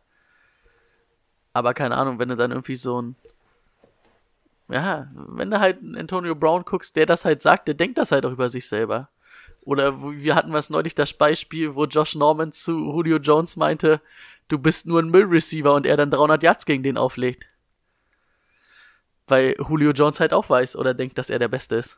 Aber 1.53 1.74
keine 1.74 1.95
Ahnung, 1.95 2.20
wenn 2.20 2.30
du 2.30 2.36
dann 2.36 2.51
irgendwie 2.51 2.76
so 2.76 3.01
ein, 3.01 3.16
ja, 4.68 5.07
wenn 5.13 5.51
du 5.51 5.59
halt 5.59 5.80
einen 5.80 5.95
Antonio 5.95 6.36
Brown 6.36 6.66
guckst, 6.66 6.95
der 6.95 7.05
das 7.05 7.24
halt 7.24 7.41
sagt, 7.41 7.68
der 7.68 7.76
denkt 7.76 7.97
das 7.97 8.11
halt 8.11 8.26
auch 8.26 8.32
über 8.32 8.49
sich 8.49 8.68
selber. 8.68 9.09
Oder 9.61 10.01
wir 10.01 10.36
hatten 10.36 10.53
was 10.53 10.70
neulich 10.70 10.93
das 10.95 11.13
Beispiel, 11.13 11.74
wo 11.76 11.86
Josh 11.86 12.16
Norman 12.16 12.51
zu 12.51 12.78
Julio 12.78 13.18
Jones 13.18 13.55
meinte, 13.55 14.01
du 14.47 14.59
bist 14.59 14.86
nur 14.86 15.01
ein 15.01 15.09
Müllreceiver 15.09 15.74
und 15.74 15.86
er 15.86 15.97
dann 15.97 16.11
300 16.11 16.43
Yards 16.43 16.66
gegen 16.66 16.84
den 16.84 16.97
auflegt. 16.97 17.47
Weil 19.28 19.55
Julio 19.57 19.91
Jones 19.91 20.20
halt 20.20 20.34
auch 20.34 20.49
weiß 20.49 20.76
oder 20.76 20.93
denkt, 20.93 21.18
dass 21.18 21.32
er 21.32 21.39
der 21.39 21.47
Beste 21.47 21.78
ist. 21.78 21.97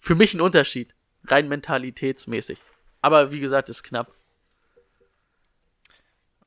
Für 0.00 0.14
mich 0.14 0.34
ein 0.34 0.40
Unterschied. 0.40 0.94
Rein 1.24 1.48
mentalitätsmäßig. 1.48 2.58
Aber 3.00 3.30
wie 3.32 3.40
gesagt, 3.40 3.68
ist 3.68 3.82
knapp. 3.82 4.12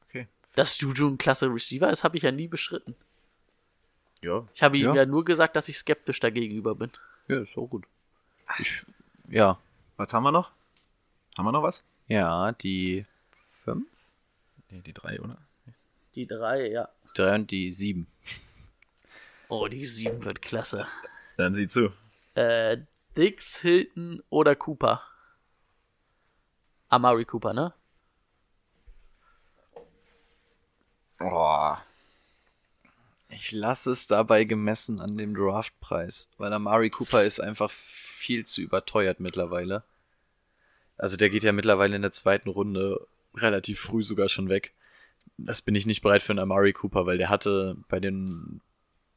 Okay. 0.08 0.28
Dass 0.56 0.80
Juju 0.80 1.08
ein 1.08 1.18
klasse 1.18 1.47
Receiver 1.47 1.89
ist, 1.89 2.04
habe 2.04 2.18
ich 2.18 2.24
ja 2.24 2.32
nie 2.32 2.47
beschritten. 2.47 2.95
Ja. 4.22 4.47
Ich 4.54 4.62
habe 4.62 4.78
ihm 4.78 4.88
Ja. 4.88 4.95
ja 4.95 5.06
nur 5.06 5.26
gesagt, 5.26 5.56
dass 5.56 5.68
ich 5.70 5.78
skeptisch 5.78 6.20
dagegenüber 6.20 6.76
bin. 6.76 6.91
Ja, 7.28 7.41
ist 7.41 7.58
auch 7.58 7.68
gut. 7.68 7.86
Ich, 8.60 8.86
ja, 9.30 9.58
Was 9.97 10.14
haben 10.14 10.24
wir 10.24 10.32
noch? 10.32 10.52
Haben 11.38 11.45
wir 11.45 11.52
noch 11.54 11.64
was? 11.64 11.84
ja, 12.08 12.52
die 12.52 13.06
5, 13.64 13.86
Nee, 14.70 14.82
die 14.82 14.93
drei, 14.93 15.20
oder? 15.22 15.38
Die 16.16 16.28
drei, 16.28 16.70
ja. 16.70 16.89
3 17.16 17.36
und 17.36 17.52
die 17.52 17.72
7. 17.72 18.06
Oh, 19.47 19.68
die 19.68 19.86
sieben 19.86 20.24
wird 20.24 20.41
klasse. 20.41 20.88
Dann 21.38 21.56
sieh 21.56 21.68
zu. 21.68 21.91
Äh, 22.36 22.78
Dix, 23.18 23.58
Hilton 23.58 24.24
oder 24.30 24.56
Cooper? 24.56 25.02
Amari 26.92 27.24
Cooper, 27.24 27.54
ne? 27.54 27.74
Oh. 31.22 31.76
Ich 33.30 33.54
lasse 33.54 33.92
es 33.92 34.08
dabei 34.08 34.44
gemessen 34.44 35.00
an 35.00 35.18
dem 35.18 35.34
Draftpreis, 35.34 36.30
weil 36.38 36.52
Amari 36.52 36.89
Cooper 36.89 37.24
ist 37.24 37.39
einfach 37.39 37.72
viel 37.72 38.46
zu 38.46 38.60
überteuert 38.60 39.22
mittlerweile. 39.22 39.84
Also 40.98 41.16
der 41.16 41.30
geht 41.30 41.44
ja 41.44 41.54
mittlerweile 41.54 41.96
in 41.96 42.02
der 42.02 42.12
zweiten 42.12 42.50
Runde 42.50 43.08
relativ 43.36 43.80
früh 43.80 44.04
sogar 44.04 44.28
schon 44.28 44.50
weg. 44.50 44.74
Das 45.38 45.62
bin 45.62 45.76
ich 45.76 45.86
nicht 45.86 46.02
bereit 46.02 46.22
für 46.22 46.34
einen 46.34 46.39
Amari 46.39 46.74
Cooper, 46.74 47.06
weil 47.06 47.18
der 47.18 47.30
hatte 47.30 47.78
bei 47.88 48.02
den 48.02 48.60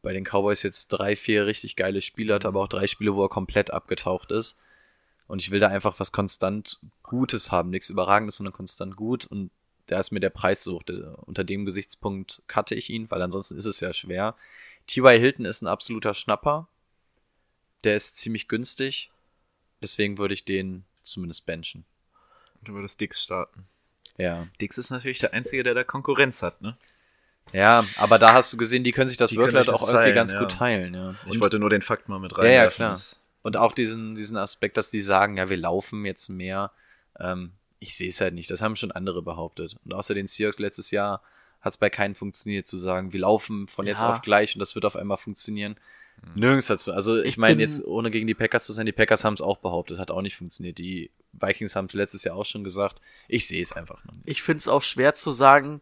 bei 0.02 0.12
den 0.12 0.24
Cowboys 0.24 0.62
jetzt 0.62 0.88
drei, 0.88 1.16
vier 1.16 1.46
richtig 1.46 1.74
geile 1.74 2.00
Spiele, 2.02 2.34
hat 2.34 2.46
aber 2.46 2.60
auch 2.60 2.68
drei 2.68 2.86
Spiele, 2.86 3.14
wo 3.14 3.24
er 3.24 3.28
komplett 3.30 3.72
abgetaucht 3.72 4.30
ist. 4.30 4.60
Und 5.26 5.40
ich 5.40 5.50
will 5.50 5.60
da 5.60 5.68
einfach 5.68 5.98
was 6.00 6.12
konstant 6.12 6.78
Gutes 7.02 7.50
haben, 7.50 7.70
nichts 7.70 7.88
Überragendes, 7.88 8.36
sondern 8.36 8.52
konstant 8.52 8.94
gut. 8.96 9.24
Und 9.24 9.50
da 9.86 9.98
ist 9.98 10.10
mir 10.10 10.20
der 10.20 10.30
Preis 10.30 10.62
so. 10.64 10.80
Unter 11.22 11.44
dem 11.44 11.64
Gesichtspunkt 11.64 12.42
cutte 12.46 12.74
ich 12.74 12.90
ihn, 12.90 13.10
weil 13.10 13.22
ansonsten 13.22 13.56
ist 13.56 13.64
es 13.64 13.80
ja 13.80 13.92
schwer. 13.92 14.34
T.Y. 14.86 15.18
Hilton 15.18 15.46
ist 15.46 15.62
ein 15.62 15.66
absoluter 15.66 16.14
Schnapper. 16.14 16.68
Der 17.84 17.96
ist 17.96 18.18
ziemlich 18.18 18.48
günstig. 18.48 19.10
Deswegen 19.82 20.18
würde 20.18 20.34
ich 20.34 20.44
den 20.44 20.84
zumindest 21.04 21.46
benchen. 21.46 21.84
Und 22.60 22.68
du 22.68 22.74
würdest 22.74 23.00
Dix 23.00 23.22
starten. 23.22 23.66
Ja. 24.16 24.46
Dix 24.60 24.78
ist 24.78 24.90
natürlich 24.90 25.18
der 25.18 25.32
Einzige, 25.34 25.62
der 25.62 25.74
da 25.74 25.84
Konkurrenz 25.84 26.42
hat, 26.42 26.62
ne? 26.62 26.76
Ja, 27.52 27.84
aber 27.98 28.18
da 28.18 28.32
hast 28.32 28.52
du 28.52 28.56
gesehen, 28.56 28.84
die 28.84 28.92
können 28.92 29.08
sich 29.08 29.18
das 29.18 29.36
Workload 29.36 29.70
auch 29.70 29.86
irgendwie 29.86 30.14
ganz 30.14 30.32
ja. 30.32 30.38
gut 30.40 30.52
teilen, 30.52 30.94
ja. 30.94 31.14
Ich 31.26 31.32
Und- 31.32 31.40
wollte 31.40 31.58
nur 31.58 31.68
den 31.68 31.82
Fakt 31.82 32.08
mal 32.08 32.18
mit 32.18 32.32
Ja, 32.32 32.38
rein. 32.38 32.52
ja, 32.52 32.66
klar. 32.68 32.98
Und 33.44 33.56
auch 33.58 33.72
diesen, 33.72 34.14
diesen 34.14 34.36
Aspekt, 34.38 34.76
dass 34.78 34.90
die 34.90 35.00
sagen, 35.02 35.36
ja, 35.36 35.48
wir 35.50 35.58
laufen 35.58 36.04
jetzt 36.06 36.30
mehr. 36.30 36.72
Ähm, 37.20 37.52
ich 37.78 37.96
sehe 37.96 38.08
es 38.08 38.20
halt 38.20 38.32
nicht. 38.34 38.50
Das 38.50 38.62
haben 38.62 38.74
schon 38.74 38.90
andere 38.90 39.20
behauptet. 39.22 39.76
Und 39.84 39.92
außer 39.92 40.14
den 40.14 40.26
Seahawks 40.26 40.58
letztes 40.58 40.90
Jahr 40.90 41.22
hat 41.60 41.74
es 41.74 41.76
bei 41.76 41.90
keinem 41.90 42.14
funktioniert 42.14 42.66
zu 42.66 42.76
sagen, 42.78 43.12
wir 43.12 43.20
laufen 43.20 43.68
von 43.68 43.86
jetzt 43.86 44.00
Ja. 44.00 44.10
auf 44.10 44.22
gleich 44.22 44.54
und 44.56 44.60
das 44.60 44.74
wird 44.74 44.84
auf 44.86 44.96
einmal 44.96 45.18
funktionieren. 45.18 45.76
Nirgends 46.34 46.70
hat's. 46.70 46.88
Also 46.88 47.18
ich, 47.20 47.26
Ich 47.30 47.36
meine 47.36 47.60
jetzt, 47.60 47.84
ohne 47.84 48.10
gegen 48.10 48.26
die 48.26 48.34
Packers 48.34 48.64
zu 48.64 48.72
sein, 48.72 48.86
die 48.86 48.92
Packers 48.92 49.24
haben 49.24 49.34
es 49.34 49.40
auch 49.42 49.58
behauptet, 49.58 49.98
hat 49.98 50.10
auch 50.10 50.22
nicht 50.22 50.36
funktioniert. 50.36 50.78
Die 50.78 51.10
Vikings 51.32 51.76
haben 51.76 51.86
es 51.86 51.92
letztes 51.94 52.24
Jahr 52.24 52.36
auch 52.36 52.46
schon 52.46 52.64
gesagt. 52.64 53.00
Ich 53.28 53.46
sehe 53.46 53.60
es 53.60 53.72
einfach 53.72 54.02
noch 54.04 54.14
nicht. 54.14 54.22
Ich 54.26 54.42
finde 54.42 54.58
es 54.58 54.68
auch 54.68 54.82
schwer 54.82 55.14
zu 55.14 55.32
sagen, 55.32 55.80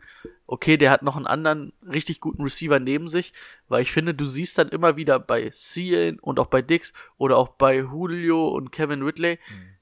okay, 0.53 0.77
der 0.77 0.91
hat 0.91 1.03
noch 1.03 1.17
einen 1.17 1.27
anderen 1.27 1.73
richtig 1.83 2.21
guten 2.21 2.43
Receiver 2.43 2.79
neben 2.79 3.09
sich, 3.09 3.33
weil 3.69 3.81
ich 3.81 3.91
finde, 3.91 4.13
du 4.13 4.27
siehst 4.27 4.59
dann 4.59 4.69
immer 4.69 4.97
wieder 4.97 5.19
bei 5.19 5.49
Cian 5.49 6.19
und 6.19 6.39
auch 6.39 6.49
bei 6.49 6.61
Dix 6.61 6.93
oder 7.17 7.39
auch 7.39 7.49
bei 7.49 7.77
Julio 7.77 8.49
und 8.49 8.71
Kevin 8.71 9.01
Ridley, 9.03 9.39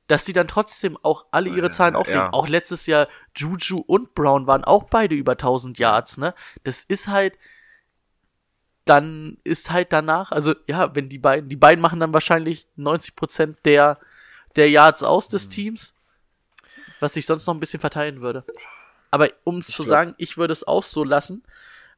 dass 0.07 0.25
die 0.25 0.33
dann 0.33 0.47
trotzdem 0.47 0.97
auch 1.03 1.27
alle 1.33 1.51
ihre 1.51 1.71
Zahlen 1.71 1.97
auflegen. 1.97 2.23
ja. 2.23 2.33
Auch 2.33 2.47
letztes 2.47 2.87
Jahr 2.87 3.09
Juju 3.37 3.79
und 3.79 4.15
Brown 4.15 4.47
waren 4.47 4.63
auch 4.63 4.85
beide 4.85 5.17
über 5.17 5.33
1000 5.33 5.77
Yards, 5.77 6.19
ne? 6.19 6.35
Das 6.63 6.85
ist 6.85 7.09
halt, 7.09 7.37
dann 8.85 9.39
ist 9.43 9.73
halt 9.73 9.93
danach, 9.93 10.31
also 10.31 10.55
ja, 10.69 10.95
wenn 10.95 11.09
die 11.09 11.19
beiden, 11.19 11.49
die 11.49 11.57
beiden 11.57 11.83
machen 11.83 11.99
dann 11.99 12.15
wahrscheinlich 12.15 12.69
90% 12.79 13.57
der, 13.65 13.99
der 14.55 14.71
Yards 14.71 15.03
aus 15.03 15.27
des 15.27 15.49
Mhm. 15.49 15.51
Teams, 15.51 15.97
was 17.01 17.15
sich 17.15 17.27
sonst 17.27 17.49
noch 17.49 17.55
ein 17.55 17.61
bisschen 17.61 17.81
verteilen 17.81 18.21
würde. 18.21 18.45
Aber 19.11 19.29
um 19.45 19.59
es 19.59 19.67
zu 19.67 19.83
sagen, 19.83 20.15
ich 20.19 20.37
würde 20.37 20.53
es 20.53 20.67
auch 20.67 20.85
so 20.85 21.05
lassen, 21.05 21.43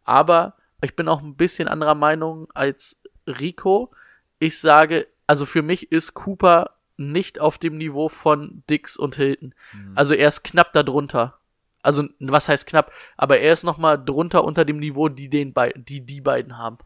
aber 0.05 0.57
ich 0.83 0.97
bin 0.97 1.09
auch 1.09 1.23
ein 1.23 1.37
bisschen 1.37 1.69
anderer 1.69 1.95
Meinung 1.95 2.49
als 2.55 3.03
Rico. 3.27 3.93
Ich 4.39 4.59
sage, 4.59 5.07
also 5.27 5.47
für 5.47 5.63
mich 5.63 5.93
ist 5.93 6.15
Cooper 6.15 6.71
nicht 6.97 7.41
auf 7.41 7.59
dem 7.59 7.79
Niveau 7.79 8.09
von 8.09 8.63
Dix 8.69 8.97
und 8.97 9.17
Hilton. 9.17 9.55
Mhm. 9.73 9.93
Also 9.95 10.15
er 10.15 10.29
ist 10.29 10.43
knapp 10.43 10.73
darunter. 10.73 11.39
Also 11.83 12.09
was 12.21 12.49
heißt 12.49 12.67
knapp? 12.67 12.93
Aber 13.17 13.39
er 13.39 13.53
ist 13.53 13.65
noch 13.65 13.79
mal 13.79 13.97
drunter 13.97 14.45
unter 14.45 14.65
dem 14.65 14.79
Niveau, 14.79 15.09
die 15.09 15.29
den 15.29 15.53
bei, 15.53 15.73
die 15.77 16.05
die 16.05 16.21
beiden 16.21 16.59
haben. 16.59 16.79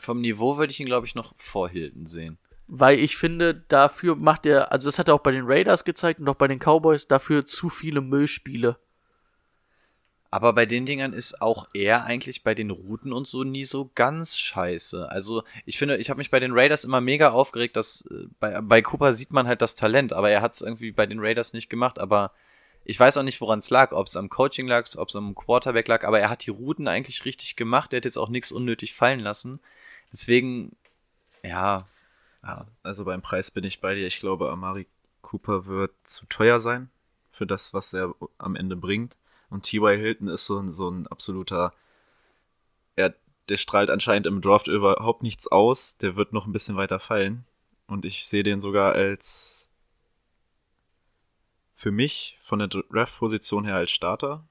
Vom 0.00 0.20
Niveau 0.20 0.56
würde 0.56 0.72
ich 0.72 0.80
ihn, 0.80 0.86
glaube 0.86 1.06
ich, 1.06 1.14
noch 1.14 1.32
vor 1.38 1.68
Hilton 1.68 2.06
sehen. 2.06 2.38
Weil 2.66 2.98
ich 2.98 3.16
finde, 3.16 3.54
dafür 3.54 4.16
macht 4.16 4.46
er, 4.46 4.72
also 4.72 4.88
das 4.88 4.98
hat 4.98 5.08
er 5.08 5.14
auch 5.14 5.20
bei 5.20 5.32
den 5.32 5.44
Raiders 5.46 5.84
gezeigt 5.84 6.20
und 6.20 6.28
auch 6.28 6.34
bei 6.34 6.48
den 6.48 6.58
Cowboys, 6.58 7.06
dafür 7.06 7.46
zu 7.46 7.68
viele 7.68 8.00
Müllspiele. 8.00 8.78
Aber 10.34 10.52
bei 10.52 10.66
den 10.66 10.84
Dingern 10.84 11.12
ist 11.12 11.40
auch 11.40 11.68
er 11.74 12.06
eigentlich 12.06 12.42
bei 12.42 12.56
den 12.56 12.70
Routen 12.70 13.12
und 13.12 13.28
so 13.28 13.44
nie 13.44 13.64
so 13.64 13.92
ganz 13.94 14.36
scheiße. 14.36 15.08
Also 15.08 15.44
ich 15.64 15.78
finde, 15.78 15.98
ich 15.98 16.10
habe 16.10 16.18
mich 16.18 16.32
bei 16.32 16.40
den 16.40 16.50
Raiders 16.50 16.82
immer 16.82 17.00
mega 17.00 17.30
aufgeregt, 17.30 17.76
dass 17.76 18.04
äh, 18.06 18.26
bei, 18.40 18.60
bei 18.60 18.82
Cooper 18.82 19.14
sieht 19.14 19.32
man 19.32 19.46
halt 19.46 19.62
das 19.62 19.76
Talent, 19.76 20.12
aber 20.12 20.30
er 20.30 20.42
hat 20.42 20.54
es 20.54 20.60
irgendwie 20.60 20.90
bei 20.90 21.06
den 21.06 21.20
Raiders 21.20 21.52
nicht 21.52 21.70
gemacht. 21.70 22.00
Aber 22.00 22.32
ich 22.84 22.98
weiß 22.98 23.16
auch 23.16 23.22
nicht, 23.22 23.40
woran 23.40 23.60
es 23.60 23.70
lag, 23.70 23.92
ob 23.92 24.08
es 24.08 24.16
am 24.16 24.28
Coaching 24.28 24.66
lag, 24.66 24.88
ob 24.96 25.08
es 25.08 25.14
am 25.14 25.36
Quarterback 25.36 25.86
lag, 25.86 26.02
aber 26.02 26.18
er 26.18 26.30
hat 26.30 26.44
die 26.44 26.50
Routen 26.50 26.88
eigentlich 26.88 27.24
richtig 27.24 27.54
gemacht. 27.54 27.92
Er 27.92 27.98
hat 27.98 28.04
jetzt 28.04 28.18
auch 28.18 28.28
nichts 28.28 28.50
unnötig 28.50 28.92
fallen 28.92 29.20
lassen. 29.20 29.60
Deswegen, 30.12 30.74
ja, 31.44 31.86
ja. 32.42 32.66
Also 32.82 33.04
beim 33.04 33.22
Preis 33.22 33.52
bin 33.52 33.62
ich 33.62 33.80
bei 33.80 33.94
dir. 33.94 34.08
Ich 34.08 34.18
glaube, 34.18 34.50
Amari 34.50 34.88
Cooper 35.22 35.66
wird 35.66 35.92
zu 36.02 36.26
teuer 36.26 36.58
sein 36.58 36.90
für 37.30 37.46
das, 37.46 37.72
was 37.72 37.94
er 37.94 38.16
am 38.38 38.56
Ende 38.56 38.74
bringt. 38.74 39.14
Und 39.54 39.62
T.Y. 39.62 39.96
Hilton 39.96 40.26
ist 40.26 40.46
so 40.46 40.58
ein, 40.58 40.72
so 40.72 40.90
ein 40.90 41.06
absoluter. 41.06 41.72
Er, 42.96 43.14
der 43.48 43.56
strahlt 43.56 43.88
anscheinend 43.88 44.26
im 44.26 44.40
Draft 44.40 44.66
überhaupt 44.66 45.22
nichts 45.22 45.46
aus. 45.46 45.96
Der 45.98 46.16
wird 46.16 46.32
noch 46.32 46.46
ein 46.46 46.52
bisschen 46.52 46.74
weiter 46.74 46.98
fallen. 46.98 47.46
Und 47.86 48.04
ich 48.04 48.26
sehe 48.26 48.42
den 48.42 48.60
sogar 48.60 48.94
als. 48.94 49.70
Für 51.76 51.92
mich 51.92 52.36
von 52.42 52.58
der 52.58 52.66
Draft-Position 52.66 53.64
her 53.64 53.76
als 53.76 53.92
Starter. 53.92 54.44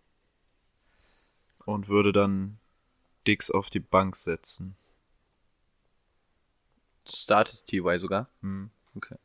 Und 1.65 1.89
würde 1.89 2.13
dann 2.13 2.59
Dix 3.27 3.51
auf 3.51 3.69
die 3.69 3.81
Bank 3.81 4.15
setzen. 4.15 4.77
Start 7.05 7.49
ist 7.49 7.65
TY 7.65 7.99
sogar. 7.99 8.29
Hm. 8.39 8.69
Okay. 8.95 9.17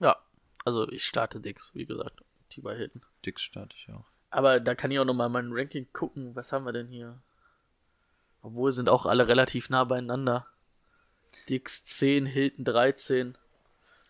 Ja, 0.00 0.16
also 0.64 0.90
ich 0.90 1.04
starte 1.04 1.38
Dix, 1.38 1.72
wie 1.72 1.86
gesagt, 1.86 2.25
T.Y. 2.50 2.76
Hilton. 2.76 3.02
Dix 3.24 3.42
starte 3.42 3.74
ich 3.76 3.92
auch. 3.92 4.04
Aber 4.30 4.60
da 4.60 4.74
kann 4.74 4.90
ich 4.90 4.98
auch 4.98 5.04
nochmal 5.04 5.28
mein 5.28 5.50
Ranking 5.52 5.86
gucken. 5.92 6.34
Was 6.34 6.52
haben 6.52 6.64
wir 6.64 6.72
denn 6.72 6.88
hier? 6.88 7.18
Obwohl 8.42 8.72
sind 8.72 8.88
auch 8.88 9.06
alle 9.06 9.28
relativ 9.28 9.70
nah 9.70 9.84
beieinander. 9.84 10.46
Dix 11.48 11.84
10, 11.84 12.26
Hilton 12.26 12.64
13. 12.64 13.38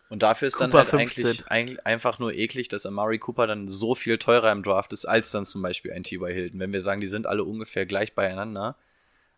Und 0.09 0.23
dafür 0.23 0.47
ist 0.47 0.61
dann 0.61 0.71
Cooper 0.71 0.79
halt 0.79 0.89
15. 0.89 1.25
eigentlich, 1.25 1.51
eigentlich 1.51 1.85
einfach 1.85 2.19
nur 2.19 2.33
eklig, 2.33 2.69
dass 2.69 2.85
Amari 2.85 3.19
Cooper 3.19 3.45
dann 3.45 3.67
so 3.67 3.93
viel 3.93 4.17
teurer 4.17 4.51
im 4.51 4.63
Draft 4.63 4.93
ist, 4.93 5.05
als 5.05 5.31
dann 5.31 5.45
zum 5.45 5.61
Beispiel 5.61 5.91
ein 5.91 6.03
T.Y. 6.03 6.31
Hilton. 6.31 6.59
Wenn 6.59 6.71
wir 6.71 6.81
sagen, 6.81 7.01
die 7.01 7.07
sind 7.07 7.27
alle 7.27 7.43
ungefähr 7.43 7.85
gleich 7.85 8.13
beieinander. 8.15 8.77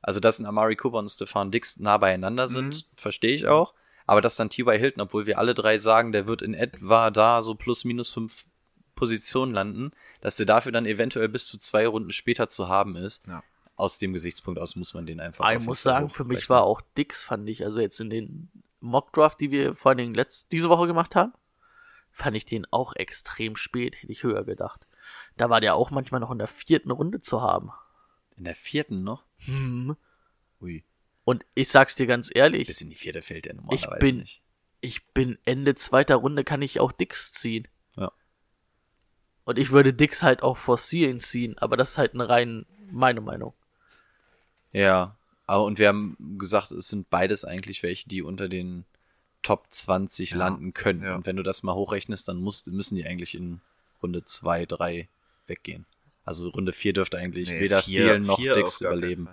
Also, 0.02 0.20
dass 0.20 0.40
ein 0.40 0.46
Amari 0.46 0.76
Cooper 0.76 1.00
und 1.00 1.10
Stefan 1.10 1.52
Dix 1.52 1.80
nah 1.80 1.98
beieinander 1.98 2.48
sind, 2.48 2.86
verstehe 2.96 3.34
ich 3.34 3.48
auch. 3.48 3.74
Aber 4.06 4.22
dass 4.22 4.36
dann 4.36 4.50
T.Y. 4.50 4.78
Hilton, 4.78 5.02
obwohl 5.02 5.26
wir 5.26 5.40
alle 5.40 5.54
drei 5.54 5.80
sagen, 5.80 6.12
der 6.12 6.26
wird 6.26 6.42
in 6.42 6.54
etwa 6.54 7.12
da 7.12 7.42
so 7.42 7.56
plus 7.56 7.84
minus 7.84 8.12
fünf 8.12 8.46
Positionen 9.00 9.54
landen, 9.54 9.92
dass 10.22 10.36
der 10.36 10.46
dafür 10.46 10.72
dann 10.72 10.86
eventuell 10.86 11.30
bis 11.30 11.48
zu 11.48 11.58
zwei 11.58 11.88
Runden 11.88 12.12
später 12.12 12.50
zu 12.50 12.68
haben 12.68 12.96
ist. 12.96 13.26
Ja. 13.28 13.42
Aus 13.76 13.98
dem 13.98 14.12
Gesichtspunkt 14.12 14.60
aus 14.60 14.76
muss 14.76 14.94
man 14.94 15.06
den 15.06 15.22
einfach. 15.22 15.50
Ich 15.54 15.62
muss 15.62 15.82
sagen, 15.82 16.10
für 16.10 16.26
mich 16.26 16.50
war 16.50 16.64
auch 16.64 16.82
Dix, 16.98 17.22
fand 17.24 17.48
ich, 17.50 17.64
also 17.64 17.80
jetzt 17.80 18.00
in 18.02 18.10
den 18.10 18.50
Mockdraft, 18.82 19.40
die 19.40 19.52
wir 19.52 19.74
vor 19.76 19.90
allen 19.90 19.98
Dingen 20.00 20.14
letzt, 20.14 20.52
diese 20.52 20.68
Woche 20.70 20.86
gemacht 20.86 21.16
haben, 21.16 21.32
fand 22.12 22.36
ich 22.36 22.44
den 22.46 22.66
auch 22.72 22.94
extrem 22.94 23.56
spät, 23.56 23.96
hätte 24.02 24.12
ich 24.12 24.24
höher 24.24 24.44
gedacht. 24.44 24.86
Da 25.38 25.50
war 25.50 25.62
der 25.62 25.76
auch 25.76 25.92
manchmal 25.92 26.20
noch 26.20 26.32
in 26.32 26.40
der 26.40 26.48
vierten 26.50 26.92
Runde 26.92 27.22
zu 27.22 27.42
haben. 27.42 27.72
In 28.36 28.44
der 28.44 28.56
vierten 28.56 29.04
noch? 29.04 29.24
Hm. 29.46 29.96
Ui. 30.62 30.84
Und 31.24 31.46
ich 31.56 31.70
sag's 31.70 31.96
dir 31.96 32.06
ganz 32.08 32.30
ehrlich, 32.34 32.68
Bis 32.68 32.82
in 32.82 32.90
die 32.90 32.96
vierte 32.96 33.22
fällt 33.22 33.46
der 33.46 33.54
normalerweise 33.54 34.00
bin- 34.00 34.18
nicht. 34.18 34.42
ich 34.82 35.08
bin 35.08 35.38
Ende 35.46 35.76
zweiter 35.76 36.16
Runde, 36.16 36.44
kann 36.44 36.62
ich 36.62 36.80
auch 36.82 36.92
Dix 36.92 37.32
ziehen. 37.32 37.68
Und 39.50 39.58
ich 39.58 39.72
würde 39.72 39.94
Dix 39.94 40.22
halt 40.22 40.44
auch 40.44 40.58
forcieren 40.58 41.20
ziehen, 41.20 41.58
aber 41.58 41.76
das 41.76 41.90
ist 41.90 41.98
halt 41.98 42.14
eine 42.14 42.30
rein 42.30 42.68
meine 42.92 43.20
Meinung. 43.20 43.56
Ja, 44.72 45.16
aber 45.48 45.64
und 45.64 45.80
wir 45.80 45.88
haben 45.88 46.16
gesagt, 46.38 46.70
es 46.70 46.90
sind 46.90 47.10
beides 47.10 47.46
eigentlich 47.46 47.82
welche, 47.82 48.08
die 48.08 48.22
unter 48.22 48.48
den 48.48 48.86
Top 49.42 49.66
20 49.70 50.30
Ja, 50.30 50.38
landen 50.38 50.76
können. 50.76 51.02
ja. 51.02 51.16
Und 51.16 51.26
wenn 51.26 51.36
du 51.36 51.42
das 51.42 51.64
mal 51.64 51.74
hochrechnest, 51.74 52.28
dann 52.28 52.38
musst, 52.38 52.68
müssen 52.68 52.94
die 52.96 53.08
eigentlich 53.08 53.34
in 53.34 53.60
Runde 54.04 54.24
2, 54.24 54.68
3 54.68 55.08
weggehen. 55.48 55.88
Also 56.26 56.50
Runde 56.50 56.72
4 56.72 56.94
dürfte 56.94 57.18
eigentlich 57.18 57.50
Nee, 57.50 57.60
weder 57.60 57.82
Thielen 57.82 58.28
noch 58.28 58.38
vier 58.38 58.54
Dix 58.54 58.82
überleben. 58.82 59.30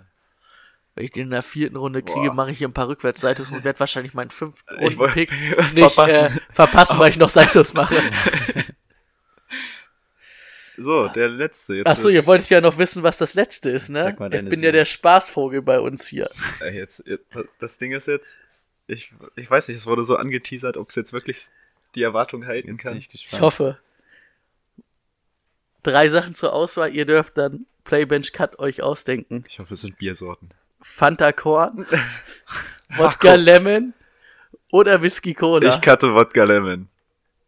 Wenn 0.95 1.05
ich 1.05 1.11
den 1.11 1.25
in 1.25 1.29
der 1.29 1.43
vierten 1.43 1.75
Runde 1.75 2.01
kriege, 2.01 2.29
Boah. 2.29 2.33
mache 2.33 2.49
ich 2.49 2.57
hier 2.57 2.67
ein 2.67 2.73
paar 2.73 2.87
Rückwärtssaltos 2.87 3.51
und 3.51 3.63
werde 3.63 3.79
wahrscheinlich 3.79 4.15
meinen 4.15 4.31
fünften 4.31 4.79
Runden-Pick 4.79 5.31
nicht 5.75 5.91
verpassen. 5.93 6.37
Äh, 6.37 6.39
verpassen, 6.51 6.97
weil 6.97 7.11
ich 7.11 7.17
noch 7.19 7.29
Saltos 7.29 7.75
mache. 7.75 8.01
So, 10.77 11.07
der 11.07 11.27
letzte. 11.29 11.75
Jetzt 11.75 11.87
Achso, 11.87 12.07
ihr 12.09 12.15
wird's- 12.17 12.27
wolltet 12.27 12.49
ja 12.49 12.61
noch 12.61 12.77
wissen, 12.77 13.01
was 13.03 13.17
das 13.17 13.33
letzte 13.33 13.69
ist, 13.71 13.89
ne? 13.89 14.03
Sag 14.03 14.19
mal 14.19 14.33
Ich 14.33 14.39
bin 14.41 14.49
ja 14.59 14.67
Sieben. 14.67 14.73
der 14.73 14.85
Spaßvogel 14.85 15.61
bei 15.63 15.79
uns 15.79 16.07
hier. 16.07 16.29
Äh, 16.61 16.75
Jetzt, 16.75 17.03
jetzt, 17.07 17.25
das 17.59 17.77
Ding 17.79 17.91
ist 17.93 18.07
jetzt, 18.07 18.37
ich, 18.87 19.11
ich 19.35 19.49
weiß 19.49 19.67
nicht, 19.69 19.77
es 19.77 19.87
wurde 19.87 20.03
so 20.03 20.15
angeteasert, 20.17 20.77
ob 20.77 20.89
es 20.89 20.95
jetzt 20.95 21.13
wirklich 21.13 21.47
die 21.95 22.03
Erwartung 22.03 22.45
halten 22.45 22.69
Jetzt 22.69 22.81
kann. 22.81 22.95
ich 22.95 23.09
Ich 23.11 23.23
gespannt. 23.23 23.41
hoffe. 23.41 23.77
Drei 25.83 26.09
Sachen 26.09 26.33
zur 26.33 26.53
Auswahl. 26.53 26.93
Ihr 26.95 27.05
dürft 27.05 27.37
dann 27.37 27.65
Playbench 27.83 28.33
Cut 28.33 28.59
euch 28.59 28.83
ausdenken. 28.83 29.45
Ich 29.47 29.59
hoffe, 29.59 29.73
es 29.73 29.81
sind 29.81 29.97
Biersorten. 29.97 30.49
Fanta 30.81 31.31
Korn, 31.31 31.85
Wodka 32.97 33.33
Lemon 33.35 33.93
oder 34.71 35.01
Whisky 35.01 35.33
Cola. 35.33 35.75
Ich 35.75 35.81
cutte 35.81 36.13
Wodka 36.13 36.43
Lemon. 36.43 36.87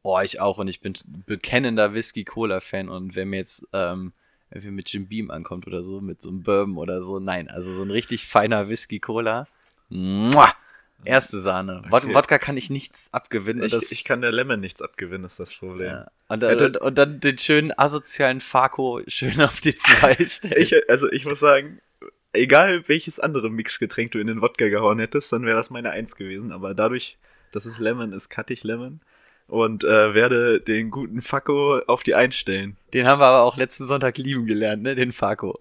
Boah, 0.09 0.23
ich 0.23 0.39
auch. 0.41 0.57
Und 0.57 0.67
ich 0.67 0.81
bin 0.81 0.93
bekennender 1.27 1.93
Whisky-Cola-Fan. 1.93 2.89
Und 2.89 3.15
wenn 3.15 3.27
mir 3.27 3.37
jetzt 3.37 3.67
ähm, 3.73 4.11
irgendwie 4.49 4.71
mit 4.71 4.91
Jim 4.91 5.07
Beam 5.07 5.29
ankommt 5.29 5.67
oder 5.67 5.83
so, 5.83 6.01
mit 6.01 6.19
so 6.19 6.29
einem 6.29 6.41
Bourbon 6.41 6.77
oder 6.77 7.03
so, 7.03 7.19
nein. 7.19 7.47
Also 7.47 7.75
so 7.75 7.83
ein 7.83 7.91
richtig 7.91 8.25
feiner 8.25 8.69
Whisky-Cola. 8.69 9.45
Erste 11.03 11.39
Sahne. 11.39 11.83
Okay. 11.91 12.11
Wodka 12.11 12.39
kann 12.39 12.57
ich 12.57 12.71
nichts 12.71 13.13
abgewinnen. 13.13 13.61
Ich, 13.61 13.71
das, 13.71 13.91
ich 13.91 14.03
kann 14.03 14.21
der 14.21 14.31
Lemon 14.31 14.59
nichts 14.59 14.81
abgewinnen, 14.81 15.25
ist 15.25 15.39
das 15.39 15.53
Problem. 15.53 15.91
ja. 15.91 16.11
und, 16.27 16.43
und, 16.43 16.77
und 16.77 16.97
dann 16.97 17.19
den 17.19 17.37
schönen 17.37 17.71
asozialen 17.77 18.41
Fako 18.41 19.01
schön 19.05 19.39
auf 19.41 19.61
die 19.61 19.75
zwei 19.75 20.15
stellen. 20.25 20.55
Ich, 20.57 20.73
also 20.89 21.07
ich 21.11 21.25
muss 21.25 21.39
sagen, 21.39 21.81
egal 22.33 22.83
welches 22.87 23.19
andere 23.19 23.51
Mixgetränk 23.51 24.13
du 24.13 24.17
in 24.17 24.25
den 24.25 24.41
Wodka 24.41 24.69
gehauen 24.69 24.97
hättest, 24.97 25.31
dann 25.31 25.45
wäre 25.45 25.57
das 25.57 25.69
meine 25.69 25.91
Eins 25.91 26.15
gewesen. 26.15 26.51
Aber 26.51 26.73
dadurch, 26.73 27.19
dass 27.51 27.67
es 27.67 27.77
Lemon 27.77 28.11
ist, 28.11 28.29
cutte 28.29 28.53
ich 28.53 28.63
Lemon 28.63 29.01
und 29.49 29.83
äh, 29.83 30.13
werde 30.13 30.61
den 30.61 30.89
guten 30.91 31.21
Fakko 31.21 31.79
auf 31.87 32.03
die 32.03 32.15
Eins 32.15 32.35
stellen. 32.37 32.77
Den 32.93 33.07
haben 33.07 33.19
wir 33.19 33.25
aber 33.25 33.43
auch 33.43 33.57
letzten 33.57 33.85
Sonntag 33.85 34.17
lieben 34.17 34.45
gelernt, 34.45 34.81
ne? 34.83 34.95
Den 34.95 35.11
Fako. 35.11 35.55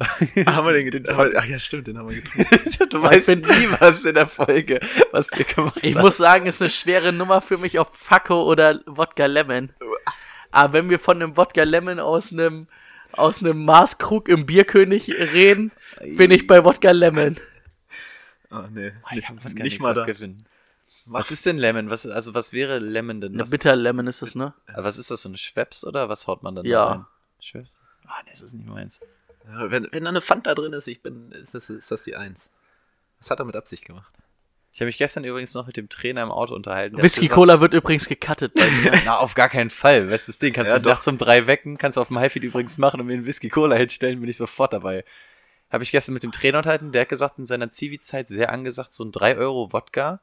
haben 0.46 0.66
wir 0.66 0.72
den, 0.74 0.90
den 1.04 1.08
Ach 1.08 1.44
ja, 1.44 1.58
stimmt, 1.58 1.86
den 1.88 1.98
haben 1.98 2.08
wir 2.08 2.20
getrunken. 2.20 2.88
du 2.90 3.02
weißt 3.02 3.24
find- 3.26 3.46
nie 3.48 3.68
was 3.80 4.04
in 4.04 4.14
der 4.14 4.26
Folge, 4.28 4.80
was 5.10 5.30
wir 5.32 5.44
gemacht 5.44 5.78
Ich 5.82 5.94
haben. 5.94 6.02
muss 6.02 6.16
sagen, 6.18 6.46
ist 6.46 6.60
eine 6.62 6.70
schwere 6.70 7.12
Nummer 7.12 7.40
für 7.40 7.58
mich, 7.58 7.78
ob 7.80 7.96
Fakko 7.96 8.42
oder 8.44 8.80
Wodka 8.86 9.26
Lemon. 9.26 9.70
Aber 10.50 10.72
wenn 10.72 10.88
wir 10.90 10.98
von 10.98 11.20
einem 11.22 11.36
Wodka 11.36 11.62
Lemon 11.64 11.98
aus 12.00 12.32
einem 12.32 12.68
aus 13.12 13.42
einem 13.42 13.64
Maßkrug 13.64 14.28
im 14.28 14.44
Bierkönig 14.46 15.10
reden, 15.10 15.72
bin 16.16 16.30
ich 16.30 16.46
bei 16.46 16.62
Wodka 16.64 16.90
Lemon. 16.90 17.36
Ah, 18.50 18.66
nee, 18.72 18.90
Boah, 19.02 19.12
ich 19.16 19.22
kann 19.24 19.38
fast 19.40 19.56
gar 19.56 19.64
nicht 19.64 19.80
mal 19.80 19.94
da. 19.94 20.02
abgewinnen. 20.02 20.46
Was 21.10 21.30
ist 21.30 21.46
denn 21.46 21.58
Lemon? 21.58 21.90
Was, 21.90 22.06
also 22.06 22.34
was 22.34 22.52
wäre 22.52 22.78
Lemon 22.78 23.20
denn? 23.20 23.32
Eine 23.34 23.42
Was, 23.42 23.50
Bitter 23.50 23.74
Lemon 23.76 24.06
ist 24.06 24.22
es, 24.22 24.34
ne? 24.34 24.52
was 24.74 24.98
ist 24.98 25.10
das, 25.10 25.22
so 25.22 25.28
eine 25.28 25.38
Schweppes 25.38 25.84
oder 25.84 26.08
was 26.08 26.26
haut 26.26 26.42
man 26.42 26.54
dann 26.54 26.64
Ja. 26.66 26.84
da 26.84 26.90
rein? 26.92 27.06
Schweppes? 27.40 27.70
Ah, 28.06 28.20
nee, 28.24 28.30
das 28.32 28.42
ist 28.42 28.52
nicht 28.54 28.68
meins. 28.68 29.00
Ja, 29.46 29.70
wenn, 29.70 29.88
wenn 29.90 30.02
da 30.04 30.10
eine 30.10 30.20
Fanta 30.20 30.54
drin 30.54 30.72
ist, 30.72 30.86
ich 30.88 31.02
bin, 31.02 31.32
ist 31.32 31.54
das, 31.54 31.70
ist 31.70 31.90
das 31.90 32.02
die 32.04 32.16
Eins. 32.16 32.50
Das 33.18 33.30
hat 33.30 33.38
er 33.40 33.44
mit 33.44 33.56
Absicht 33.56 33.84
gemacht. 33.84 34.12
Ich 34.72 34.80
habe 34.80 34.86
mich 34.86 34.98
gestern 34.98 35.24
übrigens 35.24 35.54
noch 35.54 35.66
mit 35.66 35.76
dem 35.76 35.88
Trainer 35.88 36.22
im 36.22 36.30
Auto 36.30 36.54
unterhalten. 36.54 37.02
Whisky 37.02 37.22
gesagt- 37.22 37.34
Cola 37.34 37.60
wird 37.60 37.74
übrigens 37.74 38.06
gecuttet 38.06 38.54
bei 38.54 38.70
mir. 38.70 38.92
Na, 39.04 39.18
auf 39.18 39.34
gar 39.34 39.48
keinen 39.48 39.70
Fall. 39.70 40.06
Bestes 40.06 40.38
Ding. 40.38 40.52
Kannst 40.52 40.70
Ja, 40.70 40.78
du 40.78 40.88
nachts 40.88 41.08
um 41.08 41.18
drei 41.18 41.46
wecken, 41.46 41.78
kannst 41.78 41.96
du 41.96 42.00
auf 42.02 42.08
dem 42.08 42.18
Highfield 42.18 42.44
übrigens 42.44 42.78
machen 42.78 43.00
und 43.00 43.06
mir 43.06 43.14
einen 43.14 43.24
Whisky 43.24 43.48
Cola 43.48 43.74
hinstellen, 43.76 44.20
bin 44.20 44.28
ich 44.28 44.36
sofort 44.36 44.72
dabei. 44.74 45.04
Habe 45.70 45.82
ich 45.82 45.90
gestern 45.90 46.12
mit 46.14 46.22
dem 46.22 46.32
Trainer 46.32 46.58
unterhalten, 46.58 46.92
der 46.92 47.02
hat 47.02 47.08
gesagt, 47.08 47.38
in 47.38 47.46
seiner 47.46 47.70
Zivi-Zeit 47.70 48.28
sehr 48.28 48.52
angesagt, 48.52 48.94
so 48.94 49.04
ein 49.04 49.12
3 49.12 49.36
Euro 49.38 49.72
Wodka 49.72 50.20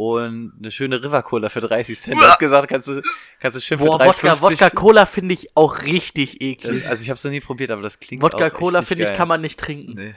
und 0.00 0.54
eine 0.58 0.70
schöne 0.70 1.04
River 1.04 1.22
Cola 1.22 1.50
für 1.50 1.60
30 1.60 2.00
Cent. 2.00 2.22
Er 2.22 2.30
hat 2.30 2.38
gesagt, 2.38 2.68
kannst 2.68 2.88
du, 2.88 3.02
kannst 3.38 3.56
du 3.56 3.60
schön 3.60 3.78
für 3.78 3.84
Boah, 3.84 4.00
3,50 4.00 4.06
Wodka, 4.06 4.40
Wodka 4.40 4.70
Cola 4.70 5.04
finde 5.04 5.34
ich 5.34 5.54
auch 5.54 5.82
richtig 5.82 6.40
eklig. 6.40 6.80
Das, 6.80 6.90
also 6.90 7.02
ich 7.02 7.10
habe 7.10 7.16
es 7.16 7.24
noch 7.24 7.30
nie 7.30 7.40
probiert, 7.40 7.70
aber 7.70 7.82
das 7.82 8.00
klingt 8.00 8.22
Wodka 8.22 8.48
Cola 8.48 8.80
finde 8.80 9.04
ich 9.04 9.12
kann 9.12 9.28
man 9.28 9.42
nicht 9.42 9.60
trinken. 9.60 9.92
Nee. 9.94 10.14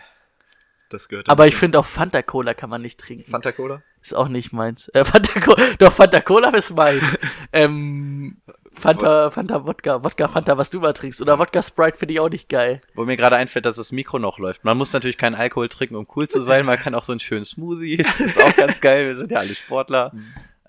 Das 0.89 1.10
gehört 1.10 1.27
Aber 1.27 1.47
ich 1.47 1.55
finde 1.55 1.80
auch 1.80 1.85
Fanta 1.85 2.22
Cola 2.22 2.53
kann 2.53 2.69
man 2.69 2.81
nicht 2.81 2.97
trinken. 2.97 3.30
Fanta 3.30 3.51
Cola? 3.51 3.81
Ist 4.01 4.15
auch 4.15 4.30
nicht 4.30 4.53
meins. 4.53 4.88
Äh, 4.89 5.03
Fanta 5.03 5.41
Cola, 5.41 5.73
doch 5.80 5.91
Fanta 5.91 6.22
Cola 6.22 6.49
ist 6.51 6.73
meins. 6.73 7.03
ähm, 7.51 8.38
Fanta, 8.76 9.30
Fanta 9.32 9.66
Wodka, 9.66 10.04
Wodka 10.04 10.28
Fanta, 10.28 10.58
was 10.58 10.70
du 10.70 10.80
mal 10.80 10.94
trinkst. 10.94 11.22
Oder 11.22 11.40
Wodka 11.40 11.62
Sprite 11.62 11.98
finde 11.98 12.14
ich 12.14 12.20
auch 12.20 12.30
nicht 12.30 12.50
geil. 12.50 12.82
Wo 12.95 13.06
mir 13.06 13.18
gerade 13.18 13.36
einfällt, 13.36 13.66
dass 13.66 13.76
das 13.76 13.91
Mikro 13.91 14.20
noch 14.20 14.40
läuft. 14.40 14.64
Man 14.64 14.78
muss 14.78 14.91
natürlich 14.94 15.18
keinen 15.18 15.36
Alkohol 15.36 15.70
trinken, 15.70 15.95
um 15.95 16.08
cool 16.16 16.28
zu 16.28 16.41
sein. 16.41 16.66
Man 16.66 16.78
kann 16.78 16.95
auch 16.95 17.04
so 17.04 17.14
einen 17.14 17.20
schönen 17.20 17.45
Smoothie. 17.45 17.98
Das 17.98 18.20
ist 18.20 18.41
auch 18.41 18.56
ganz 18.56 18.82
geil. 18.82 19.08
Wir 19.08 19.16
sind 19.16 19.32
ja 19.32 19.40
alle 19.40 19.56
Sportler. 19.56 20.12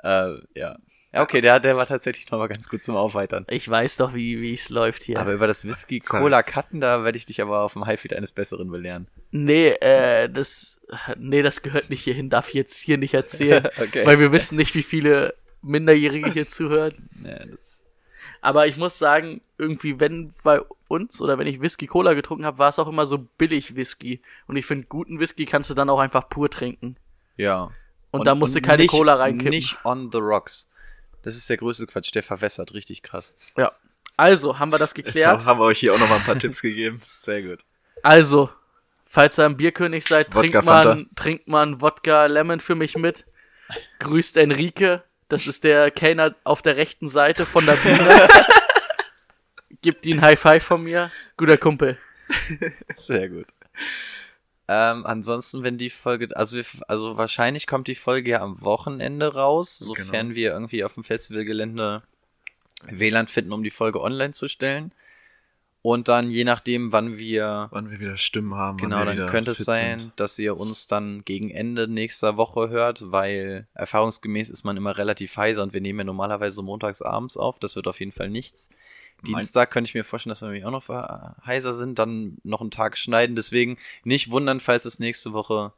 Äh, 0.04 0.34
ja. 0.54 0.76
Ja, 1.14 1.22
okay, 1.22 1.40
der, 1.40 1.60
der 1.60 1.78
war 1.78 1.86
tatsächlich 1.86 2.30
nochmal 2.30 2.48
ganz 2.48 2.68
gut 2.68 2.82
zum 2.82 2.94
Aufweitern. 2.94 3.46
Ich 3.48 3.66
weiß 3.66 3.96
doch, 3.96 4.12
wie 4.14 4.42
wie 4.42 4.52
es 4.52 4.68
läuft 4.68 5.02
hier. 5.02 5.18
Aber 5.18 5.32
über 5.32 5.46
das 5.46 5.64
Whisky 5.64 6.00
Cola 6.00 6.42
Cutten, 6.42 6.80
da 6.82 7.04
werde 7.04 7.16
ich 7.16 7.24
dich 7.24 7.40
aber 7.40 7.60
auf 7.60 7.72
dem 7.72 7.86
Highfield 7.86 8.12
eines 8.14 8.32
Besseren 8.32 8.70
belehren. 8.70 9.06
nee, 9.30 9.68
äh, 9.68 10.28
das, 10.28 10.78
nee, 11.16 11.40
das 11.40 11.62
gehört 11.62 11.88
nicht 11.88 12.02
hierhin, 12.02 12.28
darf 12.28 12.48
ich 12.48 12.54
jetzt 12.54 12.76
hier 12.76 12.98
nicht 12.98 13.14
erzählen. 13.14 13.66
Okay. 13.80 14.04
Weil 14.04 14.18
wir 14.18 14.30
wissen 14.32 14.56
nicht, 14.56 14.74
wie 14.74 14.82
viele 14.82 15.34
Minderjährige 15.62 16.30
hier 16.30 16.46
zuhören. 16.48 17.08
Ja, 17.24 17.38
das, 17.46 17.73
Aber 18.44 18.66
ich 18.66 18.76
muss 18.76 18.98
sagen, 18.98 19.40
irgendwie, 19.56 20.00
wenn 20.00 20.34
bei 20.42 20.60
uns 20.86 21.22
oder 21.22 21.38
wenn 21.38 21.46
ich 21.46 21.62
Whisky 21.62 21.86
Cola 21.86 22.12
getrunken 22.12 22.44
habe, 22.44 22.58
war 22.58 22.68
es 22.68 22.78
auch 22.78 22.88
immer 22.88 23.06
so 23.06 23.16
billig 23.38 23.74
Whisky. 23.74 24.20
Und 24.46 24.56
ich 24.56 24.66
finde, 24.66 24.86
guten 24.86 25.18
Whisky 25.18 25.46
kannst 25.46 25.70
du 25.70 25.74
dann 25.74 25.88
auch 25.88 25.98
einfach 25.98 26.28
pur 26.28 26.50
trinken. 26.50 26.96
ja. 27.36 27.70
Und, 28.10 28.26
da 28.26 28.34
musst 28.36 28.54
du 28.54 28.60
keine 28.60 28.82
nicht, 28.82 28.90
Cola 28.90 29.14
reinkippen. 29.14 29.50
Nicht 29.50 29.84
on 29.84 30.12
the 30.12 30.18
rocks. 30.18 30.68
Das 31.22 31.34
ist 31.36 31.48
der 31.48 31.56
größte 31.56 31.86
Quatsch. 31.86 32.14
Der 32.14 32.22
verwässert 32.22 32.74
richtig 32.74 33.02
krass. 33.02 33.34
Ja. 33.56 33.72
Also, 34.16 34.58
haben 34.58 34.70
wir 34.70 34.78
das 34.78 34.94
Jetzt 34.94 35.06
geklärt? 35.06 35.44
haben 35.46 35.58
wir 35.58 35.64
euch 35.64 35.80
hier 35.80 35.94
auch 35.94 35.98
nochmal 35.98 36.18
ein 36.18 36.24
paar 36.24 36.38
Tipps 36.38 36.60
gegeben. 36.62 37.00
Sehr 37.22 37.42
gut. 37.42 37.64
Also, 38.02 38.50
falls 39.06 39.38
ihr 39.38 39.46
ein 39.46 39.56
Bierkönig 39.56 40.04
seid, 40.04 40.34
Wodka 40.34 40.40
trinkt 40.60 40.64
man, 40.64 41.10
trinkt 41.16 41.48
man 41.48 41.80
Wodka 41.80 42.26
Lemon 42.26 42.60
für 42.60 42.74
mich 42.74 42.96
mit. 42.96 43.24
Grüßt 44.00 44.36
Enrique. 44.36 45.02
Das 45.34 45.48
ist 45.48 45.64
der 45.64 45.90
Kellner 45.90 46.36
auf 46.44 46.62
der 46.62 46.76
rechten 46.76 47.08
Seite 47.08 47.44
von 47.44 47.66
der 47.66 47.74
Bühne. 47.74 48.28
Gibt 49.82 50.06
ihn 50.06 50.20
High 50.20 50.38
Five 50.38 50.62
von 50.62 50.84
mir. 50.84 51.10
Guter 51.36 51.56
Kumpel. 51.56 51.98
Sehr 52.94 53.28
gut. 53.28 53.46
Ähm, 54.68 55.04
ansonsten, 55.04 55.64
wenn 55.64 55.76
die 55.76 55.90
Folge, 55.90 56.28
also, 56.36 56.56
wir, 56.56 56.64
also 56.86 57.16
wahrscheinlich 57.16 57.66
kommt 57.66 57.88
die 57.88 57.96
Folge 57.96 58.30
ja 58.30 58.42
am 58.42 58.60
Wochenende 58.60 59.34
raus, 59.34 59.76
sofern 59.76 60.28
Genau. 60.28 60.36
wir 60.36 60.52
irgendwie 60.52 60.84
auf 60.84 60.94
dem 60.94 61.02
Festivalgelände 61.02 62.02
WLAN 62.88 63.26
finden, 63.26 63.52
um 63.52 63.64
die 63.64 63.72
Folge 63.72 64.00
online 64.00 64.34
zu 64.34 64.46
stellen. 64.46 64.92
Und 65.86 66.08
dann, 66.08 66.30
je 66.30 66.44
nachdem, 66.44 66.92
wann 66.92 67.18
wir 67.18 67.68
Wann 67.70 67.90
wir 67.90 68.00
wieder 68.00 68.16
Stimmen 68.16 68.54
haben. 68.54 68.78
Genau, 68.78 69.04
dann 69.04 69.26
könnte 69.26 69.50
es 69.50 69.58
sein, 69.58 70.00
sind. 70.00 70.12
dass 70.16 70.38
ihr 70.38 70.56
uns 70.56 70.86
dann 70.86 71.26
gegen 71.26 71.50
Ende 71.50 71.88
nächster 71.88 72.38
Woche 72.38 72.70
hört, 72.70 73.12
weil 73.12 73.66
erfahrungsgemäß 73.74 74.48
ist 74.48 74.64
man 74.64 74.78
immer 74.78 74.96
relativ 74.96 75.36
heiser 75.36 75.62
und 75.62 75.74
wir 75.74 75.82
nehmen 75.82 75.98
ja 75.98 76.04
normalerweise 76.06 76.62
montags 76.62 77.02
abends 77.02 77.36
auf. 77.36 77.58
Das 77.58 77.76
wird 77.76 77.86
auf 77.86 78.00
jeden 78.00 78.12
Fall 78.12 78.30
nichts. 78.30 78.70
Mein- 79.20 79.40
Dienstag 79.40 79.70
könnte 79.70 79.88
ich 79.90 79.94
mir 79.94 80.04
vorstellen, 80.04 80.30
dass 80.30 80.40
wir 80.40 80.48
nämlich 80.48 80.64
auch 80.64 80.70
noch 80.70 80.88
heiser 81.44 81.74
sind, 81.74 81.98
dann 81.98 82.38
noch 82.44 82.62
einen 82.62 82.70
Tag 82.70 82.96
schneiden. 82.96 83.36
Deswegen 83.36 83.76
nicht 84.04 84.30
wundern, 84.30 84.60
falls 84.60 84.86
es 84.86 84.98
nächste 84.98 85.34
Woche, 85.34 85.74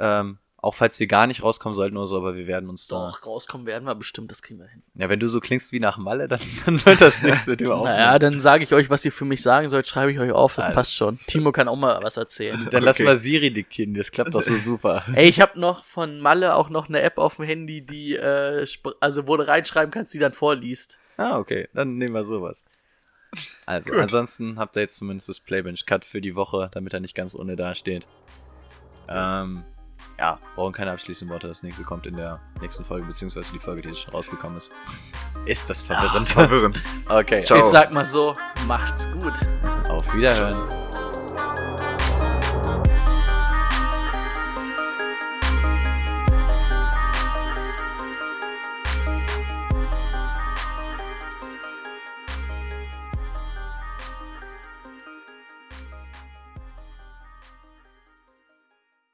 ähm, 0.00 0.38
auch 0.64 0.74
falls 0.74 0.98
wir 0.98 1.06
gar 1.06 1.26
nicht 1.26 1.42
rauskommen 1.42 1.74
sollten 1.76 1.96
oder 1.96 2.06
so, 2.06 2.16
aber 2.16 2.34
wir 2.34 2.46
werden 2.46 2.68
uns 2.68 2.86
da. 2.88 3.06
Doch, 3.06 3.24
rauskommen 3.24 3.66
werden 3.66 3.84
wir 3.84 3.94
bestimmt, 3.94 4.30
das 4.30 4.42
kriegen 4.42 4.58
wir 4.58 4.66
hin. 4.66 4.82
Ja, 4.94 5.08
wenn 5.08 5.20
du 5.20 5.28
so 5.28 5.40
klingst 5.40 5.72
wie 5.72 5.80
nach 5.80 5.98
Malle, 5.98 6.26
dann, 6.26 6.40
dann 6.66 6.84
wird 6.84 7.00
das 7.00 7.22
nichts 7.22 7.46
mit 7.46 7.60
dem 7.60 7.70
Aufnehmen. 7.70 7.96
Naja, 7.96 8.18
dann 8.18 8.40
sage 8.40 8.64
ich 8.64 8.72
euch, 8.72 8.90
was 8.90 9.04
ihr 9.04 9.12
für 9.12 9.24
mich 9.24 9.42
sagen 9.42 9.68
sollt, 9.68 9.86
schreibe 9.86 10.10
ich 10.12 10.18
euch 10.18 10.32
auf, 10.32 10.56
das 10.56 10.64
Alles. 10.66 10.74
passt 10.74 10.94
schon. 10.96 11.18
Timo 11.26 11.52
kann 11.52 11.68
auch 11.68 11.76
mal 11.76 12.02
was 12.02 12.16
erzählen. 12.16 12.68
Dann 12.70 12.82
lass 12.82 12.96
Okay. 12.96 13.04
mal 13.04 13.18
Siri 13.18 13.52
diktieren, 13.52 13.94
das 13.94 14.10
klappt 14.10 14.34
doch 14.34 14.42
so 14.42 14.56
super. 14.58 15.04
Ey, 15.14 15.28
ich 15.28 15.40
habe 15.40 15.58
noch 15.60 15.84
von 15.84 16.20
Malle 16.20 16.54
auch 16.54 16.68
noch 16.70 16.88
eine 16.88 17.00
App 17.02 17.18
auf 17.18 17.36
dem 17.36 17.44
Handy, 17.44 17.82
die, 17.82 18.14
äh, 18.14 18.66
also 19.00 19.26
wo 19.28 19.36
du 19.36 19.46
reinschreiben 19.46 19.90
kannst, 19.90 20.14
die 20.14 20.18
dann 20.18 20.32
vorliest. 20.32 20.98
Ah, 21.16 21.38
okay. 21.38 21.68
Dann 21.74 21.96
nehmen 21.98 22.14
wir 22.14 22.24
sowas. 22.24 22.64
Also, 23.66 23.90
Gut. 23.90 24.00
ansonsten 24.00 24.58
habt 24.58 24.76
ihr 24.76 24.82
jetzt 24.82 24.96
zumindest 24.96 25.28
das 25.28 25.40
Playbench 25.40 25.86
Cut 25.86 26.04
für 26.04 26.20
die 26.20 26.34
Woche, 26.36 26.70
damit 26.72 26.94
er 26.94 27.00
nicht 27.00 27.14
ganz 27.14 27.34
ohne 27.34 27.56
dasteht. 27.56 28.04
Ähm, 29.08 29.64
ja, 30.18 30.38
brauchen 30.54 30.72
keine 30.72 30.92
abschließenden 30.92 31.32
Worte. 31.32 31.48
Das 31.48 31.62
nächste 31.62 31.82
kommt 31.82 32.06
in 32.06 32.16
der 32.16 32.40
nächsten 32.60 32.84
Folge, 32.84 33.04
beziehungsweise 33.06 33.52
die 33.52 33.58
Folge, 33.58 33.82
die 33.82 33.88
jetzt 33.88 34.00
schon 34.00 34.14
rausgekommen 34.14 34.58
ist. 34.58 34.72
Ist 35.46 35.68
das 35.68 35.82
verwirrend? 35.82 36.28
Verwirrend. 36.28 36.82
okay, 37.08 37.44
Ciao. 37.44 37.58
Ich 37.58 37.64
sag 37.66 37.92
mal 37.92 38.04
so, 38.04 38.32
macht's 38.66 39.08
gut. 39.12 39.34
auf 39.88 40.04
Wiederhören. 40.14 40.56